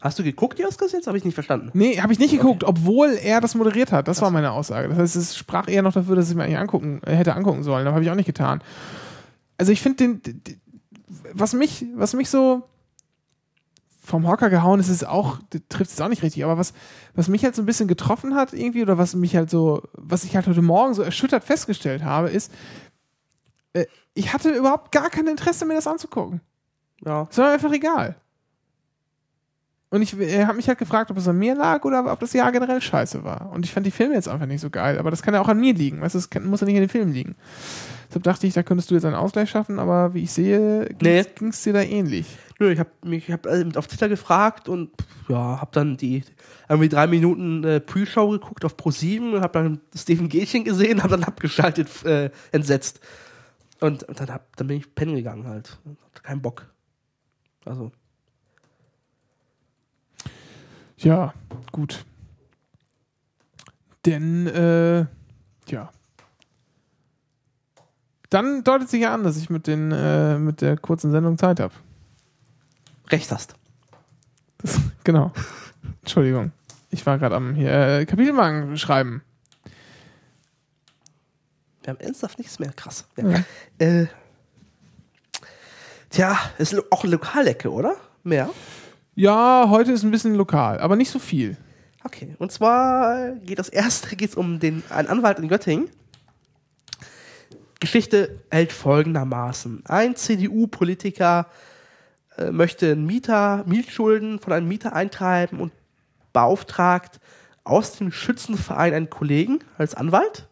Hast 0.00 0.18
du 0.18 0.24
geguckt, 0.24 0.58
die 0.58 0.64
Oscars 0.64 0.92
jetzt? 0.92 1.06
Habe 1.06 1.16
ich 1.18 1.24
nicht 1.24 1.34
verstanden. 1.34 1.70
Nee, 1.74 2.00
habe 2.00 2.12
ich 2.12 2.18
nicht 2.18 2.32
geguckt, 2.32 2.64
obwohl 2.64 3.10
er 3.22 3.40
das 3.40 3.54
moderiert 3.54 3.92
hat. 3.92 4.08
Das 4.08 4.20
war 4.20 4.30
meine 4.32 4.50
Aussage. 4.50 4.88
Das 4.88 4.98
heißt, 4.98 5.16
es 5.16 5.36
sprach 5.36 5.68
eher 5.68 5.82
noch 5.82 5.92
dafür, 5.92 6.16
dass 6.16 6.28
ich 6.28 6.34
mir 6.34 6.42
eigentlich 6.44 6.58
angucken, 6.58 7.00
äh, 7.06 7.14
hätte 7.14 7.34
angucken 7.36 7.62
sollen. 7.62 7.86
Aber 7.86 7.94
habe 7.94 8.04
ich 8.04 8.10
auch 8.10 8.16
nicht 8.16 8.26
getan. 8.26 8.62
Also 9.58 9.70
ich 9.70 9.80
finde 9.80 10.18
den- 10.18 10.22
den- 10.42 10.60
was 11.32 11.52
mich, 11.54 11.86
was 11.94 12.14
mich 12.14 12.30
so 12.30 12.62
vom 14.04 14.26
Hocker 14.26 14.50
gehauen 14.50 14.80
ist, 14.80 14.88
ist 14.88 15.06
auch, 15.06 15.38
trifft 15.68 15.92
es 15.92 16.00
auch 16.00 16.08
nicht 16.08 16.22
richtig, 16.22 16.44
aber 16.44 16.58
was, 16.58 16.72
was 17.14 17.28
mich 17.28 17.44
halt 17.44 17.54
so 17.54 17.62
ein 17.62 17.66
bisschen 17.66 17.86
getroffen 17.86 18.34
hat 18.34 18.52
irgendwie 18.52 18.82
oder 18.82 18.98
was 18.98 19.14
mich 19.14 19.36
halt 19.36 19.48
so, 19.48 19.82
was 19.92 20.24
ich 20.24 20.34
halt 20.34 20.48
heute 20.48 20.62
Morgen 20.62 20.92
so 20.94 21.02
erschüttert 21.02 21.44
festgestellt 21.44 22.02
habe, 22.02 22.28
ist, 22.28 22.52
äh, 23.74 23.86
ich 24.14 24.32
hatte 24.32 24.50
überhaupt 24.50 24.90
gar 24.90 25.08
kein 25.08 25.28
Interesse, 25.28 25.64
mir 25.64 25.74
das 25.74 25.86
anzugucken. 25.86 26.40
Ja. 27.04 27.28
Es 27.30 27.38
war 27.38 27.52
einfach 27.52 27.72
egal. 27.72 28.16
Und 29.92 30.00
ich 30.00 30.14
habe 30.14 30.54
mich 30.54 30.68
halt 30.68 30.78
gefragt, 30.78 31.10
ob 31.10 31.18
es 31.18 31.28
an 31.28 31.36
mir 31.36 31.54
lag 31.54 31.84
oder 31.84 32.10
ob 32.10 32.18
das 32.18 32.32
Jahr 32.32 32.50
generell 32.50 32.80
scheiße 32.80 33.24
war. 33.24 33.50
Und 33.52 33.66
ich 33.66 33.72
fand 33.72 33.84
die 33.84 33.90
Filme 33.90 34.14
jetzt 34.14 34.26
einfach 34.26 34.46
nicht 34.46 34.62
so 34.62 34.70
geil. 34.70 34.98
Aber 34.98 35.10
das 35.10 35.20
kann 35.20 35.34
ja 35.34 35.40
auch 35.42 35.48
an 35.48 35.60
mir 35.60 35.74
liegen. 35.74 36.00
Weißt 36.00 36.14
du, 36.14 36.18
das 36.18 36.30
kann, 36.30 36.46
muss 36.46 36.62
ja 36.62 36.66
nicht 36.66 36.76
an 36.76 36.80
den 36.84 36.88
Filmen 36.88 37.12
liegen. 37.12 37.34
Deshalb 38.08 38.22
dachte 38.22 38.46
ich, 38.46 38.54
da 38.54 38.62
könntest 38.62 38.90
du 38.90 38.94
jetzt 38.94 39.04
einen 39.04 39.14
Ausgleich 39.14 39.50
schaffen, 39.50 39.78
aber 39.78 40.14
wie 40.14 40.22
ich 40.22 40.32
sehe, 40.32 40.88
Nee. 41.02 41.24
ging 41.34 41.48
es 41.48 41.62
dir 41.62 41.74
da 41.74 41.82
ähnlich. 41.82 42.26
Nö, 42.58 42.70
ich 42.72 42.78
habe 42.78 42.88
mich 43.04 43.28
ich 43.28 43.32
hab, 43.34 43.44
äh, 43.44 43.66
auf 43.76 43.86
Twitter 43.86 44.08
gefragt 44.08 44.66
und 44.66 44.92
ja, 45.28 45.60
habe 45.60 45.70
dann 45.74 45.98
die 45.98 46.24
irgendwie 46.70 46.88
drei 46.88 47.06
Minuten 47.06 47.62
äh, 47.62 47.80
Pre-Show 47.80 48.30
geguckt 48.30 48.64
auf 48.64 48.76
Pro7 48.76 49.34
und 49.34 49.42
habe 49.42 49.52
dann 49.58 49.80
Steven 49.94 50.30
Gätchen 50.30 50.64
gesehen, 50.64 51.02
habe 51.02 51.18
dann 51.18 51.24
abgeschaltet, 51.24 52.02
äh, 52.06 52.30
entsetzt. 52.50 53.00
Und, 53.80 54.04
und 54.04 54.18
dann, 54.18 54.30
hab, 54.30 54.56
dann 54.56 54.68
bin 54.68 54.78
ich 54.78 54.94
pennen 54.94 55.16
gegangen 55.16 55.46
halt. 55.46 55.78
Hatte 55.84 56.22
keinen 56.22 56.40
Bock. 56.40 56.66
Also, 57.66 57.92
Ja, 61.02 61.34
gut. 61.72 62.04
Denn, 64.06 64.46
äh, 64.46 65.06
ja. 65.70 65.90
Dann 68.30 68.64
deutet 68.64 68.88
sich 68.88 69.02
ja 69.02 69.12
an, 69.12 69.24
dass 69.24 69.36
ich 69.36 69.50
mit, 69.50 69.66
den, 69.66 69.92
äh, 69.92 70.38
mit 70.38 70.60
der 70.60 70.76
kurzen 70.76 71.10
Sendung 71.10 71.38
Zeit 71.38 71.60
habe. 71.60 71.74
recht 73.10 73.30
hast. 73.30 73.54
Das, 74.58 74.80
genau. 75.04 75.32
Entschuldigung. 76.00 76.52
Ich 76.90 77.04
war 77.04 77.18
gerade 77.18 77.36
am 77.36 77.54
hier 77.54 77.72
äh, 77.72 78.06
Kapitelmarken 78.06 78.76
schreiben. 78.78 79.22
Wir 81.82 81.92
haben 81.94 82.00
ernsthaft 82.00 82.38
nichts 82.38 82.58
mehr. 82.58 82.72
Krass. 82.72 83.06
Ja. 83.16 83.28
Ja. 83.28 83.44
Äh, 83.78 84.06
tja, 86.10 86.38
ist 86.58 86.74
auch 86.92 87.04
Lokalecke, 87.04 87.70
oder? 87.70 87.96
Mehr? 88.22 88.50
Ja, 89.14 89.66
heute 89.68 89.92
ist 89.92 90.04
ein 90.04 90.10
bisschen 90.10 90.34
lokal, 90.34 90.80
aber 90.80 90.96
nicht 90.96 91.10
so 91.10 91.18
viel. 91.18 91.58
Okay, 92.02 92.34
und 92.38 92.50
zwar 92.50 93.32
geht 93.32 93.58
das 93.58 93.68
erste 93.68 94.16
geht's 94.16 94.34
um 94.34 94.58
den, 94.58 94.82
einen 94.88 95.08
Anwalt 95.08 95.38
in 95.38 95.48
Göttingen. 95.48 95.90
Geschichte 97.78 98.40
hält 98.50 98.72
folgendermaßen. 98.72 99.84
Ein 99.86 100.16
CDU-Politiker 100.16 101.46
äh, 102.38 102.50
möchte 102.50 102.96
Mieter, 102.96 103.64
Mietschulden 103.66 104.38
von 104.38 104.52
einem 104.52 104.68
Mieter 104.68 104.94
eintreiben 104.94 105.60
und 105.60 105.72
beauftragt 106.32 107.20
aus 107.64 107.96
dem 107.96 108.12
Schützenverein 108.12 108.94
einen 108.94 109.10
Kollegen 109.10 109.58
als 109.76 109.94
Anwalt. 109.94 110.48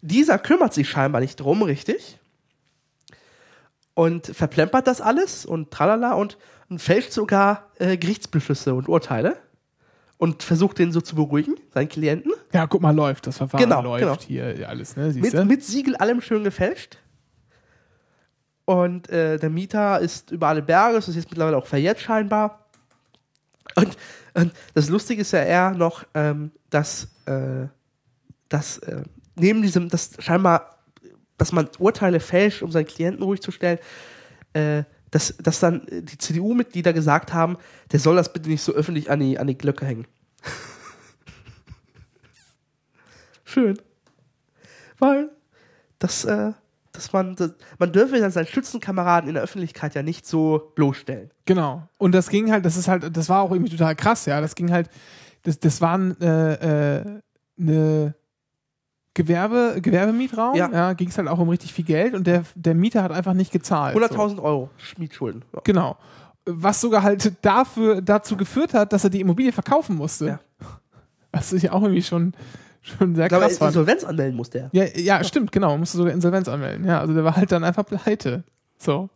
Dieser 0.00 0.38
kümmert 0.38 0.72
sich 0.72 0.88
scheinbar 0.88 1.20
nicht 1.20 1.36
drum, 1.36 1.62
richtig? 1.62 2.19
Und 4.00 4.28
verplempert 4.28 4.86
das 4.86 5.02
alles 5.02 5.44
und 5.44 5.70
tralala 5.70 6.14
und, 6.14 6.38
und 6.70 6.80
fälscht 6.80 7.12
sogar 7.12 7.68
äh, 7.78 7.98
Gerichtsbeschlüsse 7.98 8.72
und 8.72 8.88
Urteile 8.88 9.36
und 10.16 10.42
versucht 10.42 10.78
den 10.78 10.90
so 10.90 11.02
zu 11.02 11.16
beruhigen, 11.16 11.56
seinen 11.74 11.90
Klienten. 11.90 12.32
Ja, 12.54 12.66
guck 12.66 12.80
mal, 12.80 12.96
läuft. 12.96 13.26
Das 13.26 13.36
Verfahren 13.36 13.62
Genau, 13.62 13.82
läuft 13.82 14.00
genau. 14.00 14.16
hier 14.18 14.66
alles, 14.66 14.96
ne? 14.96 15.12
Mit, 15.12 15.44
mit 15.44 15.62
Siegel 15.62 15.96
allem 15.96 16.22
schön 16.22 16.44
gefälscht. 16.44 16.96
Und 18.64 19.10
äh, 19.10 19.36
der 19.38 19.50
Mieter 19.50 20.00
ist 20.00 20.30
über 20.30 20.48
alle 20.48 20.62
Berge, 20.62 20.94
das 20.94 21.06
ist 21.06 21.16
jetzt 21.16 21.28
mittlerweile 21.28 21.58
auch 21.58 21.66
verjährt 21.66 22.00
scheinbar. 22.00 22.70
Und, 23.74 23.98
und 24.32 24.54
das 24.72 24.88
Lustige 24.88 25.20
ist 25.20 25.32
ja 25.32 25.42
eher 25.42 25.72
noch, 25.72 26.04
ähm, 26.14 26.52
dass, 26.70 27.08
äh, 27.26 27.66
dass 28.48 28.78
äh, 28.78 29.02
neben 29.34 29.60
diesem, 29.60 29.90
dass 29.90 30.12
scheinbar, 30.20 30.78
dass 31.40 31.52
man 31.52 31.70
Urteile 31.78 32.20
fälscht, 32.20 32.62
um 32.62 32.70
seinen 32.70 32.84
Klienten 32.84 33.22
ruhig 33.22 33.40
zu 33.40 33.50
stellen, 33.50 33.78
äh, 34.52 34.82
dass, 35.10 35.34
dass 35.38 35.58
dann 35.58 35.86
die 35.90 36.18
CDU-Mitglieder 36.18 36.92
gesagt 36.92 37.32
haben, 37.32 37.56
der 37.90 37.98
soll 37.98 38.16
das 38.16 38.30
bitte 38.30 38.50
nicht 38.50 38.62
so 38.62 38.72
öffentlich 38.72 39.10
an 39.10 39.20
die, 39.20 39.38
an 39.38 39.46
die 39.46 39.56
Glocke 39.56 39.86
hängen. 39.86 40.06
Schön. 43.44 43.80
Weil 44.98 45.30
das, 45.98 46.26
äh, 46.26 46.52
dass 46.92 47.14
man, 47.14 47.36
das, 47.36 47.54
man 47.78 47.90
dürfe 47.90 48.20
dann 48.20 48.30
seinen 48.30 48.46
Schützenkameraden 48.46 49.26
in 49.26 49.34
der 49.34 49.42
Öffentlichkeit 49.42 49.94
ja 49.94 50.02
nicht 50.02 50.26
so 50.26 50.72
bloßstellen. 50.74 51.30
Genau. 51.46 51.88
Und 51.96 52.12
das 52.12 52.28
ging 52.28 52.52
halt, 52.52 52.66
das 52.66 52.76
ist 52.76 52.86
halt, 52.86 53.16
das 53.16 53.30
war 53.30 53.40
auch 53.40 53.50
irgendwie 53.50 53.70
total 53.70 53.96
krass, 53.96 54.26
ja. 54.26 54.42
Das 54.42 54.54
ging 54.54 54.70
halt, 54.70 54.90
das, 55.44 55.58
das 55.58 55.80
war 55.80 55.96
ein, 55.96 56.20
äh, 56.20 56.98
äh, 56.98 57.20
eine 57.58 58.14
Gewerbe, 59.22 59.76
Gewerbemietraum, 59.82 60.54
Ja. 60.56 60.70
ja, 60.72 60.92
ging 60.94 61.08
es 61.08 61.18
halt 61.18 61.28
auch 61.28 61.38
um 61.38 61.48
richtig 61.50 61.72
viel 61.74 61.84
Geld 61.84 62.14
und 62.14 62.26
der, 62.26 62.44
der 62.54 62.74
Mieter 62.74 63.02
hat 63.02 63.12
einfach 63.12 63.34
nicht 63.34 63.52
gezahlt. 63.52 63.94
so. 63.94 64.00
100.000 64.00 64.42
Euro 64.42 64.70
Mietschulden. 64.96 65.44
Ja. 65.54 65.60
Genau. 65.64 65.96
Was 66.46 66.80
sogar 66.80 67.02
halt 67.02 67.32
dafür, 67.42 68.00
dazu 68.00 68.36
geführt 68.36 68.72
hat, 68.72 68.92
dass 68.92 69.04
er 69.04 69.10
die 69.10 69.20
Immobilie 69.20 69.52
verkaufen 69.52 69.96
musste. 69.96 70.26
Ja. 70.26 70.40
Was 71.32 71.52
ich 71.52 71.70
auch 71.70 71.82
irgendwie 71.82 72.02
schon, 72.02 72.32
schon 72.80 73.14
sehr 73.14 73.26
Ich 73.26 73.28
glaube, 73.28 73.44
krass 73.44 73.58
fand. 73.58 73.68
Insolvenz 73.70 74.04
anmelden 74.04 74.36
muss 74.36 74.50
der. 74.50 74.70
Ja, 74.72 74.84
ja, 74.96 75.22
stimmt, 75.22 75.52
genau. 75.52 75.76
Musste 75.76 75.98
sogar 75.98 76.12
Insolvenz 76.12 76.48
anmelden. 76.48 76.86
Ja, 76.86 77.00
also 77.00 77.12
der 77.14 77.24
war 77.24 77.36
halt 77.36 77.52
dann 77.52 77.62
einfach 77.62 77.84
pleite. 77.84 78.42
So. 78.78 79.10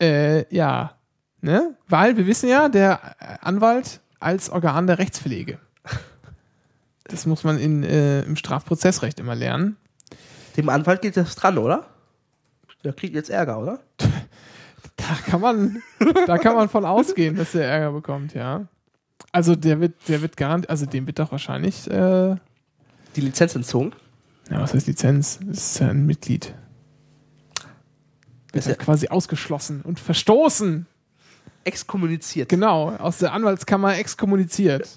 Äh, 0.00 0.52
ja. 0.54 0.92
Ne? 1.40 1.76
Weil 1.88 2.16
wir 2.16 2.26
wissen 2.26 2.48
ja, 2.48 2.68
der 2.68 3.00
Anwalt 3.40 4.00
als 4.18 4.50
Organ 4.50 4.88
der 4.88 4.98
Rechtspflege. 4.98 5.58
Das 7.08 7.26
muss 7.26 7.42
man 7.44 7.58
in, 7.58 7.82
äh, 7.82 8.22
im 8.22 8.36
Strafprozessrecht 8.36 9.18
immer 9.20 9.34
lernen. 9.34 9.76
Dem 10.56 10.68
Anwalt 10.68 11.02
geht 11.02 11.16
das 11.16 11.34
dran, 11.34 11.58
oder? 11.58 11.86
Der 12.84 12.92
kriegt 12.92 13.14
jetzt 13.14 13.30
Ärger, 13.30 13.58
oder? 13.60 13.80
Da 14.96 15.14
kann 15.30 15.40
man, 15.40 15.80
da 16.26 16.38
kann 16.38 16.56
man 16.56 16.68
von 16.68 16.84
ausgehen, 16.84 17.36
dass 17.36 17.52
der 17.52 17.68
Ärger 17.68 17.92
bekommt, 17.92 18.34
ja. 18.34 18.66
Also 19.30 19.54
der 19.54 19.80
wird, 19.80 19.94
der 20.08 20.22
wird 20.22 20.36
garantiert, 20.36 20.70
also 20.70 20.86
dem 20.86 21.06
wird 21.06 21.20
doch 21.20 21.30
wahrscheinlich, 21.30 21.88
äh, 21.88 22.30
ja, 22.30 22.38
Die 23.14 23.20
Lizenz 23.20 23.54
entzogen. 23.54 23.92
was 24.50 24.74
heißt 24.74 24.88
Lizenz? 24.88 25.38
Das 25.46 25.56
ist 25.70 25.78
ja 25.78 25.88
ein 25.88 26.04
Mitglied. 26.04 26.52
Wird 28.52 28.64
Ist 28.64 28.66
halt 28.66 28.78
ja- 28.78 28.84
quasi 28.84 29.08
ausgeschlossen 29.08 29.82
und 29.82 30.00
verstoßen. 30.00 30.86
Exkommuniziert. 31.64 32.48
Genau, 32.48 32.90
aus 32.96 33.18
der 33.18 33.32
Anwaltskammer 33.32 33.96
exkommuniziert. 33.98 34.96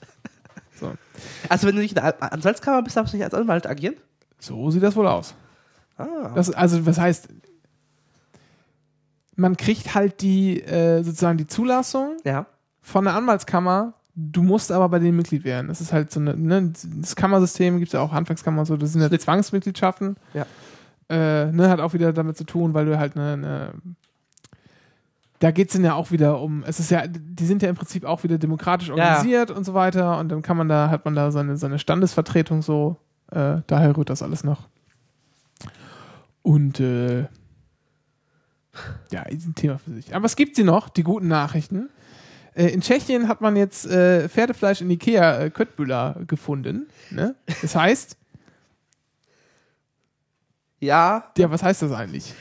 So, 1.22 1.49
Also 1.49 1.67
wenn 1.67 1.76
du 1.76 1.82
nicht 1.82 1.91
in 1.91 2.01
der 2.03 2.22
An- 2.22 2.30
Anwaltskammer 2.30 2.82
bist, 2.84 2.97
darfst 2.97 3.13
du 3.13 3.17
nicht 3.17 3.24
als 3.24 3.34
Anwalt 3.34 3.67
agieren? 3.67 3.95
so 4.39 4.72
sieht 4.72 4.82
das 4.84 4.95
wohl 4.95 5.07
aus. 5.07 5.36
Ah. 5.97 6.32
Das, 6.34 6.49
also, 6.51 6.84
was 6.88 6.99
heißt, 6.99 7.30
man 9.36 9.57
kriegt 9.57 9.93
halt 9.95 10.22
die, 10.22 10.61
äh, 10.61 11.03
sozusagen 11.03 11.38
die 11.38 11.47
Zulassung 11.47 12.17
Ja. 12.24 12.45
von 12.82 13.05
der 13.05 13.15
Anwaltskammer, 13.15 13.93
du 14.15 14.43
musst 14.43 14.72
aber 14.72 14.89
bei 14.89 14.99
denen 14.99 15.15
Mitglied 15.17 15.43
werden. 15.43 15.67
Das 15.67 15.80
ist 15.82 15.93
halt 15.93 16.11
so 16.11 16.19
eine, 16.19 16.36
ne, 16.36 16.74
das 16.99 17.15
Kammersystem 17.15 17.78
gibt 17.78 17.89
es 17.89 17.93
ja 17.93 18.01
auch 18.01 18.11
Handwerkskammer 18.11 18.59
und 18.61 18.65
so, 18.65 18.78
das 18.78 18.93
sind 18.93 19.01
ja 19.01 19.19
Zwangsmitgliedschaften. 19.19 20.17
Ja. 20.34 20.45
Äh, 21.09 21.51
ne, 21.51 21.69
hat 21.69 21.80
auch 21.80 21.93
wieder 21.93 22.13
damit 22.13 22.38
zu 22.38 22.43
tun, 22.45 22.74
weil 22.74 22.86
du 22.86 22.97
halt 22.97 23.15
eine, 23.15 23.34
eine 23.34 23.72
da 25.42 25.50
geht 25.50 25.70
es 25.70 25.74
dann 25.74 25.84
ja 25.84 25.96
auch 25.96 26.12
wieder 26.12 26.39
um, 26.39 26.64
es 26.68 26.80
ist 26.80 26.92
ja, 26.92 27.08
die 27.08 27.46
sind 27.46 27.64
ja 27.64 27.70
im 27.70 27.76
Prinzip 27.76 28.06
auch 28.06 28.22
wieder 28.24 28.38
demokratisch 28.38 28.92
organisiert 28.92 29.50
und 29.50 29.64
so 29.64 29.74
weiter 29.74 30.20
und 30.20 30.30
dann 30.30 30.44
kann 30.44 30.56
man 30.56 30.70
da, 30.70 30.92
hat 30.92 31.04
man 31.04 31.16
da 31.16 31.32
seine, 31.32 31.58
seine 31.58 31.80
Standesvertretung 31.80 32.62
so, 32.62 32.98
äh, 33.32 33.58
daher 33.66 33.98
rührt 33.98 34.12
das 34.12 34.22
alles 34.22 34.44
noch. 34.44 34.68
Und 36.44 36.80
äh, 36.80 37.22
ja, 39.12 39.24
ist 39.30 39.48
ein 39.48 39.56
Thema 39.56 39.80
für 39.80 39.92
sich. 39.92 40.16
Aber 40.16 40.26
es 40.28 40.36
gibt 40.36 40.56
sie 40.56 40.64
noch, 40.64 40.89
die 40.89 41.02
guten 41.04 41.28
Nachrichten. 41.28 41.89
Äh, 42.54 42.68
in 42.68 42.82
Tschechien 42.82 43.28
hat 43.28 43.42
man 43.42 43.56
jetzt 43.56 43.88
äh, 43.88 44.30
Pferdefleisch 44.30 44.82
in 44.82 44.92
Ikea 44.92 45.39
äh, 45.39 45.50
Köttbüller 45.50 46.18
gefunden. 46.28 46.88
Ne? 47.10 47.34
Das 47.64 47.76
heißt, 47.76 48.16
Ja. 50.80 51.32
ja, 51.36 51.50
was 51.50 51.64
heißt 51.64 51.82
das 51.82 51.92
eigentlich? 51.94 52.34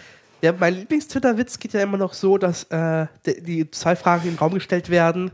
Ja, 0.43 0.53
mein 0.59 0.75
Lieblings-Twitter-Witz 0.75 1.59
geht 1.59 1.73
ja 1.75 1.83
immer 1.83 1.99
noch 1.99 2.15
so, 2.15 2.39
dass 2.39 2.65
äh, 2.65 3.07
die, 3.27 3.43
die 3.43 3.71
zwei 3.71 3.95
Fragen 3.97 4.25
in 4.25 4.35
den 4.35 4.39
Raum 4.39 4.55
gestellt 4.55 4.89
werden. 4.89 5.31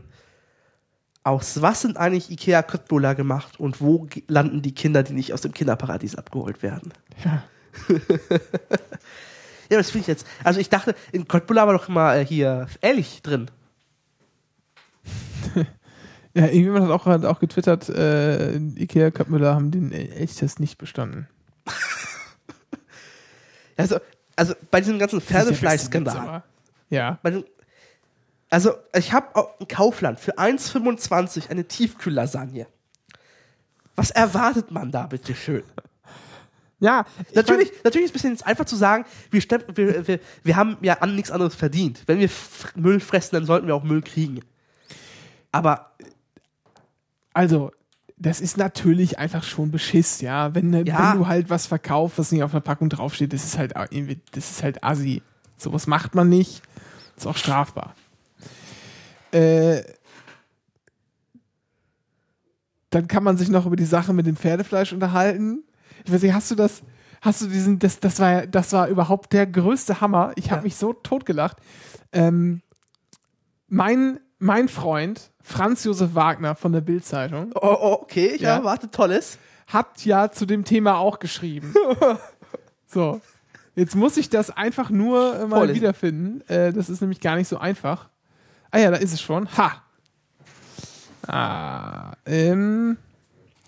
Aus 1.23 1.61
was 1.61 1.81
sind 1.81 1.97
eigentlich 1.97 2.29
Ikea 2.29 2.63
Köttbullar 2.63 3.15
gemacht 3.15 3.59
und 3.59 3.81
wo 3.81 4.07
landen 4.27 4.61
die 4.61 4.73
Kinder, 4.73 5.03
die 5.03 5.13
nicht 5.13 5.33
aus 5.33 5.41
dem 5.41 5.53
Kinderparadies 5.53 6.15
abgeholt 6.15 6.63
werden? 6.63 6.93
Ja. 7.23 7.43
Ja, 9.69 9.77
das 9.77 9.91
finde 9.91 10.03
ich 10.03 10.07
jetzt. 10.07 10.25
Also 10.43 10.59
ich 10.59 10.69
dachte, 10.69 10.95
in 11.11 11.27
Köttbullar 11.27 11.67
war 11.67 11.73
doch 11.73 11.89
immer 11.89 12.15
äh, 12.15 12.25
hier 12.25 12.67
Elch 12.81 13.21
drin. 13.21 13.51
Ja, 16.33 16.43
irgendjemand 16.45 16.85
hat 16.85 16.91
auch, 16.91 17.05
hat 17.07 17.25
auch 17.25 17.39
getwittert, 17.39 17.89
äh, 17.89 18.57
Ikea 18.57 19.09
Köttbüller 19.09 19.55
haben 19.55 19.71
den 19.71 19.91
Elchtest 19.91 20.59
nicht 20.59 20.77
bestanden. 20.77 21.27
Also, 23.75 23.99
also 24.37 24.53
bei 24.71 24.79
diesem 24.79 24.97
ganzen 24.99 25.19
Pferdefleischskandal. 25.21 26.43
Ja. 26.89 27.19
Dem- 27.25 27.43
Also, 28.49 28.75
ich 28.93 29.11
habe 29.11 29.27
in 29.59 29.67
Kaufland 29.67 30.19
für 30.21 30.37
1,25 30.39 31.49
eine 31.49 31.65
Tiefkühllasagne. 31.65 32.65
Was 33.97 34.11
erwartet 34.11 34.71
man 34.71 34.91
da, 34.91 35.07
bitte 35.07 35.35
schön? 35.35 35.63
Ja, 36.79 37.05
ich 37.29 37.35
Natürlich, 37.35 37.71
natürlich 37.83 38.05
ist 38.05 38.15
es 38.15 38.23
ein 38.23 38.31
bisschen 38.33 38.47
einfach 38.47 38.65
zu 38.65 38.75
sagen, 38.75 39.05
wir, 39.31 39.41
wir, 39.75 40.07
wir, 40.07 40.19
wir 40.43 40.55
haben 40.55 40.77
ja 40.81 40.99
an 40.99 41.15
nichts 41.15 41.31
anderes 41.31 41.55
verdient. 41.55 42.03
Wenn 42.05 42.19
wir 42.19 42.29
Müll 42.75 42.99
fressen, 42.99 43.33
dann 43.35 43.45
sollten 43.45 43.65
wir 43.67 43.73
auch 43.75 43.83
Müll 43.83 44.01
kriegen. 44.03 44.41
Aber 45.51 45.91
Also, 47.33 47.71
das 48.17 48.41
ist 48.41 48.57
natürlich 48.57 49.19
einfach 49.19 49.43
schon 49.43 49.69
Beschiss, 49.71 50.21
ja. 50.21 50.53
Wenn, 50.55 50.73
Ja. 50.85 51.11
wenn 51.13 51.19
du 51.19 51.27
halt 51.27 51.49
was 51.49 51.67
verkaufst, 51.67 52.17
was 52.17 52.31
nicht 52.31 52.43
auf 52.43 52.51
einer 52.51 52.61
Packung 52.61 52.89
draufsteht, 52.89 53.31
das 53.33 53.43
ist 53.43 53.57
halt 53.57 53.73
irgendwie, 53.91 54.19
das 54.31 54.49
ist 54.51 54.63
halt 54.63 54.83
assi. 54.83 55.21
Sowas 55.57 55.85
macht 55.87 56.15
man 56.15 56.27
nicht. 56.29 56.61
Ist 57.15 57.27
auch 57.27 57.37
strafbar. 57.37 57.95
Äh, 59.31 59.83
dann 62.89 63.07
kann 63.07 63.23
man 63.23 63.37
sich 63.37 63.49
noch 63.49 63.65
über 63.65 63.75
die 63.75 63.85
Sache 63.85 64.13
mit 64.13 64.25
dem 64.25 64.35
Pferdefleisch 64.37 64.93
unterhalten. 64.93 65.63
Ich 66.05 66.11
weiß 66.11 66.21
nicht, 66.21 66.33
hast 66.33 66.49
du 66.51 66.55
das, 66.55 66.83
hast 67.21 67.41
du 67.41 67.47
diesen, 67.47 67.79
das, 67.79 67.99
das 67.99 68.19
war, 68.19 68.47
das 68.47 68.71
war 68.73 68.87
überhaupt 68.87 69.33
der 69.33 69.45
größte 69.45 69.99
Hammer. 70.01 70.31
Ich 70.35 70.51
habe 70.51 70.61
Ja. 70.61 70.63
mich 70.63 70.75
so 70.75 70.93
totgelacht. 70.93 71.57
Ähm, 72.13 72.61
mein, 73.67 74.19
mein 74.39 74.67
Freund, 74.67 75.31
Franz 75.41 75.83
Josef 75.83 76.13
Wagner 76.15 76.55
von 76.55 76.71
der 76.71 76.81
Bild-Zeitung, 76.81 77.51
oh, 77.55 77.59
oh, 77.81 77.97
okay, 78.01 78.27
ich 78.35 78.41
Ja. 78.41 78.55
erwarte 78.57 78.89
Tolles. 78.91 79.37
hat 79.67 80.05
ja 80.05 80.31
zu 80.31 80.45
dem 80.45 80.63
Thema 80.63 80.97
auch 80.97 81.19
geschrieben. 81.19 81.73
so. 82.87 83.21
Jetzt 83.75 83.95
muss 83.95 84.17
ich 84.17 84.29
das 84.29 84.49
einfach 84.49 84.89
nur 84.89 85.35
äh, 85.35 85.39
mal 85.45 85.57
Vorlesen. 85.57 85.75
wiederfinden. 85.81 86.41
Äh, 86.49 86.73
das 86.73 86.89
ist 86.89 87.01
nämlich 87.01 87.19
gar 87.21 87.35
nicht 87.35 87.47
so 87.47 87.57
einfach. 87.59 88.09
Ah 88.71 88.79
ja, 88.79 88.89
da 88.91 88.97
ist 88.97 89.13
es 89.13 89.21
schon. 89.21 89.47
Ha! 89.57 89.83
Ah, 91.27 92.13
ähm, 92.25 92.97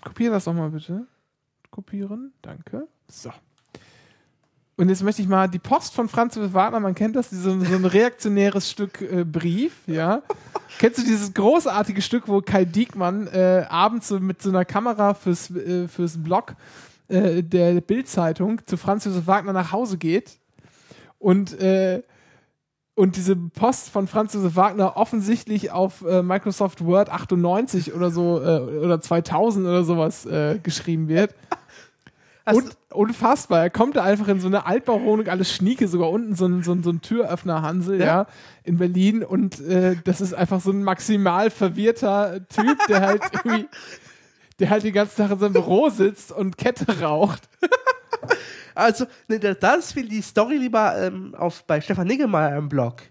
kopiere 0.02 0.32
das 0.32 0.44
doch 0.44 0.54
mal 0.54 0.70
bitte. 0.70 1.06
Kopieren, 1.70 2.32
danke. 2.42 2.88
So. 3.08 3.30
Und 4.80 4.88
jetzt 4.88 5.02
möchte 5.02 5.20
ich 5.20 5.28
mal 5.28 5.46
die 5.46 5.58
Post 5.58 5.92
von 5.92 6.08
Franz 6.08 6.36
Josef 6.36 6.54
Wagner, 6.54 6.80
man 6.80 6.94
kennt 6.94 7.14
das, 7.14 7.28
so, 7.28 7.60
so 7.60 7.74
ein 7.74 7.84
reaktionäres 7.84 8.70
Stück 8.70 9.02
äh, 9.02 9.24
Brief, 9.24 9.74
ja. 9.86 10.22
Kennst 10.78 10.96
du 10.96 11.02
dieses 11.02 11.34
großartige 11.34 12.00
Stück, 12.00 12.28
wo 12.28 12.40
Kai 12.40 12.64
Diekmann 12.64 13.26
äh, 13.26 13.66
abends 13.68 14.08
so 14.08 14.18
mit 14.20 14.40
so 14.40 14.48
einer 14.48 14.64
Kamera 14.64 15.12
fürs, 15.12 15.50
äh, 15.50 15.86
fürs 15.86 16.22
Blog 16.22 16.54
äh, 17.08 17.42
der 17.42 17.82
Bildzeitung 17.82 18.62
zu 18.64 18.78
Franz 18.78 19.04
Josef 19.04 19.26
Wagner 19.26 19.52
nach 19.52 19.70
Hause 19.70 19.98
geht 19.98 20.38
und, 21.18 21.60
äh, 21.60 22.02
und 22.94 23.16
diese 23.16 23.36
Post 23.36 23.90
von 23.90 24.06
Franz 24.06 24.32
Josef 24.32 24.56
Wagner 24.56 24.96
offensichtlich 24.96 25.72
auf 25.72 26.00
äh, 26.06 26.22
Microsoft 26.22 26.82
Word 26.86 27.10
98 27.10 27.92
oder 27.92 28.10
so 28.10 28.40
oder 28.40 28.98
2000 28.98 29.66
oder 29.66 29.84
sowas 29.84 30.26
geschrieben 30.62 31.08
wird. 31.08 31.34
Und 32.46 32.76
unfassbar, 32.90 33.60
er 33.62 33.70
kommt 33.70 33.96
da 33.96 34.02
einfach 34.04 34.28
in 34.28 34.40
so 34.40 34.46
eine 34.48 34.66
Altbauwohnung, 34.66 35.28
alles 35.28 35.52
schnieke, 35.52 35.86
sogar 35.88 36.10
unten 36.10 36.34
so 36.34 36.46
ein, 36.46 36.62
so 36.62 36.72
ein, 36.72 36.82
so 36.82 36.90
ein 36.90 37.00
Türöffner 37.00 37.62
Hansel, 37.62 38.00
ja. 38.00 38.06
Ja. 38.06 38.26
in 38.64 38.78
Berlin 38.78 39.22
und 39.22 39.60
äh, 39.60 39.96
das 40.04 40.20
ist 40.20 40.32
einfach 40.34 40.60
so 40.60 40.70
ein 40.72 40.82
maximal 40.82 41.50
verwirrter 41.50 42.40
Typ, 42.48 42.78
der 42.88 43.00
halt 43.02 43.22
irgendwie, 43.32 43.68
der 44.58 44.70
halt 44.70 44.82
den 44.84 44.92
ganzen 44.94 45.16
Tag 45.18 45.30
in 45.32 45.38
seinem 45.38 45.52
Büro 45.52 45.88
sitzt 45.90 46.32
und 46.32 46.56
Kette 46.58 47.00
raucht. 47.00 47.48
Also, 48.74 49.06
ne, 49.28 49.38
da- 49.38 49.54
das 49.54 49.94
will 49.96 50.08
die 50.08 50.22
Story 50.22 50.56
lieber 50.56 50.96
ähm, 51.00 51.34
auf, 51.34 51.64
bei 51.66 51.80
Stefan 51.80 52.06
Niggemeier 52.06 52.56
im 52.56 52.68
Blog. 52.68 53.02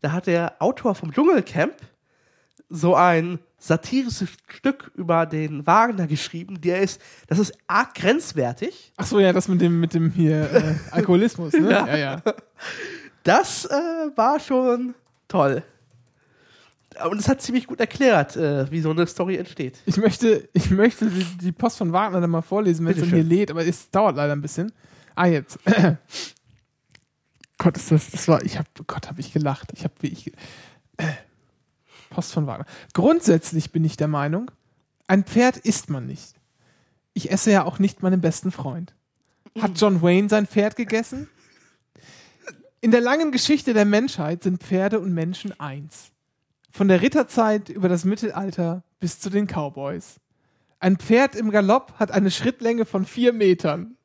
Da 0.00 0.12
hat 0.12 0.26
der 0.26 0.54
Autor 0.60 0.94
vom 0.94 1.12
Dschungelcamp 1.12 1.74
so 2.68 2.94
ein 2.94 3.38
satirisches 3.58 4.30
Stück 4.48 4.90
über 4.94 5.26
den 5.26 5.66
Wagner 5.66 6.06
geschrieben. 6.06 6.60
Der 6.60 6.80
ist, 6.80 7.00
das 7.26 7.38
ist 7.38 7.52
arg 7.66 7.94
grenzwertig. 7.94 8.92
Ach 8.96 9.06
so, 9.06 9.18
ja, 9.18 9.32
das 9.32 9.48
mit 9.48 9.60
dem, 9.60 9.80
mit 9.80 9.94
dem 9.94 10.10
hier 10.10 10.50
äh, 10.52 10.74
Alkoholismus, 10.90 11.52
ne? 11.52 11.70
Ja. 11.70 11.86
ja. 11.86 11.96
ja. 11.96 12.22
Das 13.24 13.64
äh, 13.66 13.74
war 14.14 14.40
schon 14.40 14.94
toll. 15.26 15.62
Und 17.10 17.18
es 17.18 17.28
hat 17.28 17.42
ziemlich 17.42 17.66
gut 17.66 17.80
erklärt, 17.80 18.36
äh, 18.36 18.70
wie 18.70 18.80
so 18.80 18.90
eine 18.90 19.06
Story 19.06 19.36
entsteht. 19.36 19.78
Ich 19.86 19.98
möchte, 19.98 20.48
ich 20.52 20.70
möchte 20.70 21.06
die, 21.06 21.24
die 21.38 21.52
Post 21.52 21.78
von 21.78 21.92
Wagner 21.92 22.20
dann 22.20 22.30
mal 22.30 22.42
vorlesen, 22.42 22.86
wenn 22.86 22.98
es 22.98 23.08
hier 23.08 23.22
lädt, 23.22 23.50
aber 23.50 23.64
es 23.66 23.90
dauert 23.90 24.16
leider 24.16 24.32
ein 24.32 24.40
bisschen. 24.40 24.72
Ah, 25.14 25.26
jetzt. 25.26 25.58
Gott, 27.58 27.76
ist 27.76 27.90
das, 27.90 28.10
das 28.10 28.28
war, 28.28 28.42
ich 28.44 28.56
hab, 28.58 28.66
Gott, 28.86 29.08
habe 29.08 29.20
ich 29.20 29.32
gelacht. 29.32 29.70
Ich 29.74 29.84
habe 29.84 29.94
wie 30.00 30.08
ich. 30.08 30.32
Post 32.10 32.32
von 32.32 32.46
Wagner. 32.46 32.66
Grundsätzlich 32.94 33.72
bin 33.72 33.84
ich 33.84 33.96
der 33.96 34.08
Meinung, 34.08 34.50
ein 35.06 35.24
Pferd 35.24 35.56
isst 35.56 35.90
man 35.90 36.06
nicht. 36.06 36.34
Ich 37.14 37.30
esse 37.30 37.50
ja 37.50 37.64
auch 37.64 37.78
nicht 37.78 38.02
meinen 38.02 38.20
besten 38.20 38.50
Freund. 38.50 38.94
Hat 39.60 39.80
John 39.80 40.02
Wayne 40.02 40.28
sein 40.28 40.46
Pferd 40.46 40.76
gegessen? 40.76 41.28
In 42.80 42.90
der 42.90 43.00
langen 43.00 43.32
Geschichte 43.32 43.74
der 43.74 43.84
Menschheit 43.84 44.44
sind 44.44 44.62
Pferde 44.62 45.00
und 45.00 45.12
Menschen 45.12 45.58
eins. 45.58 46.12
Von 46.70 46.86
der 46.86 47.02
Ritterzeit 47.02 47.68
über 47.70 47.88
das 47.88 48.04
Mittelalter 48.04 48.84
bis 49.00 49.18
zu 49.18 49.30
den 49.30 49.46
Cowboys. 49.46 50.20
Ein 50.78 50.96
Pferd 50.96 51.34
im 51.34 51.50
Galopp 51.50 51.94
hat 51.98 52.12
eine 52.12 52.30
Schrittlänge 52.30 52.84
von 52.84 53.04
vier 53.04 53.32
Metern. 53.32 53.96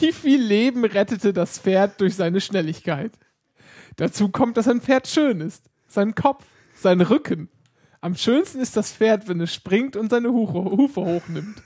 Wie 0.00 0.12
viel 0.12 0.42
Leben 0.42 0.84
rettete 0.84 1.32
das 1.32 1.58
Pferd 1.58 2.00
durch 2.00 2.16
seine 2.16 2.40
Schnelligkeit? 2.40 3.12
Dazu 3.96 4.28
kommt, 4.28 4.56
dass 4.56 4.68
ein 4.68 4.80
Pferd 4.80 5.06
schön 5.06 5.40
ist. 5.40 5.70
Sein 5.86 6.14
Kopf, 6.14 6.44
sein 6.84 7.00
Rücken. 7.00 7.48
Am 8.00 8.14
schönsten 8.14 8.60
ist 8.60 8.76
das 8.76 8.92
Pferd, 8.92 9.28
wenn 9.28 9.40
es 9.40 9.52
springt 9.52 9.96
und 9.96 10.10
seine 10.10 10.30
Hufe, 10.30 11.00
hochnimmt. 11.00 11.62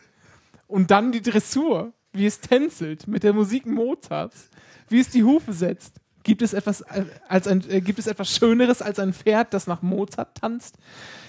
Und 0.66 0.90
dann 0.90 1.12
die 1.12 1.20
Dressur, 1.20 1.92
wie 2.12 2.26
es 2.26 2.40
tänzelt 2.40 3.06
mit 3.06 3.24
der 3.24 3.32
Musik 3.32 3.66
Mozarts, 3.66 4.48
wie 4.88 5.00
es 5.00 5.10
die 5.10 5.24
Hufe 5.24 5.52
setzt. 5.52 5.96
Gibt 6.22 6.42
es 6.42 6.52
etwas, 6.52 6.82
äh, 6.82 7.04
als 7.26 7.48
ein, 7.48 7.64
äh, 7.68 7.80
gibt 7.80 7.98
es 7.98 8.06
etwas 8.06 8.34
Schöneres 8.36 8.82
als 8.82 8.98
ein 8.98 9.12
Pferd, 9.12 9.54
das 9.54 9.66
nach 9.66 9.82
Mozart 9.82 10.36
tanzt? 10.36 10.76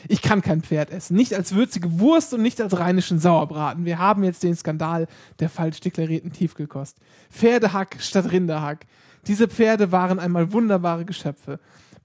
Ich 0.07 0.21
kann 0.21 0.41
kein 0.41 0.61
Pferd 0.61 0.91
essen. 0.91 1.15
Nicht 1.15 1.33
als 1.33 1.55
würzige 1.55 1.99
Wurst 1.99 2.33
und 2.33 2.41
nicht 2.41 2.59
als 2.59 2.77
rheinischen 2.77 3.19
Sauerbraten. 3.19 3.85
Wir 3.85 3.97
haben 3.97 4.23
jetzt 4.23 4.43
den 4.43 4.55
Skandal 4.55 5.07
der 5.39 5.49
falsch 5.49 5.79
deklarierten 5.79 6.33
Tiefkühlkost. 6.33 6.97
Pferdehack 7.31 7.97
statt 7.99 8.31
Rinderhack. 8.31 8.85
Diese 9.25 9.47
Pferde 9.47 9.91
waren 9.91 10.19
einmal 10.19 10.51
wunderbare 10.53 11.05
Geschöpfe. 11.05 11.59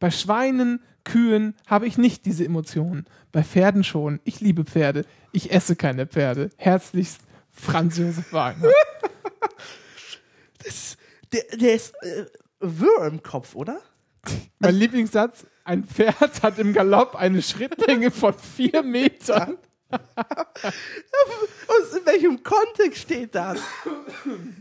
Bei 0.05 0.11
Schweinen, 0.11 0.83
Kühen 1.05 1.55
habe 1.67 1.87
ich 1.87 1.97
nicht 1.97 2.27
diese 2.27 2.45
Emotionen. 2.45 3.07
Bei 3.33 3.43
Pferden 3.43 3.85
schon. 3.85 4.21
Ich 4.25 4.43
liebe 4.43 4.65
Pferde. 4.65 5.07
Ich 5.33 5.51
esse 5.51 5.77
keine 5.77 6.07
Pferde. 6.07 6.51
Herzlichst 6.59 7.23
Franz 7.51 7.97
Josef 7.97 8.31
Wagner. 8.31 8.69
Der, 11.33 11.57
der 11.57 11.75
ist 11.75 11.95
äh, 12.03 12.27
wirr 12.61 13.07
im 13.07 13.23
Kopf, 13.23 13.55
oder? 13.55 13.81
Mein 14.59 14.75
Lieblingssatz: 14.75 15.47
Ein 15.65 15.85
Pferd 15.85 16.43
hat 16.43 16.59
im 16.59 16.75
Galopp 16.75 17.17
eine 17.17 17.41
Schrittlänge 17.41 18.11
von 18.11 18.35
vier 18.35 18.83
Metern. 18.83 19.57
Und 19.95 21.99
in 21.99 22.07
welchem 22.07 22.43
Kontext 22.43 23.03
steht 23.03 23.35
das? 23.35 23.59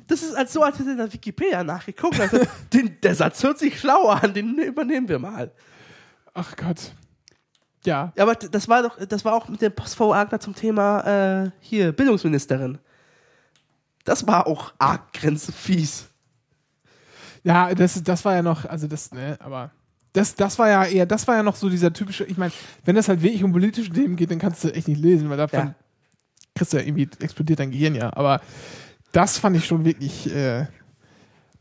Das 0.07 0.23
ist 0.23 0.34
als 0.34 0.53
so, 0.53 0.64
als 0.64 0.80
hätte 0.80 0.89
er 0.89 0.93
in 0.93 0.97
der 0.97 1.14
Wikipedia 1.14 1.64
nachgeguckt. 1.64 2.19
Also, 2.19 2.39
den, 2.73 2.99
der 3.01 3.15
Satz 3.15 3.43
hört 3.43 3.60
sich 3.60 3.80
schlau 3.80 4.10
an, 4.10 4.34
den 4.34 4.57
übernehmen 4.57 5.07
wir 5.07 5.19
mal. 5.19 5.51
Ach 6.34 6.55
Gott. 6.55 6.93
Ja, 7.85 8.14
Ja, 8.15 8.23
aber 8.23 8.35
das 8.35 8.69
war 8.69 8.81
doch, 8.81 8.97
das 9.05 9.26
war 9.26 9.34
auch 9.34 9.49
mit 9.49 9.61
dem 9.61 9.73
Post 9.73 9.99
Wagner 9.99 10.39
zum 10.39 10.55
Thema 10.55 11.45
äh, 11.45 11.51
hier 11.60 11.91
Bildungsministerin. 11.91 12.80
Das 14.05 14.26
war 14.26 14.47
auch 14.47 14.73
arg 14.80 15.14
grenzenfies. 15.14 16.07
ja, 17.43 17.73
das, 17.73 18.01
das 18.03 18.26
war 18.26 18.35
ja 18.35 18.41
noch, 18.41 18.65
also 18.65 18.88
das, 18.88 19.11
ne, 19.11 19.38
aber 19.39 19.72
das, 20.14 20.35
das 20.35 20.60
war 20.60 20.69
ja 20.69 20.85
eher, 20.85 21.06
das 21.06 21.27
war 21.27 21.35
ja 21.35 21.44
noch 21.44 21.56
so 21.56 21.69
dieser 21.69 21.91
typische, 21.91 22.23
ich 22.26 22.38
meine, 22.38 22.53
wenn 22.85 22.95
das 22.95 23.07
halt 23.07 23.22
wirklich 23.22 23.44
um 23.44 23.52
politische 23.52 23.90
Themen 23.91 24.15
geht, 24.15 24.31
dann 24.31 24.40
kannst 24.40 24.64
du 24.64 24.73
echt 24.73 24.88
nicht 24.88 25.02
lesen, 25.02 25.30
weil 25.30 25.38
davon 25.38 25.60
Ja. 25.60 25.76
kriegst 26.56 26.73
du 26.73 26.77
ja 26.77 26.84
irgendwie, 26.84 27.10
explodiert 27.19 27.60
dein 27.60 27.72
Gehirn 27.72 27.95
ja. 27.95 28.15
Aber 28.15 28.41
das 29.11 29.38
fand 29.38 29.57
ich 29.57 29.65
schon 29.65 29.85
wirklich 29.85 30.34
äh, 30.34 30.68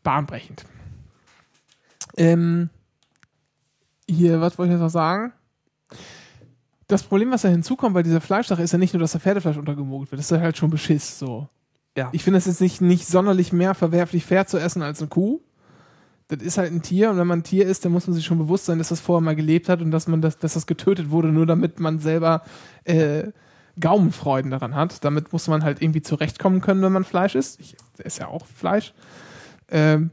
bahnbrechend. 0.02 0.64
Ähm, 2.16 2.68
hier, 4.08 4.40
was 4.40 4.58
wollte 4.58 4.72
ich 4.72 4.74
jetzt 4.78 4.82
noch 4.82 4.90
sagen? 4.90 5.32
Das 6.88 7.02
Problem, 7.02 7.30
was 7.30 7.42
da 7.42 7.48
hinzukommt 7.48 7.94
bei 7.94 8.02
dieser 8.02 8.20
Fleischsache, 8.20 8.62
ist 8.62 8.72
ja 8.72 8.78
nicht 8.78 8.92
nur, 8.92 9.00
dass 9.00 9.12
da 9.12 9.18
Pferdefleisch 9.18 9.56
untergemogelt 9.56 10.10
wird. 10.10 10.18
Das 10.18 10.26
ist 10.26 10.36
ja 10.36 10.40
halt 10.42 10.58
schon 10.58 10.68
Beschiss. 10.68 11.18
So. 11.18 11.48
Ja. 11.96 12.10
Ich 12.12 12.22
finde 12.22 12.38
es 12.38 12.46
jetzt 12.46 12.60
nicht, 12.60 12.82
nicht 12.82 13.06
sonderlich 13.06 13.52
mehr 13.52 13.74
verwerflich, 13.74 14.26
Pferd 14.26 14.50
zu 14.50 14.58
essen 14.58 14.82
als 14.82 15.00
eine 15.00 15.08
Kuh. 15.08 15.40
Das 16.32 16.42
ist 16.42 16.56
halt 16.58 16.72
ein 16.72 16.82
Tier 16.82 17.10
und 17.10 17.18
wenn 17.18 17.26
man 17.26 17.40
ein 17.40 17.44
Tier 17.44 17.66
ist, 17.66 17.84
dann 17.84 17.92
muss 17.92 18.06
man 18.06 18.14
sich 18.14 18.24
schon 18.24 18.38
bewusst 18.38 18.64
sein, 18.66 18.78
dass 18.78 18.88
das 18.88 19.00
vorher 19.00 19.20
mal 19.20 19.36
gelebt 19.36 19.68
hat 19.68 19.80
und 19.82 19.90
dass 19.90 20.08
man 20.08 20.22
das, 20.22 20.38
dass 20.38 20.54
das 20.54 20.66
getötet 20.66 21.10
wurde, 21.10 21.28
nur 21.28 21.44
damit 21.46 21.78
man 21.78 21.98
selber 21.98 22.42
äh, 22.84 23.24
Gaumenfreuden 23.78 24.50
daran 24.50 24.74
hat. 24.74 25.04
Damit 25.04 25.32
muss 25.32 25.48
man 25.48 25.62
halt 25.62 25.82
irgendwie 25.82 26.02
zurechtkommen 26.02 26.60
können, 26.60 26.82
wenn 26.82 26.92
man 26.92 27.04
Fleisch 27.04 27.34
isst. 27.34 27.60
Ich 27.60 27.76
esse 27.98 28.20
ja 28.20 28.28
auch 28.28 28.46
Fleisch. 28.46 28.94
Ähm, 29.70 30.10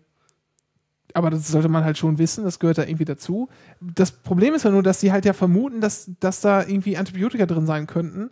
aber 1.13 1.29
das 1.29 1.47
sollte 1.47 1.69
man 1.69 1.83
halt 1.83 1.97
schon 1.97 2.17
wissen, 2.17 2.43
das 2.43 2.59
gehört 2.59 2.77
da 2.77 2.83
irgendwie 2.83 3.05
dazu. 3.05 3.49
Das 3.81 4.11
Problem 4.11 4.53
ist 4.53 4.63
ja 4.63 4.71
nur, 4.71 4.83
dass 4.83 4.99
sie 4.99 5.11
halt 5.11 5.25
ja 5.25 5.33
vermuten, 5.33 5.81
dass, 5.81 6.11
dass 6.19 6.41
da 6.41 6.61
irgendwie 6.61 6.97
Antibiotika 6.97 7.45
drin 7.45 7.65
sein 7.65 7.87
könnten, 7.87 8.29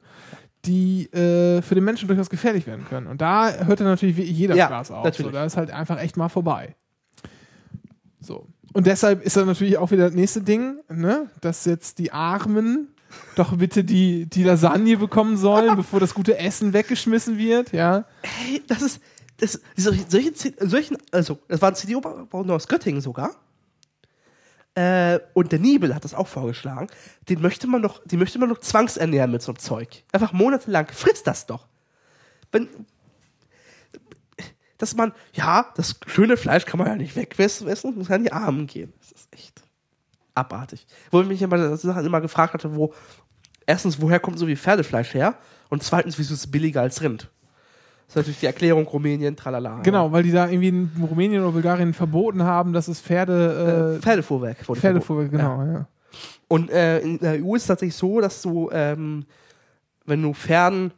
die 0.66 1.12
äh, 1.14 1.62
für 1.62 1.76
den 1.76 1.84
Menschen 1.84 2.08
durchaus 2.08 2.30
gefährlich 2.30 2.68
werden 2.68 2.86
können. 2.88 3.08
Und 3.08 3.22
da 3.22 3.52
hört 3.66 3.80
dann 3.80 3.88
natürlich 3.88 4.18
jeder 4.18 4.56
Ja, 4.56 4.68
Spaß 4.68 4.92
auf. 4.92 5.06
natürlich. 5.06 5.32
So, 5.32 5.38
da 5.38 5.46
ist 5.46 5.58
halt 5.58 5.72
einfach 5.72 6.00
echt 6.00 6.18
mal 6.18 6.30
vorbei. 6.30 6.76
So. 8.20 8.48
Und 8.74 8.88
deshalb 8.88 9.24
ist 9.24 9.38
dann 9.38 9.48
natürlich 9.48 9.78
auch 9.78 9.92
wieder 9.92 10.06
das 10.06 10.14
nächste 10.14 10.42
Ding, 10.42 10.80
ne? 10.90 11.30
dass 11.42 11.66
jetzt 11.66 12.00
die 12.00 12.12
Armen 12.12 12.90
doch 13.36 13.56
bitte 13.58 13.84
die, 13.84 14.26
die 14.26 14.44
Lasagne 14.44 14.98
bekommen 14.98 15.38
sollen, 15.38 15.76
bevor 15.78 16.00
das 16.00 16.14
gute 16.14 16.38
Essen 16.38 16.74
weggeschmissen 16.74 17.38
wird, 17.38 17.72
ja. 17.72 18.06
Hey, 18.24 18.62
das 18.68 18.82
ist, 18.82 19.02
das, 19.38 19.62
solche, 19.76 20.06
solche, 20.10 20.34
solchen, 20.60 20.98
also, 21.12 21.40
das 21.48 21.62
war 21.62 21.70
ein 21.70 21.76
CDU-Bauer 21.76 22.50
aus 22.50 22.68
Göttingen 22.68 23.02
sogar. 23.02 23.36
Äh, 24.76 25.20
und 25.34 25.52
der 25.52 25.60
Niebel 25.60 25.96
hat 25.96 26.04
das 26.04 26.14
auch 26.14 26.28
vorgeschlagen. 26.28 26.88
Den 27.30 27.42
möchte 27.42 27.66
man 27.66 27.82
doch, 27.82 28.02
die 28.06 28.18
möchte 28.18 28.38
man 28.38 28.50
doch 28.50 28.60
zwangsernähren 28.60 29.32
mit 29.32 29.42
so 29.42 29.52
einem 29.52 29.60
Zeug. 29.60 30.04
Einfach 30.12 30.34
monatelang. 30.34 30.88
Frisst 30.92 31.26
das 31.26 31.48
doch. 31.48 31.68
Wenn, 32.52 32.68
dass 34.78 34.96
man, 34.96 35.12
ja, 35.34 35.68
das 35.76 36.00
schöne 36.08 36.38
Fleisch 36.38 36.66
kann 36.66 36.78
man 36.80 36.88
ja 36.88 36.96
nicht 36.96 37.16
wegwessen, 37.16 37.68
muss 37.96 38.12
an 38.12 38.24
die 38.24 38.32
Armen 38.32 38.68
gehen. 38.68 38.94
Das 39.00 39.12
ist 39.12 39.34
echt 39.34 39.62
abartig. 40.36 40.86
Wo 41.12 41.22
ich 41.22 41.28
mich 41.28 41.42
immer, 41.42 41.78
immer 41.84 42.22
gefragt 42.22 42.54
hatte, 42.54 42.76
wo, 42.76 42.94
erstens, 43.66 44.02
woher 44.02 44.20
kommt 44.20 44.38
so 44.40 44.46
viel 44.46 44.58
Pferdefleisch 44.58 45.14
her? 45.14 45.36
Und 45.70 45.84
zweitens, 45.84 46.18
wieso 46.20 46.34
ist 46.34 46.42
es 46.42 46.52
billiger 46.52 46.82
als 46.82 47.02
Rind? 47.02 47.30
Das 48.06 48.14
ist 48.14 48.16
natürlich 48.18 48.40
die 48.40 48.46
Erklärung 48.46 48.88
Rumänien, 48.88 49.36
tralala. 49.36 49.82
Genau, 49.82 50.12
weil 50.14 50.24
die 50.24 50.32
da 50.32 50.48
irgendwie 50.48 50.70
in 50.70 50.92
Rumänien 51.10 51.42
oder 51.44 51.52
Bulgarien 51.52 51.94
verboten 51.94 52.44
haben, 52.44 52.72
dass 52.72 52.88
es 52.88 53.02
Pferde, 53.02 53.92
Äh, 53.94 53.96
äh, 53.98 54.00
Pferdefuhrwerk 54.00 54.70
wurde 54.70 54.80
Pferdefuhr, 54.80 55.24
verboten. 55.24 55.38
genau, 55.38 55.64
ja. 55.64 55.88
Und 56.48 56.70
äh, 56.72 57.00
in 57.00 57.20
der 57.20 57.44
EU 57.44 57.56
ist 57.56 57.64
es 57.64 57.68
tatsächlich 57.68 57.96
so, 57.96 58.22
dass 58.22 58.42
du, 58.42 58.70
ähm, 58.72 59.26
wenn 60.06 60.22
du 60.22 60.34
Pferden 60.34 60.94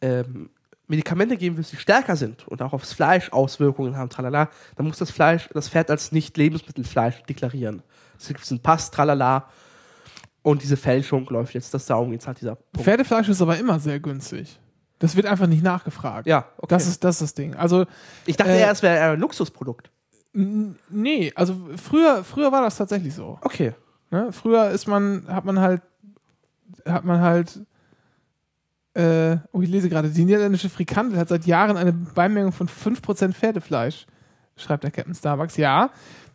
ähm, 0.00 0.48
Medikamente 0.88 1.36
geben 1.36 1.56
willst, 1.56 1.72
die 1.72 1.76
stärker 1.76 2.16
sind 2.16 2.48
und 2.48 2.62
auch 2.62 2.72
aufs 2.72 2.92
Fleisch 2.92 3.30
Auswirkungen 3.30 3.96
haben, 3.96 4.08
tralala, 4.08 4.48
dann 4.76 4.86
muss 4.86 4.98
das 4.98 5.10
Fleisch, 5.10 5.48
das 5.52 5.68
Pferd 5.68 5.90
als 5.90 6.12
nicht 6.12 6.36
Lebensmittelfleisch 6.36 7.22
deklarieren. 7.24 7.82
Es 8.18 8.28
gibt 8.28 8.50
einen 8.50 8.60
Pass, 8.60 8.90
tralala. 8.90 9.48
Und 10.42 10.62
diese 10.62 10.76
Fälschung 10.76 11.26
läuft 11.28 11.54
jetzt, 11.54 11.74
das 11.74 11.86
darum 11.86 12.10
geht 12.10 12.26
halt 12.26 12.40
dieser 12.40 12.54
Punkt. 12.54 12.84
Pferdefleisch 12.84 13.28
ist 13.28 13.42
aber 13.42 13.58
immer 13.58 13.78
sehr 13.78 14.00
günstig. 14.00 14.58
Das 14.98 15.14
wird 15.14 15.26
einfach 15.26 15.46
nicht 15.46 15.62
nachgefragt. 15.62 16.26
ja, 16.26 16.46
okay. 16.56 16.66
Das 16.74 16.86
ist 16.86 17.04
das, 17.04 17.16
ist 17.16 17.22
das 17.22 17.34
Ding. 17.34 17.54
Also, 17.54 17.86
ich 18.26 18.36
dachte 18.36 18.52
äh, 18.52 18.60
eher, 18.60 18.70
es 18.70 18.82
wäre 18.82 19.12
ein 19.12 19.20
Luxusprodukt. 19.20 19.90
Nee, 20.32 21.32
also 21.34 21.54
früher, 21.76 22.24
früher 22.24 22.50
war 22.52 22.62
das 22.62 22.76
tatsächlich 22.76 23.14
so. 23.14 23.38
Okay. 23.42 23.74
Ne? 24.10 24.32
Früher 24.32 24.70
ist 24.70 24.86
man, 24.86 25.26
hat 25.28 25.44
man 25.44 25.60
halt, 25.60 25.82
hat 26.86 27.04
man 27.04 27.20
halt, 27.20 27.60
äh, 28.98 29.38
oh, 29.52 29.62
ich 29.62 29.68
lese 29.68 29.88
gerade, 29.88 30.10
die 30.10 30.24
niederländische 30.24 30.68
Frikandel 30.68 31.18
hat 31.18 31.28
seit 31.28 31.46
Jahren 31.46 31.76
eine 31.76 31.92
Beimengung 31.92 32.50
von 32.50 32.68
5% 32.68 33.32
Pferdefleisch, 33.32 34.06
schreibt 34.56 34.82
der 34.82 34.90
Captain 34.90 35.14
Starbucks. 35.14 35.56
Ja, 35.56 35.90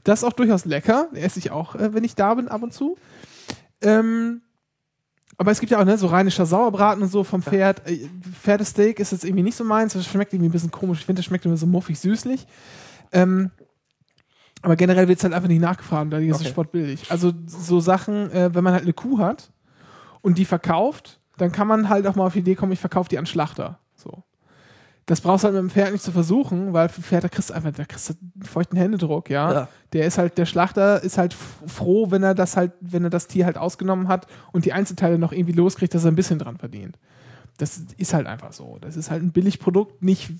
das 0.06 0.20
ist 0.20 0.24
auch 0.24 0.34
durchaus 0.34 0.64
lecker. 0.64 1.10
Esse 1.14 1.40
ich 1.40 1.52
auch, 1.52 1.76
äh, 1.76 1.94
wenn 1.94 2.06
ich 2.06 2.16
da 2.16 2.34
bin, 2.36 2.48
ab 2.48 2.64
und 2.64 2.74
zu. 2.74 2.98
Ähm, 3.82 4.42
aber 5.38 5.52
es 5.52 5.60
gibt 5.60 5.72
ja 5.72 5.80
auch 5.80 5.84
ne, 5.84 5.98
so 5.98 6.08
rheinischer 6.08 6.46
Sauerbraten 6.46 7.04
und 7.04 7.10
so 7.10 7.26
vom 7.26 7.42
Pferd. 7.42 7.86
Äh, 7.86 8.08
Pferdesteak 8.42 9.00
ist 9.00 9.12
jetzt 9.12 9.26
irgendwie 9.26 9.44
nicht 9.44 9.58
so 9.58 9.66
meins. 9.66 9.92
Das 9.92 10.06
schmeckt 10.06 10.32
irgendwie 10.34 10.48
ein 10.48 10.54
bisschen 10.54 10.72
komisch. 10.72 11.00
Ich 11.00 11.06
finde, 11.06 11.20
das 11.20 11.26
schmeckt 11.26 11.46
immer 11.46 11.58
so 11.58 11.68
muffig 11.68 12.00
süßlich. 12.00 12.48
Ähm, 13.12 13.52
aber 14.62 14.78
generell 14.78 15.10
wird 15.10 15.18
es 15.18 15.24
halt 15.26 15.34
einfach 15.34 15.50
nicht 15.50 15.60
nachgefragt, 15.60 16.14
da 16.14 16.18
ist 16.20 16.40
okay. 16.40 16.48
Sport 16.48 16.72
billig. 16.72 17.12
Also 17.12 17.34
so 17.46 17.82
Sachen, 17.82 18.32
äh, 18.32 18.56
wenn 18.56 18.64
man 18.64 18.72
halt 18.72 18.84
eine 18.84 18.94
Kuh 18.94 19.20
hat 19.20 19.52
und 20.22 20.38
die 20.38 20.46
verkauft, 20.46 21.20
dann 21.44 21.52
kann 21.52 21.68
man 21.68 21.90
halt 21.90 22.08
auch 22.08 22.16
mal 22.16 22.26
auf 22.26 22.34
die 22.34 22.40
Idee 22.40 22.56
kommen, 22.56 22.72
ich 22.72 22.80
verkaufe 22.80 23.10
die 23.10 23.18
an 23.20 23.26
Schlachter. 23.26 23.78
So. 23.96 24.24
Das 25.06 25.20
brauchst 25.20 25.44
du 25.44 25.48
halt 25.48 25.56
mit 25.56 25.64
dem 25.64 25.70
Pferd 25.70 25.92
nicht 25.92 26.04
zu 26.04 26.14
versuchen, 26.14 26.72
weil 26.72 26.88
für 26.88 27.02
Pferd, 27.02 27.26
da 27.26 27.28
kriegst 27.28 27.50
du 27.50 27.54
einfach, 27.54 27.72
da 27.74 27.84
kriegst 27.84 28.10
du 28.10 28.14
einen 28.14 28.44
feuchten 28.44 28.78
Händedruck, 28.78 29.30
ja. 29.30 29.54
Ja. 29.54 29.68
Der 29.92 30.06
ist 30.08 30.18
halt, 30.18 30.38
der 30.38 30.46
Schlachter 30.46 31.04
ist 31.04 31.18
halt 31.18 31.34
froh, 31.34 32.10
wenn 32.10 32.24
er 32.24 32.34
das 32.34 32.56
halt, 32.56 32.72
wenn 32.80 33.04
er 33.04 33.10
das 33.10 33.28
Tier 33.28 33.46
halt 33.46 33.58
ausgenommen 33.58 34.08
hat 34.08 34.28
und 34.54 34.64
die 34.64 34.72
Einzelteile 34.72 35.20
noch 35.20 35.34
irgendwie 35.34 35.52
loskriegt, 35.52 35.94
dass 35.94 36.06
er 36.06 36.12
ein 36.12 36.16
bisschen 36.16 36.40
dran 36.40 36.58
verdient. 36.58 36.98
Das 37.58 37.82
ist 37.98 38.14
halt 38.14 38.28
einfach 38.28 38.54
so. 38.54 38.78
Das 38.80 38.96
ist 38.96 39.12
halt 39.12 39.22
ein 39.22 39.32
Billigprodukt, 39.34 40.02
nicht, 40.02 40.32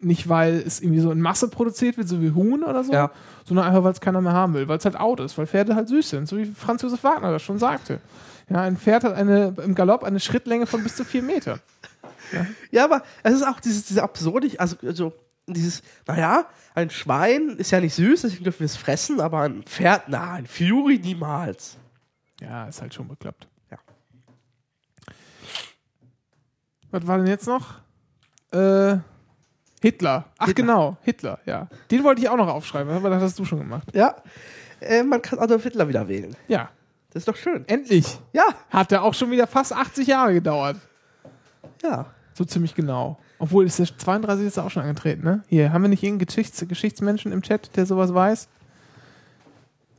nicht 0.00 0.28
weil 0.28 0.54
es 0.56 0.80
irgendwie 0.80 1.00
so 1.00 1.12
in 1.12 1.20
Masse 1.20 1.48
produziert 1.48 1.96
wird, 1.96 2.08
so 2.08 2.20
wie 2.20 2.32
Huhn 2.32 2.64
oder 2.64 2.82
so, 2.82 2.92
Ja. 2.92 3.12
sondern 3.44 3.66
einfach, 3.66 3.84
weil 3.84 3.92
es 3.92 4.00
keiner 4.00 4.20
mehr 4.20 4.32
haben 4.32 4.54
will, 4.54 4.66
weil 4.66 4.78
es 4.78 4.84
halt 4.84 4.98
out 4.98 5.20
ist, 5.20 5.38
weil 5.38 5.46
Pferde 5.46 5.76
halt 5.76 5.88
süß 5.88 6.10
sind, 6.10 6.28
so 6.28 6.36
wie 6.36 6.44
Franz 6.46 6.82
Josef 6.82 7.04
Wagner 7.04 7.30
das 7.30 7.42
schon 7.42 7.58
sagte. 7.58 8.00
Ja, 8.48 8.62
ein 8.62 8.76
Pferd 8.76 9.04
hat 9.04 9.14
eine, 9.14 9.54
im 9.62 9.74
Galopp 9.74 10.04
eine 10.04 10.20
Schrittlänge 10.20 10.66
von 10.66 10.82
bis 10.82 10.96
zu 10.96 11.04
vier 11.04 11.22
Metern. 11.22 11.60
Ja, 12.70 12.84
aber 12.84 13.02
es 13.22 13.34
ist 13.34 13.46
auch 13.46 13.60
dieses, 13.60 13.86
diese 13.86 14.02
absurdig, 14.02 14.60
also, 14.60 14.76
also 14.82 15.12
dieses, 15.46 15.82
naja, 16.06 16.46
ein 16.74 16.90
Schwein 16.90 17.56
ist 17.58 17.70
ja 17.70 17.80
nicht 17.80 17.94
süß, 17.94 18.22
deswegen 18.22 18.44
dürfen 18.44 18.60
wir 18.60 18.66
es 18.66 18.76
fressen, 18.76 19.20
aber 19.20 19.42
ein 19.42 19.62
Pferd, 19.62 20.04
na, 20.08 20.32
ein 20.32 20.46
Fury 20.46 20.98
niemals. 20.98 21.76
Ja, 22.40 22.66
ist 22.66 22.80
halt 22.80 22.94
schon 22.94 23.08
bekloppt. 23.08 23.46
Ja. 23.70 23.78
Was 26.90 27.06
war 27.06 27.18
denn 27.18 27.26
jetzt 27.26 27.46
noch? 27.46 27.80
Äh, 28.52 28.98
Hitler. 29.80 30.24
Ach 30.38 30.46
Hitler. 30.46 30.54
genau, 30.54 30.96
Hitler, 31.02 31.38
ja. 31.46 31.68
Den 31.90 32.04
wollte 32.04 32.22
ich 32.22 32.28
auch 32.28 32.36
noch 32.36 32.48
aufschreiben, 32.48 32.92
aber 32.92 33.10
das 33.10 33.22
hast 33.22 33.38
du 33.38 33.44
schon 33.44 33.58
gemacht. 33.58 33.88
Ja, 33.94 34.16
äh, 34.80 35.02
man 35.02 35.22
kann 35.22 35.38
Adolf 35.38 35.62
Hitler 35.62 35.88
wieder 35.88 36.08
wählen. 36.08 36.34
Ja, 36.48 36.70
Das 37.14 37.20
ist 37.22 37.28
doch 37.28 37.36
schön. 37.36 37.66
endlich. 37.68 38.18
Ja, 38.32 38.44
Hat 38.70 38.90
ja 38.92 39.00
auch 39.02 39.14
schon 39.14 39.30
wieder 39.30 39.46
fast 39.46 39.72
80 39.72 40.08
Jahre 40.08 40.34
gedauert. 40.34 40.76
ja. 41.82 42.06
So 42.36 42.44
ziemlich 42.44 42.74
genau. 42.74 43.16
Obwohl, 43.38 43.64
ist 43.64 43.78
der 43.78 43.86
32 43.86 44.44
ist 44.48 44.58
auch 44.58 44.70
schon 44.70 44.82
angetreten, 44.82 45.22
ne? 45.22 45.44
Hier, 45.46 45.72
haben 45.72 45.82
wir 45.82 45.88
nicht 45.88 46.02
irgendeinen 46.02 46.26
Geschichts 46.26 46.66
Geschichtsmenschen 46.66 47.30
im 47.30 47.42
Chat, 47.42 47.76
der 47.76 47.86
sowas 47.86 48.12
weiß? 48.12 48.48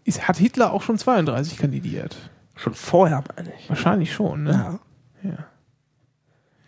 Ist, 0.04 0.28
hat 0.28 0.36
Hitler 0.36 0.74
auch 0.74 0.82
schon 0.82 0.98
32 0.98 1.58
kandidiert? 1.58 2.18
Schon 2.56 2.74
vorher, 2.74 3.24
meine 3.38 3.54
ich. 3.58 3.70
Wahrscheinlich 3.70 4.14
schon, 4.14 4.44
ne? 4.44 4.80
Ja. 5.24 5.30
Ja. 5.30 5.38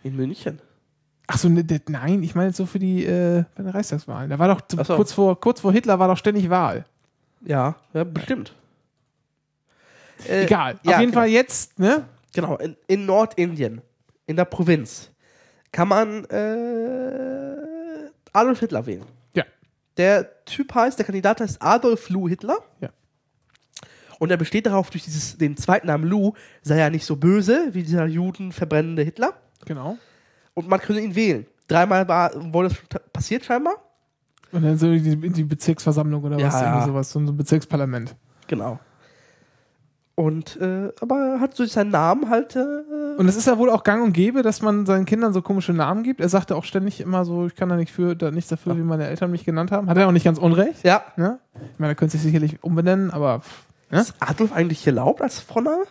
In 0.02 0.16
München. 0.16 0.60
Ach 1.26 1.36
so, 1.36 1.50
ne, 1.50 1.62
der, 1.64 1.82
nein, 1.88 2.22
ich 2.22 2.34
meine 2.34 2.48
jetzt 2.48 2.56
so 2.56 2.64
für 2.64 2.78
die 2.78 3.04
äh, 3.04 3.44
bei 3.54 3.62
den 3.62 3.70
Reichstagswahlen. 3.70 4.30
Da 4.30 4.38
war 4.38 4.48
doch 4.48 4.62
so. 4.86 4.96
kurz, 4.96 5.12
vor, 5.12 5.38
kurz 5.38 5.60
vor 5.60 5.72
Hitler 5.72 5.98
war 5.98 6.08
doch 6.08 6.16
ständig 6.16 6.48
Wahl. 6.48 6.86
Ja, 7.44 7.76
ja, 7.92 8.04
bestimmt. 8.04 8.54
Äh, 10.26 10.44
Egal. 10.44 10.78
ja, 10.82 10.94
Auf 10.94 11.00
jeden 11.00 11.10
genau. 11.12 11.20
Fall 11.22 11.28
jetzt, 11.28 11.78
ne? 11.78 12.04
Genau, 12.34 12.56
in, 12.56 12.76
in 12.86 13.06
Nordindien, 13.06 13.80
in 14.26 14.36
der 14.36 14.44
Provinz, 14.44 15.10
kann 15.72 15.88
man 15.88 16.24
äh, 16.26 18.10
Adolf 18.32 18.60
Hitler 18.60 18.86
wählen. 18.86 19.04
Ja. 19.34 19.44
Der 19.96 20.44
Typ 20.44 20.74
heißt, 20.74 20.98
der 20.98 21.06
Kandidat 21.06 21.40
heißt 21.40 21.60
Adolf 21.62 22.08
Lou 22.10 22.28
Hitler. 22.28 22.58
Ja. 22.80 22.90
Und 24.18 24.30
er 24.30 24.36
besteht 24.36 24.66
darauf, 24.66 24.90
durch 24.90 25.04
dieses, 25.04 25.36
den 25.38 25.56
zweiten 25.56 25.86
Namen 25.86 26.04
Lou 26.04 26.32
sei 26.62 26.78
er 26.78 26.90
nicht 26.90 27.04
so 27.04 27.16
böse 27.16 27.68
wie 27.72 27.82
dieser 27.82 28.06
judenverbrennende 28.06 29.02
Hitler. 29.02 29.34
Genau. 29.64 29.96
Und 30.54 30.68
man 30.68 30.80
könne 30.80 31.00
ihn 31.00 31.14
wählen. 31.14 31.46
Dreimal 31.68 32.08
war, 32.08 32.32
wurde 32.52 32.70
das 32.88 33.00
passiert 33.12 33.44
scheinbar. 33.44 33.74
Und 34.50 34.62
dann 34.62 34.78
so 34.78 34.90
die, 34.90 35.16
die 35.30 35.44
Bezirksversammlung 35.44 36.24
oder 36.24 36.38
Ja, 36.38 36.46
was, 36.48 36.60
ja. 36.60 36.84
sowas, 36.86 37.10
so 37.10 37.18
ein 37.20 37.36
Bezirksparlament. 37.36 38.16
Genau. 38.46 38.80
Und, 40.18 40.60
äh, 40.60 40.90
aber 41.00 41.34
er 41.34 41.40
hat 41.40 41.56
durch 41.60 41.70
seinen 41.70 41.92
Namen 41.92 42.28
halt, 42.28 42.56
äh, 42.56 43.14
Und 43.18 43.28
es 43.28 43.36
ist 43.36 43.46
ja 43.46 43.56
wohl 43.56 43.70
auch 43.70 43.84
gang 43.84 44.02
und 44.02 44.12
gäbe, 44.12 44.42
dass 44.42 44.62
man 44.62 44.84
seinen 44.84 45.04
Kindern 45.04 45.32
so 45.32 45.42
komische 45.42 45.72
Namen 45.72 46.02
gibt. 46.02 46.20
Er 46.20 46.28
sagte 46.28 46.56
auch 46.56 46.64
ständig 46.64 47.00
immer 47.00 47.24
so, 47.24 47.46
ich 47.46 47.54
kann 47.54 47.68
da 47.68 47.76
nicht 47.76 47.92
für, 47.92 48.16
da 48.16 48.32
nichts 48.32 48.50
dafür, 48.50 48.76
wie 48.76 48.82
meine 48.82 49.06
Eltern 49.06 49.30
mich 49.30 49.44
genannt 49.44 49.70
haben. 49.70 49.88
Hat 49.88 49.96
er 49.96 50.08
auch 50.08 50.12
nicht 50.12 50.24
ganz 50.24 50.38
unrecht. 50.40 50.82
ja. 50.82 51.04
Ne? 51.16 51.38
Ich 51.72 51.78
meine, 51.78 51.92
er 51.92 51.94
könnte 51.94 52.16
sich 52.16 52.22
sicherlich 52.22 52.64
umbenennen, 52.64 53.12
aber 53.12 53.42
ne? 53.92 54.00
Ist 54.00 54.14
Adolf 54.18 54.52
eigentlich 54.52 54.84
erlaubt 54.84 55.22
als 55.22 55.38
Vorname? 55.38 55.84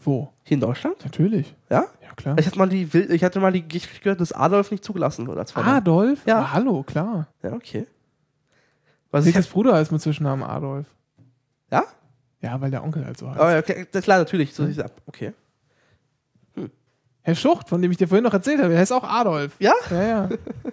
wo? 0.00 0.32
Hier 0.44 0.54
in 0.54 0.60
Deutschland? 0.60 1.04
Natürlich. 1.04 1.56
Ja? 1.70 1.86
Ja, 2.02 2.14
klar. 2.14 2.38
Ich 2.38 2.46
hatte 2.46 2.58
mal 2.58 2.68
die, 2.68 2.84
ich 2.84 3.24
hatte 3.24 3.40
mal 3.40 3.52
die 3.52 3.66
Geschichte 3.66 4.00
gehört, 4.00 4.20
dass 4.20 4.32
Adolf 4.32 4.70
nicht 4.70 4.84
zugelassen 4.84 5.26
wird 5.26 5.38
als 5.38 5.50
Vorname. 5.50 5.78
Adolf? 5.78 6.24
Ja. 6.24 6.38
Ah, 6.38 6.52
hallo, 6.52 6.84
klar. 6.84 7.26
Ja, 7.42 7.52
okay. 7.54 7.88
Was 9.10 9.26
ich 9.26 9.32
Sikas 9.32 9.48
Bruder 9.48 9.74
heißt 9.74 9.90
mit 9.90 10.00
Zwischennamen 10.00 10.44
Adolf. 10.44 10.86
ja? 11.72 11.82
Ja, 12.42 12.60
weil 12.60 12.70
der 12.70 12.82
Onkel 12.84 13.04
halt 13.06 13.16
so 13.16 13.30
heißt. 13.30 13.40
Oh, 13.40 13.58
okay, 13.58 13.86
das- 13.90 14.04
klar, 14.04 14.18
natürlich. 14.18 14.52
So 14.54 14.64
ab. 14.64 14.92
Okay. 15.06 15.32
Herr 17.24 17.36
Schucht, 17.36 17.68
von 17.68 17.80
dem 17.80 17.90
ich 17.92 17.96
dir 17.98 18.08
vorhin 18.08 18.24
noch 18.24 18.34
erzählt 18.34 18.58
habe, 18.58 18.70
der 18.70 18.80
heißt 18.80 18.92
auch 18.92 19.04
Adolf. 19.04 19.54
Ja? 19.60 19.72
Ja, 19.90 20.02
ja. 20.02 20.28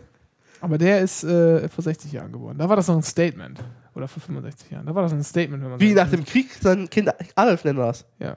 Aber 0.62 0.78
der 0.80 1.00
ist 1.02 1.24
äh, 1.24 1.70
vor 1.70 1.84
60 1.84 2.12
Jahren 2.12 2.32
geboren. 2.32 2.58
Da 2.58 2.68
war 2.68 2.76
das 2.76 2.88
noch 2.88 2.96
ein 2.96 3.04
Statement. 3.04 3.64
Oder 3.94 4.08
vor 4.08 4.22
65 4.22 4.72
Jahren. 4.72 4.86
Da 4.88 4.96
war 4.96 5.04
das 5.04 5.14
ein 5.14 5.24
Statement, 5.24 5.64
wenn 5.64 5.70
man 5.72 5.80
Wie 5.80 5.94
nach 5.94 6.10
dem 6.10 6.26
Krieg 6.26 6.52
sein 6.60 6.90
Kind 6.90 7.12
Adolf 7.36 7.64
nennen 7.64 7.78
wir 7.78 7.86
das. 7.86 8.06
Ja. 8.18 8.36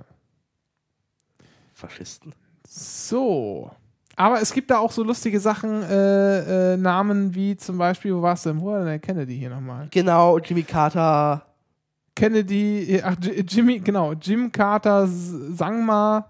Faschisten. 1.72 2.34
So. 2.68 3.70
Aber 4.16 4.40
es 4.42 4.52
gibt 4.52 4.70
da 4.70 4.78
auch 4.78 4.92
so 4.92 5.02
lustige 5.02 5.40
Sachen, 5.40 5.82
äh, 5.82 6.74
äh, 6.74 6.76
Namen 6.76 7.34
wie 7.34 7.56
zum 7.56 7.78
Beispiel, 7.78 8.14
wo 8.14 8.22
war's 8.22 8.42
denn? 8.42 8.60
Wo 8.60 8.66
war 8.66 8.78
denn 8.78 8.86
der 8.88 8.98
Kennedy 8.98 9.38
hier 9.38 9.50
nochmal? 9.50 9.88
Genau, 9.90 10.38
Jimmy 10.38 10.62
Carter. 10.64 11.46
Kennedy, 12.14 12.96
äh, 12.96 13.02
ach, 13.02 13.16
Jimmy, 13.48 13.78
genau, 13.80 14.12
Jim 14.12 14.52
Carter 14.52 15.06
Sangma 15.06 16.26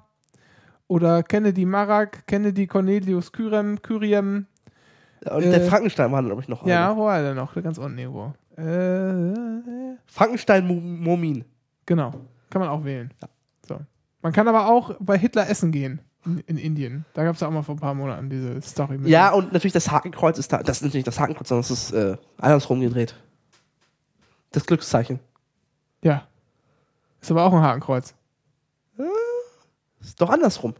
oder 0.89 1.23
Kennedy 1.23 1.65
Marak, 1.65 2.27
Kennedy 2.27 2.67
Cornelius 2.67 3.33
Kyrem, 3.33 3.81
Kyriem. 3.83 4.47
Und 5.25 5.43
Äh, 5.43 5.51
der 5.51 5.63
Frankenstein 5.63 6.11
war, 6.13 6.23
glaube 6.23 6.43
ich, 6.43 6.49
noch. 6.49 6.67
Ja, 6.67 6.87
einer. 6.87 6.97
wo 6.97 7.05
war 7.05 7.21
der 7.23 7.35
noch? 7.35 7.55
Ganz 7.63 7.79
unten 7.79 7.99
irgendwo. 7.99 8.33
Äh, 8.57 9.97
Frankenstein 10.07 10.67
Mu- 10.67 10.81
Momin. 10.81 11.45
genau, 11.87 12.13
kann 12.51 12.61
man 12.61 12.69
auch 12.69 12.85
wählen. 12.85 13.13
So. 13.67 13.79
Man 14.21 14.33
kann 14.33 14.47
aber 14.49 14.69
auch 14.69 14.95
bei 15.01 15.17
Hitler 15.19 15.49
essen 15.49 15.73
gehen 15.73 16.01
in, 16.27 16.39
in 16.47 16.57
Indien. 16.59 17.05
Da 17.15 17.25
gab 17.25 17.35
es 17.35 17.41
ja 17.41 17.49
auch 17.49 17.53
mal 17.53 17.63
vor 17.63 17.75
ein 17.77 17.81
paar 17.81 17.95
Monaten 17.95 18.29
diese 18.31 18.61
Story 18.63 18.99
mit. 18.99 19.09
Ja, 19.09 19.31
und 19.33 19.53
natürlich 19.53 19.73
das 19.73 19.91
Hakenkreuz 19.91 20.39
ist 20.39 20.53
da. 20.53 20.59
Das 20.63 20.77
ist 20.79 20.83
natürlich 20.85 21.05
das 21.05 21.19
Hakenkreuz, 21.19 21.49
sondern 21.49 21.63
es 21.63 21.71
ist 21.71 21.93
äh, 21.93 22.17
andersrum 22.39 22.81
gedreht. 22.81 23.17
Das 24.53 24.67
Glückszeichen. 24.67 25.19
Ja. 26.03 26.27
Ist 27.21 27.31
aber 27.31 27.45
auch 27.45 27.53
ein 27.53 27.63
Hakenkreuz. 27.63 28.15
Ist 30.01 30.21
doch 30.21 30.31
andersrum. 30.31 30.75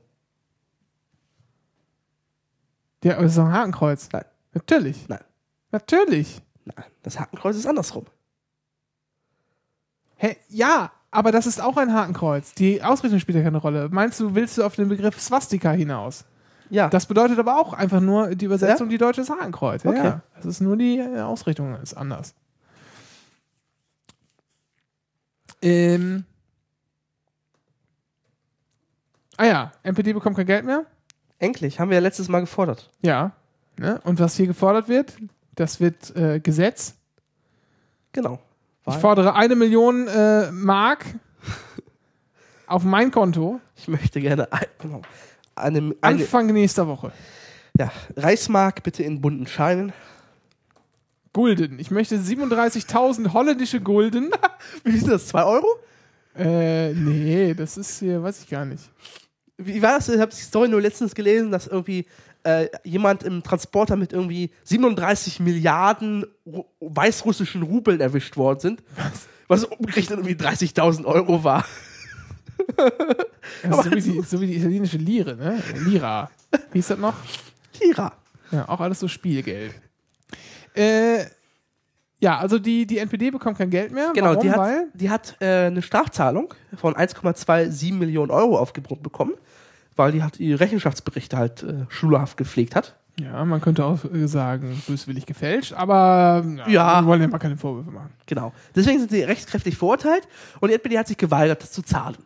Ja, 3.05 3.15
aber 3.17 3.25
es 3.25 3.33
ist 3.33 3.39
doch 3.39 3.45
ein 3.47 3.53
Hakenkreuz. 3.53 4.09
Nein. 4.13 4.25
Natürlich. 4.53 5.09
Nein. 5.09 5.21
Natürlich. 5.71 6.41
Nein, 6.65 6.85
das 7.03 7.19
Hakenkreuz 7.19 7.57
ist 7.57 7.67
andersrum. 7.67 8.05
Hä? 10.17 10.37
Ja, 10.49 10.93
aber 11.11 11.33
das 11.33 11.47
ist 11.47 11.61
auch 11.61 11.77
ein 11.77 11.93
Hakenkreuz. 11.93 12.55
Die 12.55 12.83
Ausrichtung 12.83 13.19
spielt 13.19 13.37
ja 13.37 13.43
keine 13.43 13.59
Rolle. 13.59 13.89
Meinst 13.91 14.21
du, 14.21 14.35
willst 14.35 14.59
du 14.59 14.65
auf 14.65 14.77
den 14.77 14.89
Begriff 14.89 15.21
Swastika 15.21 15.73
hinaus? 15.73 16.25
Ja. 16.71 16.89
Das 16.89 17.07
bedeutet 17.07 17.39
aber 17.39 17.59
auch 17.61 17.73
einfach 17.75 18.01
nur 18.01 18.35
die 18.35 18.45
Übersetzung, 18.47 18.89
die 18.89 18.99
deutsche 18.99 19.23
Hakenkreuz. 19.29 19.83
Ja, 19.83 19.91
Okay. 19.91 20.05
ja. 20.05 20.21
Das 20.37 20.47
ist 20.47 20.61
nur 20.61 20.77
die 20.77 20.99
äh, 20.99 21.21
Ausrichtung 21.21 21.75
ist 21.77 21.95
anders. 21.95 22.35
Ähm. 25.63 26.25
Ah 29.37 29.47
ja, 29.47 29.73
NPD 29.83 30.13
bekommt 30.13 30.37
kein 30.37 30.47
Geld 30.47 30.65
mehr. 30.65 30.85
Endlich, 31.39 31.81
haben 31.81 31.91
wir 31.91 31.97
ja 31.97 32.03
letztes 32.03 32.29
Mal 32.29 32.41
gefordert. 32.41 32.91
Ja. 33.03 33.33
Ne? 33.79 34.01
Und 34.05 34.21
was 34.21 34.37
hier 34.37 34.47
gefordert 34.47 34.89
wird, 34.89 35.17
das 35.55 35.81
wird 35.81 36.15
äh, 36.15 36.39
Gesetz. 36.41 36.95
Genau. 38.13 38.39
Ich 38.87 38.95
Weil- 38.95 39.01
fordere 39.01 39.35
eine 39.35 39.57
Million 39.57 40.07
äh, 40.09 40.51
Mark 40.53 41.05
auf 42.67 42.85
mein 42.85 43.11
Konto 43.11 43.61
Ich 43.77 43.89
möchte 43.89 44.21
gerne 44.21 44.53
ein, 44.53 44.67
genau, 44.79 45.03
eine, 45.55 45.79
eine 45.79 45.97
Anfang 46.01 46.47
nächster 46.49 46.87
Woche. 46.87 47.13
ja, 47.79 47.91
Reichsmark 48.17 48.83
bitte 48.83 49.03
in 49.03 49.21
bunten 49.21 49.47
Scheinen. 49.47 49.93
Gulden. 51.33 51.79
Ich 51.79 51.91
möchte 51.91 52.17
37.000 52.17 53.33
holländische 53.33 53.81
Gulden. 53.81 54.31
Wie 54.85 54.97
ist 54.97 55.09
das? 55.09 55.29
2 55.29 55.45
Euro? 55.45 55.67
äh, 56.37 56.93
nee, 56.95 57.55
das 57.55 57.77
ist 57.77 57.99
hier, 57.99 58.23
weiß 58.23 58.43
ich 58.43 58.49
gar 58.49 58.65
nicht. 58.65 58.91
Wie 59.59 59.83
war 59.83 59.99
das? 59.99 60.09
Ich 60.09 60.21
habe 60.21 60.33
die 60.33 60.41
Story 60.41 60.69
nur 60.69 60.81
letztens 60.81 61.15
gelesen, 61.15 61.51
dass 61.51 61.67
irgendwie 61.67 62.07
äh, 62.45 62.69
jemand 62.85 63.23
im 63.23 63.43
Transporter 63.43 63.97
mit 63.97 64.13
irgendwie 64.13 64.51
37 64.65 65.41
Milliarden 65.41 66.25
Ru 66.47 66.65
weißrussischen 66.81 67.63
Rubeln 67.63 68.01
erwischt 68.01 68.37
worden 68.37 68.61
sind. 68.61 68.83
Was? 68.97 69.29
Was 69.49 69.65
umgerechnet 69.65 70.19
irgendwie 70.19 70.43
30.000 70.43 71.05
Euro 71.05 71.45
war. 71.45 71.65
Ist 73.63 73.83
so, 73.85 73.91
wie 73.91 74.01
die, 74.01 74.23
so 74.23 74.41
wie 74.41 74.47
die 74.47 74.57
italienische 74.57 74.97
Lire, 74.97 75.37
ne? 75.37 75.63
Lira. 75.85 76.31
Wie 76.73 76.79
ist 76.79 76.91
das 76.91 76.99
noch? 76.99 77.15
Lira. 77.81 78.13
Ja, 78.51 78.69
auch 78.69 78.81
alles 78.81 79.01
so 79.01 79.09
Spielgeld. 79.09 79.75
Äh, 80.75 81.25
ja, 82.21 82.39
also 82.39 82.59
die, 82.59 82.87
die 82.87 82.99
NPD 82.99 83.31
bekommt 83.31 83.59
kein 83.59 83.71
Geld 83.71 83.91
mehr. 83.93 84.13
Genau, 84.15 84.31
Warum? 84.31 84.43
die 84.43 84.51
hat, 84.51 84.59
Weil 84.59 84.89
die 84.95 85.11
hat 85.11 85.37
äh, 85.41 85.67
eine 85.67 85.83
Strafzahlung 85.83 86.55
von 86.77 86.95
1,27 86.95 87.95
Millionen 87.95 88.31
Euro 88.31 88.59
aufgebrummt 88.59 89.03
bekommen, 89.03 89.33
weil 89.97 90.13
die 90.13 90.23
hat 90.23 90.39
ihre 90.39 90.61
Rechenschaftsberichte 90.61 91.37
halt 91.37 91.63
äh, 91.65 91.85
schulhaft 91.89 92.37
gepflegt 92.37 92.77
hat. 92.77 92.95
Ja, 93.21 93.45
man 93.45 93.61
könnte 93.61 93.85
auch 93.85 93.99
äh, 94.05 94.27
sagen, 94.29 94.81
böswillig 94.87 95.27
gefälscht, 95.27 95.73
aber 95.75 96.43
na, 96.47 96.69
Ja. 96.69 97.01
wir 97.03 97.07
wollen 97.07 97.21
ja 97.21 97.29
mal 97.29 97.39
keine 97.39 97.57
Vorwürfe 97.57 97.91
machen. 97.91 98.11
Genau. 98.27 98.53
Deswegen 98.75 99.01
sind 99.01 99.11
sie 99.11 99.23
rechtskräftig 99.23 99.77
verurteilt 99.77 100.27
und 100.61 100.69
die 100.71 100.75
NPD 100.75 100.99
hat 100.99 101.09
sich 101.09 101.19
geweigert, 101.19 101.61
das 101.63 101.73
zu 101.73 101.83
zahlen. 101.83 102.17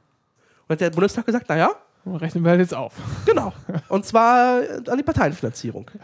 Und 0.69 0.73
hat 0.75 0.81
der 0.81 0.91
Bundestag 0.91 1.25
gesagt, 1.27 1.49
naja, 1.49 1.71
Rechnen 2.09 2.45
wir 2.45 2.51
halt 2.51 2.61
jetzt 2.61 2.73
auf. 2.75 2.93
genau. 3.25 3.53
Und 3.89 4.05
zwar 4.07 4.61
äh, 4.63 4.81
an 4.89 4.97
die 4.99 5.03
Parteienfinanzierung. 5.03 5.91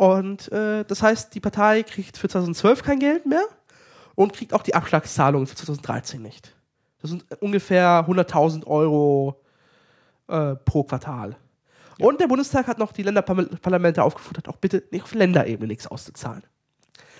Und 0.00 0.50
äh, 0.50 0.82
das 0.84 1.02
heißt, 1.02 1.34
die 1.34 1.40
Partei 1.40 1.82
kriegt 1.82 2.16
für 2.16 2.26
2012 2.26 2.82
kein 2.82 3.00
Geld 3.00 3.26
mehr 3.26 3.44
und 4.14 4.32
kriegt 4.32 4.54
auch 4.54 4.62
die 4.62 4.74
Abschlagszahlungen 4.74 5.46
für 5.46 5.56
2013 5.56 6.22
nicht. 6.22 6.56
Das 7.02 7.10
sind 7.10 7.26
ungefähr 7.42 8.06
100.000 8.08 8.66
Euro 8.66 9.42
äh, 10.26 10.56
pro 10.56 10.84
Quartal. 10.84 11.36
Und 11.98 12.18
der 12.18 12.28
Bundestag 12.28 12.66
hat 12.66 12.78
noch 12.78 12.92
die 12.92 13.02
Länderparlamente 13.02 14.02
aufgefordert, 14.02 14.48
auch 14.48 14.56
bitte 14.56 14.82
nicht 14.90 15.02
auf 15.02 15.12
Länderebene 15.12 15.68
nichts 15.68 15.86
auszuzahlen. 15.86 16.44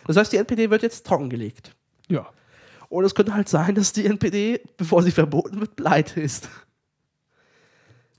Das 0.07 0.17
heißt, 0.17 0.33
die 0.33 0.39
NPD 0.39 0.71
wird 0.71 0.83
jetzt 0.83 1.07
trockengelegt. 1.07 1.77
Ja. 2.09 2.31
Und 2.89 3.05
es 3.05 3.15
könnte 3.15 3.35
halt 3.35 3.51
sein, 3.51 3.75
dass 3.75 3.93
die 3.93 4.07
NPD, 4.07 4.63
bevor 4.79 5.03
sie 5.03 5.11
verboten 5.11 5.61
wird, 5.61 5.77
pleite 5.77 6.19
ist. 6.19 6.49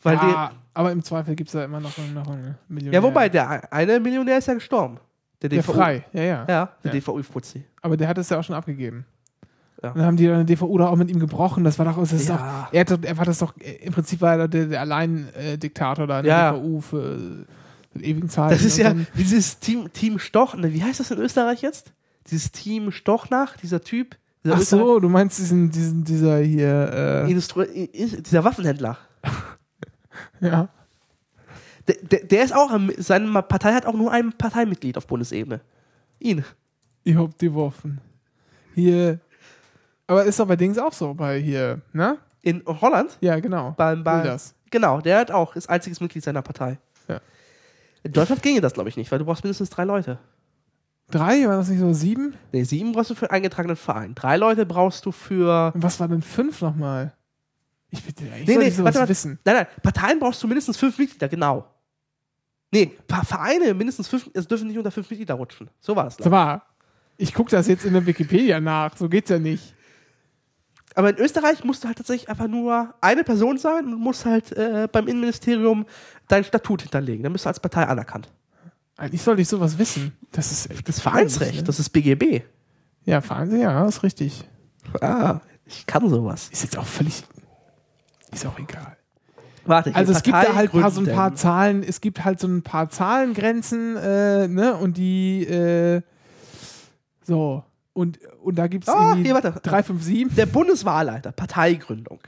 Weil 0.03 0.15
ja, 0.15 0.51
aber 0.73 0.91
im 0.91 1.03
Zweifel 1.03 1.35
gibt 1.35 1.49
es 1.49 1.53
da 1.53 1.63
immer 1.65 1.79
noch, 1.79 1.91
noch 2.13 2.27
einen 2.27 2.55
Millionär. 2.67 2.99
ja, 2.99 3.03
wobei, 3.03 3.29
der 3.29 3.71
eine 3.73 3.99
Millionär 3.99 4.37
ist 4.37 4.47
ja 4.47 4.53
gestorben. 4.53 4.97
Der 5.41 5.49
Der 5.49 5.61
DVU. 5.61 5.73
frei, 5.73 6.05
ja, 6.13 6.21
ja. 6.23 6.45
Ja, 6.47 6.69
der 6.83 6.93
Ja. 6.93 6.99
DVU-Fuzzi. 6.99 7.63
Aber 7.81 7.97
der 7.97 8.07
hat 8.07 8.17
es 8.17 8.29
ja 8.29 8.39
auch 8.39 8.43
schon 8.43 8.55
abgegeben. 8.55 9.05
Ja. 9.81 9.89
Und 9.89 9.97
dann 9.97 10.05
haben 10.05 10.17
die 10.17 10.27
dann 10.27 10.45
DVU 10.45 10.77
da 10.77 10.87
auch 10.87 10.95
mit 10.95 11.09
ihm 11.09 11.19
gebrochen. 11.19 11.63
Das 11.63 11.79
war 11.79 11.85
doch, 11.85 11.97
das 11.97 12.13
ist 12.13 12.29
Ja. 12.29 12.37
doch 12.37 12.73
er, 12.73 12.81
hat, 12.81 13.03
er 13.05 13.17
war 13.17 13.25
das 13.25 13.39
doch, 13.39 13.55
äh, 13.57 13.73
im 13.83 13.91
Prinzip 13.93 14.21
war 14.21 14.37
er 14.37 14.47
der, 14.47 14.67
der 14.67 14.81
Allein-Diktator 14.81 16.05
da 16.07 16.19
in 16.19 16.25
der 16.25 16.51
DVU 16.53 16.81
für 16.81 17.45
äh, 17.95 17.99
ewigen 18.09 18.29
Zeiten. 18.29 18.51
Das 18.53 18.63
ist 18.63 18.77
ja 18.77 18.93
dieses 19.17 19.59
Team, 19.59 19.91
Team 19.93 20.19
Stoch, 20.19 20.55
ne, 20.55 20.71
wie 20.73 20.83
heißt 20.83 20.99
das 20.99 21.09
in 21.11 21.17
Österreich 21.17 21.61
jetzt? 21.61 21.91
Dieses 22.29 22.51
Team 22.51 22.91
Stochnach, 22.91 23.57
dieser 23.57 23.81
Typ. 23.81 24.15
Dieser 24.43 24.55
Ach 24.55 24.61
so, 24.61 24.99
du 24.99 25.09
meinst 25.09 25.39
diesen, 25.39 25.71
diesen, 25.71 26.03
dieser 26.03 26.37
hier, 26.39 27.23
äh, 27.25 27.29
Industri 27.31 27.89
dieser 27.93 28.43
Waffenhändler. 28.43 28.97
ja. 30.41 30.69
Der, 31.87 31.95
der, 32.01 32.25
der 32.25 32.43
ist 32.43 32.53
auch, 32.53 32.71
seine 32.97 33.41
Partei 33.43 33.73
hat 33.73 33.85
auch 33.85 33.93
nur 33.93 34.11
ein 34.11 34.33
Parteimitglied 34.33 34.97
auf 34.97 35.07
Bundesebene. 35.07 35.61
Ihn. 36.19 36.45
Ich 37.03 37.15
hab 37.15 37.37
die 37.39 37.53
Waffen. 37.53 37.99
Hier. 38.75 39.19
Aber 40.07 40.23
ist 40.25 40.39
doch 40.39 40.47
bei 40.47 40.55
Dings 40.55 40.77
auch 40.77 40.93
so, 40.93 41.13
bei 41.13 41.39
hier, 41.39 41.81
ne? 41.93 42.17
In 42.41 42.63
Holland? 42.65 43.17
Ja, 43.21 43.39
genau. 43.39 43.73
Beim, 43.77 44.03
beim, 44.03 44.23
Wilders. 44.23 44.55
Genau, 44.69 45.01
der 45.01 45.19
hat 45.19 45.31
auch, 45.31 45.55
ist 45.55 45.69
einziges 45.69 45.99
Mitglied 45.99 46.23
seiner 46.23 46.41
Partei. 46.41 46.79
Ja. 47.07 47.19
In 48.03 48.13
Deutschland 48.13 48.41
ginge 48.41 48.61
das, 48.61 48.73
glaube 48.73 48.89
ich, 48.89 48.97
nicht, 48.97 49.11
weil 49.11 49.19
du 49.19 49.25
brauchst 49.25 49.43
mindestens 49.43 49.69
drei 49.69 49.83
Leute. 49.83 50.17
Drei, 51.11 51.45
war 51.45 51.57
das 51.57 51.69
nicht 51.69 51.79
so 51.79 51.91
sieben? 51.93 52.35
Nee, 52.51 52.63
sieben 52.63 52.93
brauchst 52.93 53.11
du 53.11 53.15
für 53.15 53.29
einen 53.29 53.37
eingetragenen 53.37 53.75
Verein. 53.75 54.15
Drei 54.15 54.37
Leute 54.37 54.65
brauchst 54.65 55.05
du 55.05 55.11
für. 55.11 55.71
Und 55.75 55.83
was 55.83 55.99
war 55.99 56.07
denn 56.07 56.21
fünf 56.21 56.61
nochmal? 56.61 57.13
Ich 57.91 58.03
bitte, 58.03 58.23
ich 58.23 58.47
Nee, 58.47 58.57
nee, 58.57 58.73
warte, 58.77 59.07
wissen. 59.07 59.37
Nein, 59.45 59.55
nein, 59.55 59.67
Parteien 59.83 60.19
brauchst 60.19 60.41
du 60.41 60.47
mindestens 60.47 60.77
fünf 60.77 60.97
Mitglieder, 60.97 61.27
genau. 61.27 61.67
Nee, 62.71 62.97
Vereine 63.25 63.73
mindestens 63.73 64.07
fünf, 64.07 64.29
es 64.33 64.47
dürfen 64.47 64.67
nicht 64.67 64.77
unter 64.77 64.91
fünf 64.91 65.09
Mitglieder 65.09 65.33
rutschen. 65.33 65.69
So 65.79 65.95
war 65.95 66.07
glaub 66.07 66.21
Sag 66.23 66.31
mal, 66.31 66.61
ich 67.17 67.33
gucke 67.33 67.51
das 67.51 67.67
jetzt 67.67 67.85
in 67.85 67.93
der 67.93 68.05
Wikipedia 68.05 68.59
nach. 68.59 68.95
So 68.95 69.09
geht's 69.09 69.29
ja 69.29 69.37
nicht. 69.37 69.63
ich. 69.63 69.75
Aber 70.95 71.09
in 71.09 71.17
Österreich 71.17 71.63
musst 71.63 71.83
du 71.83 71.87
halt 71.87 71.97
tatsächlich 71.97 72.29
einfach 72.29 72.47
nur 72.47 72.93
eine 73.01 73.23
Person 73.23 73.57
sein 73.57 73.85
und 73.85 73.99
musst 73.99 74.25
halt 74.25 74.51
äh, 74.53 74.87
beim 74.91 75.07
Innenministerium 75.07 75.85
dein 76.27 76.43
Statut 76.43 76.81
hinterlegen. 76.81 77.23
Dann 77.23 77.33
bist 77.33 77.45
du 77.45 77.49
als 77.49 77.59
Partei 77.59 77.83
anerkannt. 77.83 78.29
Eigentlich 78.97 79.21
sollte 79.21 79.41
ich 79.41 79.47
sowas 79.47 79.77
wissen. 79.77 80.13
Das 80.31 80.51
ist 80.51 80.69
echt 80.69 80.87
Das 80.87 80.99
Vereinsrecht, 80.99 81.57
ne? 81.57 81.63
das 81.63 81.79
ist 81.79 81.89
BGB. 81.89 82.41
Ja, 83.05 83.21
Vereins, 83.21 83.53
ja, 83.53 83.85
ist 83.85 84.03
richtig. 84.03 84.47
Ah, 84.99 85.39
ich 85.65 85.85
kann 85.85 86.09
sowas. 86.09 86.49
Ist 86.51 86.63
jetzt 86.63 86.77
auch 86.77 86.85
völlig. 86.85 87.23
Ist 88.31 88.45
auch 88.45 88.57
egal. 88.59 88.97
Warte, 89.65 89.93
Also 89.95 90.11
es 90.13 90.23
gibt 90.23 90.35
da 90.35 90.55
halt 90.55 90.71
paar, 90.71 90.89
so 90.89 91.01
ein 91.01 91.07
paar 91.13 91.35
Zahlen, 91.35 91.83
es 91.83 92.01
gibt 92.01 92.25
halt 92.25 92.39
so 92.39 92.47
ein 92.47 92.63
paar 92.63 92.89
Zahlengrenzen, 92.89 93.95
äh, 93.95 94.47
ne? 94.47 94.75
Und 94.75 94.97
die, 94.97 95.43
äh, 95.45 96.01
so. 97.23 97.63
Und, 97.93 98.19
und 98.41 98.55
da 98.55 98.67
gibt 98.67 98.85
es 98.85 98.89
Ah, 98.89 99.09
irgendwie 99.09 99.25
hier, 99.25 99.33
warte. 99.35 99.51
357. 99.51 100.35
Der 100.35 100.45
Bundeswahlleiter, 100.47 101.31
Parteigründung. 101.31 102.19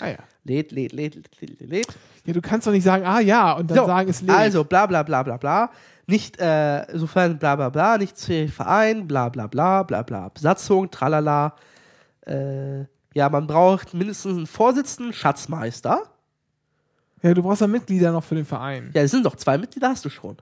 Ah 0.00 0.08
ja. 0.08 0.16
Lädt, 0.42 0.72
lädt, 0.72 0.92
lädt, 0.92 1.14
lädt, 1.14 1.40
lädt, 1.40 1.60
lädt. 1.60 1.98
Ja, 2.26 2.32
du 2.32 2.42
kannst 2.42 2.66
doch 2.66 2.72
nicht 2.72 2.82
sagen, 2.84 3.06
ah 3.06 3.20
ja, 3.20 3.52
und 3.52 3.70
dann 3.70 3.78
So, 3.78 3.86
sagen, 3.86 4.10
es 4.10 4.20
lebt. 4.20 4.32
Also, 4.36 4.64
bla 4.64 4.86
bla 4.86 5.02
bla 5.02 5.22
bla 5.22 5.36
bla. 5.38 5.70
Nicht, 6.06 6.38
äh, 6.38 6.84
sofern 6.92 7.38
bla 7.38 7.56
bla 7.56 7.70
bla, 7.70 7.96
nicht 7.96 8.18
zu 8.18 8.48
Verein, 8.48 9.06
bla 9.06 9.30
bla 9.30 9.46
bla, 9.46 9.82
bla 9.84 10.02
bla. 10.02 10.28
Besatzung, 10.28 10.90
tralala. 10.90 11.54
Äh, 12.26 12.84
ja, 13.14 13.28
man 13.28 13.46
braucht 13.46 13.94
mindestens 13.94 14.36
einen 14.36 14.46
Vorsitzenden, 14.46 15.12
Schatzmeister. 15.12 16.02
Ja, 17.22 17.32
du 17.32 17.42
brauchst 17.42 17.62
ja 17.62 17.66
Mitglieder 17.66 18.12
noch 18.12 18.22
für 18.24 18.34
den 18.34 18.44
Verein. 18.44 18.90
Ja, 18.92 19.02
es 19.02 19.10
sind 19.10 19.24
doch 19.24 19.36
zwei 19.36 19.56
Mitglieder, 19.56 19.88
hast 19.88 20.04
du 20.04 20.10
schon. 20.10 20.36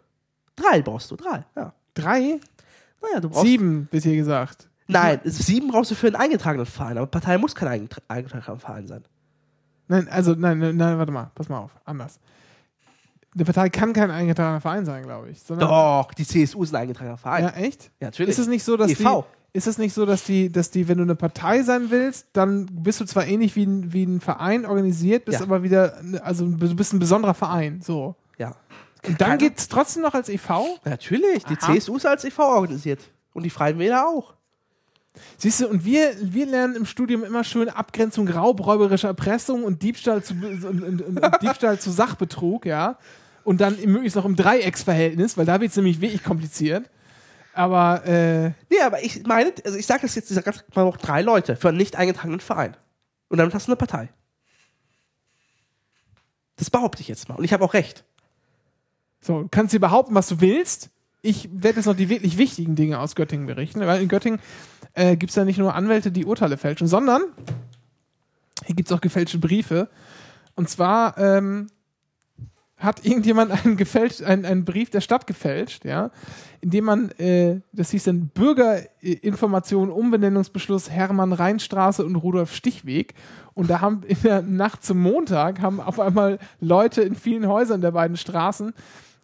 Drei 0.57 0.83
brauchst 0.83 1.11
du, 1.11 1.17
drei, 1.17 1.45
ja. 1.55 1.73
Drei? 1.95 2.41
Naja, 3.01 3.21
du 3.21 3.29
brauchst. 3.31 3.45
Sieben, 3.47 3.89
wird 3.91 4.03
hier 4.03 4.17
gesagt. 4.17 4.69
Nein, 4.89 5.21
sieben 5.25 5.69
brauchst 5.69 5.91
du 5.91 5.95
für 5.95 6.09
einen 6.09 6.17
eingetragenen 6.17 6.67
Verein, 6.67 6.99
aber 6.99 7.07
Partei 7.07 7.39
muss 7.39 7.55
kein 7.55 7.69
eingetra- 7.69 8.03
eingetragener 8.09 8.59
Verein 8.59 8.87
sein. 8.89 9.05
Nein, 9.89 10.09
also, 10.09 10.35
nein, 10.35 10.59
nein, 10.59 10.77
nein, 10.77 10.99
warte 10.99 11.13
mal, 11.13 11.31
pass 11.35 11.49
mal 11.49 11.59
auf, 11.59 11.71
anders. 11.85 12.19
Eine 13.35 13.45
Partei 13.45 13.71
kann 13.71 13.93
kein 13.93 14.11
eingetragener 14.11 14.61
Verein 14.61 14.85
sein, 14.85 15.05
glaube 15.05 15.31
ich. 15.31 15.43
Doch, 15.45 16.13
die 16.15 16.27
CSU 16.27 16.65
ist 16.65 16.75
ein 16.75 16.83
eingetragener 16.83 17.17
Verein. 17.17 17.45
Ja, 17.45 17.51
echt? 17.51 17.85
Ja, 18.01 18.09
natürlich. 18.09 18.31
Ist 18.31 18.39
es 18.39 18.47
nicht 18.49 18.65
so, 18.65 18.77
dass 18.77 18.91
EV. 18.91 18.99
die, 18.99 19.42
ist 19.55 19.67
es 19.67 19.77
nicht 19.79 19.93
so, 19.93 20.07
dass 20.07 20.25
die, 20.25 20.51
dass 20.51 20.71
die, 20.71 20.89
wenn 20.89 20.99
du 20.99 21.05
eine 21.05 21.15
Partei 21.15 21.63
sein 21.63 21.91
willst, 21.91 22.27
dann 22.33 22.67
bist 22.67 23.01
du 23.01 23.05
zwar 23.05 23.27
ähnlich 23.27 23.55
wie 23.55 23.65
ein, 23.67 23.93
wie 23.93 24.05
ein 24.05 24.21
Verein 24.21 24.65
organisiert, 24.65 25.27
bist 25.27 25.41
Ja. 25.41 25.47
aber 25.47 25.63
wieder, 25.63 26.01
also 26.23 26.47
du 26.47 26.75
bist 26.75 26.93
ein 26.93 26.99
besonderer 26.99 27.35
Verein, 27.35 27.83
so. 27.83 28.17
Ja. 28.39 28.57
Und 29.07 29.21
dann 29.21 29.37
geht 29.39 29.59
es 29.59 29.69
trotzdem 29.69 30.03
noch 30.03 30.15
als 30.15 30.29
e.V.? 30.29 30.79
Natürlich, 30.85 31.45
die 31.45 31.57
Aha. 31.61 31.75
CSU 31.75 31.97
ist 31.97 32.07
als 32.07 32.25
e.V. 32.25 32.43
organisiert. 32.43 33.01
Und 33.35 33.43
die 33.43 33.51
Freien 33.51 33.79
Wähler 33.79 34.07
auch. 34.07 34.35
Siehst 35.37 35.61
du, 35.61 35.69
und 35.69 35.85
wir, 35.85 36.13
wir 36.21 36.47
lernen 36.47 36.77
im 36.77 36.87
Studium 36.87 37.23
immer 37.25 37.45
schön 37.45 37.69
Abgrenzung 37.69 38.29
raubräuberischer 38.29 39.09
Erpressung 39.09 39.65
und 39.65 39.83
Diebstahl 39.83 40.23
zu, 40.23 40.35
und, 40.35 40.65
und, 40.65 41.03
und, 41.03 41.43
Diebstahl 41.43 41.79
zu 41.79 41.91
Sachbetrug, 41.91 42.65
ja. 42.65 42.97
Und 43.45 43.61
dann 43.61 43.77
möglichst 43.85 44.17
noch 44.17 44.25
im 44.25 44.37
Dreiecksverhältnis, 44.37 45.37
weil 45.37 45.45
da 45.45 45.61
wird 45.61 45.73
es 45.73 45.77
nämlich 45.77 46.01
wirklich 46.01 46.23
kompliziert. 46.23 46.89
Aber, 47.55 48.05
äh, 48.07 48.53
Nee, 48.71 48.81
aber 48.85 49.03
ich 49.05 49.25
meine, 49.27 49.53
also 49.65 49.77
ich 49.77 49.87
sage 49.87 50.03
das 50.03 50.15
jetzt, 50.15 50.31
ich 50.31 50.35
sag 50.35 50.45
ganz, 50.45 50.65
man 50.75 50.87
braucht 50.87 51.07
drei 51.07 51.23
Leute 51.23 51.57
für 51.57 51.69
einen 51.69 51.79
nicht 51.79 51.97
eingetragenen 51.97 52.41
Verein. 52.41 52.77
Und 53.29 53.39
damit 53.39 53.55
hast 53.55 53.67
du 53.67 53.73
eine 53.73 53.77
Partei. 53.77 54.09
Das 56.57 56.71
behaupte 56.71 57.03
ich 57.03 57.09
jetzt 57.09 57.29
mal. 57.29 57.35
Und 57.35 57.45
ich 57.45 57.53
habe 57.53 57.65
auch 57.65 57.75
recht. 57.75 58.05
So, 59.21 59.43
du 59.43 59.49
kannst 59.49 59.73
dir 59.73 59.81
behaupten, 59.81 60.15
was 60.15 60.29
du 60.29 60.41
willst. 60.41 60.91
Ich 61.21 61.49
werde 61.53 61.77
jetzt 61.77 61.87
noch 61.87 61.97
die 61.97 62.09
wirklich 62.09 62.39
wichtigen 62.39 62.75
Dinge 62.75 62.99
aus 62.99 63.15
Göttingen 63.15 63.47
berichten, 63.47 63.81
weil 63.81 64.03
in 64.03 64.09
Göttingen 64.09 64.41
äh, 64.95 65.17
gibt 65.17 65.31
es 65.31 65.37
ja 65.37 65.45
nicht 65.45 65.59
nur 65.59 65.75
Anwälte, 65.75 66.11
die 66.11 66.25
Urteile 66.25 66.57
fälschen, 66.57 66.87
sondern 66.89 67.23
hier 68.67 68.75
gibt 68.75 68.91
es 68.91 68.97
auch 68.97 69.01
gefälschte 69.01 69.39
Briefe. 69.39 69.89
Und 70.55 70.69
zwar 70.69 71.17
ähm, 71.19 71.69
hat 72.83 73.05
irgendjemand 73.05 73.51
einen, 73.65 73.77
gefälscht, 73.77 74.23
einen, 74.23 74.45
einen 74.45 74.65
Brief 74.65 74.91
der 74.91 75.01
Stadt 75.01 75.27
gefälscht, 75.27 75.85
ja, 75.85 76.11
indem 76.61 76.85
man, 76.85 77.11
äh, 77.13 77.61
das 77.73 77.91
hieß 77.91 78.05
dann 78.05 78.29
Bürgerinformation, 78.29 79.91
Umbenennungsbeschluss 79.91 80.91
Hermann 80.91 81.33
Rheinstraße 81.33 82.05
und 82.05 82.17
Rudolf 82.17 82.55
Stichweg. 82.55 83.15
Und 83.55 83.69
da 83.69 83.81
haben 83.81 84.03
in 84.07 84.17
der 84.23 84.43
Nacht 84.43 84.85
zum 84.85 85.01
Montag 85.01 85.61
haben 85.61 85.81
auf 85.81 86.01
einmal 86.01 86.39
Leute 86.61 87.03
in 87.03 87.15
vielen 87.15 87.47
Häusern 87.47 87.81
der 87.81 87.91
beiden 87.93 88.17
Straßen 88.17 88.73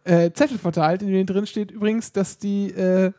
äh, 0.05 0.33
Zettel 0.33 0.59
verteilt, 0.59 1.03
in 1.03 1.09
denen 1.09 1.27
drin 1.27 1.47
steht 1.47 1.71
übrigens, 1.71 2.13
dass 2.13 2.39
die, 2.39 2.71
äh, 2.71 3.13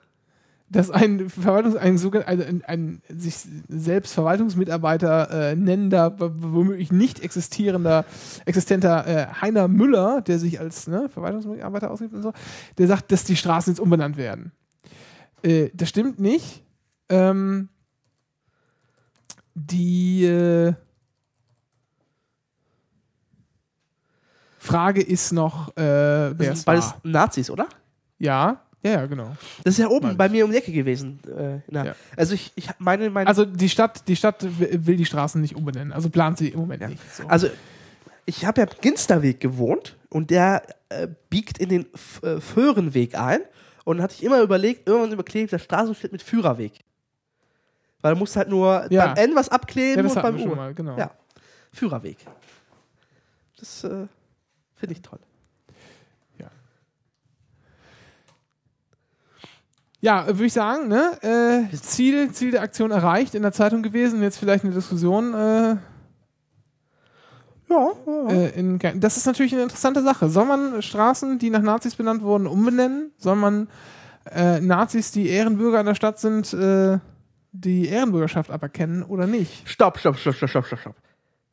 dass 0.72 0.92
ein 0.92 1.30
Verwaltungs 1.30 1.76
ein, 1.76 1.98
sogen- 1.98 2.24
also 2.24 2.44
ein, 2.44 2.64
ein 2.64 3.02
sich 3.10 3.36
selbst 3.68 4.14
Verwaltungsmitarbeiter 4.14 5.52
äh, 5.52 5.56
nennender, 5.56 6.16
womöglich 6.20 6.92
nicht 6.92 7.22
existierender, 7.22 8.06
existenter 8.46 9.08
äh, 9.08 9.28
Heiner 9.42 9.68
Müller, 9.68 10.22
der 10.22 10.38
sich 10.38 10.60
als 10.60 10.88
ne, 10.88 11.10
Verwaltungsmitarbeiter 11.10 11.90
ausgibt 11.90 12.14
und 12.14 12.22
so, 12.22 12.34
der 12.78 12.88
sagt, 12.88 13.12
dass 13.12 13.24
die 13.24 13.36
Straßen 13.36 13.74
jetzt 13.74 13.80
umbenannt 13.80 14.16
werden. 14.18 14.52
Äh, 15.42 15.70
das 15.74 15.90
stimmt 15.90 16.20
nicht. 16.20 16.64
Ähm, 17.10 17.70
die 19.56 20.26
äh, 20.26 20.74
Frage 24.58 25.02
ist 25.02 25.32
noch, 25.32 25.70
äh, 25.78 25.82
wer 25.82 26.34
Das 26.34 26.48
es 26.50 26.56
sind 26.60 26.66
beides 26.66 26.86
war. 26.86 27.00
Nazis, 27.04 27.50
oder? 27.50 27.68
Ja, 28.20 28.62
ja, 28.84 28.92
ja, 28.92 29.06
genau. 29.08 29.36
Das 29.64 29.74
ist 29.74 29.78
ja 29.80 29.88
oben 29.90 30.08
Meine 30.08 30.18
bei 30.18 30.30
mir 30.30 30.46
um 30.46 30.52
die 30.52 30.58
Ecke 30.58 30.72
gewesen. 30.72 31.20
Äh, 31.28 31.60
Ja. 31.74 31.96
Also 32.16 32.34
ich, 32.34 32.52
ich 32.56 32.70
meine, 32.80 33.10
meine 33.10 33.28
Also 33.28 33.46
die 33.46 33.70
Stadt, 33.70 34.08
die 34.08 34.16
Stadt 34.16 34.38
will 34.60 34.96
die 34.96 35.06
Straßen 35.06 35.42
nicht 35.42 35.56
umbenennen. 35.56 35.92
Also 35.94 36.10
plant 36.10 36.38
sie 36.38 36.50
im 36.50 36.60
Moment 36.60 36.88
nicht. 36.88 37.02
So. 37.14 37.28
Also, 37.28 37.48
ich 38.26 38.46
habe 38.46 38.62
ja 38.62 38.68
am 38.68 38.74
Ginsterweg 38.80 39.40
gewohnt 39.40 39.98
und 40.10 40.30
der 40.30 40.64
äh, 40.90 41.08
biegt 41.30 41.58
in 41.58 41.70
den 41.70 41.86
F 41.94 42.22
äh, 42.24 42.40
Föhrenweg 42.40 43.16
ein. 43.16 43.42
Und 43.86 44.02
hatte 44.04 44.14
ich 44.14 44.24
immer 44.24 44.40
überlegt, 44.42 44.88
irgendwann 44.88 45.12
überklebt 45.12 45.52
das 45.52 45.64
Straßenschild 45.64 46.12
mit 46.12 46.22
Führerweg. 46.22 46.74
Weil 48.02 48.14
du 48.14 48.20
musst 48.20 48.36
halt 48.36 48.48
nur 48.48 48.86
Ja. 48.92 49.08
beim 49.14 49.30
N 49.32 49.36
was 49.36 49.50
abkleben 49.50 50.06
ja, 50.06 50.14
und 50.14 50.22
beim 50.22 50.36
wir 50.36 50.44
schon 50.44 50.52
U. 50.52 50.56
mal, 50.56 50.74
genau. 50.76 50.96
Ja, 50.96 51.12
Führerweg. 51.74 52.18
Das 53.58 53.84
äh, 53.84 54.06
finde 54.76 54.94
ich 54.94 55.02
toll. 55.02 55.20
Ja, 60.02 60.24
äh, 60.24 60.28
würde 60.28 60.46
ich 60.46 60.54
sagen, 60.54 60.88
ne? 60.88 61.12
Äh, 61.22 61.76
Ziel, 61.76 62.32
Ziel 62.32 62.52
der 62.52 62.62
Aktion 62.62 62.92
erreicht, 62.92 63.36
in 63.36 63.42
der 63.42 63.52
Zeitung 63.52 63.84
gewesen, 63.84 64.22
jetzt 64.22 64.38
vielleicht 64.38 64.64
eine 64.64 64.74
Diskussion. 64.74 65.34
Äh, 65.34 65.76
Ja, 67.70 67.92
ja. 68.08 68.30
äh, 68.32 68.50
in, 68.60 68.80
das 68.96 69.18
ist 69.18 69.26
natürlich 69.28 69.54
eine 69.54 69.64
interessante 69.64 70.02
Sache. 70.02 70.30
Soll 70.30 70.46
man 70.46 70.82
Straßen, 70.82 71.38
die 71.38 71.50
nach 71.50 71.62
Nazis 71.62 71.96
benannt 71.96 72.24
wurden, 72.24 72.48
umbenennen? 72.48 73.12
Soll 73.18 73.36
man 73.36 73.68
äh, 74.32 74.60
Nazis, 74.62 75.12
die 75.12 75.28
Ehrenbürger 75.28 75.80
in 75.80 75.86
der 75.86 75.96
Stadt 75.96 76.20
sind, 76.20 76.54
äh, 76.54 77.00
die 77.52 77.88
Ehrenbürgerschaft 77.88 78.52
aberkennen 78.52 79.04
oder 79.04 79.28
nicht? 79.28 79.68
Stopp, 79.68 80.00
stopp, 80.00 80.18
stopp, 80.18 80.36
stopp, 80.36 80.50
stopp, 80.50 80.66
stopp, 80.66 80.80
stopp. 80.80 80.96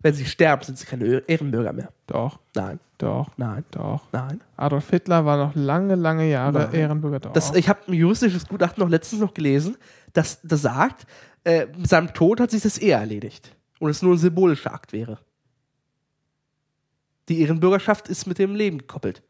Wenn 0.00 0.14
sie 0.14 0.26
sterben, 0.26 0.62
sind 0.62 0.78
sie 0.78 0.86
keine 0.86 1.22
Ehrenbürger 1.26 1.72
mehr. 1.72 1.88
Doch, 2.06 2.38
Nein, 2.54 2.78
doch, 2.98 3.30
nein, 3.36 3.64
doch. 3.70 4.02
nein. 4.12 4.40
Adolf 4.56 4.90
Hitler 4.90 5.24
war 5.24 5.36
noch 5.36 5.54
lange, 5.54 5.94
lange 5.94 6.28
Jahre 6.28 6.60
Nein. 6.60 6.74
Ehrenbürger. 6.74 7.20
Doch. 7.20 7.32
Das, 7.32 7.54
ich 7.54 7.68
habe 7.68 7.80
ein 7.88 7.94
juristisches 7.94 8.46
Gutachten 8.46 8.82
noch 8.82 8.90
letztens 8.90 9.20
noch 9.20 9.34
gelesen, 9.34 9.76
das, 10.12 10.40
das 10.42 10.62
sagt, 10.62 11.06
äh, 11.44 11.66
mit 11.66 11.88
seinem 11.88 12.12
Tod 12.14 12.40
hat 12.40 12.50
sich 12.50 12.62
das 12.62 12.78
eher 12.78 12.98
erledigt. 12.98 13.54
Und 13.78 13.90
es 13.90 14.02
nur 14.02 14.14
ein 14.14 14.18
symbolischer 14.18 14.72
Akt 14.72 14.92
wäre. 14.92 15.18
Die 17.28 17.40
Ehrenbürgerschaft 17.40 18.08
ist 18.08 18.26
mit 18.26 18.38
dem 18.38 18.54
Leben 18.54 18.78
gekoppelt. 18.78 19.22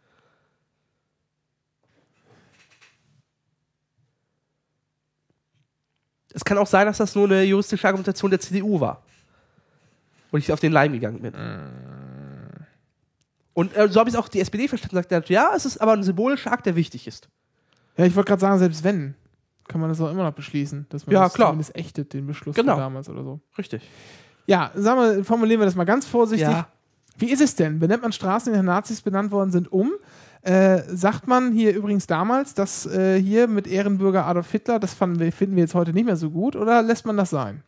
Es 6.32 6.44
kann 6.44 6.58
auch 6.58 6.66
sein, 6.66 6.86
dass 6.86 6.98
das 6.98 7.14
nur 7.14 7.24
eine 7.24 7.42
juristische 7.44 7.86
Argumentation 7.86 8.30
der 8.30 8.40
CDU 8.40 8.78
war. 8.78 9.02
Und 10.36 10.40
ich 10.40 10.52
auf 10.52 10.60
den 10.60 10.70
Leim 10.72 10.92
gegangen 10.92 11.22
bin. 11.22 11.32
Und 13.54 13.74
äh, 13.74 13.88
so 13.88 14.00
habe 14.00 14.10
ich 14.10 14.18
auch 14.18 14.28
die 14.28 14.40
SPD 14.40 14.68
verstanden. 14.68 14.96
Sagt, 14.96 15.10
er, 15.12 15.24
ja, 15.28 15.52
es 15.56 15.64
ist 15.64 15.78
aber 15.80 15.92
ein 15.94 16.02
symbolischer 16.02 16.52
Akt, 16.52 16.66
der 16.66 16.76
wichtig 16.76 17.06
ist. 17.06 17.30
Ja, 17.96 18.04
ich 18.04 18.14
wollte 18.14 18.28
gerade 18.28 18.40
sagen, 18.40 18.58
selbst 18.58 18.84
wenn, 18.84 19.14
kann 19.66 19.80
man 19.80 19.88
das 19.88 19.98
auch 19.98 20.10
immer 20.10 20.24
noch 20.24 20.34
beschließen, 20.34 20.84
dass 20.90 21.06
man 21.06 21.14
Ja, 21.14 21.22
das 21.24 21.32
klar. 21.32 21.48
zumindest 21.48 21.74
ächtet, 21.74 22.12
den 22.12 22.26
Beschluss 22.26 22.54
Genau. 22.54 22.74
von 22.74 22.80
damals 22.82 23.08
oder 23.08 23.24
so. 23.24 23.40
Richtig. 23.56 23.88
Ja, 24.46 24.72
sagen 24.74 25.00
wir, 25.00 25.24
formulieren 25.24 25.58
wir 25.60 25.64
das 25.64 25.74
mal 25.74 25.84
ganz 25.84 26.04
vorsichtig. 26.06 26.46
Ja. 26.48 26.68
Wie 27.16 27.30
ist 27.30 27.40
es 27.40 27.54
denn? 27.54 27.78
Benennt 27.78 28.02
man 28.02 28.12
Straßen, 28.12 28.52
die 28.52 28.58
nach 28.58 28.64
Nazis 28.66 29.00
benannt 29.00 29.30
worden 29.30 29.50
sind, 29.52 29.72
um? 29.72 29.92
Äh, 30.42 30.82
sagt 30.94 31.26
man 31.26 31.50
hier 31.52 31.74
übrigens 31.74 32.06
damals, 32.06 32.52
dass 32.52 32.84
äh, 32.84 33.18
hier 33.18 33.48
mit 33.48 33.66
Ehrenbürger 33.66 34.26
Adolf 34.26 34.50
Hitler, 34.52 34.78
das 34.78 35.00
wir, 35.00 35.32
finden 35.32 35.56
wir 35.56 35.62
jetzt 35.62 35.74
heute 35.74 35.94
nicht 35.94 36.04
mehr 36.04 36.16
so 36.16 36.30
gut, 36.30 36.56
oder 36.56 36.82
lässt 36.82 37.06
man 37.06 37.16
das 37.16 37.30
sein? 37.30 37.62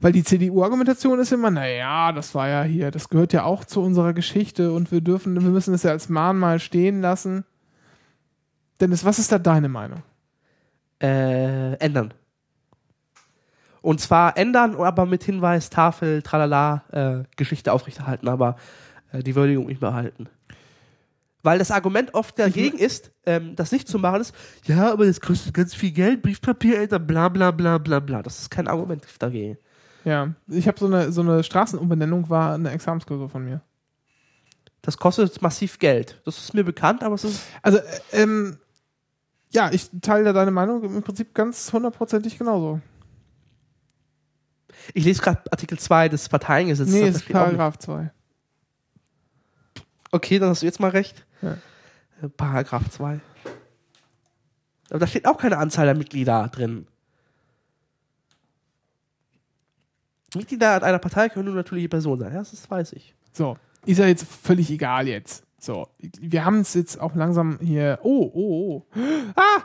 Weil 0.00 0.12
die 0.12 0.24
CDU-Argumentation 0.24 1.18
ist 1.18 1.32
immer, 1.32 1.50
naja, 1.50 2.12
das 2.12 2.34
war 2.34 2.48
ja 2.48 2.62
hier, 2.62 2.90
das 2.90 3.08
gehört 3.08 3.32
ja 3.32 3.44
auch 3.44 3.64
zu 3.64 3.82
unserer 3.82 4.12
Geschichte 4.12 4.72
und 4.72 4.92
wir 4.92 5.00
dürfen, 5.00 5.40
wir 5.40 5.50
müssen 5.50 5.74
es 5.74 5.84
ja 5.84 5.90
als 5.90 6.08
Mahnmal 6.08 6.58
stehen 6.60 7.00
lassen. 7.00 7.44
Dennis, 8.80 9.04
was 9.04 9.18
ist 9.18 9.32
da 9.32 9.38
deine 9.38 9.68
Meinung? 9.68 10.02
Äh, 11.02 11.74
ändern. 11.74 12.12
Und 13.80 14.00
zwar 14.00 14.36
ändern, 14.36 14.74
aber 14.76 15.06
mit 15.06 15.24
Hinweis, 15.24 15.70
Tafel, 15.70 16.22
tralala, 16.22 16.82
äh, 16.90 17.24
Geschichte 17.36 17.72
aufrechterhalten, 17.72 18.28
aber 18.28 18.56
äh, 19.12 19.22
die 19.22 19.34
Würdigung 19.34 19.66
nicht 19.66 19.80
behalten. 19.80 20.28
Weil 21.42 21.60
das 21.60 21.70
Argument 21.70 22.12
oft 22.12 22.38
dagegen 22.38 22.76
ist, 22.76 23.12
ähm, 23.24 23.54
das 23.54 23.70
nicht 23.70 23.86
zu 23.86 24.00
machen 24.00 24.20
ist, 24.20 24.34
ja, 24.64 24.92
aber 24.92 25.06
das 25.06 25.20
kostet 25.20 25.54
ganz 25.54 25.74
viel 25.74 25.92
Geld, 25.92 26.20
Briefpapier, 26.20 26.80
Alter, 26.80 26.98
bla 26.98 27.28
bla 27.28 27.52
bla 27.52 27.78
bla 27.78 28.00
bla. 28.00 28.22
Das 28.22 28.40
ist 28.40 28.50
kein 28.50 28.66
Argument 28.66 29.04
dagegen. 29.20 29.56
Ja, 30.06 30.34
ich 30.46 30.68
habe 30.68 30.78
so 30.78 30.86
eine, 30.86 31.10
so 31.10 31.20
eine 31.20 31.42
Straßenumbenennung, 31.42 32.30
war 32.30 32.54
eine 32.54 32.70
Examensklausur 32.70 33.28
von 33.28 33.44
mir. 33.44 33.60
Das 34.80 34.98
kostet 34.98 35.42
massiv 35.42 35.80
Geld. 35.80 36.22
Das 36.24 36.38
ist 36.38 36.54
mir 36.54 36.62
bekannt, 36.62 37.02
aber 37.02 37.16
es 37.16 37.24
ist. 37.24 37.42
Also, 37.60 37.78
äh, 37.78 37.82
ähm, 38.22 38.56
ja, 39.50 39.68
ich 39.72 39.90
teile 40.00 40.22
da 40.22 40.32
deine 40.32 40.52
Meinung 40.52 40.84
im 40.84 41.02
Prinzip 41.02 41.34
ganz 41.34 41.72
hundertprozentig 41.72 42.38
genauso. 42.38 42.80
Ich 44.94 45.04
lese 45.04 45.20
gerade 45.22 45.42
Artikel 45.50 45.76
2 45.76 46.08
des 46.08 46.28
Parteiengesetzes. 46.28 46.94
Nee, 46.94 47.00
da 47.00 47.08
ist 47.08 47.28
Paragraph 47.28 47.78
2. 47.78 48.12
Okay, 50.12 50.38
dann 50.38 50.50
hast 50.50 50.62
du 50.62 50.66
jetzt 50.66 50.78
mal 50.78 50.90
recht. 50.90 51.26
Ja. 51.42 51.58
Äh, 52.22 52.28
Paragraph 52.28 52.88
2. 52.90 53.18
Aber 54.90 54.98
da 55.00 55.06
steht 55.08 55.26
auch 55.26 55.38
keine 55.38 55.58
Anzahl 55.58 55.86
der 55.86 55.96
Mitglieder 55.96 56.46
drin. 56.46 56.86
Mitglieder 60.36 60.82
einer 60.82 60.98
Partei 60.98 61.28
können 61.28 61.46
nur 61.46 61.54
natürliche 61.54 61.88
Personen 61.88 62.20
sein. 62.20 62.32
Ja, 62.32 62.38
das 62.38 62.70
weiß 62.70 62.92
ich. 62.92 63.14
So, 63.32 63.56
ist 63.84 63.98
ja 63.98 64.06
jetzt 64.06 64.26
völlig 64.26 64.70
egal 64.70 65.08
jetzt. 65.08 65.44
So, 65.58 65.88
wir 65.98 66.44
haben 66.44 66.60
es 66.60 66.74
jetzt 66.74 67.00
auch 67.00 67.14
langsam 67.14 67.58
hier. 67.60 67.98
Oh, 68.02 68.30
oh, 68.32 68.86
oh. 68.94 69.00
Ah! 69.34 69.62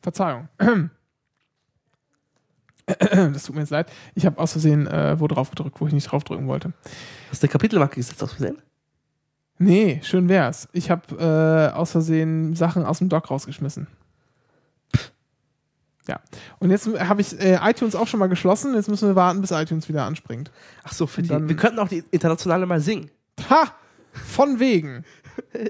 Verzeihung. 0.00 0.48
Das 3.10 3.44
tut 3.44 3.54
mir 3.54 3.60
jetzt 3.60 3.70
leid. 3.70 3.92
Ich 4.14 4.24
habe 4.24 4.38
aus 4.38 4.52
Versehen 4.52 4.86
äh, 4.86 5.20
wo 5.20 5.26
drauf 5.26 5.50
gedrückt, 5.50 5.78
wo 5.78 5.86
ich 5.86 5.92
nicht 5.92 6.10
draufdrücken 6.10 6.48
wollte. 6.48 6.72
Hast 7.28 7.42
du 7.42 7.46
eine 7.46 7.52
Kapitelmarke 7.52 7.96
gesetzt 7.96 8.22
aus 8.22 8.32
Versehen? 8.32 8.62
Nee, 9.58 10.00
schön 10.02 10.30
wär's. 10.30 10.68
Ich 10.72 10.90
habe 10.90 11.16
äh, 11.16 11.76
aus 11.76 11.90
Versehen 11.92 12.54
Sachen 12.54 12.84
aus 12.84 13.00
dem 13.00 13.10
Dock 13.10 13.30
rausgeschmissen. 13.30 13.88
Ja. 16.08 16.18
Und 16.58 16.70
jetzt 16.70 16.88
habe 17.00 17.20
ich 17.20 17.38
äh, 17.40 17.58
iTunes 17.62 17.94
auch 17.94 18.08
schon 18.08 18.18
mal 18.18 18.28
geschlossen. 18.28 18.74
Jetzt 18.74 18.88
müssen 18.88 19.06
wir 19.08 19.14
warten, 19.14 19.40
bis 19.40 19.50
iTunes 19.52 19.88
wieder 19.88 20.04
anspringt. 20.04 20.50
Ach 20.82 20.92
so, 20.92 21.06
für 21.06 21.22
die. 21.22 21.28
Wir 21.30 21.56
könnten 21.56 21.78
auch 21.78 21.88
die 21.88 22.02
internationale 22.10 22.66
mal 22.66 22.80
singen. 22.80 23.10
Ha! 23.50 23.64
Von 24.12 24.58
wegen. 24.58 25.04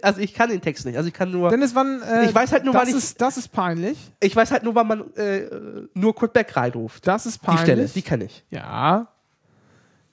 Also 0.01 0.23
ich 0.23 0.33
kann 0.33 0.49
den 0.49 0.63
Text 0.63 0.87
nicht. 0.87 0.97
Also 0.97 1.09
ich 1.09 1.13
kann 1.15 1.31
nur. 1.31 1.51
Dennis, 1.51 1.75
wann. 1.75 2.01
Äh, 2.01 2.25
Ich 2.25 2.35
weiß 2.35 2.53
halt 2.53 2.65
nur, 2.65 2.73
das 2.73 2.83
wann 2.85 2.89
ich- 2.89 2.95
ist, 2.95 3.21
Das 3.21 3.37
ist 3.37 3.49
peinlich. 3.53 3.99
Ich 4.19 4.35
weiß 4.35 4.51
halt 4.51 4.63
nur, 4.63 4.75
wann 4.75 4.87
man 4.87 5.15
äh, 5.17 5.43
nur 5.93 6.15
Kurt 6.15 6.33
Beck 6.33 6.57
reinruft. 6.57 7.07
Das 7.07 7.27
ist 7.27 7.43
Die 7.43 7.47
peinlich. 7.47 7.63
Stelle, 7.65 7.87
die 7.87 8.01
kenne 8.01 8.25
ich. 8.25 8.45
Ja. 8.49 9.09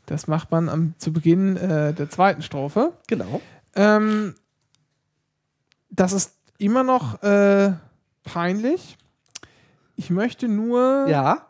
Das 0.08 0.28
macht 0.28 0.52
man 0.52 0.68
am, 0.68 0.94
zu 0.98 1.14
Beginn 1.14 1.56
äh, 1.56 1.94
der 1.94 2.10
zweiten 2.10 2.42
Strophe. 2.42 2.92
Genau. 3.08 3.40
Ähm, 3.78 4.36
das 5.90 6.12
ist 6.12 6.34
immer 6.58 6.84
noch 6.84 7.24
äh, 7.24 7.72
peinlich. 8.26 8.98
Ich 9.96 10.10
möchte 10.10 10.48
nur 10.48 11.08
Ja. 11.08 11.46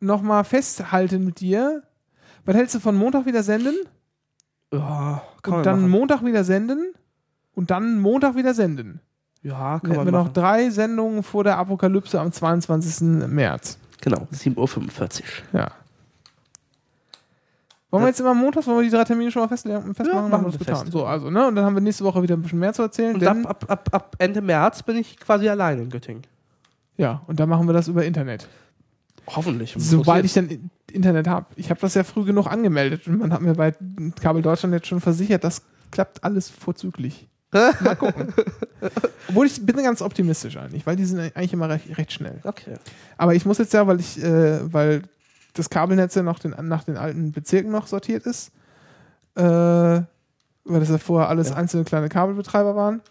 noch 0.00 0.22
mal 0.22 0.44
festhalten 0.44 1.24
mit 1.24 1.40
dir. 1.40 1.82
Was 2.44 2.56
hältst 2.56 2.74
du 2.74 2.80
von 2.80 2.96
Montag 2.96 3.26
wieder 3.26 3.42
senden? 3.42 3.74
Ja, 4.72 5.22
kann 5.42 5.54
und 5.54 5.66
dann 5.66 5.80
machen. 5.80 5.90
Montag 5.90 6.24
wieder 6.24 6.44
senden? 6.44 6.94
Und 7.54 7.70
dann 7.70 8.00
Montag 8.00 8.34
wieder 8.34 8.54
senden. 8.54 9.00
Ja, 9.42 9.78
Dann 9.78 9.82
kann 9.82 9.96
man 9.96 10.06
wir 10.06 10.12
noch 10.12 10.28
drei 10.32 10.70
Sendungen 10.70 11.22
vor 11.22 11.44
der 11.44 11.58
Apokalypse 11.58 12.18
am 12.20 12.32
22. 12.32 13.28
März. 13.28 13.76
Genau, 14.00 14.26
7.45 14.32 15.22
Uhr. 15.52 15.60
Ja. 15.60 15.70
Wollen 17.90 18.04
wir 18.04 18.08
jetzt 18.08 18.20
immer 18.20 18.32
montags, 18.34 18.66
wollen 18.66 18.78
wir 18.78 18.84
die 18.84 18.90
drei 18.96 19.04
Termine 19.04 19.30
schon 19.30 19.42
mal 19.42 19.48
festmachen? 19.48 19.94
Ja, 19.98 20.14
machen 20.14 20.32
haben 20.32 20.44
wir 20.44 20.50
das 20.50 20.58
getan. 20.58 20.76
fest. 20.78 20.92
So, 20.92 21.04
also, 21.04 21.28
ne? 21.28 21.46
Und 21.46 21.56
dann 21.56 21.64
haben 21.66 21.74
wir 21.74 21.82
nächste 21.82 22.04
Woche 22.04 22.22
wieder 22.22 22.36
ein 22.36 22.42
bisschen 22.42 22.58
mehr 22.58 22.72
zu 22.72 22.82
erzählen. 22.82 23.14
Und 23.14 23.26
ab, 23.26 23.36
ab, 23.44 23.64
ab, 23.68 23.88
ab 23.92 24.16
Ende 24.18 24.40
März 24.40 24.82
bin 24.82 24.96
ich 24.96 25.18
quasi 25.18 25.48
allein 25.48 25.78
in 25.80 25.90
Göttingen. 25.90 26.22
Ja, 27.02 27.22
und 27.26 27.38
dann 27.40 27.48
machen 27.48 27.68
wir 27.68 27.72
das 27.74 27.88
über 27.88 28.04
Internet. 28.04 28.48
Hoffentlich. 29.26 29.74
Sobald 29.76 30.24
ich 30.24 30.32
dann 30.32 30.70
Internet 30.90 31.28
habe. 31.28 31.46
Ich 31.56 31.70
habe 31.70 31.80
das 31.80 31.94
ja 31.94 32.04
früh 32.04 32.24
genug 32.24 32.46
angemeldet 32.46 33.06
und 33.06 33.18
man 33.18 33.32
hat 33.32 33.40
mir 33.40 33.54
bei 33.54 33.72
Kabel 34.20 34.42
Deutschland 34.42 34.74
jetzt 34.74 34.86
schon 34.86 35.00
versichert, 35.00 35.44
das 35.44 35.62
klappt 35.90 36.24
alles 36.24 36.48
vorzüglich. 36.50 37.28
Mal 37.52 37.96
gucken. 37.96 38.32
Obwohl 39.28 39.46
ich 39.46 39.64
bin 39.64 39.76
ganz 39.76 40.00
optimistisch 40.00 40.56
eigentlich, 40.56 40.86
weil 40.86 40.96
die 40.96 41.04
sind 41.04 41.20
eigentlich 41.20 41.52
immer 41.52 41.68
recht, 41.68 41.98
recht 41.98 42.12
schnell. 42.12 42.40
Okay. 42.44 42.76
Aber 43.18 43.34
ich 43.34 43.44
muss 43.44 43.58
jetzt 43.58 43.74
ja, 43.74 43.86
weil 43.86 44.00
ich, 44.00 44.22
äh, 44.22 44.72
weil 44.72 45.02
das 45.52 45.68
Kabelnetz 45.68 46.14
ja 46.14 46.22
noch 46.22 46.38
den, 46.38 46.54
nach 46.66 46.84
den 46.84 46.96
alten 46.96 47.30
Bezirken 47.32 47.70
noch 47.70 47.86
sortiert 47.86 48.24
ist, 48.24 48.52
äh, 49.34 49.42
weil 49.42 50.06
das 50.64 50.88
ja 50.88 50.98
vorher 50.98 51.28
alles 51.28 51.50
Ja. 51.50 51.56
einzelne 51.56 51.84
kleine 51.84 52.08
Kabelbetreiber 52.08 52.74
waren, 52.74 53.02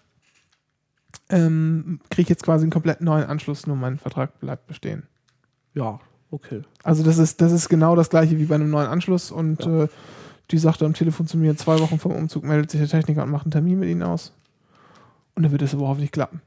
ähm, 1.31 1.99
kriege 2.09 2.23
ich 2.23 2.29
jetzt 2.29 2.43
quasi 2.43 2.63
einen 2.63 2.71
komplett 2.71 3.01
neuen 3.01 3.25
Anschluss, 3.25 3.65
nur 3.67 3.75
mein 3.75 3.97
Vertrag 3.97 4.39
bleibt 4.39 4.67
bestehen. 4.67 5.03
Ja, 5.73 5.99
okay. 6.29 6.61
Also 6.83 7.03
das 7.03 7.17
ist, 7.17 7.41
das 7.41 7.51
ist 7.51 7.69
genau 7.69 7.95
das 7.95 8.09
gleiche 8.09 8.37
wie 8.39 8.45
bei 8.45 8.55
einem 8.55 8.69
neuen 8.69 8.87
Anschluss 8.87 9.31
und 9.31 9.63
Ja. 9.65 9.83
äh, 9.83 9.87
die 10.51 10.57
sagte 10.57 10.85
am 10.85 10.93
Telefon 10.93 11.27
zu 11.27 11.37
mir, 11.37 11.55
zwei 11.55 11.79
Wochen 11.79 11.97
vom 11.97 12.11
Umzug 12.11 12.43
meldet 12.43 12.71
sich 12.71 12.79
der 12.81 12.89
Techniker 12.89 13.23
und 13.23 13.31
macht 13.31 13.45
einen 13.45 13.51
Termin 13.51 13.79
mit 13.79 13.89
ihnen 13.89 14.03
aus. 14.03 14.33
Und 15.33 15.43
dann 15.43 15.51
wird 15.53 15.61
es 15.61 15.73
überhaupt 15.73 16.01
nicht 16.01 16.11
klappen. 16.11 16.41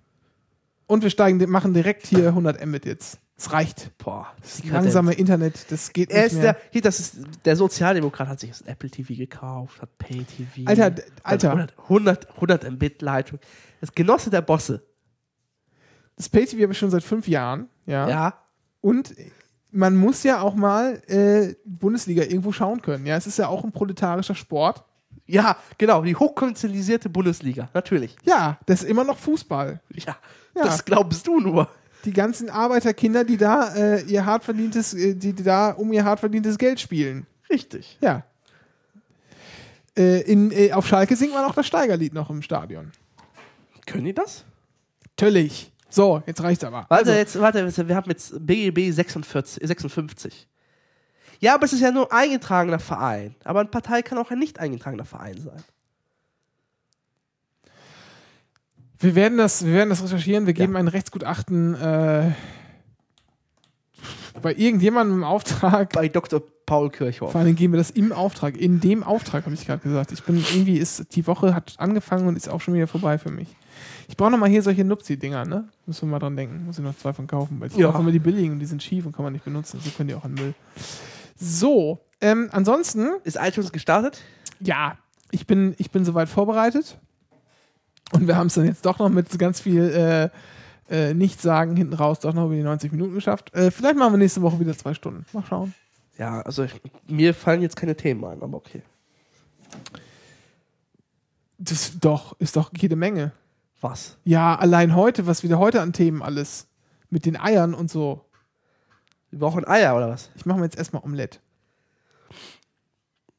Und 0.86 1.02
wir 1.02 1.08
steigen, 1.08 1.38
machen 1.50 1.72
direkt 1.72 2.06
hier 2.06 2.28
100 2.28 2.64
Mbit 2.66 2.84
jetzt. 2.84 3.18
Es 3.36 3.52
reicht. 3.52 3.90
Boah, 3.98 4.28
das 4.42 4.64
langsame 4.64 5.12
Internet, 5.14 5.70
das 5.72 5.92
geht 5.92 6.10
Er 6.10 6.22
nicht 6.24 6.32
ist 6.34 6.38
mehr. 6.42 6.52
der, 6.52 6.62
hier, 6.70 6.82
das 6.82 7.00
ist, 7.00 7.16
der 7.44 7.56
Sozialdemokrat 7.56 8.28
hat 8.28 8.40
sich 8.40 8.50
das 8.50 8.62
Apple 8.62 8.88
TV 8.90 9.14
gekauft, 9.14 9.82
hat 9.82 9.98
Pay 9.98 10.24
TV. 10.24 10.68
Alter, 10.68 10.94
Alter. 11.24 11.50
100, 11.50 11.78
100, 11.80 12.30
100 12.36 12.70
Mbit 12.70 13.02
Leitung. 13.02 13.40
Das 13.80 13.92
Genosse 13.92 14.30
der 14.30 14.40
Bosse. 14.42 14.86
Das 16.16 16.28
Pay-TV 16.28 16.62
habe 16.62 16.72
ich 16.72 16.78
schon 16.78 16.90
seit 16.90 17.02
fünf 17.02 17.26
Jahren. 17.26 17.68
Ja. 17.86 18.08
Ja. 18.08 18.34
Und 18.80 19.14
man 19.72 19.96
muss 19.96 20.22
ja 20.22 20.40
auch 20.40 20.54
mal 20.54 21.02
äh, 21.08 21.56
Bundesliga 21.64 22.22
irgendwo 22.22 22.52
schauen 22.52 22.80
können. 22.82 23.04
Ja, 23.04 23.16
es 23.16 23.26
ist 23.26 23.38
ja 23.38 23.48
auch 23.48 23.64
ein 23.64 23.72
proletarischer 23.72 24.36
Sport. 24.36 24.84
Ja, 25.26 25.56
genau, 25.78 26.02
die 26.02 26.14
hochkonzentrisierte 26.14 27.08
Bundesliga, 27.08 27.68
natürlich. 27.74 28.14
Ja, 28.24 28.58
das 28.66 28.82
ist 28.82 28.88
immer 28.90 29.02
noch 29.04 29.18
Fußball. 29.18 29.80
Ja, 29.90 30.16
Ja. 30.54 30.64
das 30.64 30.84
glaubst 30.84 31.26
du 31.26 31.40
nur. 31.40 31.68
Die 32.04 32.12
ganzen 32.12 32.50
Arbeiterkinder, 32.50 33.24
die 33.24 33.36
da 33.36 33.74
äh, 33.74 34.02
ihr 34.02 34.26
hart 34.26 34.44
verdientes, 34.44 34.94
äh, 34.94 35.14
die, 35.14 35.32
die 35.32 35.42
da 35.42 35.70
um 35.70 35.92
ihr 35.92 36.04
hart 36.04 36.20
verdientes 36.20 36.58
Geld 36.58 36.80
spielen. 36.80 37.26
Richtig. 37.50 37.98
Ja. 38.00 38.24
Äh, 39.96 40.20
in, 40.22 40.50
äh, 40.50 40.72
auf 40.72 40.86
Schalke 40.86 41.16
singt 41.16 41.32
man 41.32 41.44
auch 41.44 41.54
das 41.54 41.66
Steigerlied 41.66 42.14
noch 42.14 42.30
im 42.30 42.42
Stadion. 42.42 42.92
Können 43.86 44.04
die 44.04 44.14
das? 44.14 44.44
Natürlich. 45.16 45.70
So, 45.88 46.22
jetzt 46.26 46.42
reicht's 46.42 46.64
aber. 46.64 46.86
Warte, 46.88 46.94
Also, 46.94 47.12
jetzt, 47.12 47.38
warte, 47.40 47.88
wir 47.88 47.96
haben 47.96 48.10
jetzt 48.10 48.34
BGB 48.44 48.90
46, 48.90 49.66
56. 49.66 50.48
Ja, 51.38 51.54
aber 51.54 51.66
es 51.66 51.72
ist 51.72 51.80
ja 51.80 51.92
nur 51.92 52.10
ein 52.12 52.24
eingetragener 52.24 52.80
Verein. 52.80 53.36
Aber 53.44 53.60
eine 53.60 53.68
Partei 53.68 54.02
kann 54.02 54.18
auch 54.18 54.30
ein 54.30 54.38
nicht 54.38 54.58
eingetragener 54.58 55.04
Verein 55.04 55.38
sein. 55.40 55.62
Wir, 59.04 59.14
werden 59.14 59.38
das, 59.38 59.64
wir 59.64 59.72
werden 59.74 59.90
das 59.90 60.02
recherchieren. 60.02 60.46
Wir 60.46 60.54
geben 60.54 60.76
ein 60.76 60.88
Rechtsgutachten 60.88 61.74
äh, 61.74 62.32
bei 64.42 64.54
irgendjemandem 64.54 65.18
im 65.18 65.24
Auftrag. 65.24 65.92
Bei 65.92 66.08
Dr. 66.08 66.42
Paul 66.66 66.90
Kirchhoff. 66.90 67.32
Vor 67.32 67.40
allem 67.40 67.54
geben 67.56 67.74
wir 67.74 67.78
das 67.78 67.90
im 67.90 68.12
Auftrag. 68.12 68.56
In 68.56 68.80
dem 68.80 69.02
Auftrag 69.04 69.44
habe 69.44 69.54
ich 69.54 69.66
gerade 69.66 69.82
gesagt. 69.82 70.12
Ich 70.12 70.22
bin 70.24 70.36
irgendwie 70.36 70.78
ist 70.78 71.14
die 71.14 71.26
Woche 71.26 71.54
hat 71.54 71.74
angefangen 71.78 72.26
und 72.26 72.36
ist 72.36 72.48
auch 72.48 72.60
schon 72.60 72.74
wieder 72.74 72.86
vorbei 72.86 73.18
für 73.18 73.30
mich. 73.30 73.48
Ich 74.08 74.16
brauche 74.16 74.30
noch 74.30 74.38
mal 74.38 74.48
hier 74.48 74.62
solche 74.62 74.84
Nupsi-Dinger, 74.84 75.44
ne? 75.44 75.68
Müssen 75.86 76.08
wir 76.08 76.12
mal 76.12 76.18
dran 76.18 76.36
denken. 76.36 76.64
Muss 76.66 76.78
ich 76.78 76.84
noch 76.84 76.96
zwei 76.96 77.12
von 77.12 77.26
kaufen, 77.26 77.60
weil 77.60 77.68
ich 77.68 77.76
Ja. 77.76 77.88
kaufe 77.88 78.00
immer 78.02 78.12
die 78.12 78.18
billigen 78.18 78.52
und 78.52 78.58
die 78.60 78.66
sind 78.66 78.82
schief 78.82 79.04
und 79.06 79.12
kann 79.14 79.24
man 79.24 79.32
nicht 79.32 79.44
benutzen. 79.44 79.80
So 79.82 79.90
können 79.90 80.08
die 80.08 80.14
auch 80.14 80.24
an 80.24 80.34
Müll. 80.34 80.54
So, 81.36 82.00
ähm, 82.20 82.48
ansonsten, 82.52 83.08
Ist 83.24 83.36
iTunes 83.40 83.72
gestartet? 83.72 84.22
ja, 84.60 84.96
ich 85.30 85.46
bin, 85.46 85.74
ich 85.78 85.90
bin 85.90 86.04
soweit 86.04 86.28
vorbereitet. 86.28 86.98
Und 88.12 88.26
wir 88.26 88.36
haben 88.36 88.48
es 88.48 88.54
dann 88.54 88.66
jetzt 88.66 88.86
doch 88.86 88.98
noch 88.98 89.08
mit 89.08 89.38
ganz 89.38 89.60
viel 89.60 90.30
äh, 90.90 91.08
äh, 91.08 91.14
Nichtsagen 91.14 91.76
hinten 91.76 91.94
raus 91.94 92.20
doch 92.20 92.34
noch 92.34 92.46
über 92.46 92.54
die 92.54 92.62
90 92.62 92.92
Minuten 92.92 93.14
geschafft. 93.14 93.54
Äh, 93.54 93.70
vielleicht 93.70 93.96
machen 93.96 94.12
wir 94.12 94.18
nächste 94.18 94.42
Woche 94.42 94.60
wieder 94.60 94.76
zwei 94.76 94.94
Stunden. 94.94 95.24
Mal 95.32 95.44
schauen. 95.48 95.74
Ja, 96.18 96.42
also 96.42 96.64
ich, 96.64 96.72
mir 97.08 97.34
fallen 97.34 97.62
jetzt 97.62 97.76
keine 97.76 97.96
Themen 97.96 98.24
ein, 98.24 98.42
aber 98.42 98.56
okay. 98.56 98.82
Das 101.58 101.98
doch, 101.98 102.38
ist 102.38 102.56
doch 102.56 102.70
jede 102.76 102.96
Menge. 102.96 103.32
Was? 103.80 104.16
Ja, 104.24 104.56
allein 104.56 104.94
heute, 104.94 105.26
was 105.26 105.42
wieder 105.42 105.58
heute 105.58 105.80
an 105.80 105.92
Themen 105.92 106.22
alles. 106.22 106.66
Mit 107.10 107.26
den 107.26 107.38
Eiern 107.38 107.74
und 107.74 107.90
so. 107.90 108.24
Wir 109.30 109.38
brauchen 109.40 109.66
Eier 109.66 109.96
oder 109.96 110.08
was? 110.08 110.30
Ich 110.36 110.46
mache 110.46 110.58
mir 110.58 110.64
jetzt 110.64 110.78
erstmal 110.78 111.02
Omelette. 111.02 111.38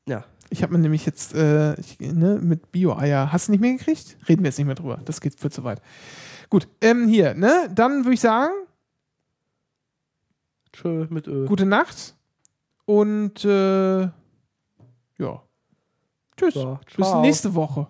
Ja. 0.08 0.24
Ich 0.50 0.64
habe 0.64 0.74
mir 0.74 0.80
nämlich 0.80 1.06
jetzt 1.06 1.34
äh, 1.34 1.80
ich, 1.80 2.00
ne, 2.00 2.40
mit 2.42 2.72
Bio-Eier. 2.72 3.32
Hast 3.32 3.48
du 3.48 3.52
nicht 3.52 3.62
mehr 3.62 3.74
gekriegt? 3.74 4.18
Reden 4.28 4.44
wir 4.44 4.50
jetzt 4.50 4.58
nicht 4.58 4.68
mehr 4.68 4.76
drüber. 4.76 5.00
Das 5.06 5.22
geht 5.22 5.40
für 5.40 5.50
zu 5.50 5.64
weit. 5.64 5.82
Gut, 6.50 6.68
ähm, 6.82 7.08
hier, 7.08 7.34
ne? 7.34 7.70
Dann 7.74 8.06
würde 8.06 8.14
ich 8.14 8.20
sagen, 8.20 8.54
Tschö 10.72 11.08
mit 11.10 11.28
Ö. 11.28 11.46
gute 11.46 11.66
Nacht. 11.66 12.16
Und 12.86 13.44
äh, 13.46 14.02
ja. 14.02 15.42
Tschüss. 16.38 16.56
Ja, 16.56 16.80
Bis 16.96 17.14
nächste 17.16 17.56
Woche. 17.56 17.88